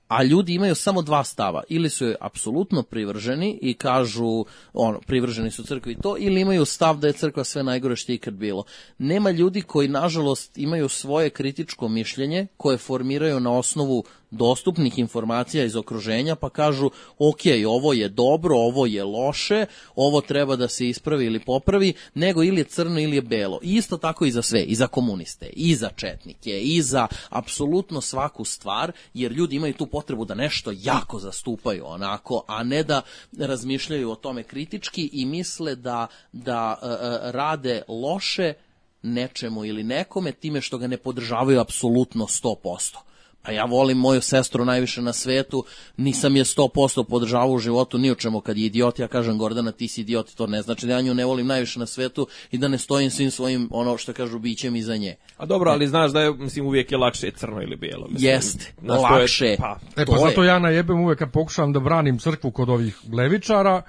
a 0.09 0.23
ljudi 0.23 0.55
imaju 0.55 0.75
samo 0.75 1.03
dva 1.03 1.25
stava. 1.25 1.63
Ili 1.69 1.91
su 1.91 2.05
joj 2.05 2.17
apsolutno 2.21 2.83
privrženi 2.83 3.59
i 3.63 3.75
kažu, 3.75 4.45
ono, 4.73 5.01
privrženi 5.07 5.51
su 5.51 5.63
crkvi 5.63 5.97
to, 6.03 6.17
ili 6.19 6.41
imaju 6.41 6.65
stav 6.65 6.99
da 6.99 7.07
je 7.07 7.13
crkva 7.13 7.45
sve 7.45 7.63
najgore 7.63 7.97
što 7.97 8.13
je 8.13 8.17
ikad 8.17 8.35
bilo. 8.35 8.65
Nema 8.99 9.31
ljudi 9.31 9.63
koji, 9.63 9.89
nažalost, 9.89 10.59
imaju 10.59 10.89
svoje 10.89 11.31
kritičko 11.31 11.89
mišljenje, 11.89 12.47
koje 12.57 12.79
formiraju 12.79 13.41
na 13.41 13.53
osnovu 13.53 14.05
dostupnih 14.31 14.99
informacija 14.99 15.65
iz 15.65 15.77
okruženja, 15.77 16.35
pa 16.35 16.51
kažu, 16.51 16.91
ok, 17.19 17.41
ovo 17.67 17.93
je 17.93 18.09
dobro, 18.09 18.57
ovo 18.57 18.87
je 18.87 19.05
loše, 19.05 19.67
ovo 19.97 20.21
treba 20.21 20.57
da 20.57 20.69
se 20.69 20.89
ispravi 20.89 21.27
ili 21.27 21.41
popravi, 21.41 21.93
nego 22.15 22.43
ili 22.43 22.61
je 22.61 22.65
crno 22.65 23.01
ili 23.01 23.17
je 23.17 23.23
belo. 23.23 23.61
I 23.63 23.75
isto 23.75 23.97
tako 23.97 24.25
i 24.25 24.31
za 24.31 24.43
sve, 24.43 24.63
i 24.63 24.75
za 24.75 24.87
komuniste, 24.87 25.47
i 25.47 25.75
za 25.75 25.91
četnike, 25.97 26.61
i 26.61 26.83
za 26.83 27.07
apsolutno 27.29 28.01
svaku 28.01 28.45
stvar, 28.45 28.93
jer 29.15 29.33
ljudi 29.33 29.57
imaju 29.57 29.75
tu 29.75 29.87
potrebu 29.95 30.25
da 30.25 30.35
nešto 30.35 30.73
jako 30.75 31.19
zastupaju 31.19 31.87
onako, 31.87 32.43
a 32.47 32.63
ne 32.63 32.83
da 32.83 33.03
razmišljaju 33.39 34.11
o 34.11 34.15
tome 34.15 34.43
kritički 34.43 35.11
i 35.13 35.27
misle 35.27 35.75
da, 35.75 36.07
da 36.33 36.79
e, 36.83 36.87
e, 36.87 37.33
rade 37.33 37.83
loše 37.89 38.55
nečemu 39.03 39.65
ili 39.65 39.83
nekome 39.83 40.33
time 40.33 40.61
što 40.61 40.79
ga 40.79 40.87
ne 40.87 40.97
podržavaju 40.97 41.61
apsolutno 41.61 42.27
100%. 42.27 43.14
A 43.45 43.53
ja 43.53 43.65
volim 43.65 43.99
moju 43.99 44.21
sestru 44.21 44.65
najviše 44.65 45.03
na 45.03 45.13
svetu, 45.13 45.65
nisam 45.97 46.37
je 46.37 46.45
100% 46.45 47.05
podržavao 47.05 47.51
u 47.51 47.59
životu 47.59 47.99
ni 47.99 48.11
u 48.11 48.15
čemu 48.15 48.41
kad 48.41 48.59
je 48.59 48.67
idiot, 48.67 48.99
ja 48.99 49.09
kažem 49.09 49.39
Gordana 49.39 49.73
ti 49.73 49.89
si 49.89 50.01
idiot, 50.01 50.35
to 50.35 50.47
ne 50.47 50.63
znači 50.63 50.87
da 50.87 50.93
ja 50.93 51.01
nju 51.01 51.15
ne 51.15 51.25
volim 51.25 51.47
najviše 51.47 51.79
na 51.79 51.87
svetu 51.87 52.27
i 52.51 52.59
da 52.59 52.69
ne 52.69 52.79
stojim 52.79 53.11
svim 53.11 53.31
svojim, 53.31 53.69
ono 53.71 53.97
što 53.97 54.13
kažu, 54.13 54.39
bićem 54.39 54.77
iza 54.77 54.97
nje. 54.97 55.17
A 55.37 55.47
dobro, 55.47 55.71
ali 55.71 55.89
znaš 55.89 56.13
da 56.13 56.21
je, 56.21 56.33
mislim, 56.33 56.67
uvijek 56.67 56.93
je 56.93 56.99
lakše 56.99 57.31
crno 57.31 57.63
ili 57.63 57.77
bijelo. 57.77 58.07
Mislim, 58.11 58.31
Jeste, 58.31 58.73
to 58.87 58.95
je- 58.95 59.01
lakše. 59.01 59.57
pa, 59.59 59.79
E 59.97 60.05
To 60.05 60.13
pa 60.13 60.19
je. 60.19 60.25
zato 60.25 60.45
ja 60.45 60.59
najebem 60.59 61.01
uvek 61.01 61.19
kad 61.19 61.31
pokušam 61.33 61.73
da 61.73 61.81
branim 61.81 62.19
crkvu 62.19 62.51
kod 62.51 62.69
ovih 62.69 62.99
levičara 63.13 63.83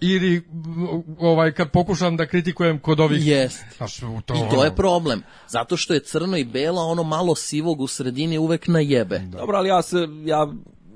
ili 0.00 0.42
ovaj 1.18 1.52
kad 1.52 1.70
pokušam 1.70 2.16
da 2.16 2.26
kritikujem 2.26 2.78
kod 2.78 3.00
ovih 3.00 3.26
Jest. 3.26 3.64
Znaš, 3.76 3.96
to, 4.24 4.34
I 4.34 4.54
to 4.54 4.64
je 4.64 4.74
problem. 4.74 5.22
Zato 5.48 5.76
što 5.76 5.94
je 5.94 6.02
crno 6.02 6.36
i 6.36 6.44
belo, 6.44 6.82
ono 6.82 7.02
malo 7.02 7.34
sivog 7.34 7.80
u 7.80 7.86
sredini 7.86 8.38
uvek 8.38 8.68
najebe. 8.68 9.18
Dobro, 9.18 9.56
ali 9.56 9.68
ja 9.68 9.82
se, 9.82 10.08
ja, 10.24 10.52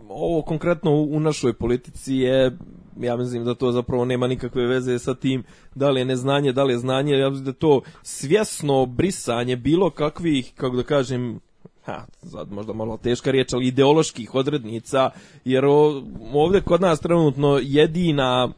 ovo 0.09 0.43
konkretno 0.43 0.91
u, 0.91 1.17
u 1.17 1.21
našoj 1.21 1.53
politici 1.53 2.15
je, 2.15 2.57
ja 3.01 3.17
mislim 3.17 3.45
da 3.45 3.55
to 3.55 3.73
zapravo 3.73 4.05
nema 4.05 4.27
nikakve 4.27 4.67
veze 4.67 4.99
sa 4.99 5.15
tim 5.15 5.45
da 5.75 5.91
li 5.91 6.01
je 6.01 6.05
neznanje, 6.05 6.53
da 6.53 6.65
li 6.65 6.73
je 6.73 6.79
znanje, 6.79 7.13
ja 7.13 7.31
mislim 7.31 7.45
da 7.45 7.53
to 7.53 7.81
svjesno 8.03 8.87
brisanje 8.87 9.57
bilo 9.57 9.91
kakvih, 9.91 10.53
kako 10.55 10.77
da 10.77 10.83
kažem, 10.83 11.41
ha, 11.85 12.05
sad 12.31 12.53
možda 12.53 12.73
malo 12.73 12.97
teška 12.97 13.31
riječ, 13.31 13.53
ali 13.53 13.67
ideoloških 13.67 14.35
odrednica, 14.35 15.11
jer 15.45 15.65
o, 15.65 16.03
ovdje 16.33 16.61
kod 16.61 16.81
nas 16.81 17.01
trenutno 17.01 17.61
jedina 17.63 18.53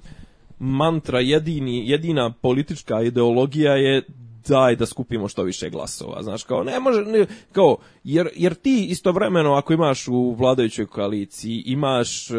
mantra, 0.58 1.20
jedini, 1.20 1.88
jedina 1.88 2.32
politička 2.42 3.02
ideologija 3.02 3.72
je 3.72 4.02
daj 4.48 4.76
da 4.76 4.86
skupimo 4.86 5.28
što 5.28 5.42
više 5.42 5.70
glasova, 5.70 6.22
znaš, 6.22 6.44
kao 6.44 6.64
ne 6.64 6.80
može, 6.80 7.02
ne, 7.02 7.26
kao, 7.52 7.76
jer, 8.04 8.28
jer 8.36 8.54
ti 8.54 8.86
istovremeno 8.90 9.52
ako 9.54 9.72
imaš 9.72 10.08
u 10.08 10.34
vladajućoj 10.38 10.86
koaliciji, 10.86 11.62
imaš 11.66 12.30
e, 12.30 12.34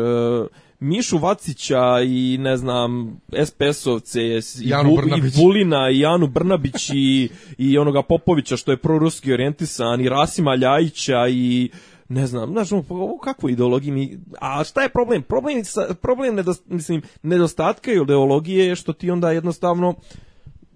Mišu 0.80 1.18
Vacića 1.18 2.02
i 2.06 2.38
ne 2.40 2.58
znam 2.58 3.20
SPS-ovce 3.32 4.22
i, 4.22 4.68
i. 4.68 5.42
Vulina 5.42 5.90
i 5.90 6.00
Janu 6.00 6.28
Brnabić 6.28 6.90
i, 6.94 7.30
i 7.58 7.78
onoga 7.78 8.02
Popovića 8.02 8.58
što 8.58 8.72
je 8.72 8.78
proruski 8.78 9.34
orijentisan 9.34 10.02
i 10.02 10.10
Rasima 10.10 10.56
Ljajića 10.56 11.28
i 11.30 11.70
ne 12.10 12.28
znam, 12.28 12.52
znaš, 12.52 12.72
ovo 12.72 13.18
kakvu 13.18 13.50
ideologiju 13.50 13.94
mi, 13.94 14.20
a 14.42 14.64
šta 14.64 14.82
je 14.82 14.90
problem? 14.90 15.24
Problem, 15.24 15.66
sa- 15.66 15.94
problem 16.02 16.36
nedos, 16.36 16.62
mislim, 16.66 17.02
nedostatka 17.24 17.92
ideologije 17.92 18.66
je 18.68 18.76
što 18.76 18.94
ti 18.94 19.12
onda 19.12 19.32
jednostavno, 19.32 19.96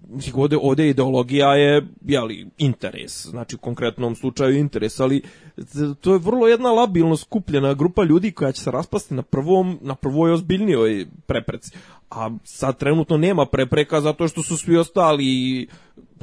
mislim, 0.08 0.40
ovde, 0.40 0.56
ovde 0.62 0.88
ideologija 0.88 1.54
je, 1.54 1.86
jeli, 2.04 2.46
interes, 2.58 3.26
znači 3.26 3.56
u 3.56 3.58
konkretnom 3.58 4.16
slučaju 4.16 4.58
interes, 4.58 5.00
ali 5.00 5.22
to 6.00 6.12
je 6.12 6.18
vrlo 6.18 6.48
jedna 6.48 6.70
labilno 6.70 7.16
skupljena 7.16 7.74
grupa 7.74 8.04
ljudi 8.04 8.32
koja 8.32 8.52
će 8.52 8.62
se 8.62 8.70
raspasti 8.70 9.14
na 9.14 9.22
prvom, 9.22 9.78
na 9.82 9.94
prvoj 9.94 10.32
ozbiljnijoj 10.32 11.06
prepreci. 11.26 11.70
A 12.14 12.30
sad 12.44 12.78
trenutno 12.78 13.16
nema 13.16 13.46
prepreka 13.46 14.00
zato 14.00 14.28
što 14.28 14.42
su 14.42 14.56
svi 14.56 14.76
ostali 14.76 15.66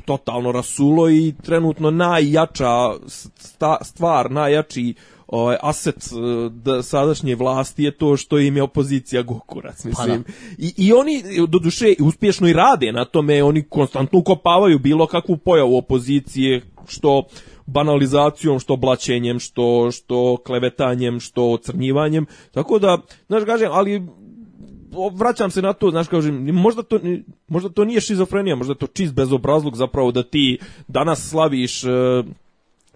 totalno 0.06 0.52
rasulo 0.52 1.10
i 1.10 1.34
trenutno 1.44 1.92
najjača 1.92 2.94
sta, 3.38 3.78
stvar, 3.82 4.32
najjači 4.32 4.94
ovaj 5.28 5.58
aset 5.62 5.96
da 6.52 6.84
sadašnje 6.84 7.36
vlasti 7.36 7.84
je 7.84 7.92
to 7.92 8.18
što 8.18 8.40
im 8.40 8.56
je 8.56 8.64
opozicija 8.64 9.22
gokurac, 9.22 9.86
mislim. 9.86 10.24
I, 10.58 10.74
I 10.78 10.94
oni, 10.94 11.24
do 11.48 11.60
duše, 11.60 11.94
uspješno 12.00 12.48
i 12.48 12.54
rade 12.54 12.92
na 12.92 13.06
tome, 13.06 13.44
oni 13.44 13.64
konstantno 13.64 14.20
ukopavaju 14.20 14.80
bilo 14.80 15.08
kakvu 15.08 15.38
pojavu 15.38 15.78
opozicije, 15.78 16.62
što 16.88 17.24
banalizacijom, 17.66 18.60
što 18.60 18.76
blaćenjem, 18.76 19.40
što, 19.40 19.92
što 19.92 20.38
klevetanjem, 20.46 21.20
što 21.20 21.52
ocrnjivanjem. 21.52 22.26
Tako 22.52 22.80
da, 22.80 22.98
znaš, 23.28 23.44
kažem, 23.46 23.70
ali 23.72 24.08
vraćam 25.14 25.52
se 25.52 25.62
na 25.62 25.74
to, 25.74 25.92
znaš, 25.92 26.08
kažem, 26.08 26.56
možda 26.56 26.84
to, 26.84 27.00
možda 27.48 27.70
to 27.70 27.86
nije 27.86 28.02
šizofrenija, 28.02 28.56
možda 28.56 28.72
je 28.72 28.78
to 28.78 28.88
čist 28.88 29.14
bezobrazluk 29.14 29.76
zapravo 29.76 30.12
da 30.12 30.24
ti 30.24 30.60
danas 30.88 31.30
slaviš 31.30 31.84
e, 31.84 31.90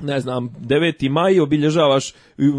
ne 0.01 0.19
znam, 0.19 0.49
9. 0.49 1.09
maj 1.09 1.39
obilježavaš, 1.39 2.13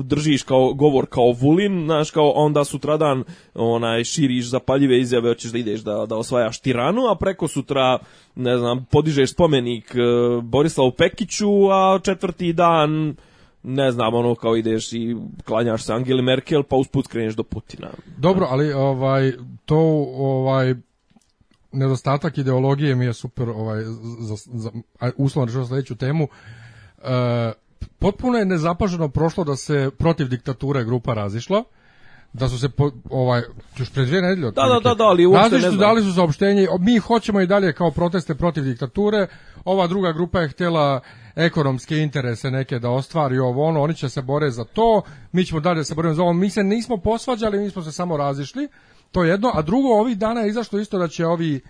držiš 0.04 0.42
kao 0.42 0.74
govor 0.74 1.06
kao 1.06 1.32
Vulin, 1.40 1.84
znaš, 1.84 2.10
kao 2.10 2.30
onda 2.30 2.64
sutradan 2.64 3.24
onaj, 3.54 4.04
širiš 4.04 4.46
zapaljive 4.46 5.00
izjave, 5.00 5.28
hoćeš 5.28 5.52
da 5.52 5.58
ideš 5.58 5.80
da, 5.80 6.06
da 6.06 6.16
osvajaš 6.16 6.60
tiranu, 6.60 7.00
a 7.10 7.14
preko 7.14 7.48
sutra, 7.48 7.98
ne 8.34 8.58
znam, 8.58 8.86
podižeš 8.90 9.32
spomenik 9.32 9.94
e, 9.94 9.98
Borislavu 10.42 10.90
Pekiću, 10.90 11.68
a 11.70 11.98
četvrti 12.02 12.52
dan 12.52 13.16
ne 13.64 13.90
znam, 13.92 14.14
ono 14.14 14.34
kao 14.34 14.56
ideš 14.56 14.92
i 14.92 15.16
klanjaš 15.44 15.84
se 15.84 15.92
Angeli 15.92 16.22
Merkel, 16.22 16.62
pa 16.62 16.76
usput 16.76 17.06
kreneš 17.06 17.34
do 17.34 17.42
Putina. 17.42 17.88
Dobro, 18.16 18.46
ali 18.50 18.72
ovaj 18.72 19.32
to 19.64 19.78
ovaj 20.16 20.74
nedostatak 21.72 22.38
ideologije 22.38 22.94
mi 22.94 23.04
je 23.04 23.12
super 23.12 23.48
ovaj 23.48 23.82
za, 24.20 24.36
za 24.52 24.70
uslovno 25.16 25.46
rečeno 25.46 25.66
sledeću 25.66 25.96
temu. 25.96 26.28
E, 27.04 27.52
potpuno 27.98 28.38
je 28.38 28.44
nezapaženo 28.44 29.08
prošlo 29.08 29.44
da 29.44 29.56
se 29.56 29.90
protiv 29.98 30.28
diktature 30.28 30.84
grupa 30.84 31.14
razišla 31.14 31.64
da 32.32 32.48
su 32.48 32.58
se 32.58 32.68
po, 32.68 32.90
ovaj 33.10 33.42
još 33.78 33.92
pre 33.92 34.04
dvije 34.04 34.22
nedelje 34.22 34.50
Da, 34.50 34.62
da, 34.62 34.80
da, 34.88 34.94
da, 34.94 35.04
ali 35.04 35.26
uopšte 35.26 35.54
ne 35.54 35.60
znam. 35.60 35.78
dali 35.78 36.02
su 36.02 36.12
saopštenje 36.14 36.66
mi 36.80 36.98
hoćemo 36.98 37.40
i 37.40 37.46
dalje 37.46 37.72
kao 37.72 37.90
proteste 37.90 38.34
protiv 38.34 38.64
diktature 38.64 39.26
ova 39.64 39.86
druga 39.86 40.12
grupa 40.12 40.40
je 40.40 40.48
htjela 40.48 41.00
ekonomske 41.36 41.98
interese 41.98 42.50
neke 42.50 42.78
da 42.78 42.90
ostvari 42.90 43.38
ovo 43.38 43.64
ono 43.64 43.82
oni 43.82 43.94
će 43.94 44.08
se 44.08 44.22
bore 44.22 44.50
za 44.50 44.64
to 44.64 45.02
mi 45.32 45.44
ćemo 45.44 45.60
dalje 45.60 45.76
da 45.76 45.84
se 45.84 45.94
borimo 45.94 46.14
za 46.14 46.22
ovo 46.22 46.32
mi 46.32 46.50
se 46.50 46.62
nismo 46.64 46.96
posvađali 46.96 47.58
mi 47.58 47.70
smo 47.70 47.82
se 47.82 47.92
samo 47.92 48.16
razišli 48.16 48.68
to 49.12 49.24
je 49.24 49.30
jedno 49.30 49.50
a 49.54 49.62
drugo 49.62 49.88
ovih 49.88 50.18
dana 50.18 50.40
je 50.40 50.48
izašlo 50.48 50.80
isto 50.80 50.98
da 50.98 51.08
će 51.08 51.26
ovi 51.26 51.60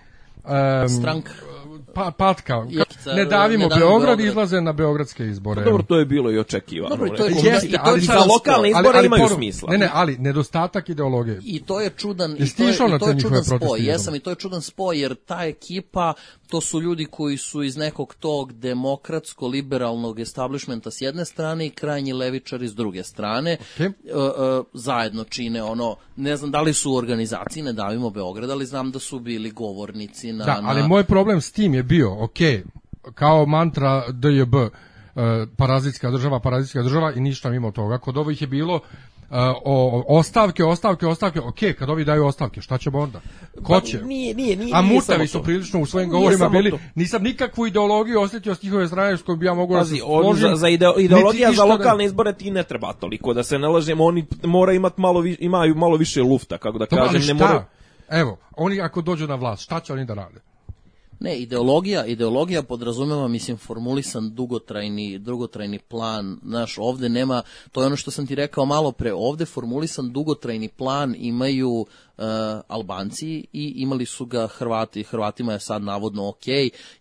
em, 0.45 0.89
Stranka. 0.89 1.33
pa, 1.95 2.11
patka. 2.19 2.55
Ne 2.55 2.65
davimo 2.65 3.15
ne 3.17 3.25
davimo 3.25 3.69
Beograd, 3.69 3.89
Beograd. 3.89 4.21
izlaze 4.21 4.61
na 4.61 4.73
beogradske 4.73 5.27
izbore. 5.27 5.65
Dobro, 5.65 5.83
to 5.83 5.99
je 5.99 6.05
bilo 6.05 6.31
i 6.31 6.39
očekivano. 6.39 6.97
Dobro, 6.97 7.17
to 7.17 7.25
je 7.25 7.35
Jeste, 7.43 7.67
i 7.67 7.71
to 7.71 7.77
je 7.77 7.81
ali 7.85 8.01
za 8.01 8.19
lokalne 8.19 8.71
izbore 8.71 9.07
imaju 9.07 9.23
poru- 9.23 9.35
smisla. 9.35 9.71
Ne, 9.71 9.79
ne, 9.79 9.91
ali 9.93 10.19
nedostatak 10.19 10.89
ideologije. 10.89 11.41
I 11.45 11.62
to 11.62 11.81
je 11.81 11.91
čudan 11.91 12.33
i 12.33 12.37
to 12.37 12.43
je, 12.43 12.75
i 12.75 12.77
to 12.99 13.07
te 13.07 13.11
je 13.11 13.21
čudan 13.21 13.45
spoj. 13.45 13.81
Jesam 13.81 14.15
i 14.15 14.21
to 14.21 14.31
je 14.31 14.37
čudan 14.37 14.62
spoj 14.62 15.01
jer 15.01 15.15
ta 15.15 15.45
ekipa 15.45 16.15
to 16.55 16.61
su 16.61 16.81
ljudi 16.81 17.07
koji 17.11 17.37
su 17.37 17.63
iz 17.63 17.77
nekog 17.77 18.15
tog 18.15 18.53
demokratsko 18.53 19.47
liberalnog 19.47 20.21
establishmenta 20.21 20.91
s 20.91 21.01
jedne 21.01 21.25
strane 21.25 21.67
i 21.67 21.71
krajnji 21.71 22.13
levičari 22.13 22.69
s 22.69 22.75
druge 22.75 23.03
strane. 23.03 23.57
Okej. 23.75 23.87
E, 23.87 23.91
e, 23.91 24.63
zajedno 24.75 25.25
čine 25.25 25.63
ono, 25.63 25.97
ne 26.17 26.37
znam 26.37 26.51
da 26.51 26.61
li 26.61 26.73
su 26.73 26.93
u 26.93 26.97
organizaciji 26.97 27.63
Ne 27.63 27.73
davimo 27.73 28.11
Beograd, 28.11 28.51
ali 28.51 28.67
znam 28.67 28.91
da 28.91 28.99
su 28.99 29.19
bili 29.21 29.51
govornici 29.51 30.33
na 30.33 30.45
Da, 30.45 30.61
ali 30.63 30.81
na- 30.81 30.87
moj 30.87 31.05
problem 31.05 31.41
s 31.41 31.53
tim 31.53 31.75
je 31.75 31.83
bio, 31.83 32.25
ok, 32.25 32.39
kao 33.15 33.47
mantra 33.47 34.05
DJB, 34.13 34.55
uh, 34.55 34.71
parazitska 35.57 36.11
država, 36.11 36.41
parazitska 36.41 36.83
država 36.83 37.13
i 37.13 37.21
ništa 37.21 37.51
mimo 37.51 37.71
toga. 37.71 37.99
Kod 37.99 38.17
ovih 38.17 38.43
je 38.43 38.47
bilo 38.47 38.81
o, 39.64 40.05
ostavke, 40.09 40.64
ostavke, 40.64 41.07
ostavke, 41.07 41.41
ok, 41.41 41.59
kad 41.79 41.91
ovi 41.91 42.05
daju 42.05 42.27
ostavke, 42.27 42.61
šta 42.61 42.79
ćemo 42.79 42.99
onda? 42.99 43.20
Ko 43.62 43.81
će? 43.81 43.99
Pa 44.01 44.07
Nije, 44.07 44.35
nije, 44.35 44.57
nije, 44.57 44.70
A 44.75 44.83
mutavi 44.83 45.27
su 45.27 45.43
prilično 45.43 45.81
u 45.81 45.87
svojim 45.87 46.11
govorima 46.11 46.49
bili, 46.49 46.70
to. 46.70 46.79
nisam 46.95 47.22
nikakvu 47.22 47.66
ideologiju 47.66 48.20
osjetio 48.20 48.55
s 48.55 48.62
njihove 48.62 48.87
strane 48.89 49.16
s 49.16 49.22
kojom 49.22 49.39
bi 49.39 49.47
ja 49.47 49.55
mogao 49.55 49.75
da 49.75 49.81
Pazi, 49.81 49.99
složim. 49.99 50.49
za, 50.49 50.57
za 50.57 50.68
ideo, 50.68 50.95
ideologija 50.99 51.53
za 51.53 51.57
da- 51.57 51.64
lokalne 51.64 52.05
izbore 52.05 52.33
ti 52.33 52.51
ne 52.51 52.62
treba 52.62 52.93
toliko, 52.93 53.35
da 53.35 53.43
se 53.43 53.59
ne 53.59 53.68
lažemo, 53.68 54.05
oni 54.05 54.25
mora 54.43 54.72
imati 54.72 55.01
malo, 55.01 55.20
vi, 55.20 55.37
imaju 55.41 55.75
malo 55.75 55.97
više 55.97 56.22
lufta, 56.22 56.59
kako 56.59 56.79
da 56.79 56.87
Dobro, 56.91 57.05
kažem, 57.07 57.27
ne 57.27 57.35
mora... 57.35 57.64
Evo, 58.11 58.37
oni 58.53 58.81
ako 58.81 59.03
dođu 59.03 59.27
na 59.27 59.35
vlast, 59.35 59.62
šta 59.62 59.81
će 59.81 59.93
oni 59.93 60.05
da 60.05 60.14
rade? 60.14 60.41
Ne, 61.25 61.39
ideologija, 61.39 62.07
ideologija 62.07 62.62
podrazumeva, 62.62 63.29
mislim, 63.29 63.57
formulisan 63.57 64.35
dugotrajni, 64.35 65.18
dugotrajni 65.18 65.79
plan. 65.79 66.39
Znaš, 66.45 66.79
ovde 66.79 67.09
nema, 67.09 67.43
to 67.72 67.81
je 67.81 67.87
ono 67.87 67.97
što 67.97 68.11
sam 68.11 68.27
ti 68.27 68.35
rekao 68.35 68.64
malo 68.64 68.93
pre, 68.93 69.12
ovde 69.14 69.45
formulisan 69.45 70.12
dugotrajni 70.12 70.68
plan 70.68 71.14
imaju 71.18 71.87
uh, 72.17 72.25
Albanci 72.69 73.47
i 73.53 73.73
imali 73.77 74.07
su 74.07 74.27
ga 74.27 74.47
Hrvati. 74.47 75.03
Hrvatima 75.03 75.53
je 75.53 75.61
sad 75.61 75.83
navodno 75.83 76.29
ok, 76.29 76.47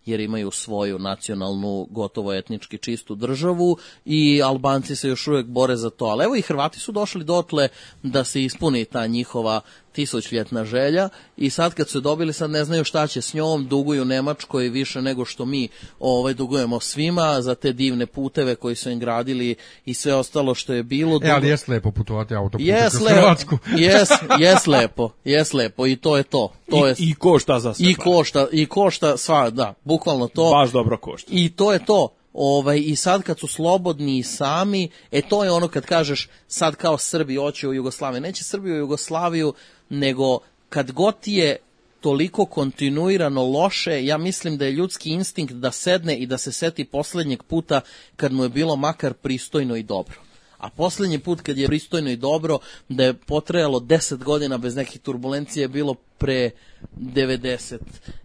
jer 0.06 0.20
imaju 0.20 0.50
svoju 0.50 0.98
nacionalnu, 0.98 1.86
gotovo 1.90 2.34
etnički 2.34 2.78
čistu 2.78 3.14
državu 3.14 3.76
i 4.04 4.42
Albanci 4.42 4.96
se 4.96 5.08
još 5.08 5.28
uvek 5.28 5.46
bore 5.46 5.76
za 5.76 5.90
to. 5.90 6.04
Ali 6.04 6.24
evo 6.24 6.36
i 6.36 6.42
Hrvati 6.42 6.80
su 6.80 6.92
došli 6.92 7.24
dotle 7.24 7.68
da 8.02 8.24
se 8.24 8.42
ispuni 8.42 8.84
ta 8.84 9.06
njihova 9.06 9.60
tisućljetna 9.94 10.64
želja 10.64 11.08
i 11.36 11.50
sad 11.50 11.74
kad 11.74 11.88
su 11.88 12.00
dobili 12.00 12.32
sad 12.32 12.50
ne 12.50 12.64
znaju 12.64 12.84
šta 12.84 13.06
će 13.06 13.20
s 13.20 13.34
njom, 13.34 13.66
duguju 13.68 14.04
Nemačkoj 14.04 14.68
više 14.68 15.02
nego 15.02 15.24
što 15.24 15.44
mi 15.44 15.68
ovaj 16.00 16.34
dugujemo 16.34 16.80
svima 16.80 17.42
za 17.42 17.54
te 17.54 17.72
divne 17.72 18.06
puteve 18.06 18.54
koji 18.54 18.74
su 18.74 18.90
im 18.90 18.98
gradili 18.98 19.54
i 19.84 19.94
sve 19.94 20.14
ostalo 20.14 20.54
što 20.54 20.72
je 20.72 20.82
bilo. 20.82 21.20
E, 21.22 21.30
ali 21.30 21.48
jes 21.48 21.68
lepo 21.68 21.90
putovati 21.90 22.34
autoputom 22.34 22.66
Jes 22.66 22.96
kroz 22.96 23.08
Hrvatsku. 23.08 23.58
jes, 23.78 24.08
jes 24.40 24.66
lepo, 24.66 25.03
jes 25.24 25.52
lepo 25.52 25.86
i 25.86 25.96
to 25.96 26.16
je 26.16 26.22
to. 26.22 26.52
To 26.70 26.86
I, 26.86 26.88
je 26.88 26.94
I 26.98 27.14
košta 27.14 27.60
za 27.60 27.74
sve. 27.74 27.90
i 27.90 27.94
košta, 27.94 28.46
i 28.52 28.66
košta 28.66 29.16
sva, 29.16 29.50
da, 29.50 29.74
bukvalno 29.84 30.28
to. 30.28 30.50
Baš 30.50 30.70
dobro 30.70 30.98
košta. 30.98 31.30
I 31.34 31.50
to 31.50 31.72
je 31.72 31.84
to. 31.84 32.08
Ovaj, 32.32 32.82
I 32.84 32.96
sad 32.96 33.22
kad 33.22 33.38
su 33.38 33.46
slobodni 33.46 34.18
i 34.18 34.22
sami, 34.22 34.88
e 35.12 35.22
to 35.22 35.44
je 35.44 35.50
ono 35.50 35.68
kad 35.68 35.86
kažeš 35.86 36.28
sad 36.48 36.76
kao 36.76 36.98
Srbi 36.98 37.36
hoće 37.36 37.68
u 37.68 37.74
Jugoslaviju. 37.74 38.20
Neće 38.20 38.44
Srbi 38.44 38.72
u 38.72 38.76
Jugoslaviju, 38.76 39.54
nego 39.88 40.38
kad 40.68 40.92
god 40.92 41.14
je 41.24 41.56
toliko 42.00 42.44
kontinuirano 42.44 43.42
loše, 43.42 44.04
ja 44.04 44.18
mislim 44.18 44.56
da 44.56 44.64
je 44.64 44.72
ljudski 44.72 45.10
instinkt 45.10 45.52
da 45.52 45.70
sedne 45.70 46.16
i 46.16 46.26
da 46.26 46.38
se 46.38 46.52
seti 46.52 46.84
poslednjeg 46.84 47.42
puta 47.42 47.80
kad 48.16 48.32
mu 48.32 48.42
je 48.42 48.48
bilo 48.48 48.76
makar 48.76 49.12
pristojno 49.12 49.76
i 49.76 49.82
dobro. 49.82 50.20
A 50.64 50.68
poslednji 50.68 51.18
put 51.18 51.40
kad 51.40 51.58
je 51.58 51.66
pristojno 51.66 52.10
i 52.10 52.16
dobro, 52.16 52.58
da 52.88 53.04
je 53.04 53.14
potrajalo 53.14 53.80
10 53.80 54.16
godina 54.16 54.58
bez 54.58 54.76
nekih 54.76 55.00
turbulencije 55.00 55.64
je 55.64 55.68
bilo 55.68 55.94
pre 56.18 56.50
90 56.96 57.78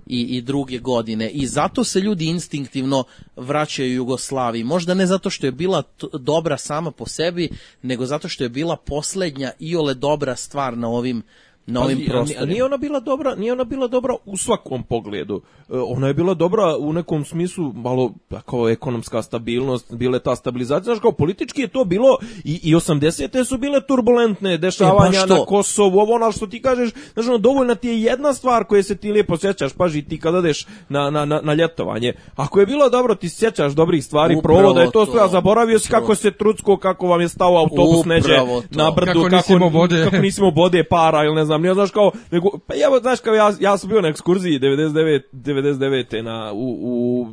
i, 0.08 0.22
i 0.22 0.42
druge 0.42 0.78
godine. 0.78 1.30
I 1.30 1.48
zato 1.48 1.84
se 1.84 2.00
ljudi 2.00 2.26
instinktivno 2.26 3.04
vraćaju 3.36 3.94
Jugoslaviji. 3.94 4.64
Možda 4.64 4.94
ne 4.94 5.06
zato 5.06 5.30
što 5.30 5.48
je 5.48 5.52
bila 5.52 5.84
dobra 6.14 6.58
sama 6.58 6.92
po 6.92 7.06
sebi, 7.06 7.50
nego 7.82 8.06
zato 8.06 8.28
što 8.28 8.44
je 8.44 8.50
bila 8.50 8.76
poslednja 8.76 9.52
iole 9.60 9.94
dobra 9.94 10.36
stvar 10.36 10.78
na 10.78 10.88
ovim 10.88 11.24
na 11.70 11.82
ovim 11.82 12.00
prostorima. 12.08 12.46
Nije 12.46 12.64
ona 12.64 12.78
bila 12.78 13.00
dobra, 13.00 13.36
nije 13.36 13.52
ona 13.52 13.64
bila 13.64 13.88
dobra 13.88 14.14
u 14.26 14.38
svakom 14.38 14.84
pogledu. 14.84 15.42
E, 15.70 15.78
Ona 15.78 16.08
je 16.08 16.14
bila 16.14 16.34
dobra 16.34 16.78
u 16.78 16.94
nekom 16.94 17.26
smislu 17.26 17.74
malo 17.74 18.12
kao 18.46 18.70
ekonomska 18.70 19.22
stabilnost, 19.22 19.94
bile 19.94 20.20
ta 20.20 20.36
stabilizacija, 20.36 20.84
znaš 20.86 21.00
kao 21.00 21.12
politički 21.12 21.62
je 21.62 21.68
to 21.68 21.86
bilo 21.86 22.18
i 22.44 22.60
i 22.64 22.76
80-te 22.76 23.44
su 23.44 23.58
bile 23.58 23.82
turbulentne 23.82 24.58
dešavanja 24.58 25.20
E, 25.20 25.28
na 25.28 25.46
Kosovu, 25.46 26.00
ovo 26.00 26.14
ono 26.14 26.32
što 26.32 26.48
ti 26.48 26.62
kažeš, 26.62 26.90
znaš 27.14 27.28
ono 27.28 27.38
dovoljna 27.38 27.76
ti 27.76 27.88
je 27.88 28.02
jedna 28.02 28.34
stvar 28.34 28.64
koje 28.64 28.84
se 28.84 28.96
ti 28.96 29.12
lijepo 29.12 29.38
sjećaš, 29.38 29.74
paži 29.74 30.02
ti 30.02 30.20
kad 30.20 30.36
odeš 30.36 30.66
na, 30.90 31.10
na, 31.10 31.26
na, 31.26 31.42
na 31.44 31.54
ljetovanje. 31.54 32.14
Ako 32.36 32.60
je 32.60 32.66
bilo 32.66 32.90
dobro, 32.90 33.16
ti 33.16 33.30
se 33.30 33.38
sjećaš 33.38 33.74
dobrih 33.74 34.06
stvari, 34.06 34.36
Upravo 34.36 34.60
provoda 34.60 34.82
je 34.82 34.88
to 34.88 35.06
to. 35.06 35.12
sve, 35.12 35.22
a 35.22 35.28
zaboravio 35.28 35.80
si 35.80 35.90
kako 35.90 36.16
se 36.16 36.32
trucko, 36.32 36.78
kako 36.78 37.08
vam 37.08 37.22
je 37.22 37.30
stao 37.30 37.58
autobus 37.58 38.06
neđe 38.06 38.38
na 38.72 38.92
brdu, 38.92 39.14
Kako 39.14 39.30
nisi 39.30 39.54
imao 39.54 39.70
vode. 39.70 40.04
kako 40.04 40.18
nisi 40.18 40.42
imao 40.42 40.52
vode, 40.54 40.84
para 40.84 41.24
ili 41.24 41.36
ne 41.36 41.46
znam, 41.46 41.59
nije 41.62 41.74
znaš 41.74 41.92
kao, 41.92 42.12
nego, 42.32 42.50
pa 42.68 42.74
evo, 42.86 43.00
znaš 43.00 43.20
kao 43.20 43.34
ja, 43.34 43.54
ja 43.60 43.78
sam 43.78 43.90
bio 43.90 44.02
na 44.02 44.08
ekskurziji 44.08 44.60
99, 44.60 45.22
99. 45.34 46.22
na, 46.22 46.52
u, 46.54 46.78
u 46.82 47.28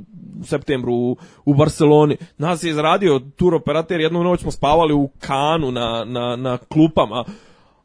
septembru 0.45 0.95
u, 0.95 1.16
u 1.45 1.55
Barceloni. 1.55 2.16
Nas 2.39 2.64
je 2.64 2.70
izradio 2.70 3.20
tur 3.37 3.55
operater, 3.55 4.01
jednu 4.01 4.24
noć 4.24 4.41
smo 4.41 4.51
spavali 4.51 4.95
u 4.95 5.09
kanu 5.20 5.70
na, 5.70 6.05
na, 6.05 6.37
na 6.37 6.59
klupama. 6.59 7.24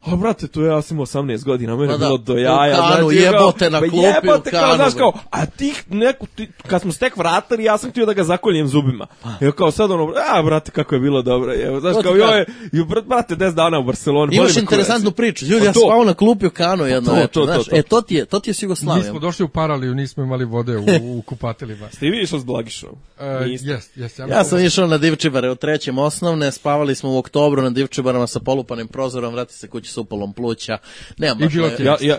A 0.02 0.16
brate, 0.16 0.48
to 0.48 0.62
ja 0.62 0.82
sam 0.82 0.94
imao 0.94 1.06
18 1.06 1.44
godina, 1.44 1.76
mene 1.76 1.86
Pa 1.86 1.92
je 1.92 1.98
da, 1.98 2.06
bilo 2.06 2.18
do 2.18 2.34
u 2.34 2.38
jaja. 2.38 2.76
kanu, 2.76 2.86
znači, 2.86 3.00
kao, 3.00 3.10
jebote 3.10 3.70
na 3.70 3.80
pa 3.80 3.86
klupi 3.86 3.96
u 3.98 4.08
jebote, 4.24 4.50
kao, 4.50 4.60
kanu, 4.60 4.74
znaš, 4.74 4.92
bre. 4.92 4.98
kao, 4.98 5.12
a 5.30 5.46
ti, 5.46 5.74
neku, 5.88 6.26
ti, 6.26 6.48
kad 6.66 6.80
smo 6.82 6.92
stek 6.92 7.16
vratili, 7.16 7.64
ja 7.64 7.78
sam 7.78 7.90
htio 7.90 8.06
da 8.06 8.12
ga 8.12 8.24
zakoljem 8.24 8.68
zubima. 8.68 9.06
Evo 9.40 9.52
kao 9.52 9.70
sad 9.70 9.90
ono, 9.90 10.12
a 10.30 10.42
brate, 10.42 10.70
kako 10.70 10.94
je 10.94 11.00
bilo 11.00 11.22
dobro. 11.22 11.54
Evo, 11.56 11.80
znaš, 11.80 11.96
kao, 12.02 12.14
joj, 12.14 12.44
brat- 12.74 13.04
brate, 13.04 13.36
10 13.36 13.54
dana 13.54 13.78
u 13.78 13.84
Barceloni. 13.84 14.36
Imaš 14.36 14.56
interesantnu 14.56 15.10
priču. 15.10 15.44
Ljudi, 15.44 15.60
Pa 15.60 15.66
ja 15.66 15.72
spavao 15.72 16.04
na 16.04 16.14
klupi 16.14 16.46
u 16.46 16.50
kanu 16.50 16.84
jedno 16.86 17.10
To, 17.10 17.14
večer, 17.14 17.28
to, 17.28 17.40
to, 17.40 17.46
znaš. 17.46 17.64
to. 17.64 17.76
E, 17.76 17.82
to 17.82 18.00
ti 18.00 18.14
je, 18.14 18.24
to 18.24 18.40
ti 18.40 18.50
je 18.50 18.54
s 18.54 18.62
Mi 18.62 18.66
Jugoslavijom. 18.66 19.06
smo 19.06 19.18
došli 19.20 19.44
u 19.44 19.48
Paraliju, 19.48 19.94
nismo 19.94 20.22
imali 20.22 20.44
vode 20.44 20.76
u, 20.76 20.84
u 21.00 21.22
kupateljima. 21.22 21.88
Ste 21.88 22.06
i 22.06 22.10
vi 22.10 22.22
išli 22.22 22.40
s 22.40 22.44
Blagišom? 22.44 22.90
E. 23.20 23.24
Jest, 23.24 23.64
jest. 23.96 24.18
Ja, 24.18 24.26
Ja 24.26 24.44
sam 24.44 24.58
išao 24.60 24.86
na 24.86 24.98
Divčibare 24.98 25.50
u 25.50 25.54
trećem 25.54 25.98
osnovne, 25.98 26.52
spavali 26.52 26.94
smo 26.94 27.10
u 27.10 27.18
oktobru 27.18 27.62
na 27.62 27.70
Divčibarama 27.70 28.26
sa 28.26 28.40
polupanim 28.40 28.88
prozorom, 28.88 29.32
vrati 29.32 29.54
se 29.54 29.68
kući 29.68 29.91
sa 29.92 30.00
upalom 30.00 30.32
pluća. 30.32 30.78
Nemam 31.18 31.38
I 31.40 31.44
baš 31.44 31.54
le- 31.54 31.76
Ja, 31.78 31.96
ja, 32.00 32.16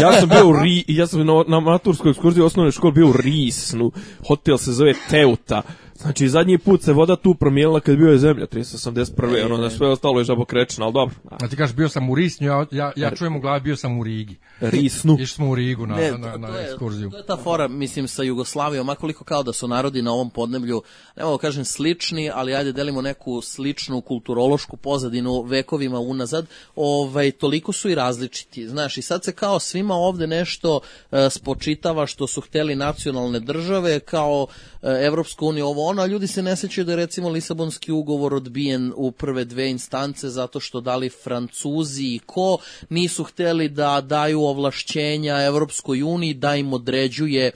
ja 0.00 0.20
sam 0.20 0.28
bio 0.28 0.48
u 0.48 0.52
Ri, 0.62 0.84
ja 0.88 1.06
sam 1.06 1.26
na, 1.26 1.44
na 1.48 1.60
maturskoj 1.60 2.10
ekskurziji 2.10 2.42
u 2.42 2.46
osnovnoj 2.46 2.72
školi 2.72 2.92
bio 2.92 3.08
u 3.08 3.12
Risnu. 3.12 3.92
Hotel 4.28 4.58
se 4.58 4.72
zove 4.72 4.94
Teuta. 5.10 5.62
Znači, 6.04 6.28
zadnji 6.28 6.58
put 6.58 6.82
se 6.82 6.92
voda 6.92 7.16
tu 7.16 7.34
promijenila 7.34 7.80
kad 7.80 7.96
bio 7.96 8.10
je 8.10 8.18
zemlja, 8.18 8.46
381. 8.46 9.44
ono, 9.44 9.56
da 9.56 9.70
sve 9.70 9.88
ostalo 9.88 10.18
je 10.20 10.24
žabokrečna, 10.24 10.84
ali 10.84 10.92
dobro. 10.92 11.14
A 11.30 11.48
ti 11.48 11.56
kažeš, 11.56 11.76
bio 11.76 11.88
sam 11.88 12.10
u 12.10 12.14
Risnju, 12.14 12.46
ja, 12.48 12.66
ja, 12.72 12.92
ja 12.96 13.10
čujem 13.10 13.36
u 13.36 13.40
glavi, 13.40 13.60
bio 13.60 13.76
sam 13.76 13.98
u 13.98 14.04
Rigi. 14.04 14.36
Risnu. 14.60 15.14
Išli 15.20 15.26
smo 15.26 15.50
u 15.50 15.54
Rigu 15.54 15.86
na, 15.86 15.96
Ne, 15.96 16.10
na, 16.12 16.32
to- 16.32 16.38
na 16.38 16.48
to 16.48 16.54
je- 16.56 16.64
ekskurziju. 16.64 17.10
To 17.10 17.16
je 17.16 17.26
ta 17.26 17.36
fora, 17.36 17.68
mislim, 17.68 18.08
sa 18.08 18.22
Jugoslavijom, 18.22 18.86
makoliko 18.86 19.24
kao 19.24 19.42
da 19.42 19.52
su 19.52 19.68
narodi 19.68 20.02
na 20.02 20.12
ovom 20.12 20.30
podneblju, 20.30 20.82
ne 21.16 21.24
mogu 21.24 21.36
da 21.36 21.40
kažem 21.40 21.64
slični, 21.64 22.30
ali 22.30 22.54
ajde 22.54 22.72
delimo 22.72 23.02
neku 23.02 23.40
sličnu 23.42 24.00
kulturološku 24.00 24.76
pozadinu 24.76 25.42
vekovima 25.42 25.98
unazad, 25.98 26.46
ovaj, 26.76 27.30
toliko 27.30 27.72
su 27.72 27.90
i 27.90 27.94
različiti. 27.94 28.68
Znaš, 28.68 28.96
i 28.98 29.02
sad 29.02 29.24
se 29.24 29.32
kao 29.32 29.60
svima 29.60 29.94
ovde 29.94 30.26
nešto 30.26 30.80
e, 31.12 31.30
spočitava 31.30 32.06
što 32.06 32.26
su 32.26 32.40
hteli 32.40 32.74
nacionalne 32.74 33.40
države, 33.40 34.00
kao 34.00 34.46
e, 34.82 35.06
Evropska 35.06 35.44
unija, 35.44 35.66
ovo 35.66 35.88
ono, 35.94 36.02
a 36.02 36.06
ljudi 36.06 36.26
se 36.26 36.42
ne 36.42 36.56
sećaju 36.56 36.84
da 36.84 36.92
je 36.92 36.96
recimo 36.96 37.28
Lisabonski 37.28 37.92
ugovor 37.92 38.34
odbijen 38.34 38.92
u 38.96 39.12
prve 39.12 39.44
dve 39.44 39.70
instance 39.70 40.28
zato 40.28 40.60
što 40.60 40.80
dali 40.80 41.08
Francuzi 41.08 42.04
i 42.04 42.20
ko 42.26 42.58
nisu 42.88 43.24
hteli 43.24 43.68
da 43.68 44.00
daju 44.00 44.40
ovlašćenja 44.40 45.42
Evropskoj 45.42 46.02
uniji 46.02 46.34
da 46.34 46.56
im 46.56 46.72
određuje 46.72 47.50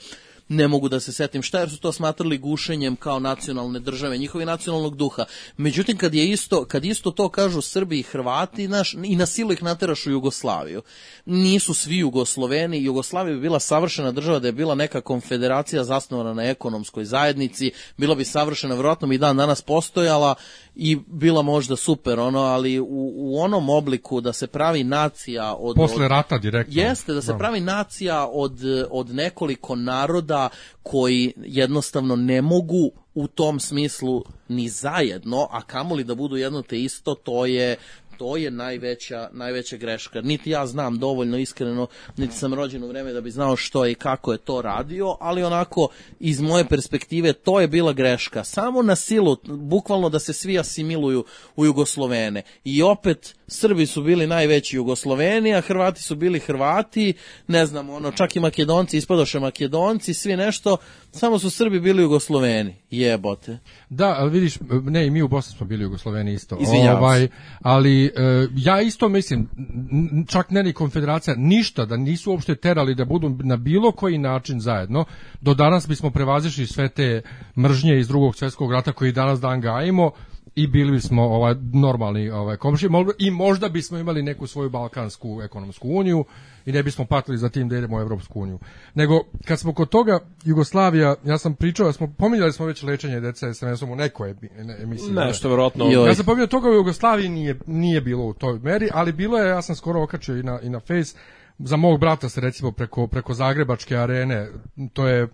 ne 0.49 0.67
mogu 0.67 0.89
da 0.89 0.99
se 0.99 1.11
setim 1.11 1.41
šta, 1.41 1.59
jer 1.59 1.69
su 1.69 1.79
to 1.79 1.91
smatrali 1.91 2.37
gušenjem 2.37 2.95
kao 2.95 3.19
nacionalne 3.19 3.79
države, 3.79 4.17
njihovi 4.17 4.45
nacionalnog 4.45 4.95
duha. 4.95 5.25
Međutim, 5.57 5.97
kad 5.97 6.15
je 6.15 6.29
isto, 6.29 6.65
kad 6.65 6.85
isto 6.85 7.11
to 7.11 7.29
kažu 7.29 7.61
Srbi 7.61 7.99
i 7.99 8.03
Hrvati, 8.03 8.67
naš, 8.67 8.93
i 9.03 9.15
na 9.15 9.25
silu 9.25 9.51
ih 9.51 9.63
nateraš 9.63 10.07
u 10.07 10.11
Jugoslaviju. 10.11 10.81
Nisu 11.25 11.73
svi 11.73 11.97
Jugosloveni, 11.97 12.83
Jugoslavija 12.83 13.35
bi 13.35 13.41
bila 13.41 13.59
savršena 13.59 14.11
država 14.11 14.39
da 14.39 14.47
je 14.47 14.51
bila 14.51 14.75
neka 14.75 15.01
konfederacija 15.01 15.83
zasnovana 15.83 16.33
na 16.33 16.43
ekonomskoj 16.43 17.05
zajednici, 17.05 17.71
bila 17.97 18.15
bi 18.15 18.25
savršena, 18.25 18.75
verovatno 18.75 19.07
bi 19.07 19.17
dan 19.17 19.37
danas 19.37 19.61
postojala 19.61 20.35
i 20.75 20.97
bila 21.07 21.41
možda 21.41 21.75
super, 21.75 22.19
ono, 22.19 22.39
ali 22.39 22.79
u, 22.79 23.13
u 23.15 23.41
onom 23.41 23.69
obliku 23.69 24.21
da 24.21 24.33
se 24.33 24.47
pravi 24.47 24.83
nacija 24.83 25.53
od... 25.53 25.75
Posle 25.75 26.07
rata 26.07 26.37
direktno. 26.37 26.81
Jeste, 26.81 27.13
da 27.13 27.21
se 27.21 27.37
pravi 27.37 27.59
nacija 27.59 28.27
od, 28.31 28.59
od 28.91 29.09
nekoliko 29.09 29.75
naroda 29.75 30.38
koji 30.83 31.33
jednostavno 31.37 32.15
ne 32.15 32.41
mogu 32.41 32.91
u 33.13 33.27
tom 33.27 33.59
smislu 33.59 34.23
ni 34.47 34.69
zajedno, 34.69 35.47
a 35.51 35.61
kamoli 35.61 36.03
da 36.03 36.15
budu 36.15 36.37
jedno 36.37 36.61
te 36.61 36.81
isto, 36.81 37.15
to 37.15 37.45
je 37.45 37.77
to 38.19 38.37
je 38.37 38.51
najveća, 38.51 39.29
najveća 39.31 39.77
greška. 39.77 40.21
Niti 40.21 40.49
ja 40.49 40.65
znam 40.67 40.99
dovoljno 40.99 41.37
iskreno, 41.37 41.87
niti 42.17 42.35
sam 42.35 42.53
rođen 42.53 42.83
u 42.83 42.87
vreme 42.87 43.13
da 43.13 43.21
bi 43.21 43.31
znao 43.31 43.55
što 43.55 43.85
i 43.87 43.95
kako 43.95 44.31
je 44.31 44.37
to 44.37 44.61
radio, 44.61 45.17
ali 45.19 45.43
onako 45.43 45.87
iz 46.19 46.41
moje 46.41 46.65
perspektive 46.65 47.33
to 47.33 47.61
je 47.61 47.67
bila 47.67 47.93
greška. 47.93 48.43
Samo 48.43 48.81
na 48.81 48.95
silu, 48.95 49.37
bukvalno 49.43 50.09
da 50.09 50.19
se 50.19 50.33
svi 50.33 50.59
asimiluju 50.59 51.25
u 51.55 51.65
Jugoslovene. 51.65 52.41
I 52.63 52.81
opet 52.81 53.35
Srbi 53.49 53.85
su 53.85 54.03
bili 54.03 54.27
najveći 54.27 54.75
Jugosloveni, 54.75 55.55
a 55.55 55.61
Hrvati 55.61 56.03
su 56.03 56.15
bili 56.15 56.39
Hrvati, 56.39 57.13
ne 57.47 57.65
znam, 57.65 57.89
ono, 57.89 58.11
čak 58.11 58.35
i 58.35 58.39
Makedonci, 58.39 58.97
ispadoše 58.97 59.39
Makedonci, 59.39 60.13
svi 60.13 60.37
nešto, 60.37 60.77
samo 61.11 61.39
su 61.39 61.49
Srbi 61.49 61.79
bili 61.79 62.01
Jugosloveni. 62.01 62.75
Jebote. 62.91 63.57
Da, 63.89 64.15
ali 64.17 64.31
vidiš, 64.31 64.57
ne, 64.83 65.07
i 65.07 65.09
mi 65.09 65.21
u 65.21 65.27
Bosni 65.27 65.57
smo 65.57 65.67
bili 65.67 65.83
Jugosloveni 65.83 66.33
isto. 66.33 66.57
Izvinjavam 66.61 67.03
ovaj, 67.03 67.27
ali 67.61 68.05
e, 68.05 68.11
ja 68.55 68.81
isto 68.81 69.09
mislim, 69.09 69.49
čak 70.27 70.49
ne 70.49 70.63
ni 70.63 70.73
konfederacija, 70.73 71.35
ništa, 71.37 71.85
da 71.85 71.97
nisu 71.97 72.31
uopšte 72.31 72.55
terali 72.55 72.95
da 72.95 73.05
budu 73.05 73.29
na 73.29 73.57
bilo 73.57 73.91
koji 73.91 74.17
način 74.17 74.59
zajedno, 74.59 75.05
do 75.41 75.53
danas 75.53 75.87
bismo 75.87 76.11
prevazišli 76.11 76.67
sve 76.67 76.89
te 76.89 77.21
mržnje 77.57 77.99
iz 77.99 78.07
drugog 78.07 78.35
svjetskog 78.35 78.71
rata 78.71 78.91
koji 78.91 79.11
danas 79.11 79.39
dan 79.39 79.61
gajimo 79.61 80.11
i 80.59 80.67
bili 80.67 80.91
bismo 80.91 81.23
ovaj 81.23 81.55
normalni 81.73 82.29
ovaj 82.29 82.57
komšije 82.57 82.89
i 83.17 83.31
možda 83.31 83.69
bismo 83.69 83.97
imali 83.97 84.23
neku 84.23 84.47
svoju 84.47 84.69
balkansku 84.69 85.41
ekonomsku 85.41 85.89
uniju 85.89 86.25
i 86.65 86.71
ne 86.71 86.83
bismo 86.83 87.05
patili 87.05 87.37
za 87.37 87.49
tim 87.49 87.69
da 87.69 87.77
idemo 87.77 87.97
u 87.97 87.99
Evropsku 87.99 88.41
uniju. 88.41 88.59
Nego 88.93 89.23
kad 89.45 89.59
smo 89.59 89.73
kod 89.73 89.89
toga 89.89 90.19
Jugoslavija, 90.43 91.15
ja 91.25 91.37
sam 91.37 91.55
pričao, 91.55 91.85
da 91.85 91.93
smo 91.93 92.13
pominjali 92.17 92.53
smo 92.53 92.65
već 92.65 92.83
lečenje 92.83 93.19
dece 93.19 93.53
SMS-om 93.53 93.91
u 93.91 93.95
nekoj 93.95 94.35
emisiji. 94.81 95.11
Nešto 95.13 95.49
verovatno. 95.49 95.85
Ja 95.85 96.15
sam 96.15 96.25
pominjao 96.25 96.47
toga 96.47 96.69
u 96.69 96.73
Jugoslaviji 96.73 97.29
nije, 97.29 97.59
nije 97.65 98.01
bilo 98.01 98.25
u 98.25 98.33
toj 98.33 98.59
meri, 98.59 98.89
ali 98.93 99.11
bilo 99.11 99.37
je, 99.37 99.49
ja 99.49 99.61
sam 99.61 99.75
skoro 99.75 100.03
okačio 100.03 100.37
i 100.37 100.43
na, 100.43 100.59
i 100.61 100.69
na 100.69 100.79
Face, 100.79 101.15
za 101.59 101.77
mog 101.77 101.99
brata 101.99 102.29
se 102.29 102.41
recimo 102.41 102.71
preko, 102.71 103.07
preko 103.07 103.33
Zagrebačke 103.33 103.97
arene, 103.97 104.47
to 104.93 105.07
je 105.07 105.27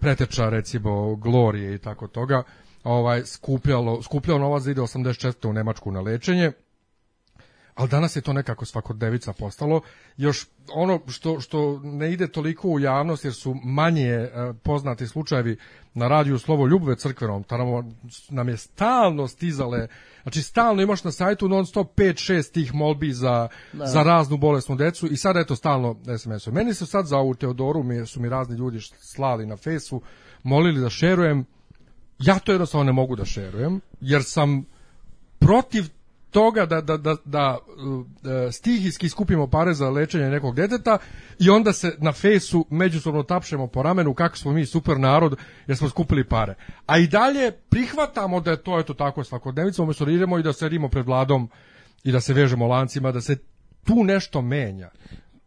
preteča 0.00 0.48
recimo 0.48 1.16
Glorije 1.16 1.74
i 1.74 1.78
tako 1.78 2.08
toga, 2.08 2.42
ovaj, 2.88 3.22
skupljalo, 3.26 4.02
skupljalo 4.02 4.40
novac 4.40 4.62
da 4.64 4.70
ide 4.70 4.80
84. 4.80 5.48
u 5.48 5.52
Nemačku 5.52 5.92
na 5.92 6.00
lečenje, 6.00 6.52
ali 7.74 7.88
danas 7.88 8.16
je 8.16 8.22
to 8.22 8.32
nekako 8.32 8.64
svakodnevica 8.64 9.32
postalo. 9.32 9.80
Još 10.16 10.46
ono 10.74 11.00
što, 11.08 11.40
što 11.40 11.80
ne 11.84 12.12
ide 12.12 12.28
toliko 12.28 12.68
u 12.68 12.80
javnost, 12.80 13.24
jer 13.24 13.34
su 13.34 13.56
manje 13.64 14.08
e, 14.08 14.30
poznati 14.62 15.06
slučajevi 15.06 15.56
na 15.94 16.08
radiju 16.08 16.38
Slovo 16.38 16.66
Ljubve 16.66 16.96
crkvenom, 16.96 17.42
tamo 17.42 17.84
nam 18.28 18.48
je 18.48 18.56
stalno 18.56 19.28
stizale, 19.28 19.88
znači 20.22 20.42
stalno 20.42 20.82
imaš 20.82 21.04
na 21.04 21.12
sajtu 21.12 21.48
non 21.48 21.66
stop 21.66 21.94
5-6 21.96 22.52
tih 22.52 22.74
molbi 22.74 23.12
za, 23.12 23.48
za 23.72 24.02
raznu 24.02 24.36
bolesnu 24.36 24.76
decu 24.76 25.06
i 25.06 25.16
sad 25.16 25.36
eto 25.36 25.56
stalno 25.56 25.96
SMS-u. 26.18 26.52
Meni 26.52 26.74
su 26.74 26.86
sad 26.86 27.06
za 27.06 27.18
ovu 27.18 27.34
Teodoru 27.34 27.82
mi, 27.82 28.06
su 28.06 28.20
mi 28.20 28.28
razni 28.28 28.56
ljudi 28.56 28.80
slali 29.00 29.46
na 29.46 29.56
fejsu, 29.56 30.02
molili 30.42 30.80
da 30.80 30.90
šerujem, 30.90 31.44
ja 32.18 32.38
to 32.38 32.52
jednostavno 32.52 32.84
ne 32.84 32.92
mogu 32.92 33.16
da 33.16 33.24
šerujem, 33.24 33.80
jer 34.00 34.24
sam 34.24 34.64
protiv 35.38 35.84
toga 36.30 36.66
da, 36.66 36.80
da, 36.80 36.96
da, 36.96 37.16
da 37.24 37.58
e, 38.48 38.52
stihijski 38.52 39.08
skupimo 39.08 39.46
pare 39.46 39.74
za 39.74 39.90
lečenje 39.90 40.30
nekog 40.30 40.54
deteta 40.54 40.98
i 41.38 41.50
onda 41.50 41.72
se 41.72 41.96
na 41.98 42.12
fejsu 42.12 42.66
međusobno 42.70 43.22
tapšemo 43.22 43.66
po 43.66 43.82
ramenu 43.82 44.14
kako 44.14 44.36
smo 44.36 44.52
mi 44.52 44.66
super 44.66 44.98
narod 44.98 45.36
jer 45.66 45.76
smo 45.76 45.88
skupili 45.88 46.24
pare. 46.24 46.54
A 46.86 46.98
i 46.98 47.06
dalje 47.06 47.52
prihvatamo 47.52 48.40
da 48.40 48.50
je 48.50 48.62
to 48.62 48.78
eto 48.80 48.94
tako 48.94 49.24
svakodnevica, 49.24 49.82
umjesto 49.82 50.04
da 50.04 50.12
idemo 50.12 50.38
i 50.38 50.42
da 50.42 50.52
sedimo 50.52 50.88
pred 50.88 51.06
vladom 51.06 51.50
i 52.04 52.12
da 52.12 52.20
se 52.20 52.34
vežemo 52.34 52.66
lancima, 52.66 53.12
da 53.12 53.20
se 53.20 53.36
tu 53.84 54.04
nešto 54.04 54.42
menja. 54.42 54.90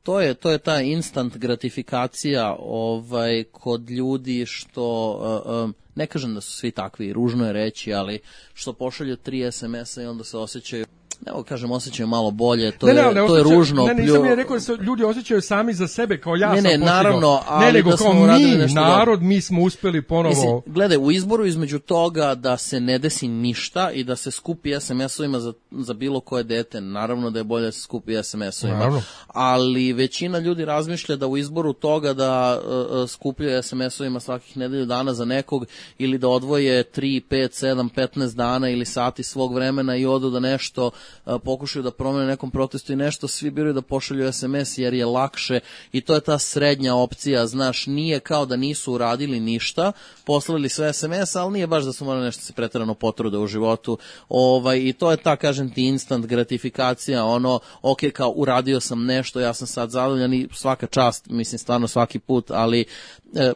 To 0.03 0.21
je 0.21 0.33
to 0.33 0.51
je 0.51 0.57
ta 0.57 0.81
instant 0.81 1.37
gratifikacija 1.37 2.55
ovaj 2.59 3.43
kod 3.43 3.89
ljudi 3.89 4.45
što 4.45 5.11
uh, 5.45 5.63
um, 5.63 5.75
ne 5.95 6.07
kažem 6.07 6.33
da 6.33 6.41
su 6.41 6.51
svi 6.51 6.71
takvi 6.71 7.13
ružno 7.13 7.45
je 7.45 7.53
reći 7.53 7.93
ali 7.93 8.19
što 8.53 8.73
pošalju 8.73 9.15
tri 9.15 9.51
SMS-a 9.51 10.01
i 10.01 10.05
onda 10.05 10.23
se 10.23 10.37
osjećaju 10.37 10.85
ne 11.25 11.31
mogu 11.31 11.43
kažem 11.43 11.71
osjećaju 11.71 12.07
malo 12.07 12.31
bolje 12.31 12.71
to 12.71 12.85
ne, 12.85 12.93
ne, 12.93 12.99
je 12.99 13.05
ali 13.05 13.15
to 13.17 13.35
je 13.35 13.41
osjećaju- 13.41 13.43
ružno 13.51 13.85
Ne, 13.85 13.93
nisam 13.93 14.15
plju- 14.15 14.25
je 14.25 14.35
rekao 14.35 14.55
da 14.55 14.59
se 14.59 14.73
ljudi 14.75 15.03
osjećaju 15.03 15.41
sami 15.41 15.73
za 15.73 15.87
sebe 15.87 16.17
kao 16.17 16.35
ja 16.35 16.49
Ne, 16.49 16.55
sam 16.55 16.63
ne, 16.63 16.69
postigao. 16.71 16.85
naravno, 16.87 17.41
ali 17.47 17.65
ne, 17.65 17.71
nego 17.71 17.89
da 17.89 17.97
kao 17.97 18.11
smo 18.11 18.25
mi, 18.27 18.45
nešto 18.45 18.75
dobro. 18.75 18.91
narod, 18.91 19.21
mi 19.21 19.41
smo 19.41 19.61
uspeli 19.61 20.01
ponovo... 20.01 20.29
Mislim, 20.29 20.61
gledaj, 20.67 20.97
u 20.97 21.11
izboru 21.11 21.45
između 21.45 21.79
toga 21.79 22.35
da 22.35 22.57
se 22.57 22.79
ne 22.79 22.99
desi 22.99 23.27
ništa 23.27 23.91
i 23.91 24.03
da 24.03 24.15
se 24.15 24.31
skupi 24.31 24.69
SMS-ovima 24.71 25.39
za, 25.39 25.53
za 25.71 25.93
bilo 25.93 26.19
koje 26.19 26.43
dete, 26.43 26.81
naravno 26.81 27.29
da 27.29 27.39
je 27.39 27.43
bolje 27.43 27.65
da 27.65 27.71
se 27.71 27.81
skupi 27.81 28.13
SMS-ovima. 28.13 29.01
Ali 29.27 29.93
većina 29.93 30.39
ljudi 30.39 30.65
razmišlja 30.65 31.15
da 31.15 31.27
u 31.27 31.37
izboru 31.37 31.73
toga 31.73 32.13
da 32.13 32.61
uh, 32.61 33.09
skupljaju 33.09 33.63
SMS-ovima 33.63 34.19
svakih 34.19 34.57
nedelju 34.57 34.85
dana 34.85 35.13
za 35.13 35.25
nekog 35.25 35.65
ili 35.97 36.17
da 36.17 36.27
odvoje 36.27 36.83
3, 36.85 37.21
5, 37.21 37.65
7, 37.65 37.89
15 37.91 38.35
dana 38.35 38.69
ili 38.69 38.85
sati 38.85 39.23
svog 39.23 39.53
vremena 39.53 39.95
i 39.95 40.05
odu 40.05 40.29
da 40.29 40.39
nešto 40.39 40.91
pokušaju 41.43 41.83
da 41.83 41.91
promene 41.91 42.25
nekom 42.25 42.51
protestu 42.51 42.93
i 42.93 42.95
nešto, 42.95 43.27
svi 43.27 43.51
biraju 43.51 43.73
da 43.73 43.81
pošalju 43.81 44.33
SMS 44.33 44.77
jer 44.77 44.93
je 44.93 45.05
lakše 45.05 45.59
i 45.91 46.01
to 46.01 46.15
je 46.15 46.21
ta 46.21 46.39
srednja 46.39 46.95
opcija, 46.95 47.47
znaš, 47.47 47.87
nije 47.87 48.19
kao 48.19 48.45
da 48.45 48.55
nisu 48.55 48.93
uradili 48.93 49.39
ništa, 49.39 49.91
poslali 50.25 50.69
sve 50.69 50.93
SMS, 50.93 51.35
ali 51.35 51.53
nije 51.53 51.67
baš 51.67 51.83
da 51.83 51.93
su 51.93 52.05
morali 52.05 52.25
nešto 52.25 52.43
se 52.43 52.53
pretarano 52.53 52.93
potrude 52.93 53.37
u 53.37 53.47
životu. 53.47 53.97
Ovaj, 54.29 54.79
I 54.79 54.93
to 54.93 55.11
je 55.11 55.17
ta, 55.17 55.35
kažem 55.35 55.73
ti, 55.73 55.83
instant 55.85 56.25
gratifikacija, 56.25 57.25
ono, 57.25 57.59
ok, 57.81 57.99
kao 58.13 58.33
uradio 58.35 58.79
sam 58.79 59.05
nešto, 59.05 59.39
ja 59.39 59.53
sam 59.53 59.67
sad 59.67 59.89
zadovoljan 59.89 60.33
i 60.33 60.47
svaka 60.53 60.87
čast, 60.87 61.29
mislim, 61.29 61.59
stvarno 61.59 61.87
svaki 61.87 62.19
put, 62.19 62.51
ali 62.51 62.81
e, 62.81 62.85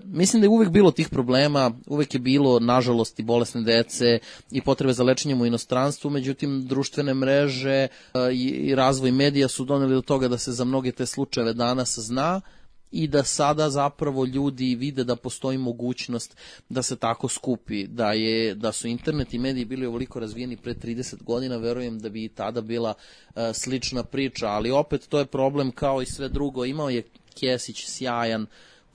mislim 0.04 0.42
da 0.42 0.46
je 0.46 0.50
uvek 0.50 0.70
bilo 0.70 0.92
tih 0.92 1.10
problema, 1.10 1.72
uvek 1.88 2.14
je 2.14 2.20
bilo, 2.20 2.60
nažalost, 2.60 3.20
i 3.20 3.24
bolesne 3.24 3.62
dece 3.62 4.20
i 4.52 4.62
potrebe 4.62 4.94
za 4.94 5.04
lečenjem 5.04 5.42
u 5.42 5.46
inostranstvu, 5.46 6.10
međutim, 6.10 6.68
društvene 6.68 7.14
mreže 7.14 7.70
e, 7.72 7.90
i, 8.34 8.76
razvoj 8.76 9.12
medija 9.12 9.48
su 9.48 9.66
doneli 9.66 9.94
do 9.94 10.02
toga 10.02 10.28
da 10.28 10.38
se 10.38 10.52
za 10.52 10.64
mnoge 10.64 10.92
te 10.92 11.06
slučajeve 11.06 11.54
danas 11.54 12.00
zna, 12.00 12.42
i 12.92 13.08
da 13.08 13.24
sada 13.24 13.70
zapravo 13.70 14.26
ljudi 14.26 14.76
vide 14.76 15.04
da 15.04 15.16
postoji 15.16 15.58
mogućnost 15.58 16.38
da 16.70 16.82
se 16.82 16.96
tako 16.96 17.28
skupi, 17.28 17.88
da 17.88 18.12
je 18.14 18.56
da 18.56 18.72
su 18.72 18.88
internet 18.88 19.34
i 19.34 19.40
mediji 19.40 19.66
bili 19.66 19.86
ovoliko 19.86 20.20
razvijeni 20.20 20.58
pre 20.58 20.74
30 20.74 21.24
godina, 21.24 21.58
verujem 21.58 22.00
da 22.00 22.10
bi 22.10 22.24
i 22.24 22.30
tada 22.30 22.62
bila 22.62 22.94
e, 23.36 23.54
slična 23.54 24.04
priča, 24.04 24.48
ali 24.48 24.72
opet 24.72 25.08
to 25.10 25.20
je 25.20 25.26
problem 25.26 25.72
kao 25.72 26.02
i 26.02 26.06
sve 26.06 26.30
drugo. 26.30 26.66
Imao 26.66 26.90
je 26.90 27.04
Kesić 27.40 27.86
sjajan 27.86 28.46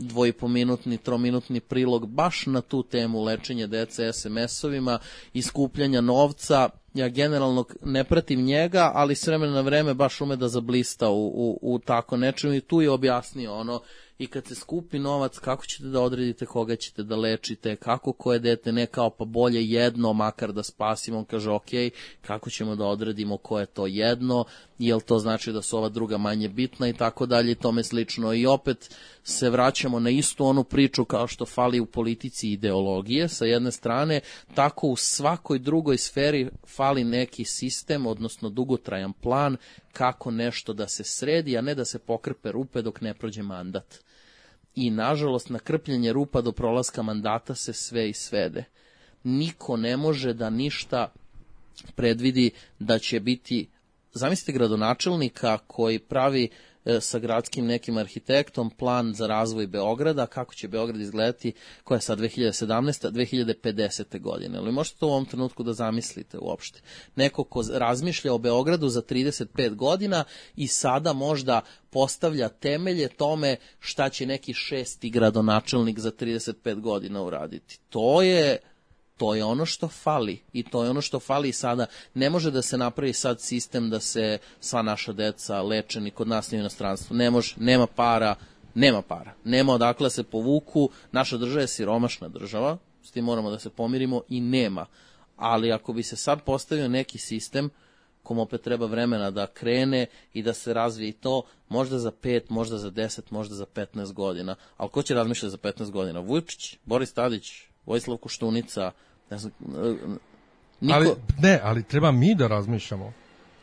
dvojipominutni, 0.01 0.99
trominutni 0.99 1.61
prilog 1.61 2.07
baš 2.07 2.47
na 2.47 2.61
tu 2.61 2.83
temu 2.83 3.23
lečenja 3.23 3.67
dece 3.67 4.13
SMS-ovima 4.13 4.99
i 5.33 5.43
skupljanja 5.43 6.01
novca. 6.01 6.69
Ja 6.95 7.09
generalno 7.09 7.65
ne 7.85 8.05
pratim 8.05 8.45
njega, 8.45 8.91
ali 8.95 9.15
s 9.15 9.27
vremena 9.27 9.53
na 9.53 9.61
vreme 9.61 9.95
baš 9.95 10.21
ume 10.21 10.37
da 10.37 10.49
zablista 10.49 11.09
u, 11.09 11.27
u, 11.27 11.59
u 11.63 11.79
tako 11.79 12.17
nečemu 12.17 12.55
i 12.55 12.61
tu 12.61 12.81
je 12.81 12.91
objasnio 12.91 13.55
ono 13.55 13.81
i 14.21 14.27
kad 14.27 14.47
se 14.47 14.55
skupi 14.55 14.99
novac, 14.99 15.39
kako 15.39 15.67
ćete 15.67 15.85
da 15.85 16.01
odredite 16.01 16.47
koga 16.47 16.77
ćete 16.77 17.03
da 17.03 17.17
lečite, 17.17 17.77
kako 17.77 18.13
koje 18.13 18.39
dete, 18.39 18.73
ne 18.73 18.87
kao 18.87 19.11
pa 19.11 19.25
bolje 19.25 19.71
jedno, 19.71 20.13
makar 20.13 20.53
da 20.53 20.63
spasimo, 20.63 21.19
on 21.19 21.25
kaže 21.25 21.51
ok, 21.51 21.71
kako 22.21 22.51
ćemo 22.51 22.77
da 22.77 22.87
odredimo 22.87 23.37
ko 23.37 23.61
je 23.61 23.67
to 23.67 23.87
jedno, 23.87 24.45
jel 24.79 25.01
to 25.01 25.19
znači 25.19 25.53
da 25.53 25.63
su 25.63 25.77
ova 25.77 25.89
druga 25.89 26.19
manje 26.19 26.49
bitna 26.49 26.89
i 26.89 26.93
tako 26.93 27.27
dalje 27.27 27.53
i 27.53 27.55
tome 27.55 27.85
slično. 27.85 28.35
I 28.35 28.47
opet 28.47 28.97
se 29.25 29.51
vraćamo 29.51 30.01
na 30.01 30.11
istu 30.11 30.47
onu 30.47 30.65
priču 30.65 31.05
kao 31.05 31.27
što 31.27 31.47
fali 31.47 31.81
u 31.81 31.87
politici 31.87 32.53
ideologije 32.53 33.29
sa 33.29 33.45
jedne 33.45 33.73
strane, 33.73 34.21
tako 34.55 34.87
u 34.87 34.97
svakoj 34.97 35.59
drugoj 35.59 35.99
sferi 35.99 36.51
fali 36.81 37.05
neki 37.05 37.45
sistem, 37.45 38.07
odnosno 38.07 38.49
dugotrajan 38.49 39.13
plan 39.13 39.57
kako 39.93 40.31
nešto 40.31 40.73
da 40.73 40.89
se 40.89 41.05
sredi, 41.05 41.59
a 41.59 41.61
ne 41.61 41.75
da 41.75 41.85
se 41.85 41.99
pokrpe 41.99 42.53
rupe 42.53 42.83
dok 42.83 43.01
ne 43.01 43.15
prođe 43.15 43.43
mandat. 43.43 43.99
I 44.75 44.91
nažalost 44.91 45.49
na 45.49 45.59
krpljenje 45.59 46.13
rupa 46.13 46.41
do 46.41 46.53
prolaska 46.53 47.03
mandata 47.03 47.55
se 47.55 47.73
sve 47.73 48.09
i 48.09 48.13
svede. 48.13 48.65
Niko 49.25 49.77
ne 49.77 49.97
može 49.97 50.33
da 50.33 50.51
ništa 50.51 51.13
predvidi 51.97 52.51
da 52.79 52.99
će 52.99 53.21
biti 53.21 53.69
zamislite 54.13 54.53
gradonačelnika 54.53 55.59
koji 55.67 55.99
pravi 55.99 56.49
sa 57.01 57.19
gradskim 57.19 57.67
nekim 57.67 57.97
arhitektom 57.97 58.71
plan 58.71 59.15
za 59.15 59.27
razvoj 59.27 59.67
Beograda, 59.67 60.27
kako 60.27 60.55
će 60.55 60.69
Beograd 60.69 61.01
izgledati, 61.01 61.53
koja 61.85 61.97
je 61.97 62.03
sad 62.03 62.19
2017. 62.19 63.11
2050. 63.11 64.21
godine. 64.21 64.59
Ali 64.59 64.73
možete 64.73 64.99
to 64.99 65.07
u 65.07 65.11
ovom 65.11 65.25
trenutku 65.25 65.63
da 65.63 65.73
zamislite 65.73 66.39
uopšte. 66.39 66.81
Neko 67.17 67.45
ko 67.45 67.63
razmišlja 67.73 68.35
o 68.35 68.39
Beogradu 68.39 68.89
za 68.89 69.03
35 69.03 69.75
godina 69.75 70.25
i 70.57 70.67
sada 70.67 71.13
možda 71.13 71.61
postavlja 71.91 72.49
temelje 72.49 73.09
tome 73.09 73.57
šta 73.79 74.09
će 74.09 74.27
neki 74.27 74.55
šesti 74.55 75.11
gradonačelnik 75.11 75.99
za 75.99 76.11
35 76.11 76.81
godina 76.81 77.23
uraditi. 77.23 77.79
To 77.89 78.23
je 78.23 78.59
to 79.21 79.35
je 79.35 79.45
ono 79.45 79.67
što 79.67 79.89
fali 79.89 80.43
i 80.53 80.63
to 80.63 80.85
je 80.85 80.91
ono 80.91 81.01
što 81.01 81.21
fali 81.21 81.53
sada. 81.53 81.87
Ne 82.15 82.31
može 82.31 82.51
da 82.51 82.63
se 82.63 82.79
napravi 82.79 83.13
sad 83.13 83.41
sistem 83.41 83.91
da 83.91 84.01
se 84.01 84.39
sva 84.61 84.83
naša 84.83 85.13
deca 85.13 85.63
leče 85.63 86.01
ni 86.01 86.11
kod 86.11 86.29
nas 86.29 86.51
ni 86.51 86.59
u 86.59 86.61
inostranstvu. 86.61 87.17
Ne 87.17 87.31
može, 87.31 87.55
nema 87.59 87.87
para, 87.87 88.35
nema 88.75 89.03
para. 89.03 89.35
Nema 89.45 89.73
odakle 89.73 90.05
da 90.05 90.11
se 90.11 90.23
povuku. 90.23 90.91
Naša 91.13 91.37
država 91.37 91.61
je 91.61 91.69
siromašna 91.69 92.29
država, 92.29 92.79
s 93.03 93.11
tim 93.11 93.25
moramo 93.25 93.51
da 93.51 93.59
se 93.59 93.71
pomirimo 93.71 94.23
i 94.29 94.41
nema. 94.41 94.87
Ali 95.37 95.73
ako 95.73 95.93
bi 95.93 96.03
se 96.03 96.17
sad 96.17 96.43
postavio 96.43 96.89
neki 96.89 97.19
sistem 97.19 97.71
kom 98.23 98.39
opet 98.39 98.63
treba 98.63 98.87
vremena 98.87 99.31
da 99.31 99.47
krene 99.47 100.07
i 100.33 100.43
da 100.43 100.55
se 100.55 100.75
razvije 100.75 101.13
to, 101.13 101.43
možda 101.69 101.99
za 101.99 102.11
5, 102.11 102.41
možda 102.49 102.79
za 102.79 102.91
10, 102.91 103.21
možda 103.31 103.55
za 103.55 103.67
15 103.67 104.13
godina. 104.13 104.57
Ali 104.77 104.91
ko 104.91 105.03
će 105.03 105.15
razmišljati 105.15 105.51
za 105.51 105.59
15 105.59 105.91
godina? 105.91 106.21
Vučić, 106.21 106.77
Boris 106.85 107.13
Tadić, 107.13 107.71
Vojislav 107.87 108.17
Koštunica, 108.17 108.93
ne 109.31 109.39
znam, 109.39 109.53
e, 109.85 109.95
niko... 110.81 110.95
Ali, 110.95 111.11
ne, 111.39 111.61
ali 111.63 111.83
treba 111.83 112.13
mi 112.13 112.35
da 112.35 112.47
razmišljamo. 112.47 113.13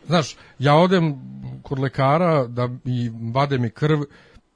Znaš, 0.08 0.36
ja 0.60 0.76
odem 0.76 1.16
kod 1.64 1.80
lekara 1.80 2.48
da 2.48 2.70
mi 2.84 3.32
vade 3.34 3.58
mi 3.58 3.70
krv 3.70 4.02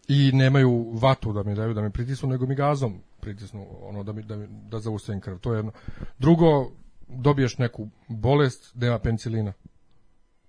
i 0.07 0.31
nemaju 0.33 0.91
vatu 0.93 1.33
da 1.33 1.43
mi 1.43 1.55
daju, 1.55 1.73
da 1.73 1.81
mi 1.81 1.89
pritisnu, 1.89 2.29
nego 2.29 2.45
mi 2.45 2.55
gazom 2.55 3.01
pritisnu, 3.19 3.67
ono, 3.81 4.03
da, 4.03 4.13
mi, 4.13 4.23
da, 4.23 4.35
mi, 4.35 4.47
da 4.69 4.79
zaustavim 4.79 5.21
krv. 5.21 5.37
To 5.37 5.53
je 5.53 5.57
jedno. 5.57 5.71
Drugo, 6.19 6.71
dobiješ 7.07 7.57
neku 7.57 7.89
bolest, 8.07 8.75
nema 8.75 8.99
penicilina. 8.99 9.53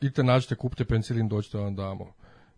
Idite 0.01 0.23
nađite, 0.23 0.55
kupite 0.55 0.85
penicilin, 0.85 1.29
doćete 1.29 1.59
da 1.59 1.65
vam 1.65 1.75
damo. 1.77 2.13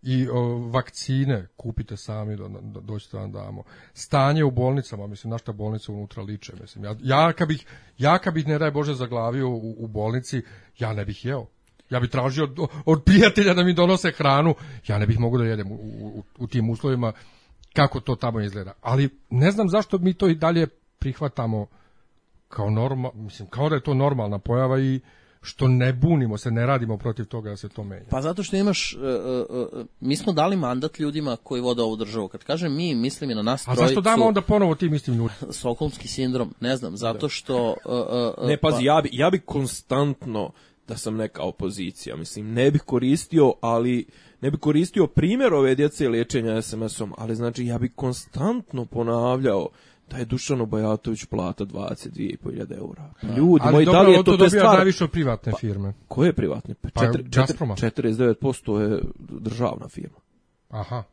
I 0.07 0.27
o, 0.29 0.41
vakcine 0.57 1.47
kupite 1.57 1.97
sami, 1.97 2.35
do, 2.35 2.47
do, 2.47 2.97
da 3.11 3.19
vam 3.19 3.31
damo. 3.31 3.63
Stanje 3.93 4.43
u 4.43 4.51
bolnicama, 4.51 5.07
mislim, 5.07 5.31
našta 5.31 5.51
bolnica 5.51 5.91
unutra 5.91 6.23
liče, 6.23 6.53
mislim. 6.61 6.83
Ja, 6.83 6.95
ja, 7.01 7.33
kad 7.33 7.47
bih, 7.47 7.65
ja 7.97 8.17
kad 8.17 8.33
bih, 8.33 8.47
ne 8.47 8.57
daj 8.57 8.71
Bože, 8.71 8.93
zaglavio 8.93 9.49
u, 9.49 9.75
u 9.77 9.87
bolnici, 9.87 10.41
ja 10.77 10.93
ne 10.93 11.05
bih 11.05 11.25
jeo. 11.25 11.45
Ja 11.89 11.99
bih 11.99 12.09
tražio 12.09 12.43
od, 12.43 12.69
od 12.85 13.03
prijatelja 13.03 13.53
da 13.53 13.63
mi 13.63 13.73
donose 13.73 14.11
hranu, 14.11 14.55
ja 14.87 14.99
ne 14.99 15.07
bih 15.07 15.19
mogao 15.19 15.37
da 15.37 15.45
jedem 15.45 15.71
u, 15.71 15.75
u, 15.75 16.23
u 16.37 16.47
tim 16.47 16.69
uslovima 16.69 17.13
kako 17.73 17.99
to 17.99 18.15
tamo 18.15 18.41
izgleda. 18.41 18.73
Ali 18.81 19.09
ne 19.29 19.51
znam 19.51 19.69
zašto 19.69 19.97
mi 19.97 20.13
to 20.13 20.27
i 20.27 20.35
dalje 20.35 20.67
prihvatamo 20.99 21.67
kao 22.47 22.69
norma, 22.69 23.09
mislim, 23.13 23.49
kao 23.49 23.69
da 23.69 23.75
je 23.75 23.83
to 23.83 23.93
normalna 23.93 24.39
pojava 24.39 24.79
i 24.79 24.99
što 25.45 25.67
ne 25.67 25.93
bunimo 25.93 26.37
se, 26.37 26.51
ne 26.51 26.65
radimo 26.65 26.97
protiv 26.97 27.25
toga 27.25 27.49
da 27.49 27.57
se 27.57 27.69
to 27.69 27.83
menja. 27.83 28.05
Pa 28.09 28.21
zato 28.21 28.43
što 28.43 28.55
imaš, 28.55 28.93
uh, 28.93 29.01
uh, 29.73 29.85
mi 29.99 30.15
smo 30.15 30.33
dali 30.33 30.55
mandat 30.55 30.99
ljudima 30.99 31.37
koji 31.43 31.61
vode 31.61 31.81
ovu 31.81 31.95
državu. 31.95 32.27
Kad 32.27 32.43
kažem 32.43 32.75
mi, 32.75 32.95
mislim 32.95 33.31
i 33.31 33.35
na 33.35 33.41
nas 33.41 33.61
A 33.61 33.75
trojicu. 33.75 33.81
zašto 33.81 34.01
damo 34.01 34.25
onda 34.25 34.41
ponovo 34.41 34.75
tim 34.75 34.93
istim 34.93 35.13
ljudima? 35.13 35.51
Stokholmski 35.59 36.07
sindrom, 36.07 36.55
ne 36.59 36.77
znam, 36.77 36.97
zato 36.97 37.29
što... 37.29 37.75
Uh, 37.85 37.93
uh, 38.41 38.47
Ne, 38.47 38.57
pazi, 38.57 38.83
ja 38.83 39.01
bi, 39.01 39.09
ja 39.11 39.29
bi 39.29 39.39
konstantno 39.39 40.51
da 40.87 40.97
sam 40.97 41.15
neka 41.15 41.41
opozicija, 41.43 42.15
mislim, 42.15 42.53
ne 42.53 42.71
bih 42.71 42.81
koristio, 42.81 43.53
ali 43.61 44.05
ne 44.41 44.51
bih 44.51 44.59
koristio 44.59 45.07
primjer 45.07 45.53
ove 45.53 45.75
djece 45.75 46.09
liječenja 46.09 46.61
SMS-om, 46.61 47.13
ali 47.17 47.35
znači 47.35 47.65
ja 47.65 47.77
bih 47.77 47.91
konstantno 47.95 48.85
ponavljao 48.85 49.69
da 50.09 50.17
je 50.17 50.25
Dušan 50.25 50.65
Bajatović 50.65 51.25
plata 51.25 51.65
22.500 51.65 52.77
eura. 52.77 53.09
Ljudi, 53.37 53.61
Ali 53.63 53.73
moji, 53.73 53.85
dobro, 53.85 53.99
da 53.99 54.07
li 54.07 54.11
je 54.11 54.17
to, 54.17 54.23
to 54.23 54.25
to 54.27 54.31
je 54.33 54.37
dobija 54.39 54.61
stvar... 54.61 54.75
najviše 54.75 55.03
od 55.03 55.11
privatne 55.11 55.53
firme. 55.59 55.93
Koje 56.07 56.27
je 56.27 56.33
privatne? 56.33 56.73
Pa, 56.73 56.89
Pa, 56.89 57.01
četiri- 57.01 57.23
četiri- 57.23 57.29
Gazproma. 57.37 57.75
49% 57.75 58.79
je 58.81 59.01
državna 59.19 59.87
firma. 59.87 60.17
Aha. 60.69 61.03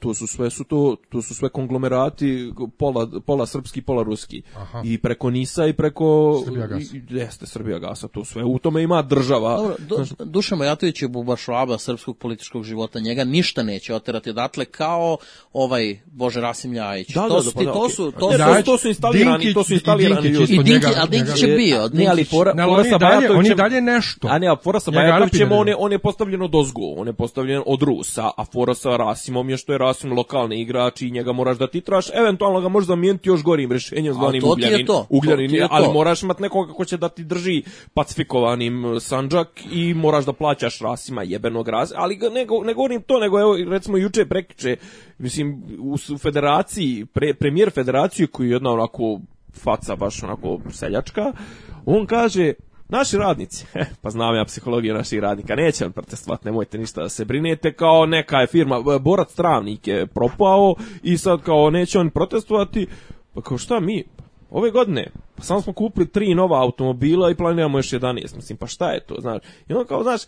To 0.00 0.14
su 0.14 0.26
sve 0.26 0.50
su 0.50 0.64
to 0.64 0.96
to 1.08 1.22
su 1.22 1.34
sve 1.34 1.48
konglomerati 1.48 2.52
pola 2.78 3.08
pola 3.20 3.46
srpski 3.46 3.82
pola 3.82 4.02
ruski 4.02 4.42
Aha. 4.54 4.82
i 4.84 4.98
preko 4.98 5.30
Nisa 5.30 5.66
i 5.66 5.72
preko 5.72 6.40
Srbijagas. 6.44 6.82
i- 6.84 7.02
jeste 7.10 7.46
Srbija 7.46 7.78
gasa 7.78 8.08
to 8.08 8.24
sve 8.24 8.44
u 8.44 8.58
tome 8.58 8.82
ima 8.82 9.02
država 9.02 9.56
Dobro, 9.56 9.74
du, 9.78 10.24
Dušan 10.24 10.58
Bajatović 10.58 11.02
je 11.02 11.08
bubašvaba 11.08 11.78
srpskog 11.78 12.18
političkog 12.18 12.64
života, 12.64 13.00
njega 13.00 13.24
ništa 13.24 13.62
neće 13.62 13.94
oterati 13.94 14.30
odatle 14.30 14.64
kao 14.64 15.16
ovaj 15.52 15.98
Bože 16.06 16.40
Rasim 16.40 16.72
Ljajić. 16.72 17.08
Da, 17.08 17.28
to 17.28 17.34
da, 17.34 17.42
su, 17.42 17.46
da, 17.46 17.50
ti- 17.50 17.56
pa 17.56 17.64
da, 17.64 17.72
to 17.72 17.78
okej. 17.78 17.90
su, 17.90 18.12
to 18.12 18.32
su, 18.32 18.38
to- 18.38 18.62
to 18.64 18.78
su 18.78 18.88
instalirani- 18.88 19.30
Dinkić 19.32 19.54
to 19.54 19.64
su 19.64 19.72
i 19.72 19.74
instalirani 19.74 20.22
Dinkić 20.22 20.40
ljudi. 20.40 20.52
isto 20.52 20.60
I 20.60 20.64
Dinkić, 20.64 20.88
njega- 20.88 21.02
a 21.02 21.06
Dinkić 21.06 21.42
je 21.42 21.56
bio. 21.56 21.76
Ne, 21.88 22.06
ali 22.06 22.16
Dinkić- 22.16 22.30
fora, 22.30 22.52
Ne, 22.54 22.62
ali 22.62 22.70
fora 22.70 22.80
on 22.80 22.86
i 22.86 22.90
sa 22.90 22.98
dalje- 22.98 23.16
on 23.16 23.22
i 23.24 23.28
Bajatovićem- 23.28 23.56
dalje 23.56 23.80
nešto. 23.82 24.28
A 24.28 24.38
ne, 24.38 24.46
a 24.48 24.56
fora 24.56 24.80
sa 24.80 24.90
Bajatovićem, 24.90 25.52
on 25.52 25.68
je, 25.68 25.76
on 25.78 25.92
je 25.92 25.98
postavljen 25.98 26.42
od 26.42 26.54
ozgo, 26.54 26.80
on 26.92 27.06
je 27.06 27.12
postavljen 27.12 27.62
od 27.66 27.82
Rusa, 27.82 28.30
a 28.36 28.44
fora 28.44 28.74
sa 28.74 28.87
Rasimom 28.88 29.50
je 29.50 29.56
što 29.56 29.72
je 29.72 29.78
Rasim 29.78 30.12
lokalni 30.12 30.60
igrač 30.60 31.02
i 31.02 31.10
njega 31.10 31.32
moraš 31.32 31.58
da 31.58 31.66
titraš, 31.68 32.06
eventualno 32.14 32.60
ga 32.60 32.68
možeš 32.68 32.86
zamijeniti 32.86 33.28
još 33.28 33.42
gorim 33.42 33.70
rješenjem 33.70 34.14
zvanim 34.14 34.40
to 34.42 34.46
ti 34.46 34.52
Ugljanin. 34.52 34.86
to. 34.86 35.06
Ugljanin, 35.10 35.46
To 35.46 35.50
ti 35.50 35.56
je 35.56 35.66
ali 35.70 35.84
to. 35.84 35.92
moraš 35.92 36.22
imati 36.22 36.42
nekoga 36.42 36.72
ko 36.72 36.84
će 36.84 36.96
da 36.96 37.08
ti 37.08 37.24
drži 37.24 37.62
pacifikovanim 37.94 38.84
uh, 38.84 38.98
Sanđak 39.00 39.48
i 39.72 39.94
moraš 39.94 40.24
da 40.24 40.32
plaćaš 40.32 40.78
Rasima 40.78 41.22
jebenog 41.22 41.68
raz, 41.68 41.92
ali 41.96 42.16
ne, 42.16 42.30
ne 42.64 42.74
govorim 42.74 43.02
to, 43.02 43.18
nego 43.18 43.40
evo 43.40 43.56
recimo 43.68 43.96
juče 43.96 44.26
prekiče, 44.26 44.76
mislim 45.18 45.48
u, 45.80 45.98
s- 45.98 46.10
u 46.10 46.18
federaciji, 46.18 47.06
pre, 47.06 47.34
premijer 47.34 47.70
federacije 47.70 48.26
koji 48.26 48.48
je 48.48 48.52
jedna 48.52 48.70
onako 48.70 49.20
faca 49.54 49.96
baš 49.96 50.22
onako 50.22 50.58
seljačka, 50.70 51.32
on 51.86 52.06
kaže 52.06 52.52
Naši 52.88 53.16
radnici, 53.16 53.66
pa 54.02 54.10
znam 54.10 54.36
ja 54.36 54.44
psihologiju 54.44 54.94
naših 54.94 55.20
radnika, 55.20 55.54
neće 55.54 55.86
on 55.86 55.92
protestovati, 55.92 56.44
nemojte 56.44 56.78
ništa 56.78 57.02
da 57.02 57.08
se 57.08 57.24
brinete, 57.24 57.72
kao 57.72 58.06
neka 58.06 58.36
je 58.36 58.46
firma, 58.46 58.82
b- 58.82 58.98
Borac 58.98 59.34
Travnik 59.34 59.86
je 59.86 60.06
propao 60.06 60.74
i 61.02 61.18
sad 61.18 61.42
kao 61.42 61.70
neće 61.70 61.98
on 61.98 62.10
protestovati, 62.10 62.86
pa 63.34 63.40
kao 63.40 63.58
šta 63.58 63.80
mi, 63.80 64.04
ove 64.50 64.70
godine, 64.70 65.06
pa 65.36 65.42
samo 65.42 65.60
smo 65.60 65.72
kupili 65.72 66.08
tri 66.08 66.34
nova 66.34 66.62
automobila 66.62 67.30
i 67.30 67.34
planiramo 67.34 67.78
još 67.78 67.90
11, 67.90 68.36
mislim, 68.36 68.58
pa 68.58 68.66
šta 68.66 68.90
je 68.90 69.00
to, 69.00 69.14
znaš, 69.20 69.42
i 69.68 69.72
onda 69.72 69.88
kao, 69.88 70.02
znaš, 70.02 70.20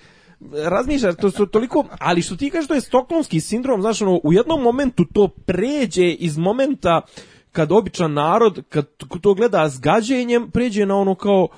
razmišljaš, 0.53 1.15
to 1.17 1.31
su 1.31 1.47
toliko, 1.47 1.85
ali 1.99 2.23
što 2.23 2.37
ti 2.37 2.51
kažeš, 2.51 2.69
to 2.69 2.75
je 2.75 2.81
stokholmski 2.81 3.41
sindrom, 3.41 3.81
znaš, 3.81 4.03
ono, 4.03 4.21
u 4.25 4.33
jednom 4.33 4.63
momentu 4.63 5.05
to 5.13 5.29
pređe 5.29 6.11
iz 6.11 6.39
momenta 6.39 7.01
kad 7.53 7.73
običan 7.73 8.13
narod, 8.13 8.63
kad 8.69 8.87
to 9.21 9.35
gleda 9.35 9.69
s 9.69 9.81
gađenjem, 9.81 10.51
pređe 10.51 10.87
na 10.87 10.97
ono 10.97 11.15
kao, 11.15 11.49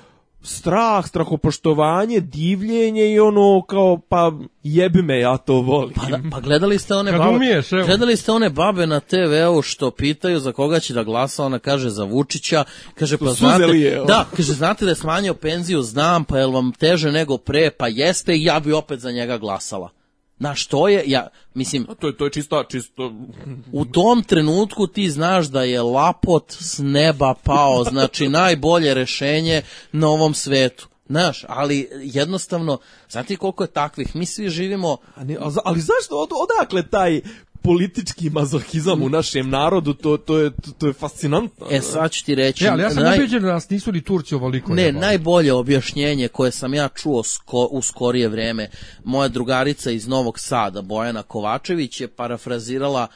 strah, 0.43 1.07
strahopoštovanje, 1.07 2.19
divljenje 2.19 3.11
i 3.11 3.19
ono 3.19 3.61
kao 3.61 3.99
pa 4.09 4.31
jebi 4.63 5.01
me 5.01 5.19
ja 5.19 5.37
to 5.37 5.53
volim. 5.53 5.93
Pa, 5.93 6.05
da, 6.05 6.19
pa 6.31 6.39
gledali 6.39 6.79
ste 6.79 6.95
one 6.95 7.11
Kad 7.11 7.19
babe, 7.19 7.35
umiješ, 7.35 7.69
gledali 7.69 8.17
ste 8.17 8.31
one 8.31 8.49
babe 8.49 8.87
na 8.87 8.99
TV-u 8.99 9.61
što 9.61 9.91
pitaju 9.91 10.39
za 10.39 10.51
koga 10.51 10.79
će 10.79 10.93
da 10.93 11.03
glasa, 11.03 11.45
ona 11.45 11.59
kaže 11.59 11.89
za 11.89 12.03
Vučića, 12.03 12.63
kaže 12.95 13.17
pa 13.17 13.25
znate, 13.25 13.63
je, 13.63 14.01
da, 14.07 14.25
kaže 14.35 14.53
znate 14.53 14.85
da 14.85 14.91
je 14.91 14.95
smanjio 14.95 15.33
penziju, 15.33 15.81
znam, 15.81 16.25
pa 16.25 16.37
jel 16.37 16.51
vam 16.51 16.71
teže 16.71 17.11
nego 17.11 17.37
pre, 17.37 17.69
pa 17.69 17.87
jeste 17.87 18.35
i 18.35 18.43
ja 18.43 18.59
bi 18.59 18.73
opet 18.73 18.99
za 18.99 19.11
njega 19.11 19.37
glasala. 19.37 19.89
Na 20.43 20.55
što 20.55 20.87
je, 20.87 21.03
ja, 21.07 21.27
mislim, 21.53 21.87
To 21.99 22.07
je 22.07 22.17
to 22.17 22.25
je 22.25 22.31
čista 22.31 22.63
čisto 22.63 23.13
u 23.71 23.85
tom 23.85 24.23
trenutku 24.23 24.87
ti 24.87 25.09
znaš 25.09 25.45
da 25.47 25.63
je 25.63 25.81
lapot 25.81 26.51
s 26.51 26.79
neba 26.79 27.33
pao, 27.33 27.83
znači 27.83 28.27
najbolje 28.39 28.93
rešenje 28.93 29.61
na 29.91 30.07
ovom 30.09 30.33
svetu. 30.33 30.87
Znaš, 31.07 31.45
ali 31.47 31.89
jednostavno, 31.93 32.77
znate 33.09 33.35
koliko 33.35 33.63
je 33.63 33.71
takvih, 33.71 34.15
mi 34.15 34.25
svi 34.25 34.49
živimo 34.49 34.97
A 35.15 35.21
a 35.39 35.49
za- 35.49 35.61
ali 35.65 35.79
zašto 35.81 36.15
od, 36.15 36.29
odakle 36.33 36.87
taj 36.87 37.21
politički 37.63 38.29
mazohizam 38.29 39.01
u 39.01 39.09
našem 39.09 39.49
narodu, 39.49 39.93
to, 39.93 40.17
to, 40.17 40.37
je, 40.39 40.51
to, 40.51 40.71
to 40.71 40.87
je 40.87 40.93
fascinantno. 40.93 41.67
E 41.71 41.81
sad 41.81 42.11
ću 42.11 42.25
ti 42.25 42.35
reći, 42.35 42.65
E, 42.65 42.69
ali 42.69 42.81
ja 42.81 42.89
sam 42.89 43.03
naj- 43.03 43.17
ubeđen 43.17 43.41
da 43.41 43.53
nas 43.53 43.69
nisu 43.69 43.91
ni 43.91 44.01
Turci 44.01 44.35
ovoliko 44.35 44.73
ne, 44.73 44.83
jebali. 44.83 45.01
najbolje 45.01 45.53
objašnjenje 45.53 46.27
koje 46.27 46.51
sam 46.51 46.73
ja 46.73 46.87
čuo 46.87 47.23
sko, 47.23 47.67
u 47.71 47.81
skorije 47.81 48.27
vreme, 48.27 48.69
moja 49.03 49.27
drugarica 49.27 49.91
iz 49.91 50.07
Novog 50.07 50.39
Sada, 50.39 50.81
Bojana 50.81 51.23
Kovačević, 51.23 52.01
je 52.01 52.07
parafrazirala 52.07 53.07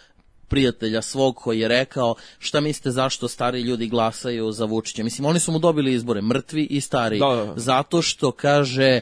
prijatelja 0.48 1.02
svog 1.02 1.36
koji 1.36 1.60
je 1.60 1.68
rekao 1.68 2.16
šta 2.39 2.60
mislite 2.60 2.91
zašto 2.91 3.28
stari 3.28 3.62
ljudi 3.62 3.88
glasaju 3.88 4.52
za 4.52 4.66
Vučića. 4.66 5.04
Mislim, 5.04 5.26
oni 5.26 5.39
su 5.39 5.52
mu 5.52 5.60
dobili 5.60 5.93
izbore, 5.93 6.22
mrtvi 6.22 6.64
i 6.64 6.82
stari. 6.82 7.20
Da, 7.20 7.26
da, 7.28 7.45
da. 7.45 7.54
Zato 7.56 8.02
što 8.02 8.32
kaže 8.32 9.00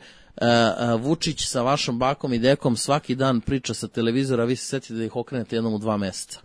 Vučić 0.99 1.45
sa 1.47 1.61
vašom 1.61 1.99
bakom 1.99 2.33
i 2.33 2.39
dekom 2.39 2.77
svaki 2.77 3.15
dan 3.15 3.41
priča 3.41 3.73
sa 3.73 3.87
televizora, 3.87 4.45
vi 4.45 4.55
se 4.55 4.65
setite 4.65 4.93
da 4.93 5.03
ih 5.03 5.15
okrenete 5.15 5.55
jednom 5.55 5.73
u 5.73 5.77
dva 5.77 5.97
meseca. 5.97 6.39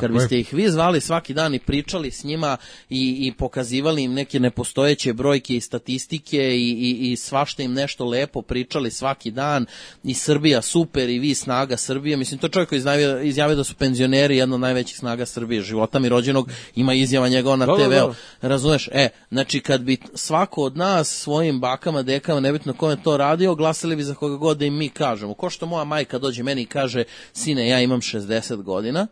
Kad 0.00 0.12
biste 0.12 0.40
ih 0.40 0.54
vi 0.54 0.70
zvali 0.70 1.00
svaki 1.00 1.34
dan 1.34 1.54
i 1.54 1.58
pričali 1.58 2.10
s 2.10 2.24
njima 2.24 2.56
i, 2.90 3.26
i 3.26 3.32
pokazivali 3.32 4.02
im 4.02 4.12
neke 4.12 4.40
nepostojeće 4.40 5.12
brojke 5.12 5.56
i 5.56 5.60
statistike 5.60 6.56
i, 6.56 6.70
i, 6.70 7.12
i 7.12 7.16
svašta 7.16 7.62
im 7.62 7.72
nešto 7.72 8.04
lepo 8.04 8.42
pričali 8.42 8.90
svaki 8.90 9.30
dan 9.30 9.66
i 10.04 10.14
Srbija 10.14 10.62
super 10.62 11.08
i 11.08 11.18
vi 11.18 11.34
snaga 11.34 11.76
Srbije. 11.76 12.16
Mislim, 12.16 12.38
to 12.40 12.46
je 12.46 12.50
čovjek 12.50 12.68
koji 12.68 12.76
izjavio, 12.76 13.20
izjavio 13.22 13.56
da 13.56 13.64
su 13.64 13.74
penzioneri 13.74 14.36
jedna 14.36 14.54
od 14.54 14.60
najvećih 14.60 14.96
snaga 14.96 15.26
Srbije. 15.26 15.62
Života 15.62 15.98
mi 15.98 16.08
rođenog 16.08 16.50
ima 16.74 16.94
izjava 16.94 17.28
njegova 17.28 17.56
na 17.56 17.66
Da, 17.66 17.72
da, 17.72 17.78
TV-u. 17.78 18.14
da. 18.42 18.48
Razumeš? 18.48 18.88
E, 18.92 19.08
znači 19.30 19.60
kad 19.60 19.80
bi 19.80 19.96
svako 20.14 20.62
od 20.62 20.76
nas 20.76 21.08
svojim 21.08 21.60
bakama, 21.60 22.02
dekama, 22.02 22.40
nebitno 22.40 22.74
kome 22.74 22.96
to 23.02 23.16
radio, 23.16 23.54
glasali 23.54 23.96
bi 23.96 24.02
za 24.02 24.14
koga 24.14 24.36
god 24.36 24.58
da 24.58 24.64
im 24.64 24.74
mi 24.74 24.88
kažemo. 24.88 25.34
Ko 25.34 25.50
što 25.50 25.66
moja 25.66 25.84
majka 25.84 26.18
dođe 26.18 26.42
meni 26.42 26.62
i 26.62 26.66
kaže, 26.66 27.04
sine, 27.32 27.68
ja 27.68 27.80
imam 27.80 28.00
60 28.00 28.62
godina, 28.62 29.06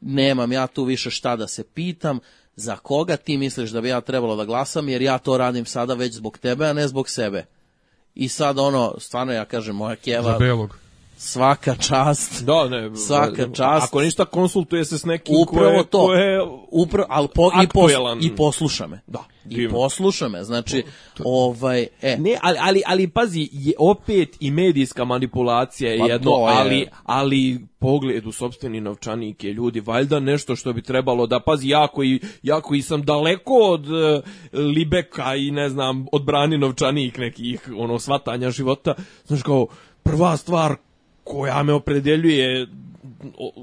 nemam 0.00 0.52
ja 0.52 0.66
tu 0.66 0.84
više 0.84 1.10
šta 1.10 1.36
da 1.36 1.48
se 1.48 1.64
pitam, 1.64 2.18
za 2.56 2.76
koga 2.76 3.16
ti 3.16 3.36
misliš 3.36 3.70
da 3.70 3.80
bi 3.80 3.88
ja 3.88 4.00
trebalo 4.00 4.36
da 4.36 4.44
glasam, 4.44 4.88
jer 4.88 5.02
ja 5.02 5.18
to 5.18 5.38
radim 5.38 5.66
sada 5.66 5.94
već 5.94 6.14
zbog 6.14 6.38
tebe, 6.38 6.66
a 6.66 6.72
ne 6.72 6.88
zbog 6.88 7.08
sebe. 7.08 7.46
I 8.14 8.28
sad 8.28 8.58
ono, 8.58 8.94
stvarno 8.98 9.32
ja 9.32 9.44
kažem, 9.44 9.76
moja 9.76 9.94
Za 9.94 10.00
keva, 10.02 10.38
belog. 10.38 10.78
svaka 11.16 11.74
čast. 11.74 12.42
Da, 12.44 12.68
ne. 12.68 12.96
Svaka 12.96 13.46
čast. 13.52 13.86
Ako 13.86 14.00
ništa 14.00 14.24
konsultuje 14.24 14.84
se 14.84 14.98
s 14.98 15.04
nekim 15.04 15.34
Upravo 15.36 15.70
koje, 15.70 15.84
to. 15.84 16.06
koje 16.06 16.40
Upravo, 16.70 17.06
ali 17.10 17.28
po, 17.34 17.50
i, 17.62 17.68
pos, 17.68 17.92
i 18.20 18.36
posluša 18.36 18.86
me. 18.86 19.00
Da, 19.06 19.24
I 19.50 19.54
divno. 19.54 19.76
posluša 19.76 20.28
me. 20.28 20.44
Znači, 20.44 20.82
ovaj, 21.24 21.86
e, 22.02 22.16
Ne, 22.18 22.38
ali, 22.42 22.58
ali, 22.60 22.82
ali 22.86 23.08
pazi, 23.08 23.48
je 23.52 23.72
opet 23.78 24.36
i 24.40 24.50
medijska 24.50 25.04
manipulacija 25.04 25.92
je 25.92 25.98
Pa 25.98 26.06
jedno, 26.06 26.30
je. 26.30 26.54
ali, 26.56 26.86
ali 27.04 27.60
pogled 27.78 28.26
u 28.26 28.32
sobstveni 28.32 28.80
novčanik 28.80 29.44
je 29.44 29.52
ljudi, 29.52 29.80
valjda 29.80 30.20
nešto 30.20 30.56
što 30.56 30.72
bi 30.72 30.82
trebalo 30.82 31.26
da, 31.26 31.40
pazi, 31.40 31.68
jako 31.68 32.04
i, 32.04 32.20
jako 32.42 32.74
i 32.74 32.82
sam 32.82 33.02
daleko 33.02 33.54
od 33.54 33.86
e, 33.86 34.20
Libeka 34.52 35.36
i 35.36 35.50
ne 35.50 35.68
znam, 35.68 36.06
odbrani 36.12 36.58
novčanik 36.58 37.18
nekih, 37.18 37.70
ono, 37.76 37.98
svatanja 37.98 38.50
života, 38.50 38.94
znaš 39.26 39.42
kao, 39.42 39.66
prva 40.02 40.36
stvar 40.36 40.76
koja 41.24 41.62
me 41.62 41.72
opredeljuje 41.72 42.66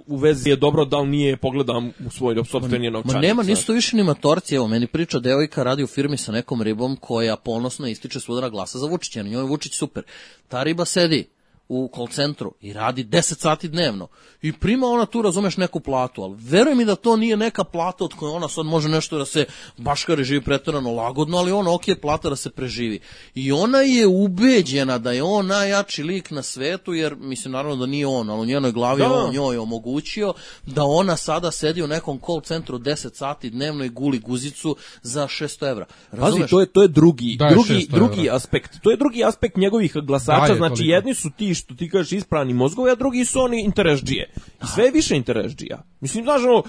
u 0.08 0.18
vezi 0.18 0.50
je 0.50 0.56
dobro, 0.56 0.86
da 0.86 1.00
li 1.00 1.08
nije 1.08 1.38
pogledam 1.38 1.92
u 2.08 2.10
svoj 2.10 2.36
sopstveni 2.46 2.92
novčanik. 2.92 3.16
Ma 3.16 3.22
nema, 3.22 3.44
nisu 3.44 3.66
to 3.68 3.74
više 3.74 3.96
ni 3.96 4.04
matorci, 4.04 4.56
evo, 4.56 4.68
meni 4.68 4.88
priča 4.88 5.20
devojka 5.20 5.64
radi 5.64 5.84
u 5.84 5.88
firmi 5.88 6.18
sa 6.18 6.32
nekom 6.32 6.62
ribom 6.62 6.96
koja 6.96 7.36
ponosno 7.36 7.88
ističe 7.88 8.20
svuda 8.20 8.50
glasa 8.50 8.80
za 8.80 8.88
Vučića, 8.88 9.24
na 9.24 9.30
njoj 9.30 9.42
je 9.42 9.48
Vučić 9.48 9.74
super. 9.74 10.04
Ta 10.48 10.64
riba 10.64 10.86
sedi 10.86 11.28
u 11.70 11.90
call 11.96 12.08
centru 12.08 12.54
i 12.62 12.74
radi 12.74 13.04
10 13.06 13.22
sati 13.38 13.68
dnevno 13.68 14.08
i 14.42 14.54
prima 14.54 14.88
ona 14.88 15.06
tu, 15.06 15.22
razumeš, 15.22 15.58
neku 15.58 15.80
platu, 15.80 16.22
ali 16.24 16.36
veruj 16.40 16.76
mi 16.76 16.86
da 16.86 16.96
to 16.96 17.16
nije 17.18 17.38
neka 17.38 17.64
plata 17.64 18.04
od 18.04 18.14
koje 18.14 18.32
ona 18.32 18.48
sad 18.48 18.66
može 18.66 18.90
nešto 18.90 19.18
da 19.18 19.26
se 19.26 19.46
baškari 19.78 20.24
živi 20.24 20.42
preterano 20.42 20.92
lagodno, 20.92 21.38
ali 21.38 21.52
ona 21.52 21.74
ok 21.74 21.82
plata 22.02 22.30
da 22.30 22.36
se 22.36 22.50
preživi. 22.50 23.00
I 23.36 23.52
ona 23.52 23.78
je 23.78 24.08
ubeđena 24.08 24.98
da 24.98 25.12
je 25.12 25.24
on 25.24 25.48
najjači 25.48 26.04
lik 26.04 26.32
na 26.32 26.44
svetu, 26.44 26.94
jer 26.94 27.16
mislim 27.16 27.52
naravno 27.52 27.76
da 27.76 27.86
nije 27.86 28.08
on, 28.08 28.30
ali 28.30 28.42
u 28.42 28.46
njenoj 28.46 28.72
glavi 28.72 29.02
je 29.02 29.08
Da. 29.08 29.14
on 29.16 29.32
njoj 29.32 29.58
omogućio 29.58 30.34
da 30.64 30.84
ona 30.84 31.16
sada 31.18 31.52
sedi 31.52 31.84
u 31.84 31.88
nekom 31.88 32.20
call 32.20 32.42
centru 32.42 32.80
10 32.80 33.14
sati 33.14 33.50
dnevno 33.50 33.84
i 33.84 33.90
guli 33.90 34.20
guzicu 34.20 34.76
za 35.02 35.24
600 35.24 35.70
evra. 35.70 35.86
Pazi, 36.12 36.22
Razumeš? 36.22 36.50
to 36.50 36.60
je 36.60 36.66
to 36.66 36.82
je 36.82 36.88
drugi 36.88 37.38
drugi 37.40 37.74
600 37.76 37.90
drugi 37.90 38.20
evra. 38.20 38.36
aspekt. 38.36 38.72
To 38.82 38.92
je 38.92 38.98
drugi 38.98 39.24
aspekt 39.24 39.58
njegovih 39.58 39.94
glasača, 39.96 40.40
Daje 40.40 40.56
znači 40.56 40.76
toliko. 40.76 40.96
jedni 40.96 41.14
su 41.14 41.30
ti 41.30 41.55
što 41.56 41.76
ti 41.76 41.90
kažeš 41.90 42.12
isprani 42.12 42.54
mozgovi, 42.54 42.92
a 42.92 42.96
drugi 42.96 43.26
su 43.26 43.40
oni 43.40 43.62
interesdžije. 43.62 44.30
I 44.64 44.68
sve 44.76 44.86
je 44.86 44.92
više 44.92 45.16
interesdžija. 45.16 45.84
Mislim, 46.02 46.24
znaš, 46.24 46.42
ono, 46.44 46.64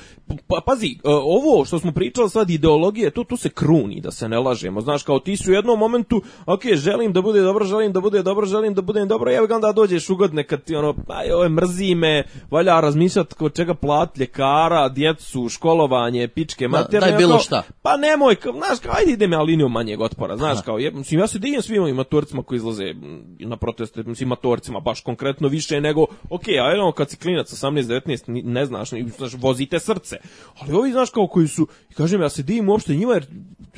pa, 0.46 0.60
pazi, 0.66 0.86
e, 0.86 0.98
ovo 1.04 1.64
što 1.64 1.78
smo 1.78 1.92
pričali 1.92 2.30
sad, 2.30 2.50
ideologije, 2.50 3.10
to, 3.10 3.24
tu 3.24 3.36
se 3.36 3.48
kruni, 3.48 4.00
da 4.00 4.10
se 4.10 4.28
ne 4.28 4.38
lažemo. 4.38 4.80
Znaš, 4.80 5.02
kao 5.02 5.18
ti 5.18 5.36
si 5.36 5.50
u 5.50 5.54
jednom 5.54 5.78
momentu, 5.78 6.22
ok, 6.46 6.62
želim 6.74 7.12
da 7.12 7.22
bude 7.22 7.40
dobro, 7.40 7.64
želim 7.64 7.92
da 7.92 8.00
bude 8.00 8.22
dobro, 8.22 8.46
želim 8.46 8.74
da 8.74 8.82
budem 8.82 9.08
dobro, 9.08 9.32
evo 9.32 9.46
ga 9.46 9.54
onda 9.54 9.72
dođeš 9.72 10.10
ugodne 10.10 10.44
kad 10.44 10.62
ti 10.62 10.74
ono, 10.76 10.94
aj, 11.08 11.32
ove 11.32 11.48
mrzi 11.48 11.94
me, 11.94 12.24
valja 12.50 12.80
razmišljati 12.80 13.34
kod 13.34 13.54
čega 13.54 13.74
plat 13.74 14.18
ljekara, 14.18 14.88
djecu, 14.88 15.48
školovanje, 15.48 16.28
pičke, 16.28 16.68
materne. 16.68 17.10
daj 17.10 17.18
bilo 17.18 17.30
kao, 17.30 17.40
šta. 17.40 17.62
Pa 17.82 17.96
nemoj, 17.96 18.34
kao, 18.34 18.52
znaš, 18.52 18.78
kao, 18.82 18.92
ajde 18.96 19.12
ide 19.12 19.26
me 19.26 19.36
linijom 19.38 19.72
manjeg 19.72 20.00
otpora, 20.00 20.36
znaš, 20.36 20.58
kao, 20.64 20.78
je, 20.78 20.90
mislim, 20.90 21.20
ja 21.20 21.26
se 21.26 21.38
divim 21.38 21.62
svim 21.62 21.82
ovim 21.82 21.96
maturcima 21.96 22.42
koji 22.42 22.56
izlaze 22.56 22.94
na 23.38 23.56
proteste, 23.56 24.02
mislim, 24.02 24.28
matorcima, 24.76 24.80
baš 24.80 25.00
konkretno 25.00 25.48
više 25.48 25.80
nego, 25.80 26.06
ok, 26.30 26.48
a 26.48 26.70
jedno, 26.70 26.92
kad 26.92 27.10
si 27.10 27.16
klinac 27.16 27.52
18-19, 27.52 28.28
ni- 28.28 28.42
ne 28.42 28.66
znaš, 28.66 28.92
ni- 28.92 29.08
znaš, 29.08 29.32
vozite 29.34 29.78
srce, 29.78 30.16
ali 30.60 30.72
ovi, 30.72 30.92
znaš, 30.92 31.10
kao, 31.10 31.26
koji 31.26 31.48
su, 31.48 31.66
kažem, 31.94 32.22
ja 32.22 32.28
se 32.28 32.42
divim 32.42 32.68
uopšte 32.68 32.94
njima, 32.94 33.12
jer 33.14 33.26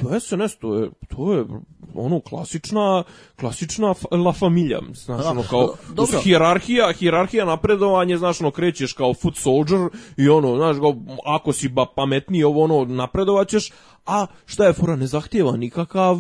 to 0.03 0.15
je 0.15 0.21
SNS, 0.21 0.57
to 0.59 0.75
je, 0.75 0.91
to 1.09 1.33
je, 1.33 1.45
ono, 1.95 2.21
klasična, 2.21 3.05
klasična 3.37 3.95
la 4.25 4.33
familija, 4.33 4.81
znaš, 4.95 5.25
Da, 5.25 5.31
ono, 5.31 5.43
kao, 5.43 5.75
dobro. 5.89 6.21
hijerarhija 6.93 7.45
napredovanje, 7.45 8.17
znaš, 8.17 8.41
ono, 8.41 8.51
krećeš 8.51 8.93
kao 8.93 9.15
foot 9.15 9.37
soldier 9.37 9.89
i 10.17 10.29
ono, 10.29 10.57
znaš, 10.57 10.77
kao, 10.77 10.95
ako 11.27 11.53
si 11.53 11.69
ba 11.69 11.87
pametniji, 11.97 12.45
ovo, 12.45 12.65
ono, 12.65 12.85
napredovaćeš, 12.85 13.73
a 14.07 14.27
šta 14.47 14.67
je 14.67 14.73
fora, 14.73 14.97
ne 14.97 15.07
zahtjeva 15.07 15.57
nikakav 15.57 16.17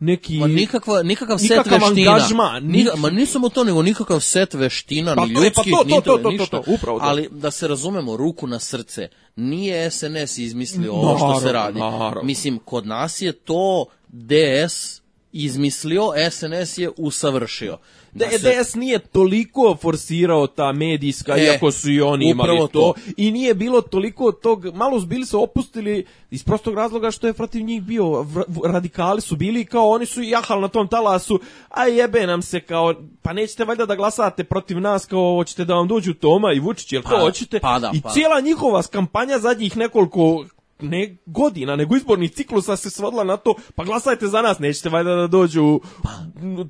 neki... 0.00 0.38
Ma 0.38 0.46
nikakva, 0.48 1.02
nikakav 1.02 1.38
set 1.38 1.50
Nikakav 1.50 1.78
veština. 1.80 2.10
angažman, 2.10 2.64
Ni, 2.64 2.78
nik- 2.78 2.96
ma 2.96 3.10
nisam 3.10 3.44
u 3.44 3.48
to, 3.48 3.64
nego 3.64 3.82
nikakav 3.82 4.20
set 4.20 4.54
veština, 4.54 5.14
Pa 5.14 5.26
ni 5.26 5.34
to 5.34 5.42
je, 5.42 5.52
pa 5.52 5.60
ljudskih, 5.60 5.72
to, 5.72 5.84
ni 5.86 5.92
to, 5.92 6.00
to, 6.02 6.16
to, 6.16 6.22
to, 6.22 6.30
ništa. 6.30 6.46
to, 6.58 6.64
upravo 6.68 6.98
to. 6.98 7.04
Ali 7.04 7.28
da 7.30 7.50
se 7.50 7.68
razumemo, 7.68 8.16
ruku 8.16 8.46
na 8.46 8.58
srce, 8.58 9.08
nije 9.36 9.90
SNS 9.90 10.38
izmislio 10.38 10.92
ovo 10.94 11.18
što 11.18 11.40
se 11.40 11.52
radi. 11.52 11.78
naravno. 11.80 12.22
Mislim, 12.22 12.58
kod 12.58 12.86
nas 12.86 13.22
je 13.22 13.32
to 13.32 13.86
DS 14.08 15.00
izmislio, 15.32 16.02
SNS 16.30 16.78
je 16.78 16.90
usavršio. 16.96 17.78
Da 18.12 18.26
se- 18.28 18.38
DS 18.62 18.74
nije 18.74 18.98
toliko 18.98 19.76
forsirao 19.76 20.46
ta 20.46 20.72
medijska, 20.72 21.34
E, 21.34 21.42
iako 21.42 21.70
su 21.70 21.90
i 21.90 22.00
oni 22.00 22.24
imali 22.26 22.58
to, 22.58 22.66
to. 22.68 22.94
i 23.16 23.30
nije 23.30 23.54
bilo 23.54 23.80
toliko 23.82 24.32
tog, 24.32 24.66
malo 24.66 25.00
bili 25.00 25.26
se 25.26 25.36
opustili 25.36 26.06
iz 26.30 26.44
prostog 26.44 26.74
razloga 26.74 27.10
što 27.10 27.26
je 27.26 27.32
protiv 27.32 27.62
njih 27.62 27.82
bio, 27.82 28.26
radikali 28.64 29.20
su 29.20 29.36
bili 29.36 29.64
kao 29.64 29.88
oni 29.90 30.06
su 30.06 30.22
jahali 30.22 30.60
na 30.60 30.68
tom 30.68 30.88
talasu, 30.88 31.40
a 31.68 31.84
jebe 31.84 32.26
nam 32.26 32.42
se 32.42 32.60
kao, 32.60 32.94
pa 33.22 33.32
nećete 33.32 33.64
valjda 33.64 33.86
da 33.86 33.94
glasate 33.94 34.44
protiv 34.44 34.80
nas 34.80 35.06
kao 35.06 35.34
hoćete 35.34 35.64
da 35.64 35.74
vam 35.74 35.88
dođu 35.88 36.14
Toma 36.14 36.52
i 36.52 36.60
Vučić, 36.60 36.92
jel 36.92 37.02
to 37.02 37.08
Pa, 37.08 37.20
hoćete? 37.20 37.60
pa 37.60 37.78
da, 37.78 37.90
I 37.94 38.00
pa. 38.00 38.10
cijela 38.10 38.40
njihova 38.40 38.82
kampanja 38.82 39.38
zadnjih 39.38 39.76
nekoliko 39.76 40.44
ne 40.82 41.16
godina, 41.26 41.76
nego 41.76 41.96
izbornih 41.96 42.30
ciklusa 42.32 42.76
se 42.76 42.90
svodila 42.90 43.24
na 43.24 43.36
to, 43.36 43.54
pa 43.74 43.84
glasajte 43.84 44.26
za 44.26 44.42
nas, 44.42 44.58
nećete 44.58 44.88
valjda 44.88 45.10
da 45.12 45.26
dođu 45.26 45.80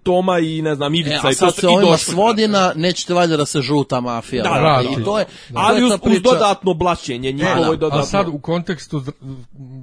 Toma 0.02 0.38
i 0.38 0.62
ne 0.62 0.74
znam, 0.74 0.94
Ivica 0.94 1.10
E, 1.24 1.30
i 1.30 1.32
a 1.32 1.34
to 1.36 1.50
se 1.50 1.60
i 1.62 1.66
ovima 1.66 1.90
došli. 1.90 2.12
svodi 2.12 2.48
na, 2.48 2.72
nećete 2.76 3.14
valjda 3.14 3.36
da 3.36 3.46
se 3.46 3.60
žuta 3.60 4.00
mafija. 4.00 4.42
Da, 4.42 4.50
vrati. 4.50 4.88
da, 4.88 5.00
I 5.00 5.04
to 5.04 5.18
je, 5.18 5.24
Ali 5.54 5.68
to 5.70 5.78
je 5.78 5.84
uz, 5.84 5.90
ta 5.90 5.96
uz 5.96 6.00
priča- 6.02 6.22
dodatno 6.24 6.74
blaćenje 6.74 7.32
njihovo 7.32 7.64
da. 7.64 7.74
i 7.74 7.78
dodatno. 7.78 7.98
A 7.98 8.04
sad 8.04 8.28
u 8.28 8.38
kontekstu 8.40 9.02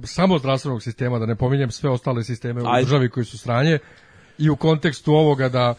samo 0.04 0.38
zdravstvenog 0.38 0.82
sistema, 0.82 1.18
da 1.18 1.26
ne 1.26 1.36
pominjem 1.36 1.70
sve 1.70 1.90
ostale 1.90 2.24
sisteme 2.24 2.62
u 2.62 2.66
Ajde. 2.66 2.84
državi 2.84 3.10
koji 3.10 3.26
su 3.26 3.38
sranje, 3.38 3.78
i 4.38 4.50
u 4.50 4.56
kontekstu 4.56 5.12
ovoga 5.12 5.48
da 5.48 5.74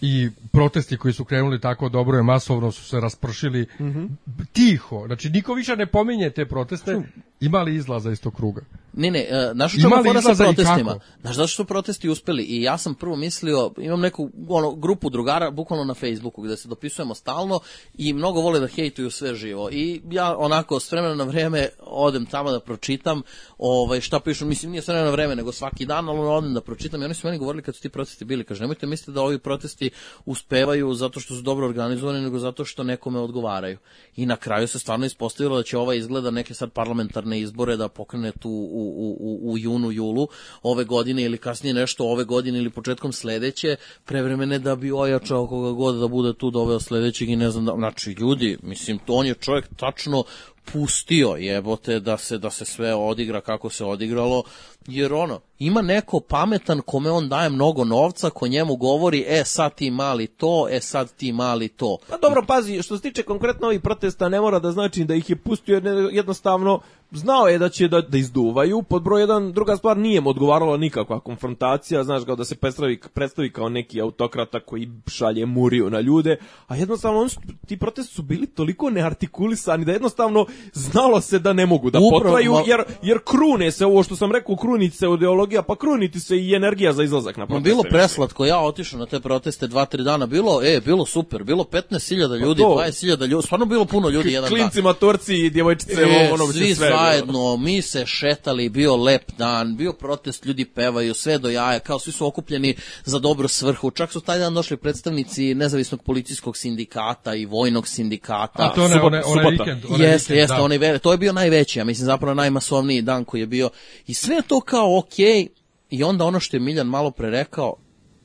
i 0.00 0.28
protesti 0.52 0.96
koji 0.96 1.14
su 1.14 1.24
krenuli 1.24 1.60
tako 1.60 1.88
dobro 1.88 2.16
je 2.16 2.22
masovno 2.22 2.72
su 2.72 2.84
se 2.84 3.00
raspršili 3.00 3.66
Mhm. 3.80 4.04
tiho. 4.52 5.02
Znači 5.06 5.30
niko 5.30 5.54
više 5.54 5.76
ne 5.76 5.86
pominje 5.86 6.30
te 6.30 6.46
proteste, 6.46 7.02
imali 7.40 7.74
izlaza 7.74 8.10
iz 8.10 8.20
tog 8.20 8.34
kruga. 8.34 8.62
Ne, 8.92 9.10
ne, 9.10 9.18
e, 9.18 9.50
znaš 9.54 9.74
u 9.74 9.76
Ima 9.76 9.82
čemu 9.82 10.02
li 10.02 10.08
fora 10.08 10.22
sa 10.22 10.44
protestima? 10.44 10.98
Znaš 11.20 11.36
zašto 11.36 11.56
su 11.56 11.64
protesti 11.64 12.08
uspeli? 12.08 12.42
I 12.42 12.62
ja 12.62 12.78
sam 12.78 12.94
prvo 12.94 13.16
mislio, 13.16 13.72
imam 13.78 14.00
neku 14.00 14.30
ono, 14.48 14.74
grupu 14.74 15.10
drugara, 15.10 15.50
bukvalno 15.50 15.84
na 15.84 15.94
Facebooku, 15.94 16.42
gde 16.42 16.56
se 16.56 16.68
dopisujemo 16.68 17.14
stalno 17.14 17.60
i 17.98 18.12
mnogo 18.12 18.40
vole 18.40 18.60
da 18.60 18.66
hejtuju 18.66 19.10
sve 19.10 19.34
živo. 19.34 19.68
I 19.72 20.02
ja 20.10 20.36
onako 20.36 20.80
s 20.80 20.92
vremena 20.92 21.14
na 21.14 21.24
vreme 21.24 21.68
odem 21.80 22.26
tamo 22.26 22.50
da 22.50 22.60
pročitam 22.60 23.22
ovaj, 23.58 24.00
šta 24.00 24.20
pišu, 24.20 24.46
mislim 24.46 24.70
nije 24.70 24.82
s 24.82 24.88
vremena 24.88 25.06
na 25.06 25.12
vreme, 25.12 25.36
nego 25.36 25.52
svaki 25.52 25.86
dan, 25.86 26.08
ali 26.08 26.18
odem 26.18 26.54
da 26.54 26.60
pročitam 26.60 27.02
i 27.02 27.04
oni 27.04 27.14
su 27.14 27.26
meni 27.26 27.38
govorili 27.38 27.62
kad 27.62 27.76
su 27.76 27.82
ti 27.82 27.88
protesti 27.88 28.24
bili, 28.24 28.44
kaže, 28.44 28.60
nemojte 28.60 28.86
misliti 28.86 29.12
da 29.12 29.22
ovi 29.22 29.38
protesti 29.38 29.90
uspevaju 30.26 30.94
zato 30.94 31.20
što 31.20 31.34
su 31.34 31.42
dobro 31.42 31.66
organizovani, 31.66 32.20
nego 32.20 32.38
zato 32.38 32.64
što 32.64 32.82
nekome 32.82 33.18
odgovaraju. 33.18 33.78
I 34.16 34.26
na 34.26 34.36
kraju 34.36 34.68
se 34.68 34.78
stvarno 34.78 35.06
ispostavilo 35.06 35.56
da 35.56 35.62
će 35.62 35.78
ova 35.78 35.94
izgleda 35.94 36.30
neke 36.30 36.54
sad 36.54 36.70
parlamentarne 36.72 37.29
izbore 37.38 37.76
da 37.76 37.88
pokrene 37.88 38.32
tu 38.32 38.50
u, 38.50 38.94
u, 38.96 39.16
u, 39.20 39.52
u 39.52 39.58
junu, 39.58 39.92
julu 39.92 40.28
ove 40.62 40.84
godine 40.84 41.22
ili 41.22 41.38
kasnije 41.38 41.74
nešto 41.74 42.04
ove 42.04 42.24
godine 42.24 42.58
ili 42.58 42.70
početkom 42.70 43.12
sledeće 43.12 43.76
prevremene 44.04 44.58
da 44.58 44.76
bi 44.76 44.92
ojačao 44.92 45.46
koga 45.46 45.70
god 45.70 46.00
da 46.00 46.08
bude 46.08 46.34
tu 46.34 46.50
doveo 46.50 46.80
sledećeg 46.80 47.28
i 47.28 47.36
ne 47.36 47.50
znam 47.50 47.64
da, 47.64 47.74
znači 47.76 48.10
ljudi, 48.10 48.58
mislim, 48.62 48.98
to 48.98 49.12
on 49.12 49.26
je 49.26 49.34
čovjek 49.34 49.68
tačno 49.76 50.24
pustio 50.72 51.36
jebote 51.38 52.00
da 52.00 52.16
se 52.16 52.38
da 52.38 52.50
se 52.50 52.64
sve 52.64 52.94
odigra 52.94 53.40
kako 53.40 53.70
se 53.70 53.84
odigralo 53.84 54.42
jer 54.90 55.12
ono 55.12 55.40
ima 55.58 55.82
neko 55.82 56.20
pametan 56.20 56.80
kome 56.80 57.10
on 57.10 57.28
daje 57.28 57.50
mnogo 57.50 57.84
novca 57.84 58.30
ko 58.30 58.46
njemu 58.46 58.76
govori 58.76 59.24
e 59.28 59.44
sad 59.44 59.74
ti 59.74 59.90
mali 59.90 60.26
to 60.26 60.66
e 60.70 60.80
sad 60.80 61.12
ti 61.12 61.32
mali 61.32 61.68
to 61.68 61.96
Pa 62.08 62.16
dobro, 62.16 62.44
pazi, 62.46 62.82
što 62.82 62.96
se 62.96 63.02
tiče 63.02 63.22
konkretno 63.22 63.66
ovih 63.66 63.80
protesta, 63.80 64.28
ne 64.28 64.40
mora 64.40 64.58
da 64.58 64.72
znači 64.72 65.04
da 65.04 65.14
ih 65.14 65.30
je 65.30 65.36
pustio, 65.36 65.82
jednostavno 66.12 66.80
znao 67.12 67.48
je 67.48 67.58
da 67.58 67.68
će 67.68 67.88
da, 67.88 68.00
da 68.00 68.18
izduvaju. 68.18 68.82
Pod 68.82 69.02
broj 69.02 69.20
jedan, 69.20 69.52
druga 69.52 69.76
stvar, 69.76 69.96
nije 69.96 70.20
mu 70.20 70.30
odgovarala 70.30 70.76
nikakva 70.76 71.20
konfrontacija, 71.20 72.04
znaš, 72.04 72.24
kao 72.24 72.36
da 72.36 72.44
se 72.44 72.56
predstavi, 72.56 73.00
predstavi 73.14 73.52
kao 73.52 73.68
neki 73.68 74.00
autokrata 74.00 74.60
koji 74.60 74.90
šalje 75.06 75.46
muriju 75.46 75.90
na 75.90 76.00
ljude, 76.00 76.36
a 76.66 76.76
jednostavno 76.76 77.28
su, 77.28 77.40
ti 77.66 77.76
protesti 77.76 78.14
su 78.14 78.22
bili 78.22 78.46
toliko 78.46 78.90
neartikulisani 78.90 79.84
da 79.84 79.92
jednostavno 79.92 80.46
znalo 80.72 81.20
se 81.20 81.38
da 81.38 81.52
ne 81.52 81.66
mogu 81.66 81.90
da 81.90 81.98
Upravo, 81.98 82.22
potraju, 82.22 82.54
jer, 82.66 82.82
jer 83.02 83.18
krune 83.24 83.70
se 83.70 83.86
ovo 83.86 84.02
što 84.02 84.16
sam 84.16 84.32
rekao, 84.32 84.56
kruniti 84.80 84.96
se 84.96 85.06
ideologija, 85.08 85.62
pa 85.62 85.76
kruniti 85.76 86.20
se 86.20 86.36
i 86.38 86.54
energija 86.54 86.92
za 86.92 87.02
izlazak 87.02 87.36
na 87.36 87.46
proteste. 87.46 87.64
bilo 87.64 87.82
preslatko, 87.84 88.46
ja 88.46 88.58
otišao 88.58 88.98
na 88.98 89.06
te 89.06 89.20
proteste 89.20 89.66
dva, 89.66 89.84
tri 89.84 90.02
dana, 90.04 90.26
bilo, 90.26 90.60
e, 90.64 90.80
bilo 90.80 91.06
super, 91.06 91.44
bilo 91.44 91.64
15.000 91.64 92.16
ljudi, 92.36 92.62
Pa 92.62 92.64
to. 92.64 92.74
20.000 92.76 93.26
ljudi, 93.26 93.42
stvarno 93.42 93.66
bilo 93.66 93.84
puno 93.84 94.08
ljudi 94.08 94.28
jedan 94.30 94.50
dan. 94.50 94.58
Klinci, 94.58 94.82
matorci 94.82 95.36
i 95.36 95.50
djevojčice, 95.50 95.92
E, 96.02 96.30
ono 96.32 96.46
svi 96.46 96.74
sve. 96.74 96.88
zajedno, 96.90 97.56
mi 97.56 97.82
se 97.82 98.06
šetali, 98.06 98.68
bio 98.68 98.96
lep 98.96 99.22
dan, 99.32 99.76
bio 99.76 99.92
protest, 99.92 100.44
ljudi 100.44 100.64
pevaju, 100.66 101.14
sve 101.14 101.38
do 101.38 101.50
jaja, 101.50 101.78
kao 101.78 101.98
svi 101.98 102.12
su 102.12 102.26
okupljeni 102.26 102.74
za 103.04 103.18
dobru 103.18 103.48
svrhu. 103.48 103.90
Čak 103.90 104.12
su 104.12 104.20
taj 104.20 104.38
dan 104.38 104.54
došli 104.54 104.76
predstavnici 104.76 105.54
nezavisnog 105.54 106.02
policijskog 106.02 106.56
sindikata 106.56 107.34
i 107.34 107.46
vojnog 107.46 107.88
sindikata. 107.88 108.62
A 108.62 108.74
to 108.74 108.80
ne, 108.82 108.88
subota- 108.90 109.06
onaj, 109.06 109.20
onaj 109.22 109.44
subota. 109.44 109.64
vikend. 109.64 110.00
Jeste, 110.00 110.36
jeste, 110.36 110.56
da. 110.56 110.62
onaj 110.62 110.78
ve- 110.78 110.98
to 110.98 111.12
je 111.12 111.18
bio 111.18 111.32
najveći, 111.32 111.78
ja 111.78 111.84
mislim 111.84 112.06
zapravo 112.06 112.34
najmasovniji 112.34 112.70
dan 113.02 113.24
koji 113.24 113.40
je 113.40 113.46
bio. 113.46 113.70
I 114.06 114.14
sve 114.14 114.34
je 114.36 114.42
kao 114.60 114.98
okej, 114.98 115.48
i 115.90 116.04
onda 116.04 116.24
ono 116.24 116.40
što 116.40 116.56
je 116.56 116.60
Miljan 116.60 116.86
malo 116.86 117.10
pre 117.10 117.30
rekao, 117.30 117.76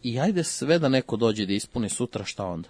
i 0.03 0.19
ajde 0.19 0.43
sve 0.43 0.79
da 0.79 0.89
neko 0.89 1.17
dođe 1.17 1.45
da 1.45 1.53
ispuni 1.53 1.89
sutra, 1.89 2.25
šta 2.25 2.45
onda? 2.45 2.69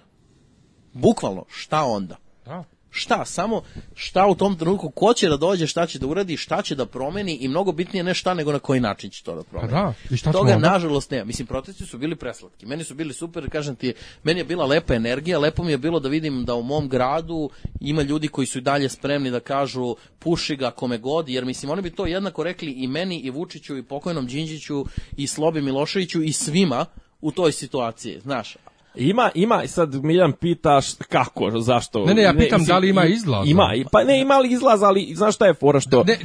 Bukvalno, 0.94 1.46
šta 1.48 1.84
onda? 1.84 2.18
Da. 2.46 2.64
Šta? 2.98 3.26
Samo 3.26 3.62
šta 3.96 4.28
u 4.28 4.36
tom 4.36 4.58
trenutku, 4.58 4.90
ko 4.90 5.14
će 5.14 5.30
da 5.30 5.38
dođe, 5.38 5.68
šta 5.68 5.86
će 5.88 6.00
da 6.00 6.08
uradi, 6.08 6.38
šta 6.38 6.62
će 6.62 6.76
da 6.76 6.86
promeni 6.86 7.36
i 7.36 7.48
mnogo 7.48 7.72
bitnije 7.72 8.04
ne 8.04 8.14
šta, 8.14 8.34
nego 8.34 8.52
na 8.52 8.60
koji 8.60 8.80
način 8.80 9.10
će 9.10 9.24
to 9.24 9.36
da 9.36 9.44
promeni. 9.44 9.72
Pa 9.72 9.80
da, 9.80 9.94
i 10.10 10.18
šta 10.18 10.32
Toga, 10.32 10.56
onda? 10.56 10.70
nažalost, 10.70 11.12
nema. 11.12 11.26
Mislim, 11.26 11.48
protesti 11.48 11.86
su 11.86 11.98
bili 11.98 12.16
preslatki. 12.16 12.66
Meni 12.66 12.84
su 12.84 12.96
bili 12.96 13.14
super, 13.14 13.50
kažem 13.50 13.76
ti, 13.76 13.94
meni 14.24 14.40
je 14.40 14.44
bila 14.44 14.66
lepa 14.66 14.94
energija, 14.94 15.40
lepo 15.40 15.64
mi 15.64 15.72
je 15.72 15.78
bilo 15.78 16.00
da 16.00 16.10
vidim 16.10 16.46
da 16.46 16.56
u 16.56 16.64
mom 16.64 16.90
gradu 16.90 17.50
ima 17.82 18.02
ljudi 18.02 18.28
koji 18.28 18.48
su 18.48 18.58
i 18.58 18.62
dalje 18.62 18.90
spremni 18.90 19.32
da 19.32 19.40
kažu 19.40 19.96
puši 20.20 20.56
ga 20.56 20.72
kome 20.72 20.98
god, 20.98 21.30
jer 21.30 21.46
mislim, 21.46 21.72
oni 21.72 21.82
bi 21.82 21.90
to 21.90 22.06
jednako 22.06 22.44
rekli 22.44 22.72
i 22.72 22.88
meni, 22.88 23.20
i 23.20 23.30
Vučiću, 23.30 23.78
i 23.78 23.84
pokojnom 23.84 24.28
Đinđiću, 24.28 24.86
i 25.18 25.28
Slobi 25.28 25.62
Miloševiću, 25.62 26.24
i 26.24 26.34
svima 26.34 26.86
u 27.22 27.32
toj 27.32 27.52
situaciji, 27.52 28.20
znaš. 28.20 28.58
Ima, 28.98 29.32
ima, 29.36 29.64
i 29.64 29.68
sad 29.68 29.94
Miljan 29.96 30.32
pita 30.32 30.70
št- 30.72 31.04
kako, 31.04 31.52
zašto. 31.54 32.06
Ne, 32.06 32.14
ne, 32.14 32.22
ja 32.22 32.34
pitam 32.34 32.64
da 32.64 32.78
li 32.78 32.90
ima 32.90 33.06
i- 33.06 33.12
izlaza. 33.12 33.50
Ima, 33.50 33.70
pa 33.92 34.04
ne, 34.04 34.22
ima 34.22 34.38
li 34.38 34.52
izlaza, 34.52 34.86
ali 34.86 35.12
znaš 35.14 35.36
šta 35.36 35.46
je 35.46 35.54
fora 35.54 35.80
što... 35.80 36.04
Ne, 36.04 36.18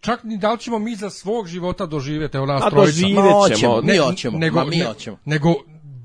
čak 0.00 0.24
ni 0.24 0.38
da 0.38 0.52
li 0.52 0.58
ćemo 0.58 0.78
mi 0.78 0.94
za 0.94 1.10
svog 1.10 1.46
života 1.46 1.86
doživjeti, 1.86 2.36
evo 2.36 2.46
nas 2.46 2.62
A 2.62 2.70
trojica. 2.70 2.86
doživet 2.92 3.14
Ma, 3.14 3.22
ćemo. 3.22 3.32
hoćemo. 3.32 3.76
Mi 3.76 3.86
Ne, 3.86 3.98
hoćemo, 3.98 4.38
nego, 4.38 4.56
ma 4.56 4.64
mi 4.64 4.76
ne- 4.76 4.84
hoćemo. 4.84 5.16
Nego 5.24 5.54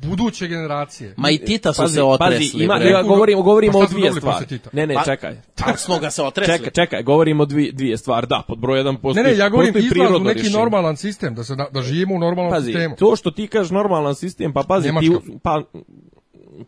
buduće 0.01 0.47
generacije. 0.47 1.13
Ma 1.17 1.29
i 1.29 1.37
Tita 1.39 1.73
su 1.73 1.81
Pazi, 1.81 1.93
se 1.93 2.03
otresli. 2.03 2.45
pazi, 2.47 2.63
ima, 2.63 2.77
ja 2.77 3.03
govorimo, 3.03 3.41
govorimo 3.41 3.71
Pa 3.73 3.79
o 3.79 3.87
dvije 3.87 4.11
stvari. 4.11 4.45
Tita? 4.47 4.69
Ne, 4.73 4.87
ne, 4.87 4.93
Pa- 4.93 5.03
čekaj. 5.03 5.35
Tak 5.55 5.79
smo 5.79 5.99
ga 5.99 6.09
se 6.09 6.23
otresli. 6.23 6.53
Čekaj, 6.53 6.71
čekaj, 6.71 7.03
govorimo 7.03 7.43
o 7.43 7.45
dvije, 7.45 7.71
dvije 7.71 7.97
stvari. 7.97 8.27
Da, 8.27 8.43
pod 8.47 8.59
broj 8.59 8.77
jedan 8.77 8.93
Ne, 8.93 8.99
postoji, 8.99 9.23
ne, 9.25 9.37
ja 9.37 9.49
govorim 9.49 9.77
izlaz 9.77 10.11
u 10.11 10.19
neki 10.19 10.33
rješenje. 10.35 10.57
normalan 10.57 10.97
sistem, 10.97 11.35
da 11.35 11.43
se 11.43 11.55
da, 11.55 11.67
da 11.71 11.81
živimo 11.81 12.15
u 12.15 12.19
normalnom 12.19 12.53
Pazi, 12.53 12.65
sistemu. 12.65 12.95
to 12.95 13.15
što 13.15 13.31
ti 13.31 13.47
kažeš 13.47 13.71
normalan 13.71 14.15
sistem, 14.15 14.53
pa 14.53 14.63
pazi, 14.63 14.83
ti, 14.83 14.87
Njemačka. 14.89 15.13
u- 15.27 15.39
pa, 15.39 15.61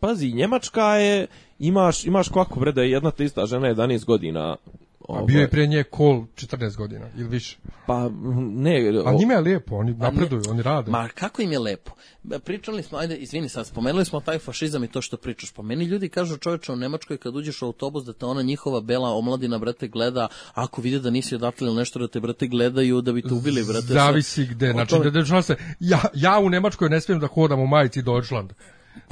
pazi, 0.00 0.32
Njemačka 0.32 0.86
je, 0.86 1.26
imaš, 1.58 2.04
imaš 2.04 2.28
kako 2.28 2.60
bre, 2.60 2.72
da 2.72 2.82
je 2.82 2.90
jedna 2.90 3.10
te 3.10 3.24
ista 3.24 3.46
žena 3.46 3.68
11 3.68 4.04
godina. 4.04 4.56
A 5.08 5.12
ovaj, 5.12 5.24
bio 5.24 5.40
je 5.40 5.48
prije 5.48 5.66
nje 5.66 5.82
kol 5.82 6.24
14 6.34 6.76
godina 6.76 7.06
ili 7.16 7.28
više. 7.28 7.56
Pa, 7.86 8.10
ne, 8.38 9.02
A 9.06 9.12
njima 9.12 9.32
je 9.34 9.40
lijepo, 9.40 9.76
oni 9.76 9.94
napreduju, 9.94 10.42
oni 10.50 10.62
rade. 10.62 10.90
Ma 10.90 11.08
kako 11.08 11.42
im 11.42 11.52
je 11.52 11.58
lepo. 11.58 11.92
Pričali 12.44 12.82
smo, 12.82 12.98
ajde, 12.98 13.16
izvini 13.16 13.48
sad, 13.48 13.66
spomenuli 13.66 14.04
smo 14.04 14.20
taj 14.20 14.38
fašizam 14.38 14.84
i 14.84 14.88
to 14.88 15.02
što 15.02 15.16
pričaš. 15.16 15.52
Pa 15.52 15.62
meni 15.62 15.84
ljudi 15.84 16.08
kažu 16.08 16.36
čoveče 16.36 16.72
u 16.72 16.76
Nemačkoj 16.76 17.16
kad 17.16 17.36
uđeš 17.36 17.62
u 17.62 17.66
autobus 17.66 18.04
da 18.04 18.12
te 18.12 18.26
ona 18.26 18.42
njihova 18.42 18.80
bela 18.80 19.10
omladina, 19.10 19.58
brate, 19.58 19.88
gleda, 19.88 20.28
ako 20.54 20.80
vide 20.80 20.98
da 20.98 21.10
nisi 21.10 21.34
odatle 21.34 21.66
ili 21.66 21.76
nešto 21.76 21.98
da 21.98 22.08
te, 22.08 22.20
brate, 22.20 22.46
gledaju 22.46 23.00
da 23.00 23.12
bi 23.12 23.22
te 23.22 23.34
ubili, 23.34 23.64
brate. 23.64 23.86
Zavisi 23.86 24.46
gde. 24.46 24.70
Znači, 24.72 24.94
da, 24.98 25.10
da, 25.10 25.42
se, 25.42 25.56
ja, 25.80 26.02
ja 26.14 26.38
u 26.38 26.48
Nemačkoj 26.48 26.88
ne 26.88 27.00
smijem 27.00 27.20
da 27.20 27.26
hodam 27.26 27.60
u 27.60 27.66
majici 27.66 28.02
Deutschland. 28.02 28.52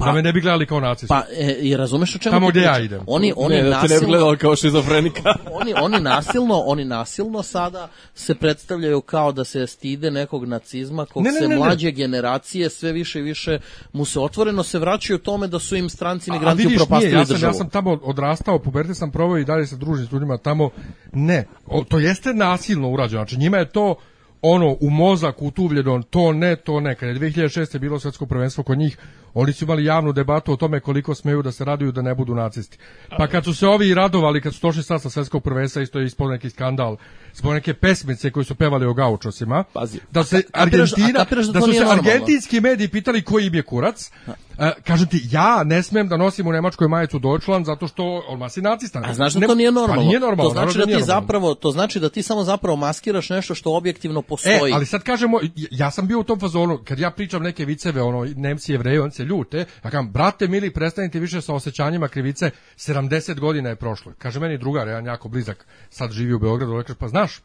Da 0.05 0.11
me 0.11 0.21
ne 0.21 0.33
bi 0.33 0.41
gledali 0.41 0.65
kao 0.65 0.79
nacistu. 0.79 1.07
Pa, 1.07 1.23
e, 1.37 1.57
i 1.61 1.77
razumeš 1.77 2.15
o 2.15 2.19
čemu 2.19 2.35
Tamo 2.35 2.49
gde 2.49 2.61
ja 2.61 2.79
idem. 2.79 3.01
Oni, 3.07 3.33
oni 3.35 3.55
ne, 3.55 3.63
da 3.63 3.69
te 3.69 3.81
ne 3.81 3.87
bi 3.87 3.93
nasilno, 3.93 4.07
gledali 4.07 4.37
kao 4.37 4.55
šizofrenika. 4.55 5.33
oni, 5.61 5.73
oni 5.81 5.99
nasilno, 5.99 6.55
oni 6.65 6.85
nasilno 6.85 7.43
sada 7.43 7.87
se 8.15 8.35
predstavljaju 8.35 9.01
kao 9.01 9.31
da 9.31 9.43
se 9.43 9.67
stide 9.67 10.11
nekog 10.11 10.45
nacizma, 10.45 11.05
kog 11.05 11.23
Ne, 11.23 11.31
ne, 11.31 11.39
se 11.39 11.47
ne, 11.47 11.55
ne. 11.55 11.55
mlađe 11.55 11.91
generacije 11.91 12.69
sve 12.69 12.91
više 12.91 13.19
i 13.19 13.21
više 13.21 13.59
mu 13.93 14.05
se 14.05 14.19
otvoreno 14.19 14.63
se 14.63 14.79
vraćaju 14.79 15.19
tome 15.19 15.47
da 15.47 15.59
su 15.59 15.75
im 15.75 15.89
stranci 15.89 16.31
migranti 16.31 16.67
upropastili 16.67 17.13
ja 17.13 17.25
sam, 17.25 17.33
državu. 17.33 17.49
ja 17.49 17.53
sam 17.53 17.69
tamo 17.69 17.99
odrastao, 18.03 18.59
puberte 18.59 18.93
sam 18.93 19.11
proveo 19.11 19.37
i 19.37 19.45
dalje 19.45 19.67
se 19.67 19.75
družim 19.75 20.07
s 20.07 20.11
ljudima 20.11 20.37
tamo. 20.37 20.69
Ne, 21.13 21.47
o, 21.65 21.83
to 21.83 21.99
jeste 21.99 22.33
nasilno 22.33 22.89
urađeno. 22.89 23.21
Znači 23.21 23.37
njima 23.37 23.57
je 23.57 23.69
to 23.69 23.95
ono 24.41 24.77
u 24.79 24.89
mozak 24.89 25.41
utuvljeno, 25.41 26.03
to 26.09 26.33
ne, 26.33 26.55
to 26.55 26.79
ne. 26.79 26.95
Kad 26.95 27.09
je 27.09 27.15
2006. 27.15 27.79
bilo 27.79 27.99
svetsko 27.99 28.25
prvenstvo 28.25 28.63
kod 28.63 28.77
njih, 28.77 28.97
oni 29.33 29.53
su 29.53 29.65
imali 29.65 29.85
javnu 29.85 30.13
debatu 30.13 30.53
o 30.53 30.55
tome 30.55 30.79
koliko 30.79 31.15
smeju 31.15 31.41
da 31.41 31.51
se 31.51 31.65
raduju 31.65 31.91
da 31.91 32.01
ne 32.01 32.15
budu 32.15 32.35
nacisti. 32.35 32.77
Pa 33.17 33.27
kad 33.27 33.43
su 33.43 33.53
se 33.53 33.67
ovi 33.67 33.93
radovali, 33.93 34.41
kad 34.41 34.53
su 34.53 34.59
došli 34.61 34.83
sad 34.83 35.01
sa 35.01 35.09
svetskog 35.09 35.43
prvenstva, 35.43 35.81
isto 35.81 35.99
je 35.99 36.05
ispod 36.05 36.31
neki 36.31 36.49
skandal, 36.49 36.97
zbog 37.33 37.53
neke 37.53 37.73
pesmice 37.73 38.31
koji 38.31 38.45
su 38.45 38.55
pevali 38.55 38.85
o 38.85 38.93
gaučosima, 38.93 39.63
Pazi. 39.73 39.99
da 40.11 40.23
se 40.23 40.43
a 40.53 40.61
Argentina, 40.61 41.19
kapiraš 41.19 41.45
da 41.45 41.51
da 41.53 41.59
to 41.59 41.65
su 41.65 41.73
se 41.73 41.85
argentinski 41.89 42.61
mediji 42.61 42.87
pitali 42.87 43.21
koji 43.21 43.47
im 43.47 43.55
je 43.55 43.61
kurac. 43.61 44.11
E, 44.59 44.71
kažem 44.83 45.07
ti, 45.07 45.27
ja 45.31 45.63
ne 45.63 45.83
smem 45.83 46.07
da 46.07 46.17
nosim 46.17 46.47
u 46.47 46.51
Nemačkoj 46.51 46.87
majicu 46.87 47.19
Deutschland 47.19 47.65
zato 47.65 47.87
što 47.87 48.23
on 48.27 48.49
si 48.49 48.61
nacista. 48.61 49.01
A 49.05 49.13
znaš 49.13 49.33
da 49.33 49.47
to 49.47 49.55
nije 49.55 49.71
normalno? 49.71 50.01
Pa 50.01 50.07
nije 50.07 50.19
normalno. 50.19 50.43
To 50.43 50.53
znači 50.53 50.77
da 50.77 50.85
nije 50.85 50.97
ti 50.97 51.03
zapravo, 51.03 51.55
to 51.55 51.71
znači 51.71 51.99
da 51.99 52.09
ti 52.09 52.23
samo 52.23 52.43
zapravo 52.43 52.75
maskiraš 52.75 53.29
nešto 53.29 53.55
što 53.55 53.73
objektivno 53.75 54.19
E, 54.19 54.23
postoji. 54.27 54.73
ali 54.73 54.85
sad 54.85 55.03
kažemo, 55.03 55.39
ja 55.71 55.91
sam 55.91 56.07
bio 56.07 56.19
u 56.19 56.23
tom 56.23 56.39
fazonu, 56.39 56.79
kad 56.85 56.99
ja 56.99 57.11
pričam 57.11 57.43
neke 57.43 57.65
viceve, 57.65 58.01
ono, 58.01 58.25
Nemci, 58.35 58.71
Jevreji, 58.71 58.99
oni 58.99 59.11
se 59.21 59.25
ljute, 59.25 59.57
ja 59.57 59.89
kažem, 59.89 60.11
brate 60.11 60.47
mili, 60.47 60.73
prestanite 60.73 61.19
više 61.19 61.41
sa 61.41 61.53
osjećanjima 61.53 62.07
krivice, 62.07 62.51
70 62.75 63.39
godina 63.39 63.69
je 63.69 63.75
prošlo. 63.75 64.13
Kaže 64.17 64.39
meni 64.39 64.57
drugar, 64.57 64.87
jedan 64.87 65.05
jako 65.05 65.29
blizak, 65.29 65.65
sad 65.89 66.11
živi 66.11 66.33
u 66.33 66.39
Beogradu, 66.39 66.71
ovaj 66.71 66.83
kaže, 66.83 66.99
pa 66.99 67.07
znaš, 67.07 67.41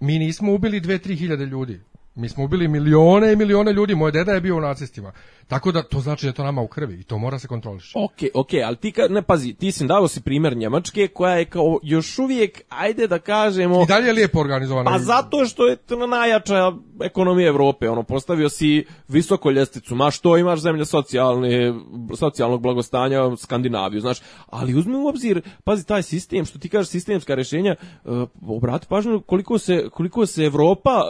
mi 0.00 0.18
nismo 0.18 0.52
ubili 0.52 0.80
2-3 0.80 1.18
hiljade 1.18 1.46
ljudi. 1.46 1.80
Mi 2.14 2.28
smo 2.28 2.44
ubili 2.44 2.68
milione 2.68 3.32
i 3.32 3.36
milione 3.36 3.72
ljudi, 3.72 3.94
moj 3.94 4.12
deda 4.12 4.32
je 4.32 4.40
bio 4.40 4.56
u 4.56 4.60
nacistima. 4.60 5.12
Tako 5.48 5.72
da 5.72 5.82
to 5.82 6.00
znači 6.00 6.26
da 6.26 6.28
je 6.28 6.34
to 6.34 6.44
nama 6.44 6.62
u 6.62 6.68
krvi 6.68 7.00
i 7.00 7.02
to 7.02 7.18
mora 7.18 7.38
se 7.38 7.48
kontroliši. 7.48 7.92
Ok, 7.94 8.30
ok, 8.34 8.48
ali 8.64 8.76
ti, 8.76 8.92
ka, 8.92 9.08
ne 9.08 9.22
pazi, 9.22 9.54
ti 9.54 9.72
si 9.72 9.86
dao 9.86 10.08
si 10.08 10.20
primjer 10.20 10.56
Njemačke 10.56 11.08
koja 11.08 11.34
je 11.34 11.44
kao 11.44 11.78
još 11.82 12.18
uvijek, 12.18 12.62
ajde 12.68 13.06
da 13.06 13.18
kažemo... 13.18 13.82
I 13.82 13.86
dalje 13.86 14.06
je 14.06 14.12
lijepo 14.12 14.40
organizovano. 14.40 14.90
Pa 14.90 14.98
zato 14.98 15.46
što 15.46 15.66
je 15.66 15.76
to 15.76 16.06
najjača 16.06 16.72
ekonomija 17.02 17.48
Evrope, 17.48 17.90
ono 17.90 18.02
postavio 18.02 18.48
si 18.48 18.86
visoko 19.08 19.50
ljestvicu, 19.50 19.94
ma 19.94 20.10
što 20.10 20.38
imaš 20.38 20.60
zemlje 20.60 20.84
socijalne, 20.84 21.74
socijalnog 22.16 22.60
blagostanja, 22.60 23.36
Skandinaviju, 23.36 24.00
znaš, 24.00 24.20
ali 24.46 24.74
uzmi 24.74 24.96
u 24.96 25.06
obzir, 25.06 25.42
pazi 25.64 25.86
taj 25.86 26.02
sistem, 26.02 26.44
što 26.44 26.58
ti 26.58 26.68
kažeš 26.68 26.88
sistemska 26.88 27.34
rješenja, 27.34 27.76
uh, 28.04 28.28
obrati 28.48 28.86
pažnju 28.86 29.20
koliko 29.20 29.58
se, 29.58 29.88
koliko 29.92 30.26
se 30.26 30.44
Evropa 30.44 31.02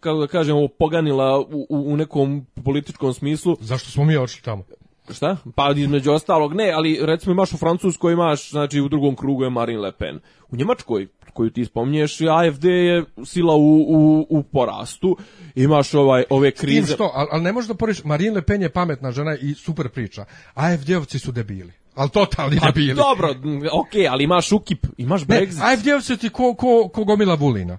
kako 0.00 0.18
da 0.20 0.26
kažemo, 0.26 0.68
poganila 0.68 1.40
u, 1.40 1.66
u, 1.68 1.96
nekom 1.96 2.46
političkom 2.64 3.14
smislu, 3.14 3.56
Zašto 3.60 3.90
smo 3.90 4.04
mi 4.04 4.16
otišli 4.16 4.42
tamo? 4.42 4.64
Šta? 5.10 5.36
Pa 5.54 5.72
između 5.76 6.12
ostalog 6.12 6.54
ne, 6.54 6.70
ali 6.70 6.98
recimo 7.02 7.32
imaš 7.32 7.52
u 7.52 7.56
Francuskoj 7.56 8.12
imaš, 8.12 8.50
znači 8.50 8.80
u 8.80 8.88
drugom 8.88 9.16
krugu 9.16 9.44
je 9.44 9.50
Marine 9.50 9.80
Le 9.80 9.92
Pen. 9.92 10.20
U 10.50 10.56
Njemačkoj, 10.56 11.08
koju 11.32 11.50
ti 11.50 11.64
spominješ, 11.64 12.20
AFD 12.20 12.64
je 12.64 13.04
sila 13.24 13.54
u, 13.54 13.76
u, 13.88 14.26
u 14.28 14.42
porastu. 14.42 15.16
Imaš 15.54 15.94
ovaj 15.94 16.24
ove 16.30 16.50
Tim 16.50 16.60
krize. 16.60 16.94
što, 16.94 17.10
ali, 17.14 17.28
ali 17.32 17.42
ne 17.42 17.52
možeš 17.52 17.68
da 17.68 17.74
poriš, 17.74 18.04
Marine 18.04 18.34
Le 18.34 18.42
Pen 18.42 18.62
je 18.62 18.70
pametna 18.72 19.12
žena 19.12 19.36
i 19.36 19.54
super 19.54 19.88
priča. 19.88 20.24
AFD-ovci 20.54 21.18
su 21.18 21.32
debili. 21.32 21.72
Ali 21.94 22.10
totalni 22.10 22.60
Pa 22.60 22.66
debili. 22.66 22.94
dobro, 22.94 23.34
okej, 23.72 24.08
ali 24.08 24.24
imaš 24.24 24.52
UKIP, 24.52 24.86
imaš 24.98 25.26
Ne, 25.26 25.40
Brexit. 25.40 25.60
AFD-ovci 25.62 26.16
ti 26.18 26.28
ko, 26.28 26.54
ko, 26.54 26.88
ko 26.88 27.04
gomila 27.04 27.34
Vulina. 27.34 27.78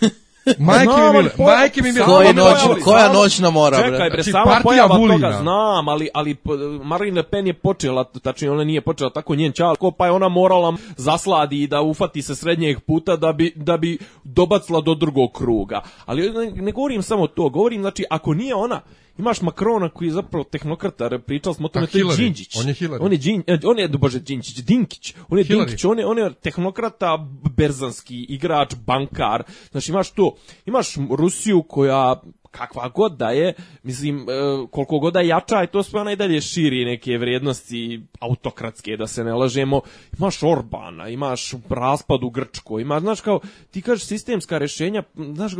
Majke 0.58 0.92
mi 1.14 1.28
po- 1.36 1.42
majke 1.44 1.82
mi 1.82 1.92
samo 1.92 2.06
Koja 2.06 2.32
noć- 2.32 2.82
koja 2.84 3.00
samo- 3.02 3.14
noćna 3.14 3.50
mora, 3.50 3.78
bre? 3.78 3.86
Čekaj, 3.86 4.10
bre, 4.10 4.16
Znači, 4.16 4.30
samo 4.32 4.44
partija 4.44 4.62
pojava 4.62 4.96
Vulina. 4.96 5.14
toga 5.28 5.32
znam, 5.32 5.88
ali, 5.88 6.08
ali 6.14 6.36
Marine 6.82 7.16
Le 7.16 7.22
Pen 7.22 7.46
je 7.46 7.52
počela, 7.54 8.04
tačnije 8.04 8.50
ona 8.50 8.64
nije 8.64 8.80
počela 8.80 9.10
tako 9.10 9.34
njen 9.34 9.52
čalko, 9.52 9.90
pa 9.90 10.06
je 10.06 10.12
ona 10.12 10.28
morala 10.28 10.74
zasladi 10.96 11.62
i 11.62 11.66
da 11.66 11.80
ufati 11.82 12.22
se 12.22 12.34
srednjeg 12.34 12.80
puta 12.80 13.16
da 13.16 13.32
bi, 13.32 13.52
da 13.56 13.76
bi 13.76 13.98
dobacila 14.24 14.80
do 14.80 14.94
drugog 14.94 15.32
kruga. 15.32 15.82
Ali 16.06 16.30
ne, 16.30 16.50
ne 16.52 16.72
govorim 16.72 17.02
samo 17.02 17.26
to, 17.26 17.48
govorim, 17.48 17.80
znači, 17.80 18.04
ako 18.10 18.34
nije 18.34 18.54
ona, 18.54 18.80
Imaš 19.18 19.42
Makrona 19.42 19.88
koji 19.88 20.08
je 20.08 20.12
zapravo 20.12 20.44
tehnokrata, 20.44 21.18
pričali 21.26 21.54
smo 21.54 21.66
o 21.66 21.68
tome, 21.68 21.84
A 21.84 21.86
to 21.86 21.98
je 21.98 22.16
Đinđić. 22.16 22.56
on 22.56 22.68
je 22.68 22.74
Hillary. 22.74 22.98
On 23.00 23.12
je, 23.12 23.18
Đin, 23.18 23.42
e, 23.46 23.58
on 23.64 23.78
je, 23.78 23.88
bože, 23.88 24.20
Đinđić, 24.20 24.56
Dinkić. 24.56 25.14
On 25.28 25.38
je 25.38 25.44
Hillary. 25.44 25.66
Dinkić, 25.66 25.84
on 25.84 25.98
je, 25.98 26.06
on 26.06 26.18
je 26.18 26.32
tehnokrata, 26.34 27.28
berzanski 27.56 28.26
igrač, 28.28 28.74
bankar. 28.86 29.42
Znači 29.70 29.92
imaš 29.92 30.10
to, 30.10 30.36
imaš 30.66 30.94
Rusiju 31.10 31.62
koja 31.62 32.22
kakva 32.50 32.88
god 32.88 33.16
da 33.16 33.30
je, 33.30 33.54
mislim, 33.82 34.20
e, 34.20 34.22
koliko 34.70 34.98
god 34.98 35.12
da 35.12 35.20
je 35.20 35.28
jača, 35.28 35.62
i 35.62 35.66
to 35.66 35.82
sve 35.82 36.00
ona 36.00 36.12
i 36.12 36.16
dalje 36.16 36.40
širi 36.40 36.84
neke 36.84 37.18
vrijednosti 37.18 38.02
autokratske, 38.20 38.96
da 38.96 39.06
se 39.06 39.24
ne 39.24 39.34
lažemo. 39.34 39.80
Imaš 40.18 40.42
Orbana, 40.42 41.08
imaš 41.08 41.54
raspad 41.68 42.24
u 42.24 42.30
Grčkoj, 42.30 42.82
imaš, 42.82 43.00
znaš 43.00 43.20
kao, 43.20 43.40
ti 43.70 43.82
kažeš 43.82 44.06
sistemska 44.06 44.58
rešenja, 44.58 45.02
znaš, 45.34 45.52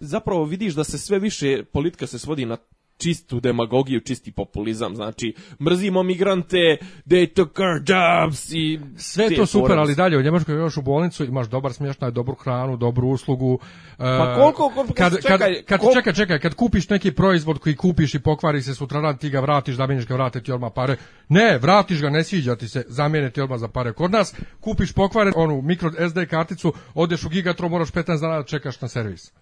zapravo 0.00 0.44
vidiš 0.44 0.74
da 0.74 0.84
se 0.84 0.98
sve 0.98 1.18
više 1.18 1.64
politika 1.72 2.06
se 2.06 2.18
svodi 2.18 2.46
na 2.46 2.56
čistu 2.98 3.40
demagogiju, 3.40 4.00
čisti 4.00 4.32
populizam, 4.32 4.96
znači 4.96 5.34
mrzimo 5.60 6.02
migrante, 6.02 6.76
they 7.06 7.34
took 7.34 7.58
our 7.58 7.82
jobs 7.86 8.52
i 8.52 8.80
Sve 8.96 9.28
to 9.30 9.46
super, 9.48 9.78
ali 9.78 9.94
dalje 9.94 10.18
u 10.18 10.22
Njemačkoj 10.22 10.54
još 10.54 10.76
u 10.76 10.82
bolnicu 10.82 11.24
imaš 11.24 11.46
dobar 11.46 11.72
smještaj, 11.72 12.10
dobru 12.10 12.34
hranu, 12.34 12.76
dobru 12.76 13.08
uslugu. 13.08 13.58
Pa 13.96 14.04
e, 14.04 14.34
koliko- 14.36 14.70
koliko- 14.70 14.94
kad, 14.94 15.12
čekaj, 15.14 15.38
kad, 15.38 15.64
kad, 15.64 15.80
koliko- 15.80 15.94
čekaj, 15.94 16.12
čekaj, 16.12 16.38
kad 16.38 16.54
kupiš 16.54 16.88
neki 16.88 17.12
proizvod 17.12 17.58
koji 17.58 17.76
kupiš 17.76 18.14
i 18.14 18.18
pokvari 18.18 18.62
se 18.62 18.74
sutradan, 18.74 19.16
ti 19.18 19.30
ga 19.30 19.40
vratiš, 19.40 19.74
zamijeniš 19.76 20.06
ga, 20.06 20.14
vrate 20.14 20.40
ti 20.40 20.52
odmah 20.52 20.72
pare. 20.74 20.96
Ne, 21.28 21.58
vratiš 21.58 22.00
ga, 22.00 22.10
ne 22.10 22.24
sviđa 22.24 22.56
ti 22.56 22.68
se, 22.68 22.84
zamijene 22.88 23.30
ti 23.30 23.40
odmah 23.40 23.58
za 23.58 23.68
pare. 23.68 23.92
Kod 23.92 24.10
nas 24.10 24.34
kupiš 24.60 24.92
pokvaren 24.92 25.32
onu 25.36 25.62
mikro 25.62 25.90
SD 26.10 26.26
karticu, 26.30 26.72
odeš 26.94 27.24
u 27.24 27.28
Gigatron, 27.28 27.70
moraš 27.70 27.90
15 27.90 28.20
dana 28.20 28.36
da 28.36 28.42
čekaš 28.44 28.80
na 28.80 28.88
servis. 28.88 29.32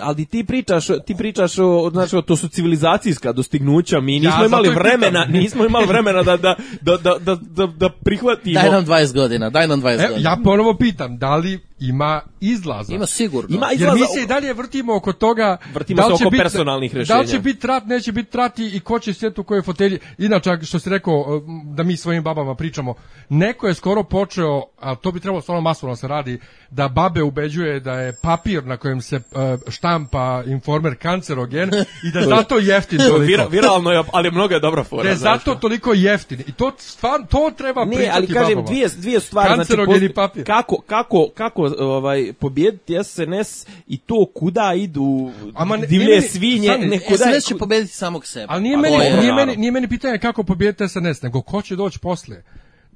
Ali 0.00 0.26
ti 0.26 0.44
pričaš, 0.44 0.86
ti 1.06 1.14
pričaš 1.14 1.58
o, 1.58 1.90
znači, 1.92 2.16
o- 2.16 2.22
to 2.22 2.36
su 2.36 2.48
civilizacijska 2.48 3.32
dostignuća, 3.32 4.00
mi 4.00 4.12
nismo 4.12 4.30
zato 4.32 4.44
imali 4.46 4.68
i 4.68 4.70
pitam. 4.70 4.82
vremena, 4.82 5.24
nismo 5.24 5.64
imali 5.64 5.86
vremena 5.86 6.22
da, 6.22 6.36
da, 6.36 6.54
da, 6.80 6.96
da, 6.96 7.14
da, 7.16 7.34
da, 7.36 7.66
da 7.68 7.88
prihvatimo. 7.94 8.54
Daj 8.54 8.70
nam 8.70 8.86
20 8.86 9.14
godina, 9.14 9.50
daj 9.50 9.68
nam 9.68 9.80
20 9.80 9.86
E, 9.94 10.08
godina. 10.08 10.30
ja 10.30 10.36
ponovo 10.44 10.74
pitam, 10.74 11.18
da 11.18 11.36
li 11.36 11.60
ima 11.80 12.20
izlaza? 12.40 12.94
Ima 12.94 13.06
sigurno. 13.06 13.48
Ima 13.50 13.66
Jer 13.66 13.74
izlaza, 13.74 13.94
mi 13.94 14.06
se 14.08 14.22
i 14.22 14.26
dalje 14.26 14.52
vrtimo 14.52 14.96
oko 14.96 15.12
toga 15.12 15.56
Vrtimo 15.74 15.96
da 15.96 16.06
li 16.06 16.12
se 16.12 16.18
će 16.18 16.24
oko 16.24 16.30
bit- 16.30 16.38
personalnih 16.38 16.92
Da 16.92 16.98
li 16.98 17.00
rešenja. 17.00 17.24
će 17.24 17.38
biti 17.40 17.66
rat, 17.66 17.84
neće 17.84 18.12
biti 18.12 18.36
rat 18.36 18.58
i, 18.58 18.66
i 18.66 18.80
ko 18.80 18.98
će 18.98 19.14
sjeti 19.14 19.40
u 19.40 19.44
kojoj 19.44 19.62
fotelji. 19.62 19.98
Inače, 20.18 20.58
što 20.62 20.78
si 20.78 20.90
rekao, 20.90 21.42
da 21.66 21.82
mi 21.82 21.96
svojim 21.96 22.22
babama 22.22 22.54
pričamo, 22.54 22.94
neko 23.28 23.68
je 23.68 23.74
skoro 23.74 24.02
počeo, 24.02 24.48
a 24.78 24.94
to 24.94 25.12
bi 25.12 25.20
trebalo 25.20 25.40
stvarno 25.42 25.60
masovno 25.62 25.92
da 25.92 25.96
se 25.96 26.08
radi, 26.08 26.40
da 26.70 26.88
babe 26.88 27.22
ubeđuje 27.22 27.80
da 27.80 27.92
je 27.94 28.12
papir 28.22 28.64
na 28.64 28.76
kojem 28.76 29.00
se 29.00 29.16
uh, 29.16 29.22
štampa 29.68 30.18
informer 30.46 30.96
kancerogen 30.96 31.70
i 32.04 32.10
da 32.10 32.20
zato 32.22 32.58
jeftin 32.58 32.98
toliko. 33.08 33.18
Vira, 33.18 33.44
viralno 33.44 33.90
je, 33.90 34.02
ali 34.12 34.30
mnogo 34.30 34.54
je 34.54 34.60
dobra 34.60 34.84
fora. 34.84 35.02
da 35.02 35.08
je 35.08 35.16
zato 35.16 35.54
toliko 35.54 35.92
jeftin. 35.92 36.40
I 36.40 36.52
to 36.52 36.72
stvarno, 36.78 37.26
to 37.26 37.52
treba 37.56 37.84
Ne, 37.84 37.90
pričati 37.90 38.16
ali 38.16 38.26
kažem 38.28 38.48
babama. 38.48 38.66
dvije 38.66 38.88
dvije 38.90 39.20
stvari 39.20 39.46
znači 39.46 39.58
Kancerogeni 39.58 40.08
post- 40.08 40.14
papir. 40.16 40.44
kako 40.46 40.76
kako 40.78 41.28
kako 41.30 41.67
ovaj 41.70 42.32
pobijediti 42.32 42.94
SNS 43.04 43.66
i 43.86 43.98
to 43.98 44.26
kuda 44.26 44.74
idu 44.74 45.30
Ama 45.54 45.76
ne- 45.76 45.86
divlje 45.86 46.06
meni- 46.08 46.22
svinje 46.22 46.68
Sani, 46.68 46.86
nekuda 46.86 47.16
SNS 47.26 47.44
će 47.44 47.56
pobediti 47.56 47.92
samog 47.92 48.26
sebe. 48.26 48.46
Ali 48.48 48.62
nije 48.62 48.74
A 48.74 48.78
meni, 48.78 48.96
je- 48.96 49.16
nije, 49.16 49.32
meni, 49.34 49.56
nije 49.56 49.72
meni 49.72 49.88
pitanje 49.88 50.18
kako 50.18 50.42
pobijediti 50.42 50.84
SNS, 50.84 51.22
nego 51.22 51.42
ko 51.42 51.62
će 51.62 51.76
doći 51.76 51.98
posle. 51.98 52.36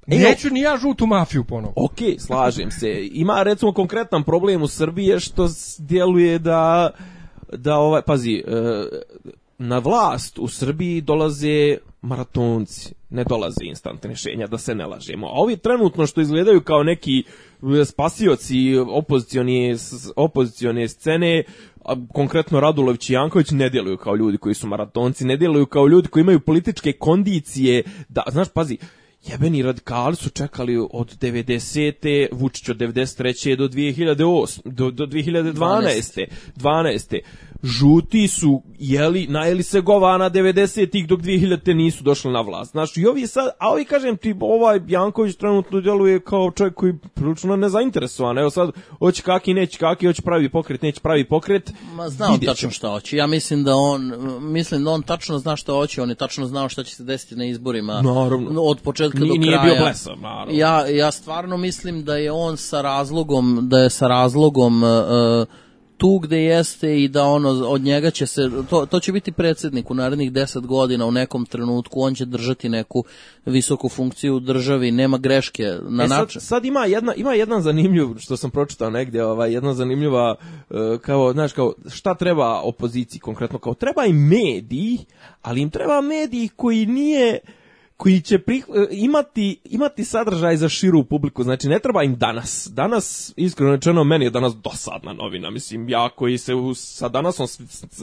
E, 0.06 0.18
Neću 0.18 0.50
ni 0.50 0.60
ja 0.60 0.76
žutu 0.76 1.06
mafiju 1.06 1.44
ponovo. 1.44 1.72
Ok, 1.76 1.98
slažem 2.18 2.70
se. 2.70 3.08
Ima 3.12 3.42
recimo 3.42 3.72
konkretan 3.72 4.24
problem 4.24 4.62
u 4.62 4.68
Srbiji 4.68 5.20
što 5.20 5.48
djeluje 5.78 6.38
da 6.38 6.90
da 7.52 7.76
ovaj 7.76 8.02
pazi 8.02 8.32
e, 8.36 8.42
na 9.58 9.78
vlast 9.78 10.38
u 10.38 10.48
Srbiji 10.48 11.00
dolaze 11.00 11.76
maratonci, 12.02 12.94
ne 13.10 13.24
dolaze 13.24 13.64
instant 13.64 14.04
rješenja, 14.04 14.46
da 14.46 14.58
se 14.58 14.74
ne 14.74 14.86
lažemo. 14.86 15.26
A 15.26 15.32
ovi 15.32 15.56
trenutno 15.56 16.06
što 16.06 16.20
izgledaju 16.20 16.60
kao 16.60 16.82
neki 16.82 17.22
e, 17.80 17.84
spasioci 17.84 18.76
opozicione, 18.76 19.76
opozicione 20.16 20.88
scene, 20.88 21.44
a 21.84 21.94
konkretno 22.12 22.60
Radulović 22.60 23.10
i 23.10 23.12
Janković 23.12 23.50
ne 23.50 23.68
djeluju 23.68 23.96
kao 23.96 24.16
ljudi 24.16 24.38
koji 24.38 24.54
su 24.54 24.66
maratonci, 24.66 25.24
ne 25.24 25.36
djeluju 25.36 25.66
kao 25.66 25.86
ljudi 25.86 26.08
koji 26.08 26.20
imaju 26.20 26.40
političke 26.40 26.92
kondicije, 26.92 27.82
da, 28.08 28.22
znaš, 28.30 28.48
pazi, 28.48 28.78
Jebeni 29.26 29.62
radikali 29.62 30.16
su 30.16 30.30
čekali 30.30 30.86
od 30.90 31.18
90. 31.18 32.26
Vučić 32.32 32.68
od 32.68 32.76
93. 32.76 33.56
do 33.56 33.68
2008. 33.68 34.60
do, 34.64 34.90
do 34.90 35.06
2012. 35.06 36.26
12. 36.56 37.20
Žuti 37.62 38.28
su 38.28 38.62
jeli, 38.78 39.26
najeli 39.26 39.62
se 39.62 39.80
govana 39.80 40.30
90-ih 40.30 41.06
dok 41.08 41.20
2000. 41.20 41.74
nisu 41.74 42.04
došli 42.04 42.32
na 42.32 42.40
vlast. 42.40 42.70
Znaš, 42.70 42.96
i 42.96 43.06
ovi 43.06 43.26
sad, 43.26 43.50
a 43.58 43.68
ovi 43.70 43.84
kažem 43.84 44.16
ti, 44.16 44.34
ovaj 44.40 44.80
Janković 44.88 45.36
trenutno 45.36 45.80
djeluje 45.80 46.20
kao 46.20 46.50
čovjek 46.50 46.74
koji 46.74 46.94
prilično 47.14 47.56
nezainteresovan. 47.56 48.38
Evo 48.38 48.50
sad, 48.50 48.70
hoće 48.98 49.22
kaki, 49.22 49.54
neće 49.54 49.78
kaki, 49.78 50.06
hoće 50.06 50.22
pravi 50.22 50.48
pokret, 50.48 50.82
neće 50.82 51.00
pravi 51.00 51.24
pokret. 51.28 51.72
Ma 51.94 52.08
zna 52.08 52.26
on 52.26 52.32
Vidjet 52.32 52.48
tačno 52.50 52.70
šta 52.70 52.88
hoće. 52.88 53.16
Ja 53.16 53.26
mislim 53.26 53.64
da 53.64 53.76
on 53.76 54.12
mislim 54.40 54.84
da 54.84 54.90
on 54.90 55.02
tačno 55.02 55.38
zna 55.38 55.56
šta 55.56 55.72
hoće, 55.72 56.02
on 56.02 56.08
je 56.08 56.14
tačno 56.14 56.46
znao 56.46 56.68
šta 56.68 56.84
će 56.84 56.94
se 56.94 57.04
desiti 57.04 57.36
na 57.36 57.44
izborima. 57.44 57.92
Naravno. 58.02 58.62
Od 58.62 58.80
početka 58.80 59.18
Nije- 59.18 59.28
do 59.28 59.34
nije 59.34 59.52
kraja. 59.58 59.74
bio 59.74 59.84
blesav, 59.84 60.16
naravno. 60.20 60.52
Ja 60.54 60.86
ja 60.88 61.10
stvarno 61.10 61.56
mislim 61.56 62.04
da 62.04 62.16
je 62.16 62.32
on 62.32 62.56
sa 62.56 62.80
razlogom 62.80 63.58
da 63.62 63.78
je 63.78 63.90
sa 63.90 64.06
razlogom 64.06 64.82
uh, 64.82 64.88
tu 66.02 66.18
gde 66.18 66.42
jeste 66.42 67.02
i 67.02 67.08
da 67.08 67.24
ono 67.24 67.48
od 67.50 67.82
njega 67.82 68.10
će 68.10 68.26
se 68.26 68.50
to, 68.70 68.86
to 68.86 69.00
će 69.00 69.12
biti 69.12 69.32
predsjednik 69.32 69.90
u 69.90 69.94
narednih 69.94 70.32
10 70.32 70.66
godina 70.66 71.06
u 71.06 71.10
nekom 71.10 71.46
trenutku 71.46 72.00
on 72.00 72.14
će 72.14 72.24
držati 72.24 72.68
neku 72.68 73.04
visoku 73.46 73.88
funkciju 73.88 74.36
u 74.36 74.40
državi 74.40 74.90
nema 74.90 75.18
greške 75.18 75.64
na 75.82 76.04
E, 76.04 76.08
sad, 76.08 76.18
način. 76.18 76.40
sad 76.40 76.64
ima 76.64 76.84
jedna 76.84 77.14
ima 77.14 77.34
jedan 77.34 77.62
zanimljiv 77.62 78.06
što 78.18 78.36
sam 78.36 78.50
pročitao 78.50 78.90
negdje, 78.90 79.24
ovaj 79.24 79.52
jedna 79.52 79.74
zanimljiva 79.74 80.34
e, 80.70 80.74
kao 81.00 81.32
znaš 81.32 81.52
kao 81.52 81.72
šta 81.90 82.14
treba 82.14 82.60
opoziciji 82.60 83.20
konkretno? 83.20 83.58
Kao 83.58 83.74
treba 83.74 84.04
im 84.04 84.28
mediji, 84.28 84.98
ali 85.42 85.60
im 85.60 85.70
treba 85.70 86.00
mediji 86.00 86.48
koji 86.56 86.86
nije 86.86 87.38
koji 87.96 88.20
će 88.20 88.38
prih- 88.38 88.64
e, 88.74 88.86
imati, 88.90 89.60
imati 89.64 90.04
sadržaj 90.04 90.56
za 90.56 90.68
širu 90.68 91.04
publiku, 91.04 91.42
znači 91.42 91.68
ne 91.68 91.78
treba 91.78 92.02
im 92.02 92.16
danas. 92.16 92.68
Danas, 92.72 93.32
iskreno 93.36 93.72
rečeno, 93.72 94.04
meni 94.04 94.24
je 94.24 94.30
danas 94.30 94.54
dosadna 94.56 95.12
novina, 95.12 95.50
mislim, 95.50 95.88
ja 95.88 96.08
koji 96.08 96.38
se 96.38 96.54
u, 96.54 96.74
sa 96.74 97.08
danasom 97.08 97.46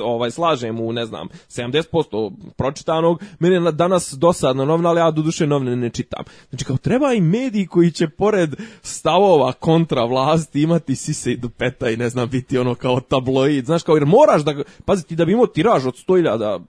ovaj, 0.03 0.31
slažem 0.31 0.79
u, 0.79 0.93
ne 0.93 1.05
znam, 1.05 1.27
70% 1.49 2.31
pročitanog, 2.57 3.21
meni 3.39 3.55
je 3.55 3.61
na- 3.61 3.71
danas 3.71 4.13
dosadna 4.17 4.65
novina, 4.65 4.89
ali 4.89 4.99
ja 4.99 5.11
do 5.11 5.21
duše 5.21 5.47
novine 5.47 5.75
ne 5.75 5.89
čitam. 5.89 6.23
Znači, 6.49 6.65
kao 6.65 6.77
treba 6.77 7.13
im 7.13 7.29
mediji 7.29 7.67
koji 7.67 7.91
će 7.91 8.07
pored 8.09 8.49
stavova 8.81 9.51
kontra 9.53 10.05
vlasti 10.05 10.61
imati 10.61 10.95
sise 10.95 11.31
i 11.31 11.37
dupeta 11.37 11.89
i 11.89 11.97
ne 11.97 12.09
znam, 12.09 12.29
biti 12.29 12.57
ono 12.57 12.75
kao 12.75 12.99
tabloid, 12.99 13.65
znaš, 13.65 13.83
kao 13.83 13.95
jer 13.95 14.05
moraš 14.05 14.41
da, 14.41 14.63
paziti, 14.85 15.15
da 15.15 15.25
bi 15.25 15.31
imao 15.31 15.47
tiraž 15.47 15.85
od 15.85 15.93
100.000 16.07 16.59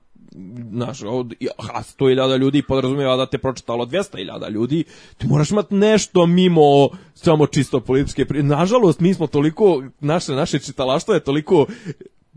znaš, 0.71 1.03
od, 1.03 1.33
a 1.57 1.83
100.000 1.83 2.39
ljudi 2.39 2.63
podrazumijeva 2.63 3.17
da 3.17 3.27
te 3.27 3.39
pročitalo 3.39 3.87
200.000 3.87 4.51
ljudi, 4.51 4.85
ti 5.19 5.27
moraš 5.27 5.51
imati 5.51 5.75
nešto 5.75 6.27
mimo 6.27 6.89
samo 7.15 7.47
čisto 7.47 7.81
političke 7.81 8.25
pri... 8.25 8.43
Nažalost, 8.43 9.01
mi 9.01 9.15
smo 9.15 9.27
toliko, 9.27 9.83
naše, 10.01 10.33
naše 10.33 10.59
čitalaštvo 10.59 11.15
je 11.15 11.21
toliko 11.21 11.67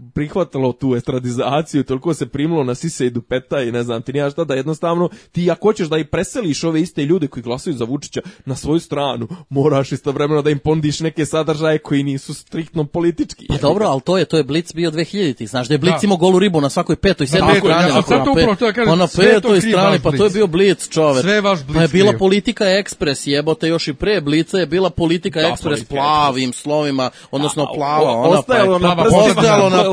prihvatilo 0.06 0.72
tu 0.74 0.96
estradizaciju, 0.96 1.84
toliko 1.84 2.14
se 2.14 2.26
primilo 2.26 2.64
na 2.64 2.76
sise 2.76 3.06
i 3.06 3.10
dupeta 3.10 3.62
i 3.62 3.72
ne 3.72 3.84
znam 3.84 4.02
ti 4.02 4.14
nija 4.14 4.30
šta, 4.30 4.44
da 4.44 4.54
jednostavno 4.54 5.10
ti 5.32 5.52
ako 5.52 5.68
hoćeš 5.68 5.88
da 5.88 5.98
i 5.98 6.04
preseliš 6.06 6.64
ove 6.64 6.82
iste 6.82 7.02
ljude 7.04 7.28
koji 7.28 7.44
glasaju 7.44 7.76
za 7.76 7.86
Vučića 7.86 8.22
na 8.46 8.56
svoju 8.56 8.80
stranu, 8.80 9.28
moraš 9.50 9.92
istovremeno 9.92 10.42
da 10.42 10.50
im 10.50 10.60
pondiš 10.60 11.00
neke 11.00 11.26
sadržaje 11.26 11.78
koji 11.78 12.04
nisu 12.04 12.34
striktno 12.34 12.84
politički. 12.84 13.46
Pa 13.48 13.58
dobro, 13.58 13.86
ali 13.88 14.02
to 14.02 14.18
je 14.18 14.26
to 14.26 14.38
je 14.38 14.44
Blitz 14.44 14.72
bio 14.74 14.92
2000-ih. 14.92 15.50
Znaš 15.50 15.68
da 15.68 15.74
je 15.74 15.78
Blitz 15.78 15.94
Da. 15.94 16.00
imao 16.04 16.18
golu 16.18 16.40
ribu 16.40 16.62
na 16.62 16.70
svakoj 16.70 16.96
petoj, 16.96 17.28
sedmoj 17.28 17.56
strani. 17.56 17.90
ja 17.90 17.96
na 17.96 18.02
to 18.02 18.08
pe- 18.16 18.32
upravo 18.32 18.56
to 18.56 18.66
da 18.66 18.74
kažem, 18.74 18.90
pa 18.90 18.96
na 18.96 19.08
petoj 19.10 19.62
strani, 19.62 20.00
pa 20.00 20.12
to 20.12 20.24
je 20.24 20.30
bio 20.30 20.48
Blitz, 20.48 20.90
čoveč. 20.90 21.22
Sve 21.22 21.42
vaš 21.42 21.60
Blitz 21.60 21.76
Pa 21.76 21.82
je 21.82 21.88
bila 21.90 22.10
kriv. 22.10 22.20
politika 22.20 22.66
ekspres, 22.68 23.28
jebote, 23.28 23.68
još 23.68 23.88
i 23.88 23.94
pre 23.94 24.22
Blica 24.22 24.58
je 24.58 24.66
bila 24.68 24.90
politika 24.90 25.42
Da, 25.42 25.48
ekspres 25.48 25.84
plavim 25.86 26.54
slovima, 26.54 27.10
odnosno 27.32 27.68
plava, 27.76 28.12
ona 28.12 28.32
pa 28.32 28.40
ostajalo 28.40 28.74
je- 28.74 28.80
na 28.80 28.96
plava 28.96 29.10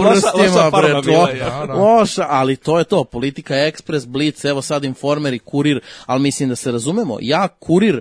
prstima. 0.02 0.44
Loša- 0.44 0.70
bre, 0.70 1.00
bila, 1.02 1.26
to, 1.26 1.36
ja. 1.36 1.64
loša, 1.74 2.26
ali 2.28 2.56
to 2.56 2.78
je 2.78 2.84
to, 2.84 3.04
politika 3.04 3.56
ekspres, 3.56 4.06
Blic, 4.06 4.44
evo 4.44 4.62
sad 4.62 4.84
informer 4.84 5.34
i 5.34 5.38
kurir, 5.38 5.80
ali 6.06 6.22
mislim 6.22 6.48
da 6.48 6.56
se 6.56 6.72
razumemo, 6.72 7.18
ja 7.20 7.48
kurir, 7.48 8.00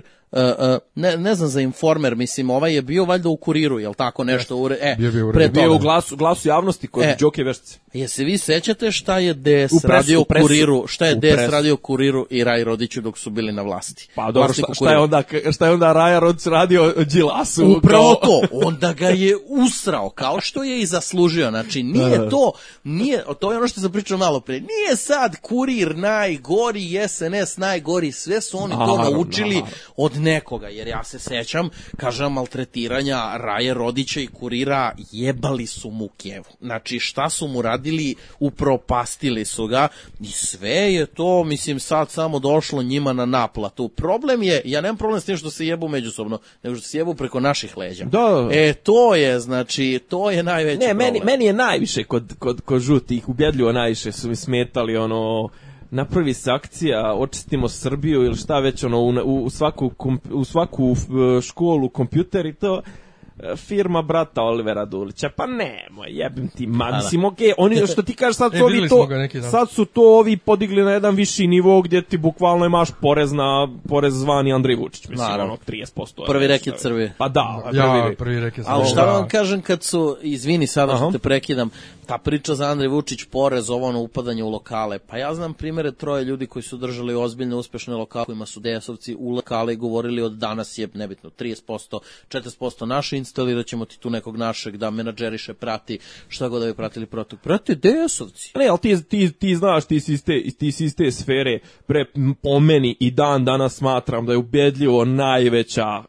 ne, 0.94 1.16
ne 1.16 1.34
znam 1.34 1.48
za 1.48 1.60
informer, 1.60 2.16
mislim, 2.16 2.50
ovaj 2.50 2.74
je 2.74 2.82
bio 2.82 3.04
valjda 3.04 3.28
u 3.28 3.36
kuriru, 3.36 3.78
jel 3.78 3.94
tako 3.94 4.24
nešto? 4.24 4.56
U, 4.56 4.68
re- 4.68 4.78
e, 4.80 4.96
Bio 4.98 5.12
bi 5.12 5.22
u 5.22 5.32
pre. 5.32 5.48
Bio 5.48 5.74
u 5.74 5.78
glasu, 5.78 6.16
glasu 6.16 6.48
javnosti 6.48 6.86
kod 6.86 7.04
E. 7.04 7.16
Đoke 7.20 7.42
Vešce. 7.44 7.78
Je 7.92 8.08
se 8.08 8.24
vi 8.24 8.38
sećate 8.38 8.92
šta 8.92 9.18
je 9.18 9.34
DS 9.34 9.38
U 9.72 9.80
presu, 9.80 9.86
radio 9.88 10.20
u 10.20 10.24
presu. 10.24 10.46
kuriru, 10.46 10.86
šta 10.86 11.06
je 11.06 11.14
U 11.14 11.18
DS 11.20 11.50
radio 11.50 11.76
kuriru 11.76 12.26
i 12.30 12.44
Raj 12.44 12.64
Rodiću 12.64 13.00
dok 13.00 13.18
su 13.18 13.30
bili 13.30 13.52
na 13.52 13.62
vlasti? 13.62 14.08
Pa 14.14 14.30
dobro, 14.30 14.52
šta, 14.52 14.74
šta 14.74 14.90
je 14.90 14.98
onda, 14.98 15.22
šta 15.52 15.66
je 15.66 15.72
onda 15.72 15.92
Raja 15.92 16.18
Rodić 16.18 16.46
radio 16.46 16.94
Đilasu? 17.04 17.74
Upravo 17.78 18.14
to, 18.14 18.40
onda 18.52 18.92
ga 18.92 19.08
je 19.08 19.36
usrao, 19.48 20.10
kao 20.10 20.40
što 20.40 20.62
je 20.64 20.80
i 20.80 20.86
zaslužio. 20.86 21.48
Znači, 21.50 21.82
nije 21.82 22.30
to, 22.30 22.52
nije, 22.84 23.24
to 23.40 23.52
je 23.52 23.58
ono 23.58 23.68
što 23.68 23.80
sam 23.80 23.92
pričao 23.92 24.18
malo 24.18 24.40
pre, 24.40 24.54
nije 24.54 24.96
sad 24.96 25.36
kurir 25.40 25.96
najgori, 25.96 26.98
SNS 27.08 27.56
najgori, 27.56 28.12
sve 28.12 28.40
su 28.40 28.58
oni 28.58 28.74
to 28.74 29.10
naučili 29.10 29.62
od 29.96 30.19
nekoga, 30.22 30.68
jer 30.68 30.88
ja 30.88 31.04
se 31.04 31.18
sećam, 31.18 31.68
kažem, 31.96 32.32
maltretiranja 32.32 33.36
Raje 33.36 33.74
Rodića 33.74 34.20
i 34.20 34.26
kurira, 34.26 34.92
jebali 35.12 35.66
su 35.66 35.90
mu 35.90 36.08
kevu. 36.08 36.44
Znači, 36.60 36.98
šta 36.98 37.30
su 37.30 37.48
mu 37.48 37.62
radili, 37.62 38.14
upropastili 38.38 39.44
su 39.44 39.66
ga 39.66 39.88
i 40.20 40.26
sve 40.26 40.94
je 40.94 41.06
to, 41.06 41.44
mislim, 41.44 41.80
sad 41.80 42.10
samo 42.10 42.38
došlo 42.38 42.82
njima 42.82 43.12
na 43.12 43.26
naplatu. 43.26 43.88
Problem 43.88 44.42
je, 44.42 44.62
ja 44.64 44.80
nemam 44.80 44.96
problem 44.96 45.20
s 45.20 45.24
tim 45.24 45.36
što 45.36 45.50
se 45.50 45.66
jebu 45.66 45.88
međusobno, 45.88 46.38
nego 46.62 46.76
što 46.76 46.88
se 46.88 46.98
jebu 46.98 47.14
preko 47.14 47.40
naših 47.40 47.76
leđa. 47.76 48.04
Da. 48.04 48.48
E, 48.52 48.74
to 48.74 49.14
je, 49.14 49.40
znači, 49.40 50.00
to 50.08 50.30
je 50.30 50.42
najveći 50.42 50.78
Ne, 50.78 50.88
problem. 50.88 51.12
meni, 51.12 51.20
meni 51.24 51.44
je 51.44 51.52
najviše 51.52 52.04
kod, 52.04 52.34
kod, 52.38 52.60
kod 52.60 52.80
žutih, 52.80 53.28
ubjedljivo 53.28 53.72
najviše 53.72 54.12
su 54.12 54.28
mi 54.28 54.36
smetali 54.36 54.96
ono 54.96 55.48
napravi 55.90 56.34
se 56.34 56.50
akcija, 56.50 57.14
očistimo 57.14 57.68
Srbiju 57.68 58.24
ili 58.24 58.36
šta 58.36 58.58
već 58.58 58.84
ono 58.84 58.98
u, 59.00 59.44
u, 59.44 59.50
svaku, 59.50 59.90
u 60.32 60.44
svaku 60.44 60.84
uh, 60.84 60.96
školu 61.42 61.88
kompjuter 61.88 62.46
i 62.46 62.54
to 62.54 62.82
e, 62.86 63.09
firma 63.56 64.02
brata 64.02 64.42
Olivera 64.42 64.84
Dulića. 64.84 65.28
Pa 65.28 65.46
nemoj, 65.46 66.08
jebim 66.08 66.48
ti, 66.48 66.66
ma, 66.66 66.90
mislim, 66.92 67.24
okej, 67.24 67.52
oni, 67.58 67.86
što 67.92 68.02
ti 68.02 68.14
kažeš, 68.14 68.36
sad 68.36 68.54
E, 68.54 68.62
ovi 68.62 68.88
to, 68.88 69.08
sad 69.50 69.70
su 69.70 69.84
to 69.84 70.18
ovi 70.18 70.36
podigli 70.36 70.82
na 70.82 70.90
jedan 70.90 71.14
viši 71.14 71.46
nivo 71.46 71.82
gdje 71.82 72.02
ti 72.02 72.18
bukvalno 72.18 72.66
imaš 72.66 72.88
porez 73.00 73.32
na, 73.32 73.68
porez 73.88 74.14
zvani 74.14 74.52
Andrej 74.52 74.76
Vučić, 74.76 75.08
mislim, 75.08 75.28
Naravno. 75.28 75.52
ono, 75.52 75.62
30%. 75.68 76.26
Prvi 76.26 76.44
je 76.44 76.48
reket 76.48 76.66
nešto. 76.66 76.78
Srbije. 76.78 77.14
Pa 77.18 77.28
da, 77.28 77.60
prvi 77.64 77.78
Ja, 77.78 78.02
reket. 78.02 78.18
prvi 78.18 78.40
reke 78.40 78.62
sam. 78.62 78.72
Ali 78.74 78.86
šta 78.86 78.94
da 78.96 79.06
Da. 79.06 79.12
vam 79.12 79.28
kažem 79.28 79.62
kad 79.62 79.82
su, 79.82 80.16
izvini 80.22 80.66
sada 80.66 80.96
što 80.96 81.10
te 81.12 81.18
prekidam, 81.18 81.70
ta 82.06 82.18
priča 82.18 82.54
za 82.54 82.66
Andrej 82.66 82.88
Vučić, 82.88 83.24
porez, 83.24 83.70
ovo 83.70 83.86
ono 83.86 84.00
upadanje 84.00 84.44
u 84.44 84.50
lokale. 84.50 84.98
Pa 84.98 85.16
ja 85.16 85.34
znam 85.34 85.54
primere 85.54 85.92
troje 85.92 86.24
ljudi 86.24 86.46
koji 86.46 86.62
su 86.62 86.76
držali 86.76 87.14
ozbiljne, 87.14 87.56
uspešne 87.56 87.94
lokale, 87.94 88.24
kojima 88.24 88.46
su 88.46 88.60
DS-ovci 88.60 89.16
u 89.16 89.30
lokale 89.30 89.72
i 89.72 89.76
govorili 89.76 90.22
od 90.22 90.32
danas 90.32 90.78
je, 90.78 90.88
nebitno, 90.94 91.30
30%, 91.30 91.98
40% 92.28 92.84
naše, 92.84 93.16
instalirat 93.30 93.66
ćemo 93.66 93.84
ti 93.84 93.98
tu 93.98 94.10
nekog 94.10 94.36
našeg 94.36 94.76
da 94.76 94.90
menadžeriše, 94.90 95.54
prati, 95.54 95.98
šta 96.28 96.48
god 96.48 96.62
da 96.62 96.66
bi 96.66 96.74
pratili 96.74 97.06
protok. 97.06 97.40
Prate 97.40 97.74
DS-ovci. 97.74 98.52
Ne, 98.54 98.66
ali 98.68 98.78
ti, 98.78 99.04
ti, 99.08 99.32
ti 99.32 99.56
znaš, 99.56 99.84
ti 99.84 100.00
si, 100.00 100.12
iz 100.12 100.24
te, 100.24 100.42
ti 100.58 100.72
si 100.72 100.84
iz 100.84 100.96
te 100.96 101.10
sfere, 101.10 101.58
pre, 101.86 102.04
po 102.42 102.60
meni 102.60 102.96
i 103.00 103.10
dan 103.10 103.44
danas 103.44 103.74
smatram 103.74 104.26
da 104.26 104.32
je 104.32 104.38
ubedljivo 104.38 105.04
najveća 105.04 106.02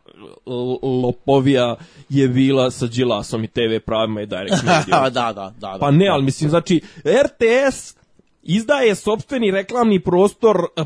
lopovija 1.02 1.76
je 2.10 2.28
bila 2.28 2.72
sa 2.72 2.88
Đilasom 2.88 3.44
i 3.44 3.48
TV 3.48 3.80
pravima 3.86 4.22
i 4.22 4.26
Direct 4.26 4.66
da, 4.66 4.72
Media. 4.80 5.00
da, 5.00 5.10
da, 5.10 5.34
da, 5.34 5.54
da. 5.60 5.78
Pa 5.80 5.92
ne, 5.92 6.08
ali 6.08 6.24
mislim, 6.24 6.50
znači, 6.50 6.82
RTS 7.26 7.96
izdaje 8.44 8.96
sopstveni 8.96 9.52
reklamni 9.52 10.00
prostor 10.00 10.58
e, 10.78 10.84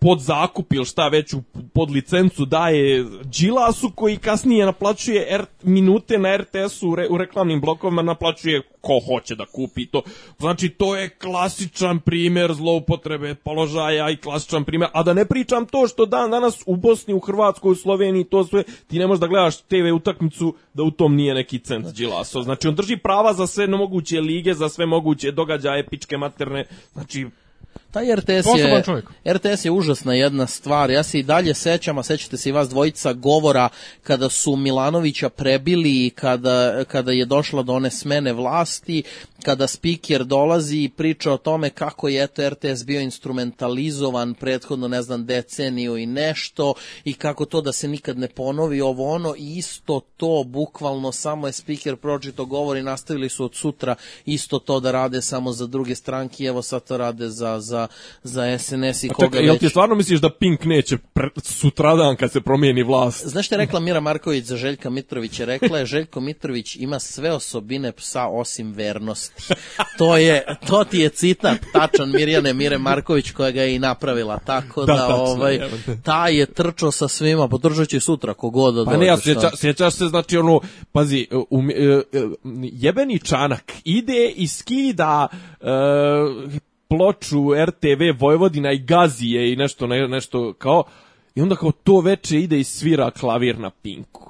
pod 0.00 0.20
zakup 0.20 0.72
ili 0.72 0.84
šta 0.84 1.08
već 1.08 1.32
u- 1.32 1.42
pod 1.74 1.90
licencu 1.90 2.44
daje 2.44 3.04
Đilasu 3.40 3.90
koji 3.94 4.16
kasnije 4.16 4.66
naplaćuje 4.66 5.26
R, 5.30 5.44
minute 5.62 6.18
na 6.18 6.36
RTS-u 6.36 6.88
u, 6.90 6.94
re, 6.94 7.06
u 7.10 7.18
reklamnim 7.18 7.60
blokovima 7.60 8.02
naplaćuje 8.02 8.62
ko 8.80 9.00
hoće 9.06 9.34
da 9.34 9.46
kupi 9.46 9.86
to. 9.86 10.02
Znači 10.38 10.68
to 10.68 10.96
je 10.96 11.08
klasičan 11.08 11.98
primjer 12.00 12.52
zloupotrebe 12.54 13.34
položaja 13.34 14.10
i 14.10 14.16
klasičan 14.16 14.64
primjer, 14.64 14.90
a 14.94 15.02
da 15.02 15.12
ne 15.14 15.24
pričam 15.24 15.66
to 15.66 15.88
što 15.88 16.06
dan 16.06 16.30
danas 16.30 16.62
u 16.66 16.76
Bosni, 16.76 17.14
u 17.14 17.20
Hrvatskoj, 17.20 17.72
u 17.72 17.74
Sloveniji, 17.74 18.24
to 18.24 18.44
sve, 18.44 18.62
ti 18.86 18.98
ne 18.98 19.06
možeš 19.06 19.20
da 19.20 19.26
gledaš 19.26 19.56
TV 19.56 19.94
utakmicu 19.94 20.54
da 20.74 20.82
u 20.82 20.90
tom 20.90 21.14
nije 21.16 21.34
neki 21.34 21.58
cent 21.58 21.86
Đilasov. 21.86 22.42
Znači 22.42 22.68
on 22.68 22.74
drži 22.74 22.96
prava 22.96 23.32
za 23.34 23.46
sve 23.46 23.66
moguće 23.66 24.20
lige, 24.20 24.54
za 24.54 24.68
sve 24.68 24.86
moguće 24.86 25.30
događaje, 25.30 25.86
pičke 25.86 26.16
materne, 26.16 26.64
znači 26.92 27.26
Taj 27.90 28.14
RTS 28.14 28.46
je. 28.56 28.82
RTS 29.34 29.64
je 29.64 29.70
užasna 29.70 30.14
jedna 30.14 30.46
stvar. 30.46 30.90
Ja 30.90 31.02
se 31.02 31.18
i 31.18 31.22
dalje 31.22 31.54
sećam, 31.54 31.98
a 31.98 32.02
sećate 32.02 32.36
se 32.36 32.48
i 32.48 32.52
vas 32.52 32.68
dvojica 32.68 33.12
govora 33.12 33.68
kada 34.02 34.28
su 34.28 34.56
Milanovića 34.56 35.28
prebili 35.28 36.06
i 36.06 36.10
kada, 36.10 36.84
kada 36.84 37.12
je 37.12 37.24
došla 37.24 37.62
do 37.62 37.72
one 37.72 37.90
smene 37.90 38.32
vlasti, 38.32 39.02
kada 39.42 39.66
speaker 39.66 40.24
dolazi 40.24 40.78
i 40.78 40.88
priča 40.88 41.32
o 41.32 41.36
tome 41.36 41.70
kako 41.70 42.08
je 42.08 42.22
eto 42.24 42.50
RTS 42.50 42.84
bio 42.84 43.00
instrumentalizovan 43.00 44.34
prethodno 44.34 44.88
ne 44.88 45.02
znam 45.02 45.26
deceniju 45.26 45.96
i 45.96 46.06
nešto 46.06 46.74
i 47.04 47.14
kako 47.14 47.44
to 47.44 47.60
da 47.60 47.72
se 47.72 47.88
nikad 47.88 48.18
ne 48.18 48.28
ponovi 48.28 48.80
ovo 48.80 49.14
ono 49.14 49.34
isto 49.38 50.00
to 50.16 50.44
bukvalno 50.46 51.12
samo 51.12 51.46
je 51.46 51.52
speaker 51.52 51.96
pročito 51.96 52.44
govor 52.44 52.76
i 52.76 52.82
nastavili 52.82 53.28
su 53.28 53.44
od 53.44 53.54
sutra 53.54 53.94
isto 54.26 54.58
to 54.58 54.80
da 54.80 54.92
rade 54.92 55.22
samo 55.22 55.52
za 55.52 55.66
druge 55.66 55.94
stranke 55.94 56.44
evo 56.44 56.62
sad 56.62 56.84
to 56.84 56.96
rade 56.96 57.28
za, 57.28 57.60
za, 57.60 57.77
za 58.22 58.58
SNS 58.58 59.04
i 59.04 59.08
A 59.10 59.14
koga 59.14 59.28
čekaj, 59.28 59.46
jel 59.46 59.58
ti 59.58 59.68
stvarno 59.68 59.94
misliš 59.94 60.20
da 60.20 60.30
Pink 60.30 60.64
neće 60.64 60.98
pre, 60.98 61.28
sutradan 61.42 62.16
kad 62.16 62.32
se 62.32 62.40
promijeni 62.40 62.82
vlast? 62.82 63.26
Znaš 63.26 63.46
šta 63.46 63.54
je 63.54 63.58
rekla 63.58 63.80
Mira 63.80 64.00
Marković 64.00 64.44
za 64.44 64.56
Željka 64.56 64.90
Mitrovića? 64.90 65.44
Rekla 65.44 65.78
je 65.78 65.86
Željko 65.86 66.20
Mitrović 66.20 66.76
ima 66.76 66.98
sve 66.98 67.32
osobine 67.32 67.92
psa 67.92 68.26
osim 68.26 68.72
vernosti. 68.72 69.54
To 69.98 70.16
je 70.16 70.42
to 70.66 70.84
ti 70.84 70.98
je 70.98 71.08
citat 71.08 71.58
tačan 71.72 72.10
Mirjane 72.10 72.52
Mire 72.52 72.78
Marković 72.78 73.30
koja 73.30 73.50
ga 73.50 73.62
je 73.62 73.74
i 73.74 73.78
napravila. 73.78 74.38
Tako 74.38 74.84
da, 74.84 74.92
Da, 74.92 75.00
tačno, 75.00 75.16
ovaj 75.16 75.60
taj 76.02 76.38
je 76.38 76.46
trčao 76.46 76.90
sa 76.90 77.08
svima, 77.08 77.48
i 77.92 78.00
sutra 78.00 78.34
kogod 78.34 78.74
da 78.74 78.84
Pa 78.84 78.96
ne, 78.96 79.06
ja 79.06 79.16
sjeća, 79.16 79.50
sjećaš 79.56 79.94
se, 79.94 80.06
znači 80.06 80.36
ono, 80.36 80.60
pazi, 80.92 81.26
um, 81.50 81.70
e, 81.70 81.74
e, 81.74 82.02
jebeni 82.62 83.18
čanak 83.18 83.72
ide 83.84 84.32
i 84.36 84.48
skida 84.48 85.28
e, 85.60 85.66
ploču 86.88 87.64
RTV 87.66 88.02
Vojvodina 88.18 88.72
i 88.72 88.78
Gazije 88.78 89.52
i 89.52 89.56
nešto, 89.56 89.86
ne, 89.86 90.08
nešto 90.08 90.52
kao, 90.52 90.84
i 91.34 91.42
onda 91.42 91.56
kao 91.56 91.72
to 91.72 92.00
veče 92.00 92.40
ide 92.40 92.60
i 92.60 92.64
svira 92.64 93.10
klavir 93.10 93.58
na 93.58 93.70
Pinku. 93.70 94.27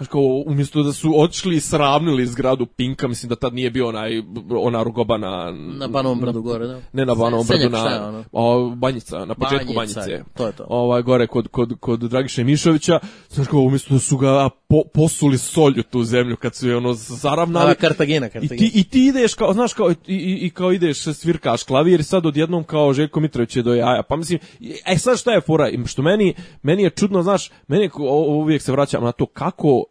Znaš 0.00 0.08
kao, 0.08 0.42
umjesto 0.46 0.82
da 0.82 0.92
su 0.92 1.20
otišli 1.20 1.56
i 1.56 1.60
sravnili 1.60 2.26
zgradu 2.26 2.66
Pinka, 2.66 3.08
mislim 3.08 3.28
da 3.28 3.36
tad 3.36 3.54
nije 3.54 3.70
bio 3.70 3.88
onaj, 3.88 4.22
ona 4.50 4.82
rugoba 4.82 5.18
na... 5.18 5.50
na 5.78 5.88
Banovom 5.88 6.20
brdu 6.20 6.42
gore, 6.42 6.66
da. 6.66 6.80
Ne 6.92 7.06
na 7.06 7.14
Banovom 7.14 7.46
brdu, 7.46 7.60
Senjak, 7.60 7.80
šta 7.80 7.90
je 7.90 8.00
na 8.00 8.08
ono? 8.08 8.24
o, 8.32 8.70
Banjica, 8.70 9.24
na 9.24 9.34
početku 9.34 9.74
Banjica, 9.74 10.00
Banjice. 10.00 10.24
to 10.36 10.46
je 10.46 10.52
to. 10.52 10.66
Ovaj 10.68 11.02
gore 11.02 11.26
kod 11.26 11.48
kod 11.48 11.72
kod 11.80 12.00
Dragiše 12.00 12.44
Mišovića, 12.44 12.98
znaš 13.28 13.46
kako 13.46 13.58
umjesto 13.58 13.94
da 13.94 14.00
su 14.00 14.16
ga 14.16 14.48
po, 14.68 14.82
posuli 14.94 15.38
solju 15.38 15.82
tu 15.82 16.04
zemlju 16.04 16.36
kad 16.36 16.54
su 16.54 16.68
je 16.68 16.76
ono 16.76 16.92
zaravnali. 16.94 17.70
A, 17.70 17.74
Kartagina, 17.74 18.26
I 18.26 18.30
Kartagina. 18.30 18.58
ti, 18.58 18.70
I 18.74 18.84
ti 18.84 19.06
ideš 19.06 19.34
kao, 19.34 19.52
znaš, 19.52 19.72
kao, 19.72 19.90
i, 19.90 19.94
i, 20.06 20.46
i 20.46 20.50
kao 20.50 20.72
ideš, 20.72 21.02
svirkaš 21.02 21.62
klavir 21.62 22.00
i 22.00 22.02
sad 22.02 22.26
odjednom 22.26 22.64
kao 22.64 22.92
Željko 22.92 23.20
Mitrović 23.20 23.56
je 23.56 23.62
do 23.62 23.74
jaja. 23.74 24.02
Pa 24.02 24.16
mislim, 24.16 24.38
e 24.86 24.98
sad 24.98 25.18
šta 25.18 25.32
je 25.32 25.40
fora, 25.40 25.70
što 25.86 26.02
meni, 26.02 26.34
meni 26.62 26.82
je 26.82 26.90
čudno, 26.90 27.22
znaš, 27.22 27.50
meni 27.68 27.84
je, 27.84 27.90
uvijek 28.28 28.62
se 28.62 28.72
vraćam 28.72 29.04
na 29.04 29.12
to 29.12 29.26
kako, 29.26 29.84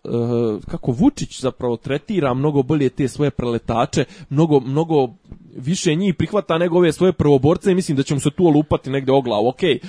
kako 0.68 0.92
Vučić 0.92 1.42
zapravo 1.42 1.78
tretira 1.78 2.34
mnogo 2.34 2.64
bolje 2.64 2.90
te 2.90 3.08
svoje 3.08 3.32
preletače, 3.32 4.06
mnogo, 4.30 4.60
mnogo 4.60 5.10
više 5.56 5.96
njih 5.96 6.16
prihvata 6.16 6.58
nego 6.58 6.78
ove 6.78 6.92
svoje 6.92 7.14
prvoborce 7.14 7.72
i 7.72 7.76
mislim 7.76 7.98
da 7.98 8.04
će 8.04 8.14
mu 8.14 8.20
se 8.20 8.30
tu 8.32 8.46
olupati 8.46 8.90
negde 8.90 9.12
o 9.12 9.22
glavu. 9.22 9.48
Okej, 9.48 9.80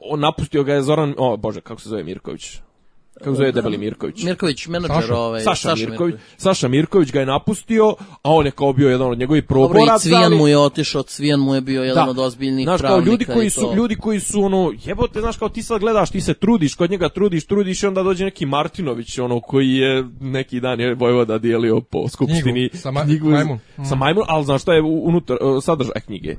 on 0.00 0.20
napustio 0.20 0.64
ga 0.64 0.74
je 0.74 0.82
Zoran, 0.82 1.14
o 1.18 1.36
bože, 1.36 1.60
kako 1.60 1.80
se 1.80 1.88
zove 1.88 2.04
Mirković? 2.04 2.60
Kako 3.20 3.34
zove 3.34 3.52
debeli 3.52 3.78
Mirković? 3.78 4.22
Mirković, 4.22 4.66
menadžer 4.66 5.00
Saša. 5.00 5.16
ovaj, 5.16 5.40
Saša, 5.40 5.74
Mirković, 5.76 6.14
Saša 6.36 6.68
Mirković 6.68 7.12
ga 7.12 7.20
je 7.20 7.26
napustio, 7.26 7.94
a 8.22 8.30
on 8.30 8.46
je 8.46 8.52
kao 8.52 8.72
bio 8.72 8.88
jedan 8.88 9.10
od 9.10 9.18
njegovih 9.18 9.44
Dobro, 9.48 9.80
i. 9.80 10.00
Cvijan 10.00 10.24
ali- 10.24 10.36
mu 10.36 10.48
je 10.48 10.58
otišao, 10.58 11.02
Cvijan 11.02 11.40
mu 11.40 11.54
je 11.54 11.60
bio 11.60 11.82
jedan 11.82 12.08
od 12.08 12.18
ozbiljnih 12.18 12.64
znaš, 12.66 12.80
kao 12.80 13.00
ljudi 13.00 13.24
koji 13.24 13.50
su 13.50 13.72
ljudi 13.76 13.96
koji 13.96 14.20
su 14.20 14.42
ono 14.42 14.72
jebote 14.84 15.20
znaš 15.20 15.36
kao 15.36 15.48
ti 15.48 15.62
sad 15.62 15.80
gledaš 15.80 16.10
ti 16.10 16.20
se 16.20 16.34
trudiš 16.34 16.74
kod 16.74 16.90
njega 16.90 17.08
trudiš 17.08 17.46
trudiš 17.46 17.82
i 17.82 17.86
onda 17.86 18.02
dođe 18.02 18.24
neki 18.24 18.46
Martinović 18.46 19.18
ono 19.18 19.40
koji 19.40 19.70
je 19.70 20.04
neki 20.20 20.60
dan 20.60 20.80
je 20.80 20.94
Vojvoda 20.94 21.38
dijelio 21.38 21.80
po 21.80 22.08
skupštini 22.08 22.42
Knjigu 22.42 22.76
sa 22.76 22.90
ma- 22.90 23.22
majmun. 23.22 23.58
sa 23.84 23.94
majmun 23.94 24.24
al 24.28 24.42
znaš 24.42 24.62
šta 24.62 24.74
je 24.74 24.82
unutar 24.82 25.38
uh, 25.40 25.64
sadržaj 25.64 26.00
knjige 26.06 26.36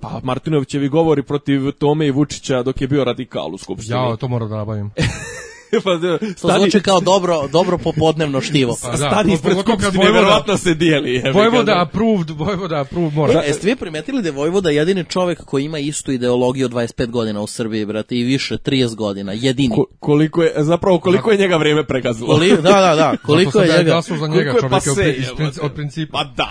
pa 0.00 0.20
Martinovićevi 0.22 0.88
govori 0.88 1.22
protiv 1.22 1.70
Tome 1.70 2.06
i 2.06 2.10
Vučića 2.10 2.62
dok 2.62 2.80
je 2.80 2.88
bio 2.88 3.04
radikal 3.04 3.54
u 3.54 3.58
skupštini 3.58 3.96
Ja, 3.96 4.16
to 4.16 4.28
moram 4.28 4.48
da 4.48 4.56
nabavim. 4.56 4.90
pa, 5.84 5.94
da, 5.96 6.18
To 6.18 6.26
stani- 6.38 6.58
zvuči 6.58 6.80
kao 6.80 7.00
dobro, 7.00 7.48
dobro 7.48 7.78
popodnevno 7.78 8.40
štivo. 8.40 8.76
Pa 8.82 8.90
da, 8.90 8.96
stani 8.96 9.34
ispred 9.34 9.56
skupštine, 9.58 10.12
verovatno 10.12 10.56
se 10.56 10.74
dijeli. 10.74 11.22
Vojvoda 11.32 11.62
da. 11.64 11.82
approved, 11.82 12.30
Vojvoda 12.30 12.80
approved, 12.80 13.14
mora. 13.14 13.32
E, 13.34 13.46
jeste 13.46 13.66
vi 13.66 13.76
primetili 13.76 14.22
da 14.22 14.28
je 14.28 14.32
Vojvoda 14.32 14.70
jedini 14.70 15.04
čovek 15.04 15.44
koji 15.44 15.64
ima 15.64 15.78
istu 15.78 16.12
ideologiju 16.12 16.66
od 16.66 16.72
25 16.72 17.06
godina 17.06 17.40
u 17.40 17.46
Srbiji, 17.46 17.86
brate, 17.86 18.16
i 18.16 18.22
više, 18.22 18.56
30 18.56 18.94
godina, 18.94 19.32
jedini. 19.32 19.74
Ko- 19.74 19.84
koliko 20.00 20.42
je, 20.42 20.52
zapravo 20.56 20.98
koliko 20.98 21.30
je 21.30 21.38
njega 21.38 21.56
vrijeme 21.56 21.84
pregazilo. 21.84 22.34
Koli, 22.34 22.50
da, 22.50 22.62
da, 22.62 22.94
da, 22.94 23.14
koliko 23.18 23.50
Zato 23.50 23.58
sam 23.58 23.62
je 23.62 23.70
ja 23.70 23.78
njega. 23.78 23.90
glasao 23.90 24.16
za 24.16 24.26
njega, 24.26 24.50
Koliko 24.50 24.76
je 24.76 24.80
čovjek 24.84 25.16
je 25.18 25.34
princi- 25.36 25.60
od 25.60 25.72
principa. 25.72 26.18
Pa 26.18 26.24
da. 26.36 26.50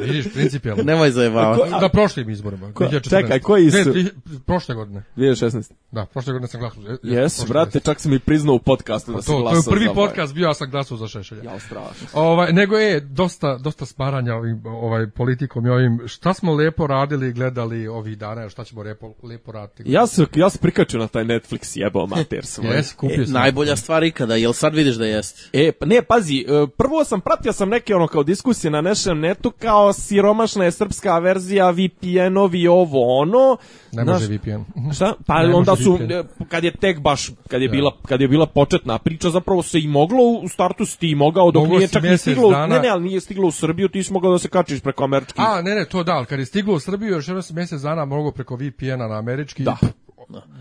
Vidiš, 0.00 0.32
principijalno. 0.32 0.82
Nemoj 0.84 1.10
zajebavati. 1.10 1.70
Na 1.72 1.88
prošlim 1.88 2.30
izborima. 2.30 2.66
Ko- 2.68 2.84
2014. 2.84 3.10
čekaj, 3.12 3.40
koji 3.40 3.70
su- 3.70 3.76
Ne, 3.78 3.84
tri- 3.84 4.10
prošle 4.38 4.74
godine. 4.74 5.02
2016. 5.16 5.72
Da, 5.92 6.06
prošle 6.06 6.32
godine 6.32 6.48
sam 6.48 6.60
glasao. 6.60 6.82
Jes, 7.02 7.44
brate, 7.48 7.80
čak 7.80 8.00
si 8.00 8.08
mi 8.08 8.18
priznao 8.18 8.54
u 8.54 8.58
podcastu 8.58 9.12
da 9.12 9.22
si 9.22 9.26
To, 9.26 9.32
to 9.32 9.40
glasao 9.40 9.58
je 9.60 9.64
prvi 9.70 9.84
za 9.84 9.90
ovaj. 9.90 10.06
podcast 10.06 10.34
bio, 10.34 10.44
ja 10.44 10.54
sam 10.54 10.70
glasao 10.70 10.96
za 10.96 11.08
Šešelja. 11.08 11.42
Jao, 11.42 11.60
strašno. 11.60 12.06
Ovaj, 12.14 12.52
nego 12.52 12.76
je 12.76 13.00
dosta, 13.00 13.56
dosta 13.56 13.86
sparanja 13.86 14.34
ovim, 14.34 14.62
ovaj, 14.66 15.06
politikom 15.08 15.66
i 15.66 15.70
ovim, 15.70 16.00
šta 16.06 16.34
smo 16.34 16.54
lepo 16.54 16.86
radili 16.86 17.28
i 17.28 17.32
gledali 17.32 17.88
ovih 17.88 18.18
dana, 18.18 18.48
šta 18.48 18.64
ćemo 18.64 18.82
lepo, 18.82 19.14
lepo 19.22 19.52
raditi. 19.52 19.82
Ja 19.86 20.06
se, 20.06 20.26
ja 20.34 20.50
se 20.50 20.58
prikačio 20.58 21.00
na 21.00 21.08
taj 21.08 21.24
Netflix 21.24 21.72
jebao 21.74 22.06
mater 22.06 22.46
svoj. 22.46 22.76
Jes, 22.76 22.92
kupio 22.92 23.22
E, 23.22 23.26
sam. 23.26 23.32
najbolja 23.34 23.76
stvar 23.76 24.04
ikada, 24.04 24.34
jel 24.36 24.52
sad 24.52 24.74
vidiš 24.74 24.94
da 24.96 25.06
jeste? 25.06 25.40
E, 25.54 25.72
pa 25.72 25.86
ne, 25.86 26.02
pazi, 26.02 26.38
e, 26.38 26.44
prvo 26.68 27.04
sam 27.04 27.20
pratio 27.20 27.52
sam 27.52 27.68
neke 27.68 27.94
ono 27.94 28.06
kao 28.06 28.22
diskusije 28.22 28.70
na 28.70 28.80
našem 28.80 29.20
netu 29.20 29.50
kao 29.70 29.92
siromašna 29.92 30.64
je 30.64 30.70
srpska 30.70 31.18
verzija 31.18 31.70
VPN-ovi 31.70 32.68
ovo 32.68 33.18
ono. 33.18 33.56
Ne 33.92 34.02
Znaš, 34.04 34.20
može 34.20 34.26
VPN. 34.28 34.62
Šta? 34.94 35.14
Pa 35.26 35.42
Ne 35.42 35.54
onda 35.54 35.76
su 35.76 35.92
VPN. 35.94 36.44
kad 36.44 36.64
je 36.64 36.70
tek 36.72 37.00
baš 37.00 37.30
kad 37.48 37.62
je 37.62 37.68
bila 37.68 37.92
kad 38.02 38.20
je 38.20 38.28
bila 38.28 38.46
početna 38.46 38.98
priča 38.98 39.30
zapravo 39.30 39.62
se 39.62 39.80
i 39.80 39.88
moglo 39.88 40.18
u 40.42 40.48
startu 40.48 40.86
si 40.86 40.98
ti 40.98 41.14
mogao 41.14 41.50
dok 41.50 41.62
Moglo 41.62 41.76
nije 41.78 41.88
čak 41.88 42.02
ni 42.02 42.18
stiglo 42.18 42.50
dana. 42.50 42.66
ne 42.66 42.80
ne 42.80 42.88
ali 42.88 43.02
nije 43.02 43.20
stiglo 43.20 43.48
u 43.48 43.52
Srbiju 43.52 43.88
ti 43.88 44.02
si 44.02 44.12
mogao 44.12 44.32
da 44.32 44.38
se 44.38 44.48
kačiš 44.48 44.80
preko 44.80 45.04
američkih 45.04 45.34
A, 45.40 45.62
ne, 45.62 45.74
ne, 45.74 45.84
to 45.84 46.04
da, 46.04 46.12
ali 46.12 46.26
kad 46.26 46.38
je 46.38 46.46
stiglo 46.46 46.74
u 46.74 46.80
Srbiju, 46.80 47.10
još 47.10 47.28
jedno 47.28 47.42
mjesec 47.50 47.80
dana 47.80 48.04
mogu 48.04 48.32
preko 48.32 48.56
VPN-a 48.56 49.08
na 49.08 49.18
američki, 49.18 49.62
Da. 49.62 49.76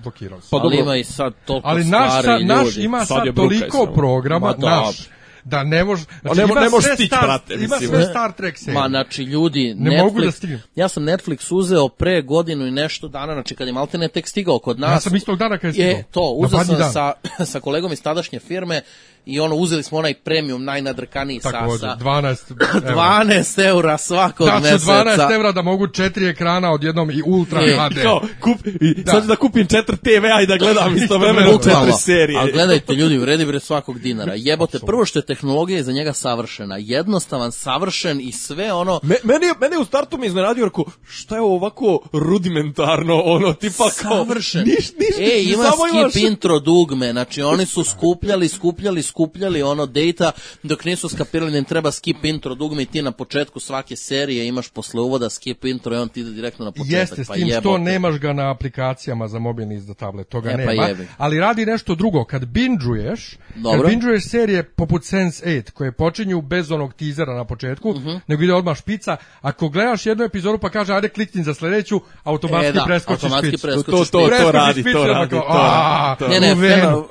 blokirao 0.04 0.42
se. 0.42 0.48
Pa 0.52 0.58
Ali 0.58 0.64
dobro. 0.66 0.80
ima 0.82 0.96
i 0.96 1.04
sad 1.04 1.34
toliko 1.46 1.68
Ali 1.68 1.84
naš, 1.86 2.14
naš 2.42 2.66
ljudi. 2.66 2.82
ima 2.82 3.00
Sad 3.00 3.18
sad, 3.18 3.36
toliko 3.36 3.86
programa, 3.88 4.48
Ma 4.48 4.54
da. 4.54 4.70
naš, 4.70 5.10
da 5.44 5.64
ne 5.64 5.84
može... 5.84 6.04
Znači, 6.22 6.38
ne 6.38 6.44
ima 6.44 6.54
ne 6.56 6.70
možeš 6.70 6.86
sve 6.86 6.96
stić, 6.96 7.08
Star- 7.08 7.22
brate, 7.24 7.54
Ima 7.54 7.62
mislim. 7.62 7.90
sve 7.90 8.04
Star 8.04 8.32
Trek 8.32 8.58
serije. 8.58 8.74
Ma, 8.74 8.90
znači, 8.90 9.24
ljudi, 9.24 9.74
Ne 9.74 9.92
Netflix, 9.92 10.00
mogu 10.00 10.22
da 10.22 10.32
stignem. 10.32 10.62
ja 10.76 10.88
sam 10.90 11.04
Netflix 11.04 11.48
uzeo 11.52 11.88
pre 11.90 12.22
godinu 12.22 12.68
i 12.68 12.72
nešto 12.72 13.08
dana, 13.08 13.34
znači 13.34 13.56
kad 13.56 13.68
je 13.68 13.74
Maltene 13.74 14.08
tek 14.08 14.28
stigao 14.28 14.60
kod 14.60 14.80
nas. 14.80 14.92
Ja 14.92 15.00
sam 15.00 15.16
istog 15.16 15.38
dana 15.38 15.58
kad 15.58 15.76
je 15.76 15.86
Je, 15.86 15.94
stigao. 15.94 16.12
to, 16.12 16.22
Na 16.22 16.48
uzeo 16.48 16.64
sam 16.66 16.78
dan. 16.78 16.94
sa, 16.94 17.14
sa 17.52 17.60
kolegom 17.60 17.92
iz 17.94 18.02
tadašnje 18.02 18.40
firme 18.40 18.82
i 19.26 19.40
ono, 19.40 19.56
uzeli 19.56 19.84
smo 19.84 19.98
onaj 19.98 20.14
premium, 20.16 20.64
najnadrkaniji 20.64 21.40
sa, 21.40 21.52
Tako, 21.52 21.78
sa 21.78 21.98
12 21.98 22.38
evra. 22.78 22.92
12 22.94 23.66
eura 23.66 23.98
svakog 24.00 24.48
Da 24.48 24.60
meseca. 24.60 24.92
12 24.94 25.36
evra 25.36 25.52
da 25.52 25.62
mogu 25.62 25.88
četiri 25.88 26.28
ekrana 26.28 26.72
odjednom 26.72 27.12
i 27.12 27.22
ultra 27.24 27.62
E, 27.62 27.78
HD. 27.80 28.02
Kao, 28.02 28.22
kup, 28.42 28.58
i 28.68 29.04
sad 29.06 29.22
ću 29.22 29.28
da 29.28 29.36
kupim 29.36 29.68
4 29.68 29.84
TV-a 29.98 30.42
i 30.42 30.48
da 30.48 30.58
gledam 30.58 30.96
istovremeno 30.98 31.52
Bukvalno. 31.52 31.80
četiri 31.82 32.02
serije. 32.02 32.40
Ali 32.40 32.52
gledajte 32.52 32.94
ljudi, 32.94 33.18
vredi 33.18 33.46
bre 33.46 33.60
svakog 33.60 34.00
dinara. 34.00 34.34
Jebote, 34.36 34.80
prvo 34.80 35.06
što 35.06 35.20
je 35.20 35.26
tehnologija 35.26 35.80
iza 35.80 35.92
njega 35.92 36.14
savršena, 36.14 36.78
jednostavan, 36.78 37.52
savršen 37.52 38.22
i 38.22 38.32
sve 38.32 38.74
ono 38.74 39.00
Me, 39.04 39.16
meni, 39.24 39.46
je- 39.46 39.54
meni 39.62 39.76
je 39.76 39.80
u 39.80 39.86
startu 39.86 40.18
mi 40.18 40.28
iznenadio, 40.28 40.66
rekao, 40.66 40.86
šta 41.04 41.36
je 41.36 41.42
ovako 41.42 42.00
rudimentarno, 42.14 43.16
ono, 43.18 43.54
tipa 43.54 43.78
kao... 43.92 44.16
savršen. 44.18 44.64
Niš, 44.64 44.92
niš, 44.92 45.30
e, 45.30 45.44
ima 45.44 45.64
samo 45.64 45.84
imaš- 45.94 46.12
skip 46.12 46.24
intro 46.24 46.60
dugme, 46.60 47.12
znači 47.12 47.42
oni 47.44 47.66
su 47.66 47.84
skupljali, 47.86 48.48
skupljali, 48.50 49.04
skupljali 49.10 49.64
ono 49.64 49.86
data 49.88 50.32
dok 50.64 50.86
nisu 50.86 51.10
skapirali 51.10 51.52
da 51.52 51.58
im 51.58 51.66
treba 51.66 51.92
skip 51.92 52.26
intro 52.26 52.56
dugme 52.56 52.82
i 52.82 52.88
ti 52.88 53.02
na 53.02 53.12
početku 53.14 53.60
svake 53.60 53.96
serije 53.98 54.48
imaš 54.48 54.70
posle 54.70 55.02
uvoda 55.02 55.30
skip 55.30 55.66
intro 55.66 55.96
i 55.96 56.00
on 56.00 56.10
ti 56.10 56.20
ide 56.20 56.30
direktno 56.32 56.66
na 56.66 56.72
početak. 56.72 56.92
Jeste, 56.92 57.24
s 57.24 57.28
pa 57.28 57.34
tim 57.34 57.48
što 57.48 57.56
jebote. 57.56 57.82
nemaš 57.82 58.16
ga 58.18 58.34
na 58.34 58.52
aplikacijama 58.52 59.28
za 59.28 59.40
mobilni 59.40 59.76
i 59.76 59.80
za 59.80 59.94
tablet, 59.96 60.30
toga 60.30 60.50
E, 60.50 60.54
pa 60.56 60.60
nema. 60.66 60.84
jebi. 60.84 61.08
ali 61.18 61.40
radi 61.40 61.66
nešto 61.66 61.96
drugo, 61.96 62.24
kad 62.26 62.46
binđuješ, 62.48 63.38
Dobro. 63.56 63.82
kad 63.82 63.90
binđuješ 63.90 64.24
serije 64.26 64.64
poput 64.66 65.02
Sense8, 65.04 65.40
koje 65.72 65.92
počinju 65.94 66.42
bez 66.42 66.72
onog 66.72 66.94
tizera 66.94 67.34
na 67.34 67.46
početku, 67.46 67.92
Mhm. 67.92 68.10
nego 68.28 68.44
ide 68.44 68.54
odmah 68.54 68.78
špica, 68.78 69.18
ako 69.42 69.70
gledaš 69.70 70.06
jednu 70.06 70.24
epizodu 70.24 70.58
pa 70.58 70.70
kaže 70.70 70.94
ajde 70.94 71.10
klikni 71.10 71.44
za 71.44 71.54
sledeću, 71.54 72.02
automatski 72.24 72.68
E, 72.68 72.72
da, 72.72 72.84
preskočiš 72.86 73.24
automatski 73.24 73.48
špicu. 73.50 73.62
preskočiš 73.64 73.86
To, 73.86 74.12
to, 74.12 74.20
to, 74.20 74.28
Preskočiš 74.28 74.54
radi, 74.54 74.82
špicu, 74.82 74.94
to 74.94 75.06
radi, 75.06 75.30
to 75.30 75.36
radi. 75.40 76.20
to 76.20 76.28
Ne, 76.30 76.40
ne, 76.40 76.56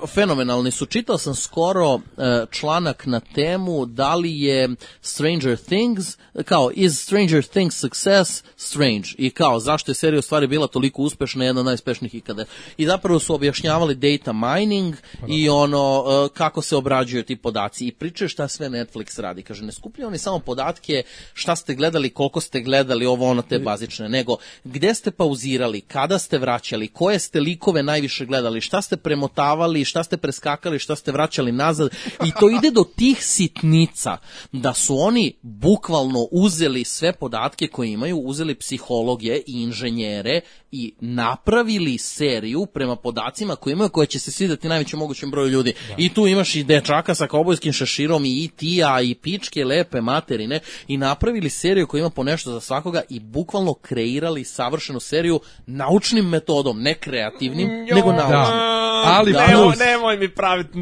fenomenalni 0.08 0.70
su. 0.70 0.86
Čitao 0.86 1.18
sam 1.18 1.34
skoro 1.34 1.87
e, 1.94 2.46
članak 2.50 3.06
na 3.06 3.20
temu 3.20 3.86
da 3.86 4.14
li 4.14 4.40
je 4.40 4.68
Stranger 5.00 5.58
Things, 5.58 6.16
kao 6.44 6.70
is 6.74 7.02
Stranger 7.02 7.44
Things 7.44 7.76
success? 7.76 8.44
Strange. 8.56 9.08
I 9.18 9.30
kao 9.30 9.60
zašto 9.60 9.90
je 9.90 9.94
serija 9.94 10.18
u 10.18 10.22
stvari 10.22 10.46
bila 10.46 10.66
toliko 10.66 11.02
uspešna, 11.02 11.44
jedna 11.44 11.60
od 11.60 11.66
najuspešnijih 11.66 12.14
ikada. 12.14 12.44
I 12.76 12.86
zapravo 12.86 13.18
su 13.18 13.34
objašnjavali 13.34 13.94
data 13.94 14.32
mining 14.32 14.94
i 15.28 15.48
ono 15.48 16.04
e, 16.08 16.34
kako 16.34 16.62
se 16.62 16.76
obrađuju 16.76 17.22
ti 17.22 17.36
podaci. 17.36 17.86
I 17.86 17.92
pričaju 17.92 18.28
šta 18.28 18.48
sve 18.48 18.68
Netflix 18.68 19.20
radi. 19.20 19.42
Kaže, 19.42 19.64
ne 19.64 19.72
skupljaju 19.72 20.08
oni 20.08 20.18
samo 20.18 20.38
podatke 20.38 21.02
šta 21.34 21.56
ste 21.56 21.74
gledali, 21.74 22.10
koliko 22.10 22.40
ste 22.40 22.60
gledali, 22.60 23.06
ovo 23.06 23.30
ono 23.30 23.42
te 23.42 23.58
bazične, 23.58 24.08
nego 24.08 24.36
gde 24.64 24.94
ste 24.94 25.10
pauzirali, 25.10 25.80
kada 25.80 26.18
ste 26.18 26.38
vraćali, 26.38 26.88
koje 26.88 27.18
ste 27.18 27.40
likove 27.40 27.82
najviše 27.82 28.26
gledali, 28.26 28.60
šta 28.60 28.82
ste 28.82 28.96
premotavali, 28.96 29.84
šta 29.84 30.04
ste 30.04 30.16
preskakali, 30.16 30.78
šta 30.78 30.96
ste 30.96 31.12
vraćali 31.12 31.52
nazad 31.52 31.77
i 32.26 32.30
to 32.40 32.50
ide 32.50 32.70
do 32.70 32.84
tih 32.96 33.24
sitnica 33.24 34.16
da 34.52 34.74
su 34.74 34.98
oni 34.98 35.32
bukvalno 35.42 36.28
uzeli 36.30 36.84
sve 36.84 37.12
podatke 37.12 37.66
koje 37.66 37.92
imaju, 37.92 38.18
uzeli 38.18 38.54
psihologe 38.54 39.36
i 39.46 39.62
inženjere 39.62 40.40
i 40.72 40.94
napravili 41.00 41.98
seriju 41.98 42.66
prema 42.66 42.96
podacima 42.96 43.56
koje 43.56 43.72
imaju 43.72 43.90
koje 43.90 44.06
će 44.06 44.18
se 44.18 44.30
svideti 44.32 44.68
najvećem 44.68 44.98
mogućem 44.98 45.30
broju 45.30 45.48
ljudi. 45.48 45.74
I 45.96 46.08
tu 46.08 46.26
imaš 46.26 46.54
i 46.54 46.64
dečaka 46.64 47.14
sa 47.14 47.26
kaubojskim 47.26 47.72
šeširom 47.72 48.24
i 48.24 48.44
IT-a 48.44 49.00
i 49.00 49.14
pičke 49.14 49.64
lepe 49.64 50.00
materine 50.00 50.60
i 50.88 50.96
napravili 50.96 51.50
seriju 51.50 51.86
koja 51.86 52.00
ima 52.00 52.10
po 52.10 52.22
nešto 52.22 52.50
za 52.50 52.60
svakoga 52.60 53.02
i 53.08 53.20
bukvalno 53.20 53.74
kreirali 53.74 54.44
savršenu 54.44 55.00
seriju 55.00 55.40
naučnim 55.66 56.24
metodom, 56.24 56.80
ne 56.80 56.94
kreativnim, 56.94 57.68
nego 57.68 58.12
naučnim. 58.12 58.58
Da. 58.58 58.78
Ali 59.06 59.32
Da. 59.32 59.46
Nemoj, 59.46 59.74
nemoj 59.76 60.16
mi 60.16 60.28
praviti 60.28 60.78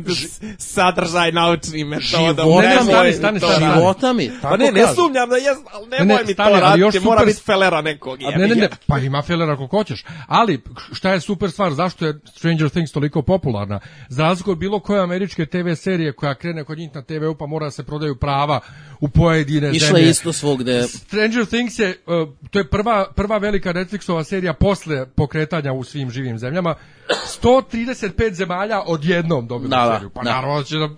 sadržaj 0.58 1.32
naučni 1.32 1.84
metoda. 1.84 2.06
Života 2.18 2.44
Ne, 2.44 2.68
ne, 2.68 2.76
mi, 2.76 2.84
stani, 2.84 3.12
stani, 3.12 3.40
to 3.40 3.48
stani. 3.48 3.66
života 3.74 4.12
mi, 4.12 4.28
tako 4.28 4.40
Pa 4.42 4.56
ne, 4.56 4.72
ne 4.72 4.80
kažu. 4.80 4.94
sumnjam 4.94 5.28
da 5.28 5.36
jes, 5.36 5.58
ali 5.72 5.88
nemoj 5.88 6.06
Ne, 6.06 6.14
ne, 6.14 6.24
mi 6.24 6.32
stani, 6.32 6.54
to 6.54 6.60
raditi, 6.60 7.00
mora 7.00 7.20
super- 7.20 7.26
biti 7.26 7.40
felera 7.40 7.80
nekog. 7.80 8.18
Ne, 8.20 8.48
ne, 8.48 8.54
ne, 8.54 8.68
pa 8.86 8.98
ima 8.98 9.22
felera 9.22 9.56
hoćeš. 9.78 10.04
Ali, 10.26 10.62
šta 10.92 11.12
je 11.12 11.20
super 11.20 11.50
stvar, 11.50 11.72
zašto 11.72 12.06
je 12.06 12.20
Stranger 12.24 12.68
Things 12.70 12.92
toliko 12.92 13.22
popularna? 13.22 13.80
Za 14.08 14.22
razliku 14.22 14.50
od 14.50 14.58
bilo 14.58 14.80
koje 14.80 15.02
američke 15.02 15.46
TV 15.46 15.72
serije 15.76 16.12
koja 16.12 16.34
krene 16.34 16.64
kod 16.64 16.78
njih 16.78 16.90
na 16.94 17.02
TV-u 17.02 17.34
pa 17.34 17.46
mora 17.46 17.66
da 17.66 17.70
se 17.70 17.84
prodaju 17.84 18.16
prava 18.16 18.60
u 19.00 19.08
pojedine 19.08 19.70
Išla 19.70 19.86
zemlje. 19.88 20.02
je 20.02 20.10
isto 20.10 20.32
svogde. 20.32 20.82
Stranger 20.82 21.46
Things 21.46 21.78
je, 21.78 21.88
uh, 22.06 22.28
to 22.50 22.58
je 22.58 22.68
prva, 22.70 23.12
prva 23.16 23.38
velika 23.38 23.72
Netflixova 23.72 24.24
serija 24.24 24.52
posle 24.52 25.06
pokretanja 25.06 25.72
u 25.72 25.84
svim 25.84 26.10
živim 26.10 26.38
zemljama. 26.38 26.74
135 27.42 28.32
zemalja 28.32 28.82
odjednom 28.86 29.46
dobili 29.46 29.70
Da, 29.70 29.76
da, 29.76 29.92
seriju. 29.94 30.10
Pa 30.10 30.22
da. 30.22 30.30
naravno 30.30 30.62
će 30.62 30.76
da, 30.78 30.88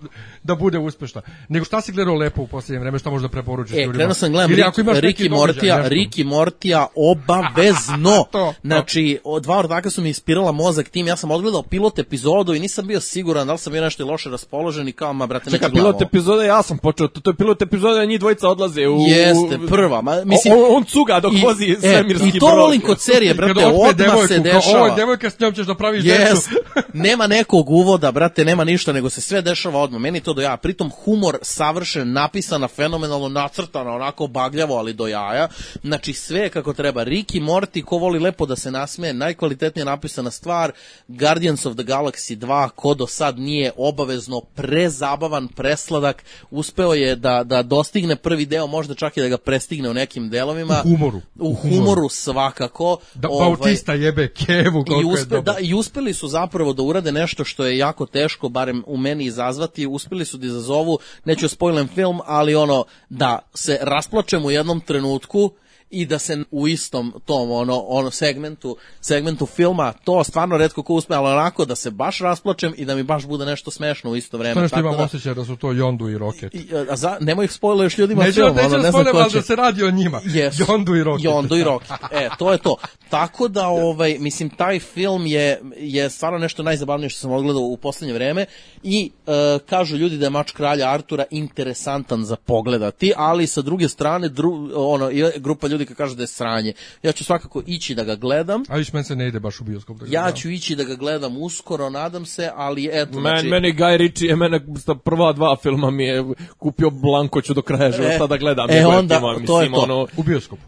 da 0.49 0.55
bude 0.55 0.77
uspešna. 0.79 1.21
Nego 1.49 1.65
šta 1.65 1.81
si 1.81 1.91
gledao 1.91 2.15
lepo 2.15 2.41
u 2.41 2.47
posljednje 2.47 2.79
vreme, 2.79 2.99
šta 2.99 3.09
možda 3.09 3.27
preporučiš 3.29 3.73
E, 3.73 3.77
ljudima? 3.77 3.93
krenuo 3.93 4.13
sam 4.13 4.31
gledam 4.31 4.51
Ili 4.51 4.55
Rick, 4.57 4.67
ako 4.67 4.81
imaš 4.81 4.95
neki 4.95 5.07
Rick 5.07 5.19
i 5.19 5.23
događaj, 5.23 5.47
Mortija, 5.47 5.77
nešto. 5.77 5.89
Rick 5.89 6.17
i 6.17 6.23
Mortija 6.25 6.87
obavezno. 6.97 8.09
To, 8.11 8.27
to. 8.31 8.53
Znači, 8.63 9.19
o, 9.23 9.39
dva 9.39 9.57
ortaka 9.57 9.89
su 9.89 10.01
mi 10.01 10.09
ispirala 10.09 10.51
mozak 10.53 10.89
tim, 10.89 11.07
ja 11.07 11.15
sam 11.15 11.31
odgledao 11.31 11.63
pilot 11.63 11.99
epizodu 11.99 12.53
i 12.53 12.59
nisam 12.59 12.87
bio 12.87 12.99
siguran 13.01 13.47
da 13.47 13.53
li 13.53 13.59
sam 13.59 13.73
bio 13.73 13.81
nešto 13.81 14.05
loše 14.05 14.29
raspoložen 14.29 14.87
i 14.87 14.91
kao, 14.91 15.13
ma 15.13 15.27
brate, 15.27 15.51
Čekaj, 15.51 15.59
neću 15.61 15.75
pilot 15.75 15.95
ovo. 15.95 16.03
epizode, 16.03 16.45
ja 16.45 16.63
sam 16.63 16.77
počeo, 16.77 17.07
to, 17.07 17.19
to 17.19 17.29
je 17.29 17.35
pilot 17.35 17.61
epizode, 17.61 18.05
njih 18.05 18.19
dvojica 18.19 18.49
odlaze 18.49 18.87
u... 18.87 18.97
Jeste, 18.99 19.57
prva, 19.67 20.01
ma, 20.01 20.23
mislim... 20.25 20.53
on, 20.53 20.63
on 20.69 20.83
cuga 20.83 21.19
dok 21.19 21.33
i- 21.33 21.41
vozi 21.41 21.65
e, 21.65 21.75
svemirski 21.77 22.27
I 22.27 22.31
to 22.31 22.45
brod. 22.45 22.59
volim 22.59 22.81
kod 22.81 23.01
serije, 23.01 23.33
brate, 23.39 23.65
odmah 23.65 24.27
se 24.27 24.39
dešava. 24.39 24.77
ovo 24.77 24.87
je 24.87 24.95
devojka, 24.95 25.29
s 25.29 25.39
njom 25.39 25.53
ćeš 25.53 25.65
da 25.65 25.75
praviš 25.75 26.03
Yes. 26.03 26.29
decu. 26.29 26.49
nema 26.95 27.27
nekog 27.27 27.69
uvoda, 27.69 28.11
brate, 28.11 28.45
nema 28.45 28.63
ništa, 28.63 28.93
nego 28.93 29.09
se 29.09 29.21
sve 29.21 29.41
dešava 29.41 29.79
odmah. 29.79 30.01
Meni 30.01 30.19
to 30.19 30.33
do 30.39 30.43
jaja. 30.43 30.57
Pritom 30.57 30.91
humor 31.03 31.37
savršen, 31.41 32.13
napisana, 32.13 32.67
fenomenalno 32.67 33.29
nacrtana, 33.29 33.91
onako 33.91 34.27
bagljavo, 34.27 34.75
ali 34.75 34.93
do 34.93 35.07
jaja. 35.07 35.47
Znači 35.83 36.13
sve 36.13 36.39
je 36.39 36.49
kako 36.49 36.73
treba. 36.73 37.03
Rick 37.03 37.35
i 37.35 37.41
Morty, 37.41 37.83
ko 37.83 37.97
voli 37.97 38.19
lepo 38.19 38.45
da 38.45 38.55
se 38.55 38.71
nasmeje, 38.71 39.13
najkvalitetnije 39.13 39.85
napisana 39.85 40.31
stvar. 40.31 40.71
Guardians 41.07 41.65
of 41.65 41.75
the 41.75 41.83
Galaxy 41.83 42.37
2, 42.37 42.69
ko 42.69 42.93
do 42.93 43.07
sad 43.07 43.39
nije 43.39 43.71
obavezno 43.77 44.41
prezabavan, 44.41 45.47
presladak, 45.47 46.23
uspeo 46.51 46.93
je 46.93 47.15
da, 47.15 47.43
da 47.43 47.63
dostigne 47.63 48.15
prvi 48.15 48.45
deo, 48.45 48.67
možda 48.67 48.95
čak 48.95 49.17
i 49.17 49.21
da 49.21 49.27
ga 49.27 49.37
prestigne 49.37 49.89
u 49.89 49.93
nekim 49.93 50.29
delovima. 50.29 50.81
U 50.85 50.89
humoru. 50.89 51.21
U 51.39 51.53
humoru 51.53 52.09
svakako. 52.09 52.97
Da, 53.13 53.27
Ovaj, 53.29 53.49
Bautista 53.49 53.93
jebe 53.93 54.27
Kevu, 54.27 54.81
i, 54.81 54.89
koliko 54.89 54.99
je 54.99 55.05
uspe, 55.05 55.25
dobar. 55.25 55.55
da, 55.55 55.59
I 55.59 55.73
uspeli 55.73 56.13
su 56.13 56.27
zapravo 56.27 56.73
da 56.73 56.83
urade 56.83 57.11
nešto 57.11 57.43
što 57.43 57.65
je 57.65 57.77
jako 57.77 58.05
teško, 58.05 58.49
barem 58.49 58.83
u 58.87 58.97
meni 58.97 59.25
izazvati, 59.25 59.87
uspeli 59.87 60.18
su 60.25 60.37
da 60.37 60.47
izazovu, 60.47 60.99
neću 61.25 61.49
spojlem 61.49 61.87
film, 61.87 62.19
ali 62.25 62.55
ono, 62.55 62.85
da 63.09 63.39
se 63.53 63.77
rasplačem 63.81 64.45
u 64.45 64.51
jednom 64.51 64.81
trenutku 64.81 65.51
i 65.89 66.05
da 66.05 66.19
se 66.19 66.43
u 66.51 66.67
istom 66.67 67.13
tom 67.25 67.51
ono 67.51 67.79
ono 67.79 68.11
segmentu 68.11 68.77
segmentu 69.01 69.45
filma 69.45 69.93
to 70.03 70.23
stvarno 70.23 70.57
retko 70.57 70.83
ko 70.83 70.93
uspe 70.93 71.13
ali 71.13 71.27
onako 71.27 71.65
da 71.65 71.75
se 71.75 71.91
baš 71.91 72.19
rasplačem 72.19 72.73
i 72.77 72.85
da 72.85 72.95
mi 72.95 73.03
baš 73.03 73.25
bude 73.25 73.45
nešto 73.45 73.71
smešno 73.71 74.11
u 74.11 74.15
isto 74.15 74.37
vreme 74.37 74.53
To 74.53 74.61
nešto 74.61 74.79
imam 74.79 74.97
da- 74.97 75.03
osjećaj 75.03 75.33
da 75.33 75.45
su 75.45 75.55
to 75.55 75.67
Yondu 75.67 76.15
i 76.15 76.17
Rocket. 76.17 76.55
i, 76.55 76.67
a 76.89 76.95
za, 76.95 77.17
nemoj 77.21 77.45
ih 77.45 77.51
spojluješ 77.51 77.97
ljudima 77.97 78.23
Neću, 78.23 78.33
film, 78.33 78.55
neću 78.55 78.67
ono, 78.67 78.77
ne 78.77 78.91
znam 78.91 79.05
ko 79.05 79.17
ali 79.17 79.31
će. 79.31 79.37
da 79.37 79.43
se 79.43 79.55
radi 79.55 79.83
o 79.83 79.91
njima. 79.91 80.21
Yes. 80.25 80.51
Yondu 80.51 80.99
i 80.99 81.03
Rocket. 81.03 81.25
Yondu 81.25 81.59
i 81.59 81.63
Rocket. 81.63 81.91
E, 82.11 82.29
to 82.39 82.51
je 82.51 82.57
to. 82.57 82.75
Tako 83.09 83.47
da, 83.47 83.67
ovaj, 83.67 84.17
mislim, 84.19 84.49
taj 84.49 84.79
film 84.79 85.25
je, 85.25 85.61
je 85.77 86.09
stvarno 86.09 86.39
nešto 86.39 86.63
najzabavnije 86.63 87.09
što 87.09 87.19
sam 87.19 87.31
odgledao 87.31 87.61
u 87.61 87.77
poslednje 87.77 88.13
vreme 88.13 88.45
i 88.83 89.11
e, 89.27 89.31
kažu 89.65 89.97
ljudi 89.97 90.17
da 90.17 90.25
je 90.25 90.29
Mač 90.29 90.51
kralja 90.51 90.89
Artura 90.89 91.25
interesantan 91.31 92.25
za 92.25 92.35
pogledati, 92.35 93.13
ali 93.17 93.47
sa 93.47 93.61
druge 93.61 93.89
strane, 93.89 94.29
dru, 94.29 94.69
ono, 94.75 95.09
grupa 95.37 95.67
ljudi 95.67 95.78
koji 95.85 95.95
kaže 95.95 96.15
da 96.15 96.23
je 96.23 96.27
sranje. 96.27 96.73
Ja 97.03 97.11
ću 97.11 97.23
svakako 97.23 97.63
ići 97.67 97.95
da 97.95 98.03
ga 98.03 98.15
gledam. 98.15 98.63
A 98.69 98.75
viš, 98.77 98.93
meni 98.93 99.03
se 99.03 99.15
ne 99.15 99.27
ide 99.27 99.39
baš 99.39 99.61
u 99.61 99.63
bioskop. 99.63 99.97
Da 99.97 100.05
ga 100.05 100.11
Ja 100.11 100.21
gledam. 100.21 100.37
ću 100.37 100.49
ići 100.49 100.75
da 100.75 100.83
ga 100.83 100.95
gledam 100.95 101.37
uskoro, 101.37 101.89
nadam 101.89 102.25
se, 102.25 102.49
ali 102.55 102.89
eto, 102.93 103.11
Men, 103.13 103.21
znači... 103.21 103.47
meni 103.47 103.73
Guy 103.73 103.97
Ritchie, 103.97 104.35
mene 104.35 104.59
sa 104.85 104.95
prva 104.95 105.33
dva 105.33 105.55
filma 105.63 105.91
mi 105.91 106.03
je 106.05 106.23
kupio 106.57 106.89
Blanko, 106.89 107.41
ću 107.41 107.53
do 107.53 107.61
kraja 107.61 107.91
života 107.91 108.27
da 108.27 108.37
gledam. 108.37 108.69
e, 108.69 108.85
onda, 108.85 109.19
to 109.47 109.61
je 109.61 109.71
to. 109.71 109.77
Ono, 109.77 110.07
U 110.17 110.23
bioskopu. 110.23 110.61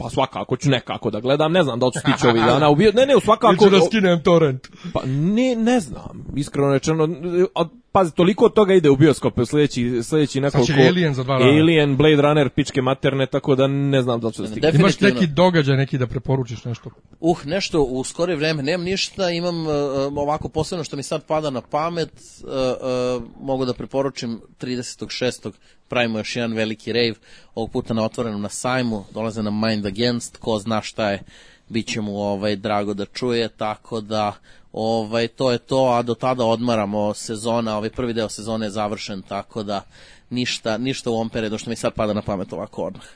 Pa 0.00 0.10
svakako 0.10 0.56
ću 0.56 0.70
nekako 0.70 1.10
da 1.10 1.20
gledam, 1.20 1.52
ne 1.52 1.62
znam 1.62 1.78
da 1.78 1.86
li 1.86 1.92
ću 1.92 1.98
stići 1.98 2.26
ovih 2.26 2.42
dana. 2.52 2.68
U 2.68 2.74
bio, 2.74 2.92
ne, 2.94 3.06
ne, 3.06 3.16
u 3.16 3.20
svakako... 3.20 3.52
Ili 3.52 3.58
ću 3.58 3.70
da 3.70 3.80
skinem 3.86 4.22
torrent. 4.22 4.68
Pa 4.92 5.00
ne, 5.06 5.56
ne 5.56 5.80
znam, 5.80 6.26
iskreno 6.36 6.72
rečeno, 6.72 7.08
a 7.54 7.64
pazi, 7.92 8.14
toliko 8.14 8.48
toga 8.48 8.74
ide 8.74 8.90
u 8.90 8.96
bioskope 8.96 9.42
u 9.42 9.46
sledeći, 9.46 10.02
sledeći 10.02 10.40
nekoliko... 10.40 10.72
Alien 10.88 11.14
za 11.14 11.24
dva 11.24 11.38
dana. 11.38 11.50
Alien, 11.50 11.96
Blade 11.96 12.22
Runner, 12.22 12.48
pičke 12.48 12.82
materne, 12.82 13.26
tako 13.26 13.54
da 13.54 13.66
ne 13.66 14.02
znam 14.02 14.20
da 14.20 14.26
li 14.26 14.32
ću 14.32 14.42
da 14.42 14.48
stignem. 14.48 14.72
Definitivno. 14.72 15.08
Imaš 15.08 15.20
neki 15.20 15.32
događaj, 15.32 15.76
neki 15.76 15.98
da 15.98 16.06
preporučiš 16.06 16.64
nešto? 16.64 16.90
Uh, 17.20 17.46
nešto 17.46 17.82
u 17.82 18.04
skorije 18.04 18.36
vreme, 18.36 18.62
nemam 18.62 18.84
ništa, 18.84 19.30
imam 19.30 19.66
uh, 19.66 19.72
ovako 20.16 20.48
posebno 20.48 20.84
što 20.84 20.96
mi 20.96 21.02
sad 21.02 21.24
pada 21.26 21.50
na 21.50 21.60
pamet, 21.60 22.12
uh, 22.12 22.50
uh, 22.50 23.22
mogu 23.40 23.64
da 23.64 23.74
preporučim 23.74 24.40
36. 24.60 25.50
pravimo 25.90 26.18
još 26.18 26.36
jedan 26.36 26.52
veliki 26.52 26.92
rave, 26.92 27.14
ovog 27.54 27.70
puta 27.70 27.94
na 27.94 28.04
otvorenom 28.04 28.42
na 28.42 28.48
sajmu, 28.48 29.04
dolaze 29.14 29.42
na 29.42 29.50
Mind 29.50 29.86
Against, 29.86 30.36
ko 30.36 30.58
zna 30.58 30.82
šta 30.82 31.10
je, 31.10 31.22
bit 31.68 31.86
će 31.86 32.00
mu 32.00 32.16
ovaj, 32.22 32.56
drago 32.56 32.94
da 32.94 33.04
čuje, 33.04 33.48
tako 33.48 34.00
da 34.00 34.32
ovaj, 34.72 35.28
to 35.28 35.50
je 35.52 35.58
to, 35.58 35.92
a 35.92 36.02
do 36.02 36.14
tada 36.14 36.44
odmaramo 36.44 37.14
sezona, 37.14 37.76
ovaj 37.76 37.90
prvi 37.90 38.12
deo 38.12 38.28
sezone 38.28 38.66
je 38.66 38.70
završen, 38.70 39.22
tako 39.22 39.62
da 39.62 39.82
ništa, 40.30 40.78
ništa 40.78 41.10
u 41.10 41.14
ovom 41.14 41.28
periodu 41.28 41.58
što 41.58 41.70
mi 41.70 41.76
sad 41.76 41.94
pada 41.94 42.12
na 42.12 42.22
pamet 42.22 42.52
ovako 42.52 42.82
odmah. 42.82 43.06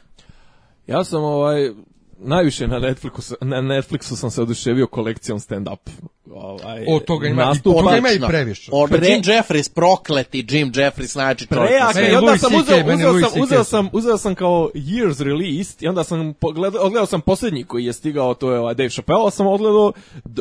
Ja 0.86 1.04
sam 1.04 1.24
ovaj 1.24 1.70
najviše 2.18 2.68
na 2.68 2.80
Netflixu, 2.80 3.34
na 3.40 3.56
Netflixu 3.56 4.16
sam 4.16 4.30
se 4.30 4.42
oduševio 4.42 4.86
kolekcijom 4.86 5.40
stand 5.40 5.68
up. 5.68 5.90
Ovaj 6.30 6.84
O, 6.88 7.00
toga 7.00 7.28
ima, 7.28 7.52
i, 7.56 7.62
toga 7.62 7.96
ima 7.96 8.10
i 8.10 8.20
previše. 8.28 8.70
Pre- 8.70 9.08
Jim 9.08 9.22
Jeffries, 9.24 9.68
prokleti 9.68 10.46
Jim 10.50 10.72
Jeffries, 10.74 11.14
najjači 11.14 11.46
čovjek. 11.46 11.70
Meni 11.94 12.12
i 12.12 12.14
onda 12.14 12.38
sam 12.38 12.54
uzeo, 12.54 12.94
uzeo, 12.94 13.10
Louis 13.10 13.32
sam, 13.32 13.42
uzeo, 13.42 13.64
sam, 13.64 13.88
uzeo 13.92 14.18
sam 14.18 14.34
kao 14.34 14.70
years 14.74 15.22
released 15.24 15.82
i 15.82 15.88
onda 15.88 16.04
sam 16.04 16.34
pogledao, 16.34 16.82
odgledao 16.82 17.06
sam 17.06 17.20
posljednji 17.20 17.64
koji 17.64 17.84
je 17.84 17.92
stigao, 17.92 18.34
to 18.34 18.52
je 18.52 18.58
ovaj 18.58 18.74
Dave 18.74 18.90
Chappelle, 18.90 19.30
sam 19.30 19.46
odgledao, 19.46 19.92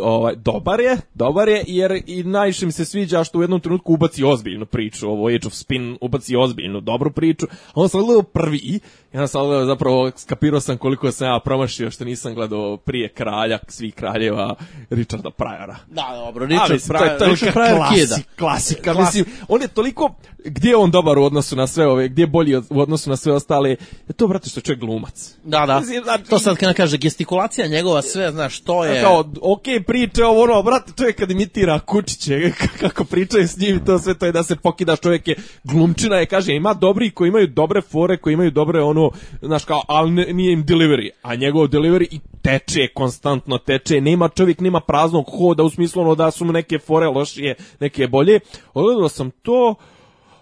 ovaj, 0.01 0.35
dobar 0.35 0.79
je, 0.79 0.97
dobar 1.13 1.49
je, 1.49 1.63
jer 1.67 2.01
i 2.07 2.23
najviše 2.23 2.65
mi 2.65 2.71
se 2.71 2.85
sviđa 2.85 3.23
što 3.23 3.39
u 3.39 3.41
jednom 3.41 3.59
trenutku 3.59 3.93
ubaci 3.93 4.23
ozbiljnu 4.23 4.65
priču, 4.65 5.09
ovo 5.09 5.27
Age 5.27 5.47
of 5.47 5.53
Spin 5.53 5.97
ubaci 6.01 6.35
ozbiljnu, 6.35 6.81
dobru 6.81 7.11
priču, 7.11 7.45
a 7.67 7.71
onda 7.75 7.89
sam 7.89 7.99
odgledao 7.99 8.23
prvi 8.23 8.57
i 8.57 8.79
onda 9.13 9.27
sam 9.27 9.41
odgledao, 9.41 9.65
zapravo 9.65 10.11
skapirao 10.15 10.59
sam 10.59 10.77
koliko 10.77 11.11
sam 11.11 11.27
ja 11.27 11.39
promašio 11.45 11.91
što 11.91 12.05
nisam 12.05 12.33
gledao 12.33 12.77
prije 12.77 13.09
kralja, 13.09 13.59
svih 13.67 13.93
kraljeva, 13.93 14.55
Richarda 14.89 15.29
Pryora. 15.29 15.72
Da, 15.87 16.05
dobro, 16.15 16.43
Ali, 16.43 16.53
Richard 16.53 16.67
to 16.89 17.03
je- 17.05 17.17
to 17.17 17.25
Pryor, 17.25 17.27
je 17.27 17.29
Richard 17.31 17.55
Pryor 17.55 17.77
klasik- 17.77 17.95
kida. 17.95 18.15
Klasika, 18.37 18.93
Klasik. 18.93 19.15
mislim, 19.17 19.35
on 19.47 19.61
je 19.61 19.67
toliko, 19.67 20.15
gdje 20.45 20.69
je 20.69 20.75
on 20.75 20.91
dobar 20.91 21.17
u 21.17 21.23
odnosu 21.23 21.55
na 21.55 21.67
sve 21.67 21.87
ove, 21.87 22.07
gdje 22.07 22.23
je 22.23 22.27
bolji 22.27 22.57
u 22.57 22.79
odnosu 22.79 23.09
na 23.09 23.15
sve 23.15 23.33
ostale, 23.33 23.69
je 23.69 23.77
to, 24.17 24.27
brate, 24.27 24.49
što 24.49 24.59
je 24.59 24.63
čovjek 24.63 24.79
glumac. 24.79 25.33
Da, 25.43 25.65
da. 25.65 25.79
Mislim, 25.79 26.03
znači- 26.03 26.23
To 26.23 26.39
sad 26.39 26.57
kada 26.57 26.73
kaže 26.73 26.97
gestikulacija 26.97 27.67
njegova, 27.67 28.01
sve, 28.01 28.31
znaš, 28.31 28.59
to 28.59 28.85
je... 28.85 29.01
Kao, 29.01 29.19
ok, 29.41 29.63
priče 29.87 30.25
ovo, 30.25 30.43
ono, 30.43 30.63
brate, 30.63 30.91
čovjek 30.97 31.15
kad 31.15 31.31
imitira 31.31 31.79
kučiće, 31.79 32.51
kako 32.81 33.03
pričaju 33.03 33.47
s 33.47 33.57
njim, 33.57 33.85
to 33.85 33.99
sve 33.99 34.13
to 34.13 34.25
je 34.25 34.31
da 34.31 34.43
se 34.43 34.55
pokidaš, 34.55 34.99
čovjek 34.99 35.27
je 35.27 35.35
glumčina 35.63 36.15
je, 36.15 36.25
kaže, 36.25 36.53
ima 36.53 36.73
dobri 36.73 37.11
koji 37.11 37.27
imaju 37.27 37.47
dobre 37.47 37.81
fore, 37.81 38.17
koji 38.17 38.33
imaju 38.33 38.51
dobre, 38.51 38.81
ono, 38.81 39.11
znaš, 39.41 39.65
kao, 39.65 39.81
ali 39.87 40.11
nije 40.11 40.53
im 40.53 40.65
delivery, 40.65 41.09
a 41.21 41.35
njegov 41.35 41.67
delivery 41.67 42.07
i 42.11 42.19
teče, 42.41 42.87
konstantno 42.87 43.57
teče, 43.57 44.01
nema 44.01 44.29
čovjek, 44.29 44.59
nema 44.59 44.79
praznog 44.79 45.25
hoda, 45.29 45.62
u 45.63 45.69
smislu, 45.69 46.01
ono, 46.01 46.15
da 46.15 46.31
su 46.31 46.45
mu 46.45 46.51
neke 46.51 46.79
fore 46.79 47.07
lošije, 47.07 47.55
neke 47.79 48.07
bolje. 48.07 48.39
Odgledao 48.73 49.09
sam 49.09 49.31
to, 49.31 49.75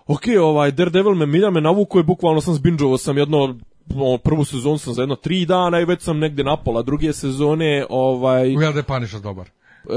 ok, 0.07 0.23
ovaj, 0.41 0.71
Daredevil 0.71 1.15
me 1.15 1.25
milja 1.25 1.49
me 1.49 1.61
navuko 1.61 1.99
je, 1.99 2.03
bukvalno 2.03 2.41
sam 2.41 2.53
zbinđovao 2.53 2.97
sam 2.97 3.17
jedno, 3.17 3.55
prvu 4.23 4.45
sezonu 4.45 4.77
sam 4.77 4.93
za 4.93 5.01
jedno 5.01 5.15
tri 5.15 5.45
dana 5.45 5.79
i 5.79 5.85
već 5.85 6.01
sam 6.01 6.19
negde 6.19 6.43
napola 6.43 6.81
druge 6.81 7.13
sezone, 7.13 7.85
ovaj... 7.89 8.55
Uvijel 8.55 8.73
da 8.73 8.83
Punisher 8.83 9.19
dobar. 9.19 9.49
Uh, 9.85 9.93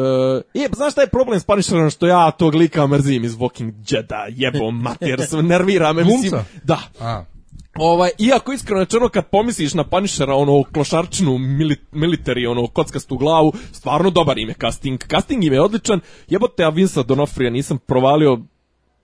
je, 0.55 0.69
znaš 0.77 0.93
šta 0.93 1.01
je 1.01 1.07
problem 1.07 1.41
s 1.41 1.45
Punisherom 1.45 1.91
što 1.91 2.07
ja 2.07 2.31
tog 2.31 2.55
lika 2.55 2.87
mrzim 2.87 3.25
iz 3.25 3.37
Walking 3.37 3.73
Deada, 3.91 4.27
jebo 4.29 4.71
mater, 4.71 5.21
nervira 5.43 5.93
me, 5.93 6.05
mislim, 6.05 6.41
da. 6.63 6.79
A, 7.01 7.25
Ovaj, 7.79 8.11
iako 8.19 8.53
iskreno 8.53 8.81
rečeno 8.81 9.09
kad 9.09 9.29
pomisliš 9.31 9.75
na 9.75 9.85
Punishera, 9.85 10.35
ono 10.35 10.63
klošarčinu 10.63 11.39
mili, 11.39 11.77
military, 11.93 12.51
ono 12.51 12.67
kockastu 12.67 13.17
glavu, 13.17 13.53
stvarno 13.73 14.11
dobar 14.11 14.39
im 14.39 14.49
je 14.49 14.55
casting. 14.61 15.01
Casting 15.11 15.45
im 15.45 15.53
je 15.53 15.61
odličan. 15.61 16.01
Jebote, 16.29 16.65
a 16.65 16.69
Vinsa 16.69 17.03
Donofrija 17.03 17.51
nisam 17.51 17.79
provalio 17.79 18.39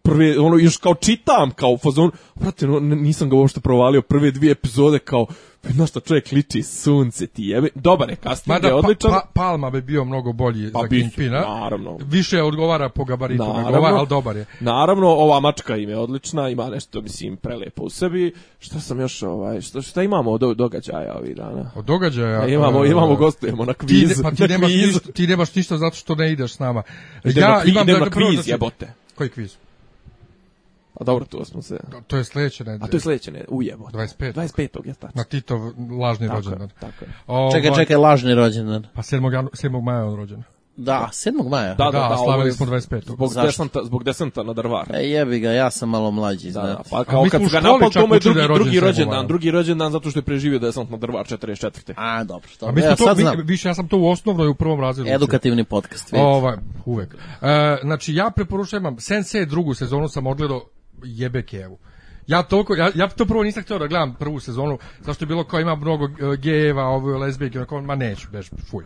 prve, 0.02 0.38
ono, 0.38 0.56
još 0.56 0.76
kao 0.76 0.94
čitam, 0.94 1.50
kao 1.50 1.70
u 1.70 1.78
fazonu, 1.78 2.10
brate, 2.34 2.66
no, 2.66 2.80
nisam 2.80 3.30
ga 3.30 3.36
uopšte 3.36 3.60
provalio 3.60 4.02
prve 4.02 4.30
dvije 4.30 4.50
epizode, 4.50 4.98
kao, 4.98 5.26
znaš 5.64 5.90
šta 5.90 6.00
čovjek 6.00 6.32
liči, 6.32 6.62
sunce 6.62 7.26
ti 7.26 7.44
jebe. 7.44 7.68
Dobar 7.74 8.10
je, 8.10 8.16
casting 8.16 8.48
mada 8.48 8.68
je 8.68 8.72
pa, 8.72 8.78
odličan. 8.78 9.10
pa, 9.10 9.22
Palma 9.34 9.70
bi 9.70 9.80
bio 9.82 10.04
mnogo 10.04 10.32
bolji 10.32 10.72
Pa 10.72 10.80
za 10.80 10.88
Kingpina. 10.88 11.40
naravno. 11.40 11.98
Više 12.00 12.42
odgovara 12.42 12.88
po 12.88 13.04
gabaritu 13.04 13.42
nego 13.42 13.54
Naravno. 13.54 13.78
ovaj, 13.78 13.92
ali 13.92 14.06
dobar 14.08 14.36
je. 14.36 14.44
Naravno, 14.60 15.06
ova 15.08 15.40
mačka 15.40 15.76
im 15.76 15.88
je 15.88 15.96
odlična, 15.98 16.48
ima 16.48 16.68
nešto, 16.68 17.00
mislim, 17.00 17.36
prelepo 17.36 17.82
u 17.82 17.90
sebi. 17.90 18.32
Šta 18.58 18.80
sam 18.80 19.00
još, 19.00 19.22
ovaj, 19.22 19.60
šta, 19.60 19.82
šta 19.82 20.02
imamo 20.02 20.30
od 20.30 20.56
događaja 20.56 21.16
ovih 21.16 21.36
dana? 21.36 21.70
Od 21.74 21.84
događaja... 21.84 22.40
A 22.40 22.46
imamo, 22.46 22.84
e, 22.84 22.88
imamo 22.88 23.16
gostujemo 23.16 23.64
na 23.64 23.72
Ti, 23.72 23.78
kvizu. 23.78 24.14
ne, 24.16 24.22
pa 24.22 24.30
ti 24.30 24.48
nemaš, 24.48 24.70
ništa, 24.72 25.12
ti 25.12 25.26
nemaš 25.26 25.54
ništa 25.54 25.78
zato 25.78 25.96
što 25.96 26.14
ne 26.14 26.32
ideš 26.32 26.52
s 26.52 26.58
nama. 26.58 26.82
Idem 27.24 27.42
na 27.44 27.60
kvi- 27.60 27.70
idem 27.70 27.86
da- 27.86 27.98
na 27.98 28.10
kviz, 28.10 28.46
da 28.46 28.52
jebote. 28.52 28.92
Koji 29.14 29.28
kviz? 29.30 29.54
A 31.00 31.04
dobro, 31.04 31.24
tu 31.24 31.44
smo 31.44 31.62
se... 31.62 31.78
To 32.06 32.16
je 32.16 32.24
sledeće 32.24 32.64
nedelje. 32.64 32.84
A 32.84 32.86
to 32.86 32.96
je 32.96 33.00
sledeće, 33.00 33.30
ne, 33.32 33.44
ujebo. 33.48 33.84
25. 33.84 34.32
25. 34.32 34.86
je 34.86 34.94
tačno. 34.94 35.08
Na 35.14 35.24
Titov 35.24 35.60
lažni 36.00 36.26
Tako 36.26 36.38
je, 36.38 36.42
rođendan. 36.42 36.68
tako 36.80 37.04
je. 37.04 37.08
Ovaj, 37.26 37.52
Čekaj, 37.52 37.76
čekaj, 37.76 37.96
lažni 37.96 38.34
rođendan. 38.34 38.86
Pa 38.94 39.02
7. 39.02 39.32
janu- 39.32 39.50
7. 39.52 39.82
maja 39.82 39.98
je 39.98 40.04
on 40.04 40.16
rođen. 40.16 40.42
Da, 40.76 41.08
7. 41.12 41.48
maja. 41.50 41.74
Da, 41.74 41.84
da, 41.84 41.90
Da, 41.90 42.08
da, 42.08 42.16
slavili 42.16 42.48
je 42.48 42.52
smo 42.52 42.66
25. 42.66 43.04
Zbog 43.06 43.32
Zašto? 43.32 43.46
desanta, 43.46 43.80
zbog 43.84 44.04
desanta 44.04 44.42
na 44.42 44.52
drvar. 44.52 44.86
E, 44.94 45.00
jebi 45.00 45.40
ga, 45.40 45.50
ja 45.50 45.70
sam 45.70 45.88
malo 45.88 46.10
mlađi, 46.10 46.50
Da, 46.50 46.62
da, 46.62 46.80
pa 46.90 47.04
kao 47.04 47.26
kad 47.30 47.42
ga 47.42 47.48
čak 47.48 47.62
to 47.92 48.06
mu 48.06 48.14
je 48.14 48.18
učili 48.18 48.34
da 48.34 48.40
drugi, 48.40 48.40
je 48.40 48.46
rođen 48.48 48.64
drugi 48.64 48.76
7. 48.76 48.80
rođendan, 48.80 49.26
drugi 49.26 49.50
rođendan 49.50 49.92
zato 49.92 50.10
što 50.10 50.18
je 50.18 50.24
preživio 50.24 50.58
desant 50.58 50.90
na 50.90 50.96
drvar 50.96 51.26
44. 51.26 51.92
A, 51.96 52.24
dobro, 52.24 52.48
A 52.52 52.56
dobro. 52.60 52.74
mi 52.74 52.80
smo 52.80 52.90
Ja 52.90 52.96
to, 52.96 53.04
sad 53.04 53.16
mi, 53.16 53.22
znam. 53.22 53.36
više, 53.44 53.68
ja 53.68 53.74
sam 53.74 53.88
to 53.88 53.98
u 53.98 54.08
osnovnoj 54.08 54.48
u 54.48 54.54
prvom 54.54 54.80
razredu. 54.80 55.10
Edukativni 55.10 55.64
podcast, 55.64 56.12
vidite. 56.12 56.26
Ovaj, 56.26 56.56
uvek. 56.84 57.14
E, 57.42 57.76
znači, 57.82 58.14
ja 58.14 58.30
preporučujem, 58.30 58.96
Sense 58.98 59.44
drugu 59.44 59.74
sezonu 59.74 60.08
sam 60.08 60.26
odgledao 60.26 60.62
jebe 61.04 61.42
Kevu. 61.42 61.78
Ja 62.26 62.42
toliko, 62.42 62.74
ja, 62.74 62.90
ja 62.94 63.08
to 63.08 63.24
prvo 63.26 63.42
nisam 63.42 63.62
htio 63.62 63.78
da 63.78 63.86
gledam 63.86 64.14
prvu 64.14 64.40
sezonu, 64.40 64.78
zašto 65.00 65.24
je 65.24 65.26
bilo 65.26 65.44
kao 65.44 65.60
ima 65.60 65.74
mnogo 65.74 66.04
e, 66.04 66.36
gejeva, 66.36 66.84
ovo 66.84 67.18
lezbijke, 67.18 67.58
onako, 67.58 67.80
ma 67.80 67.94
neću, 67.94 68.28
beš, 68.32 68.50
fuj. 68.70 68.84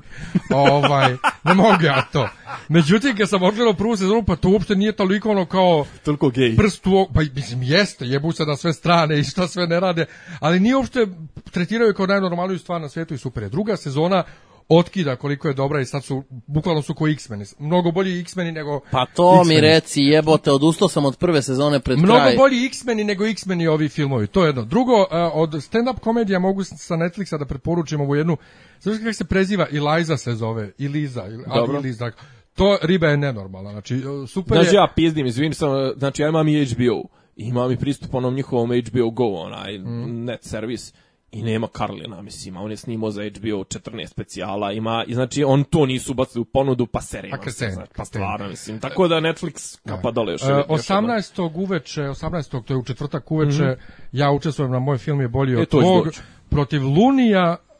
ovaj, 0.51 1.17
ne 1.45 1.55
mogu 1.55 1.83
ja 1.83 2.03
to. 2.13 2.29
Međutim, 2.69 3.17
kad 3.17 3.29
sam 3.29 3.43
odgledao 3.43 3.75
prvu 3.75 3.97
sezonu, 3.97 4.23
pa 4.23 4.37
to 4.37 4.49
uopšte 4.49 4.75
nije 4.75 4.93
toliko 4.93 5.31
ono 5.31 5.47
kao 5.47 5.87
Toliko 6.05 6.31
gej. 6.31 6.57
prst 6.57 6.87
u, 6.87 6.97
o- 6.97 7.09
pa 7.15 7.21
mislim 7.35 7.63
jeste, 7.63 8.07
jebu 8.07 8.33
se 8.33 8.45
na 8.45 8.57
sve 8.57 8.73
strane 8.73 9.19
i 9.19 9.25
šta 9.25 9.49
sve 9.49 9.67
ne 9.67 9.81
rade, 9.81 10.07
ali 10.41 10.61
nije 10.61 10.77
uopšte 10.77 11.07
tretiraju 11.51 11.95
kao 11.95 12.07
najnormalniju 12.07 12.59
stvar 12.59 12.81
na 12.81 12.89
svijetu 12.89 13.15
i 13.15 13.19
super 13.19 13.43
je. 13.43 13.49
Druga 13.49 13.77
sezona 13.77 14.25
otkida 14.69 15.17
koliko 15.17 15.49
je 15.49 15.55
dobra 15.55 15.81
i 15.81 15.85
sad 15.85 16.05
su, 16.05 16.23
bukvalno 16.47 16.83
su 16.83 16.95
ko 16.95 17.09
X-meni. 17.09 17.45
Mnogo 17.59 17.91
bolji 17.91 18.21
X-meni 18.21 18.53
nego 18.53 18.81
Pa 18.91 19.07
to 19.07 19.45
mi 19.45 19.61
reci, 19.61 20.01
jebote, 20.03 20.53
odustao 20.53 20.89
sam 20.89 21.05
od 21.05 21.17
prve 21.17 21.43
sezone 21.43 21.81
pred 21.81 21.99
Mnogo 21.99 22.15
kraj. 22.15 22.37
bolji 22.37 22.67
X-meni 22.67 23.05
nego 23.05 23.27
X-meni 23.27 23.67
ovi 23.67 23.89
filmovi. 23.89 24.27
To 24.27 24.43
je 24.43 24.49
jedno. 24.49 24.65
Drugo, 24.65 24.93
uh, 24.95 25.07
od 25.33 25.51
stand-up 25.51 25.99
komedija 26.01 26.39
mogu 26.39 26.65
sa 26.65 26.95
Netflixa 26.95 27.39
da 27.39 27.45
preporučim 27.45 28.01
ovu 28.01 28.15
jednu. 28.15 28.37
Znaš 28.81 28.99
kako 28.99 29.13
se 29.13 29.25
preziva? 29.25 29.67
Eliza 29.73 30.17
se 30.17 30.35
zove. 30.35 30.73
Iliza. 30.79 31.27
Ili, 31.27 31.45
a, 31.47 31.55
Dobro. 31.57 31.79
Iliza. 31.79 32.11
To 32.55 32.79
riba 32.83 33.07
je 33.07 33.17
nenormalna. 33.17 33.71
Znači, 33.71 33.97
uh, 33.97 34.29
super 34.29 34.55
Znači 34.55 34.69
je. 34.69 34.75
ja 34.75 34.93
pizdim, 34.97 35.27
izvini 35.27 35.55
sam, 35.55 35.71
znači 35.97 36.23
ja 36.23 36.29
imam 36.29 36.49
i 36.49 36.65
HBO. 36.67 37.03
Imam 37.37 37.73
i 37.73 37.77
pristup 37.77 38.15
onom 38.15 38.35
njihovom 38.35 38.71
HBO 38.73 39.11
Go, 39.11 39.25
onaj 39.27 39.79
Mm. 39.79 40.25
net 40.25 40.45
servis. 40.45 40.93
I 41.35 41.43
nema 41.43 41.69
Karlina, 41.69 42.23
mislim, 42.23 42.57
a 42.57 42.61
on 42.61 42.71
je 42.71 42.77
snimao 42.77 43.11
za 43.11 43.23
HBO 43.23 43.65
14 43.65 44.07
specijala, 44.07 44.73
ima, 44.73 45.05
i 45.07 45.15
znači 45.15 45.45
on 45.45 45.65
to 45.65 45.87
nisu 45.87 46.15
bacili 46.15 46.43
u 46.43 46.45
ponudu, 46.45 46.87
pa 46.87 47.01
serima 47.01 47.39
Pa 47.45 47.51
se, 47.51 47.71
znači, 47.71 47.93
pa 47.97 48.05
stvarno, 48.05 48.49
mislim, 48.49 48.81
tako 48.81 49.09
da 49.09 49.15
Netflix 49.15 49.79
kapa 49.89 50.11
dole 50.11 50.33
još. 50.33 50.43
E, 50.43 50.47
još 50.47 50.91
jednom. 50.91 51.11
18. 51.11 51.51
uveče, 51.55 52.03
18. 52.03 52.63
to 52.63 52.75
je 52.75 52.79
u 52.79 52.85
četvrtak 52.85 53.31
uveče, 53.31 53.77
ja 54.13 54.31
učestvujem 54.31 54.73
na 54.73 54.79
moj 54.79 54.99
film 54.99 55.21
je 55.21 55.29
bolji 55.29 55.57
od 55.57 55.63
E, 55.63 55.67
to 55.67 55.79
će 55.79 55.83
tvog. 55.83 56.09
Protiv 56.49 56.83
Lunija, 56.83 57.57
e, 57.69 57.74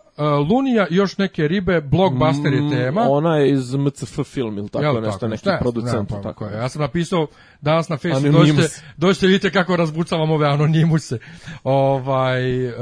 Lunija 0.49 0.87
i 0.91 0.95
još 0.95 1.19
neke 1.19 1.49
ribe, 1.49 1.81
blockbuster 1.81 2.53
je 2.53 2.71
tema. 2.71 3.05
Mm, 3.05 3.11
Ona 3.11 3.37
je 3.37 3.53
iz 3.53 3.75
MCF 3.75 4.21
film 4.25 4.59
ili 4.59 4.69
tako 4.69 4.85
Jel 4.85 5.03
nešto, 5.03 5.29
neki 5.29 5.49
ja 5.49 5.51
znam, 5.51 5.59
producent. 5.59 6.09
pojma 6.09 6.23
tako. 6.23 6.47
Ja 6.47 6.69
sam 6.69 6.83
napisao 6.83 7.27
danas 7.61 7.89
na 7.89 7.97
Facebooku, 7.97 8.39
dođite, 8.39 8.69
dođite 8.97 9.27
vidite 9.27 9.51
kako 9.51 9.77
razbucavam 9.77 10.31
ove 10.31 10.47
anonimuse. 10.47 11.19
Ovaj, 11.65 12.67
e, 12.67 12.73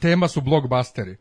tema 0.00 0.28
su 0.28 0.40
blockbusteri. 0.40 1.16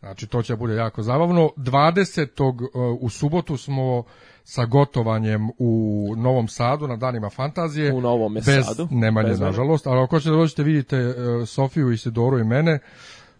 Znači, 0.00 0.26
to 0.26 0.42
će 0.42 0.52
da 0.52 0.56
bude 0.56 0.74
jako 0.74 1.02
zabavno. 1.02 1.50
20. 1.56 2.60
e, 2.62 2.78
u 3.00 3.10
subotu 3.10 3.56
smo 3.56 4.04
sa 4.44 4.64
gotovanjem 4.64 5.48
u 5.58 6.14
Novom 6.16 6.48
Sadu 6.48 6.88
na 6.88 6.96
danima 6.96 7.30
fantazije. 7.30 7.92
U 7.92 8.00
Novom 8.00 8.36
Sadu, 8.42 8.88
Nemanje, 8.90 9.28
bez 9.28 9.40
mene. 9.40 9.50
nažalost. 9.50 9.86
Ali 9.86 10.00
ako 10.00 10.20
ćete 10.20 10.30
da 10.30 10.36
dođete, 10.36 10.62
vidite 10.62 11.14
Sofiju, 11.46 11.90
Isidoru 11.92 12.38
i 12.38 12.44
mene, 12.44 12.78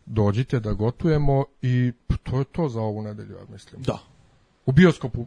dođite 0.07 0.61
da 0.61 0.73
gotujemo 0.73 1.45
i 1.63 1.93
to 2.23 2.39
je 2.39 2.45
to 2.45 2.69
za 2.69 2.81
ovu 2.81 3.03
nedelju, 3.03 3.33
ja 3.33 3.45
mislim. 3.53 3.83
Da. 3.83 3.99
u 4.67 4.73
bioskopu 4.73 5.27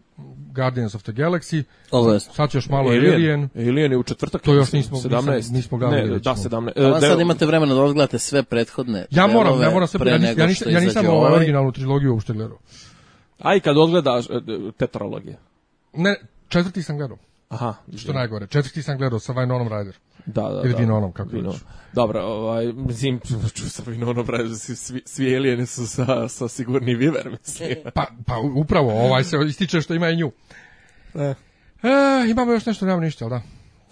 Guardians 0.52 0.96
of 0.96 1.04
the 1.04 1.12
Galaxy, 1.14 1.64
Obavezno. 1.92 2.34
sad 2.34 2.50
će 2.50 2.58
još 2.58 2.70
malo 2.70 2.90
Alien. 2.90 3.14
Alien, 3.14 3.50
Alien 3.58 3.92
je 3.92 3.98
u 3.98 4.04
četvrtak. 4.04 4.42
To 4.42 4.54
još 4.54 4.72
nismo- 4.72 4.98
17. 5.00 5.36
nisam- 5.36 5.56
nismo 5.56 5.78
gledali, 5.78 6.10
Ne, 6.10 6.20
da, 6.20 6.36
smo. 6.36 6.44
17. 6.44 6.72
A 6.78 6.82
E, 6.88 6.92
sad 6.92 7.02
devet- 7.04 7.22
imate 7.22 7.46
vremena 7.46 7.74
da 7.74 7.82
odgledate 7.82 8.20
sve 8.20 8.44
prethodne 8.44 9.06
Ja 9.12 9.28
moram, 9.28 9.62
ja 9.62 9.70
moram 9.70 9.88
sve, 9.88 10.00
pre 10.00 10.12
ja, 10.12 10.18
nis, 10.18 10.28
nego 10.28 10.42
ja, 10.42 10.46
što 10.46 10.50
nisam, 10.50 10.68
ja 10.70 10.80
nisam 10.80 10.90
izađe 10.92 11.10
ovaj 11.10 11.34
originalnu 11.34 11.72
trilogiju 11.72 12.14
uopšte 12.14 12.34
gledao. 12.34 12.58
A 13.40 13.56
i 13.56 13.60
kad 13.60 13.78
odgledaš 13.78 14.26
e, 14.26 14.40
d- 14.42 14.72
tetralogije. 14.72 15.38
Ne, 15.94 16.16
četvrti 16.48 16.84
sam 16.84 16.98
gledao, 16.98 17.18
Aha. 17.50 17.74
što 17.98 18.14
najgore. 18.14 18.48
Četvrti 18.48 18.84
sam 18.84 18.98
gledao 18.98 19.20
sa 19.20 19.34
Vajnonom 19.34 19.68
Rider. 19.70 19.96
Da, 20.26 20.42
da, 20.42 20.62
Ili 20.64 20.74
da. 20.74 20.78
Vinonom, 20.80 21.12
kako 21.12 21.30
već. 21.30 21.56
Dobro, 21.94 22.22
ovaj, 22.22 22.74
mislim, 22.74 23.20
ču 23.56 23.70
sa 23.70 23.84
Vinonom, 23.86 24.28
svi, 24.76 25.02
svi 25.06 25.36
alieni 25.36 25.66
su 25.66 25.88
sa, 25.88 26.30
sa 26.30 26.48
sigurni 26.48 26.96
viver, 26.96 27.30
mislim. 27.30 27.76
Pa, 27.94 28.06
pa 28.26 28.38
upravo, 28.56 28.92
ovaj 28.92 29.24
se 29.24 29.38
ističe 29.48 29.82
što 29.82 29.94
ima 29.94 30.10
i 30.10 30.16
nju. 30.16 30.32
E. 31.16 31.20
E, 31.20 31.36
imamo 32.32 32.52
još 32.52 32.66
nešto, 32.66 32.86
nemamo 32.86 33.04
ništa, 33.04 33.26
jel 33.26 33.30
da? 33.30 33.42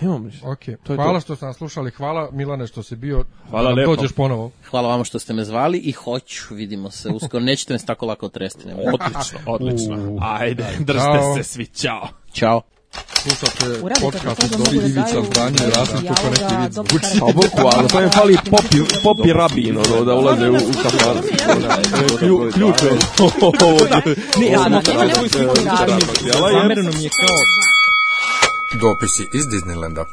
Imam 0.02 0.24
ništa. 0.24 0.50
Ok, 0.50 0.60
To 0.84 0.94
je 0.94 0.98
hvala 0.98 1.14
to. 1.14 1.20
što 1.20 1.36
ste 1.36 1.46
nas 1.46 1.58
slušali, 1.58 1.92
hvala 1.92 2.30
Milane 2.32 2.68
što 2.68 2.84
si 2.84 2.96
bio, 2.96 3.24
Hvala 3.50 3.64
da 3.64 3.70
nam 3.70 3.78
lepo. 3.78 3.96
dođeš 3.96 4.12
ponovo. 4.12 4.52
Hvala 4.70 4.88
vama 4.88 5.04
što 5.04 5.20
ste 5.20 5.34
me 5.34 5.44
zvali 5.44 5.78
i 5.78 5.92
hoću, 5.92 6.56
vidimo 6.56 6.92
se 6.92 7.10
uskoro. 7.10 7.44
Nećete 7.44 7.74
me 7.74 7.80
tako 7.86 8.06
lako 8.06 8.26
otresti. 8.26 8.64
Odlično, 8.70 9.40
odlično. 9.46 10.18
Ajde, 10.22 10.66
držite 10.80 11.20
se 11.36 11.44
svi, 11.44 11.66
čao. 11.66 12.08
Ćao. 12.34 12.62
Slušate 13.14 13.82
podcast 14.02 14.26
kako 14.40 14.64
od 14.64 14.70
da 14.72 14.76
Ivica 14.78 15.22
Zdanje 15.26 15.58
i 15.58 15.72
Rasim 15.72 15.98
Tuko 16.00 16.30
neki 16.30 16.56
vid 16.56 16.72
dok 16.72 16.88
zvuči. 16.90 17.06
A 17.22 17.34
boku, 17.34 17.70
ali 17.74 17.88
to 17.88 18.00
je 18.00 18.10
fali 18.10 18.38
popi, 18.52 18.78
popi 19.04 19.34
rabin, 19.34 19.78
ono, 19.80 20.06
da 20.06 20.14
ulaze 20.14 20.50
u, 20.50 20.56
u 20.56 20.74
kafan. 20.84 21.18
Klju, 22.20 22.52
ključ 22.54 22.76
je. 22.82 22.92
Ne, 24.38 24.48
ja 24.48 24.60
sam. 24.60 24.74
Jela 26.26 26.50
je- 26.50 26.54
Zamereno 26.54 26.92
mi 26.92 27.04
je 27.04 27.10
kao 27.12 27.38
Дописи 28.82 29.30
из 29.34 29.48
Диснеленда. 29.48 30.06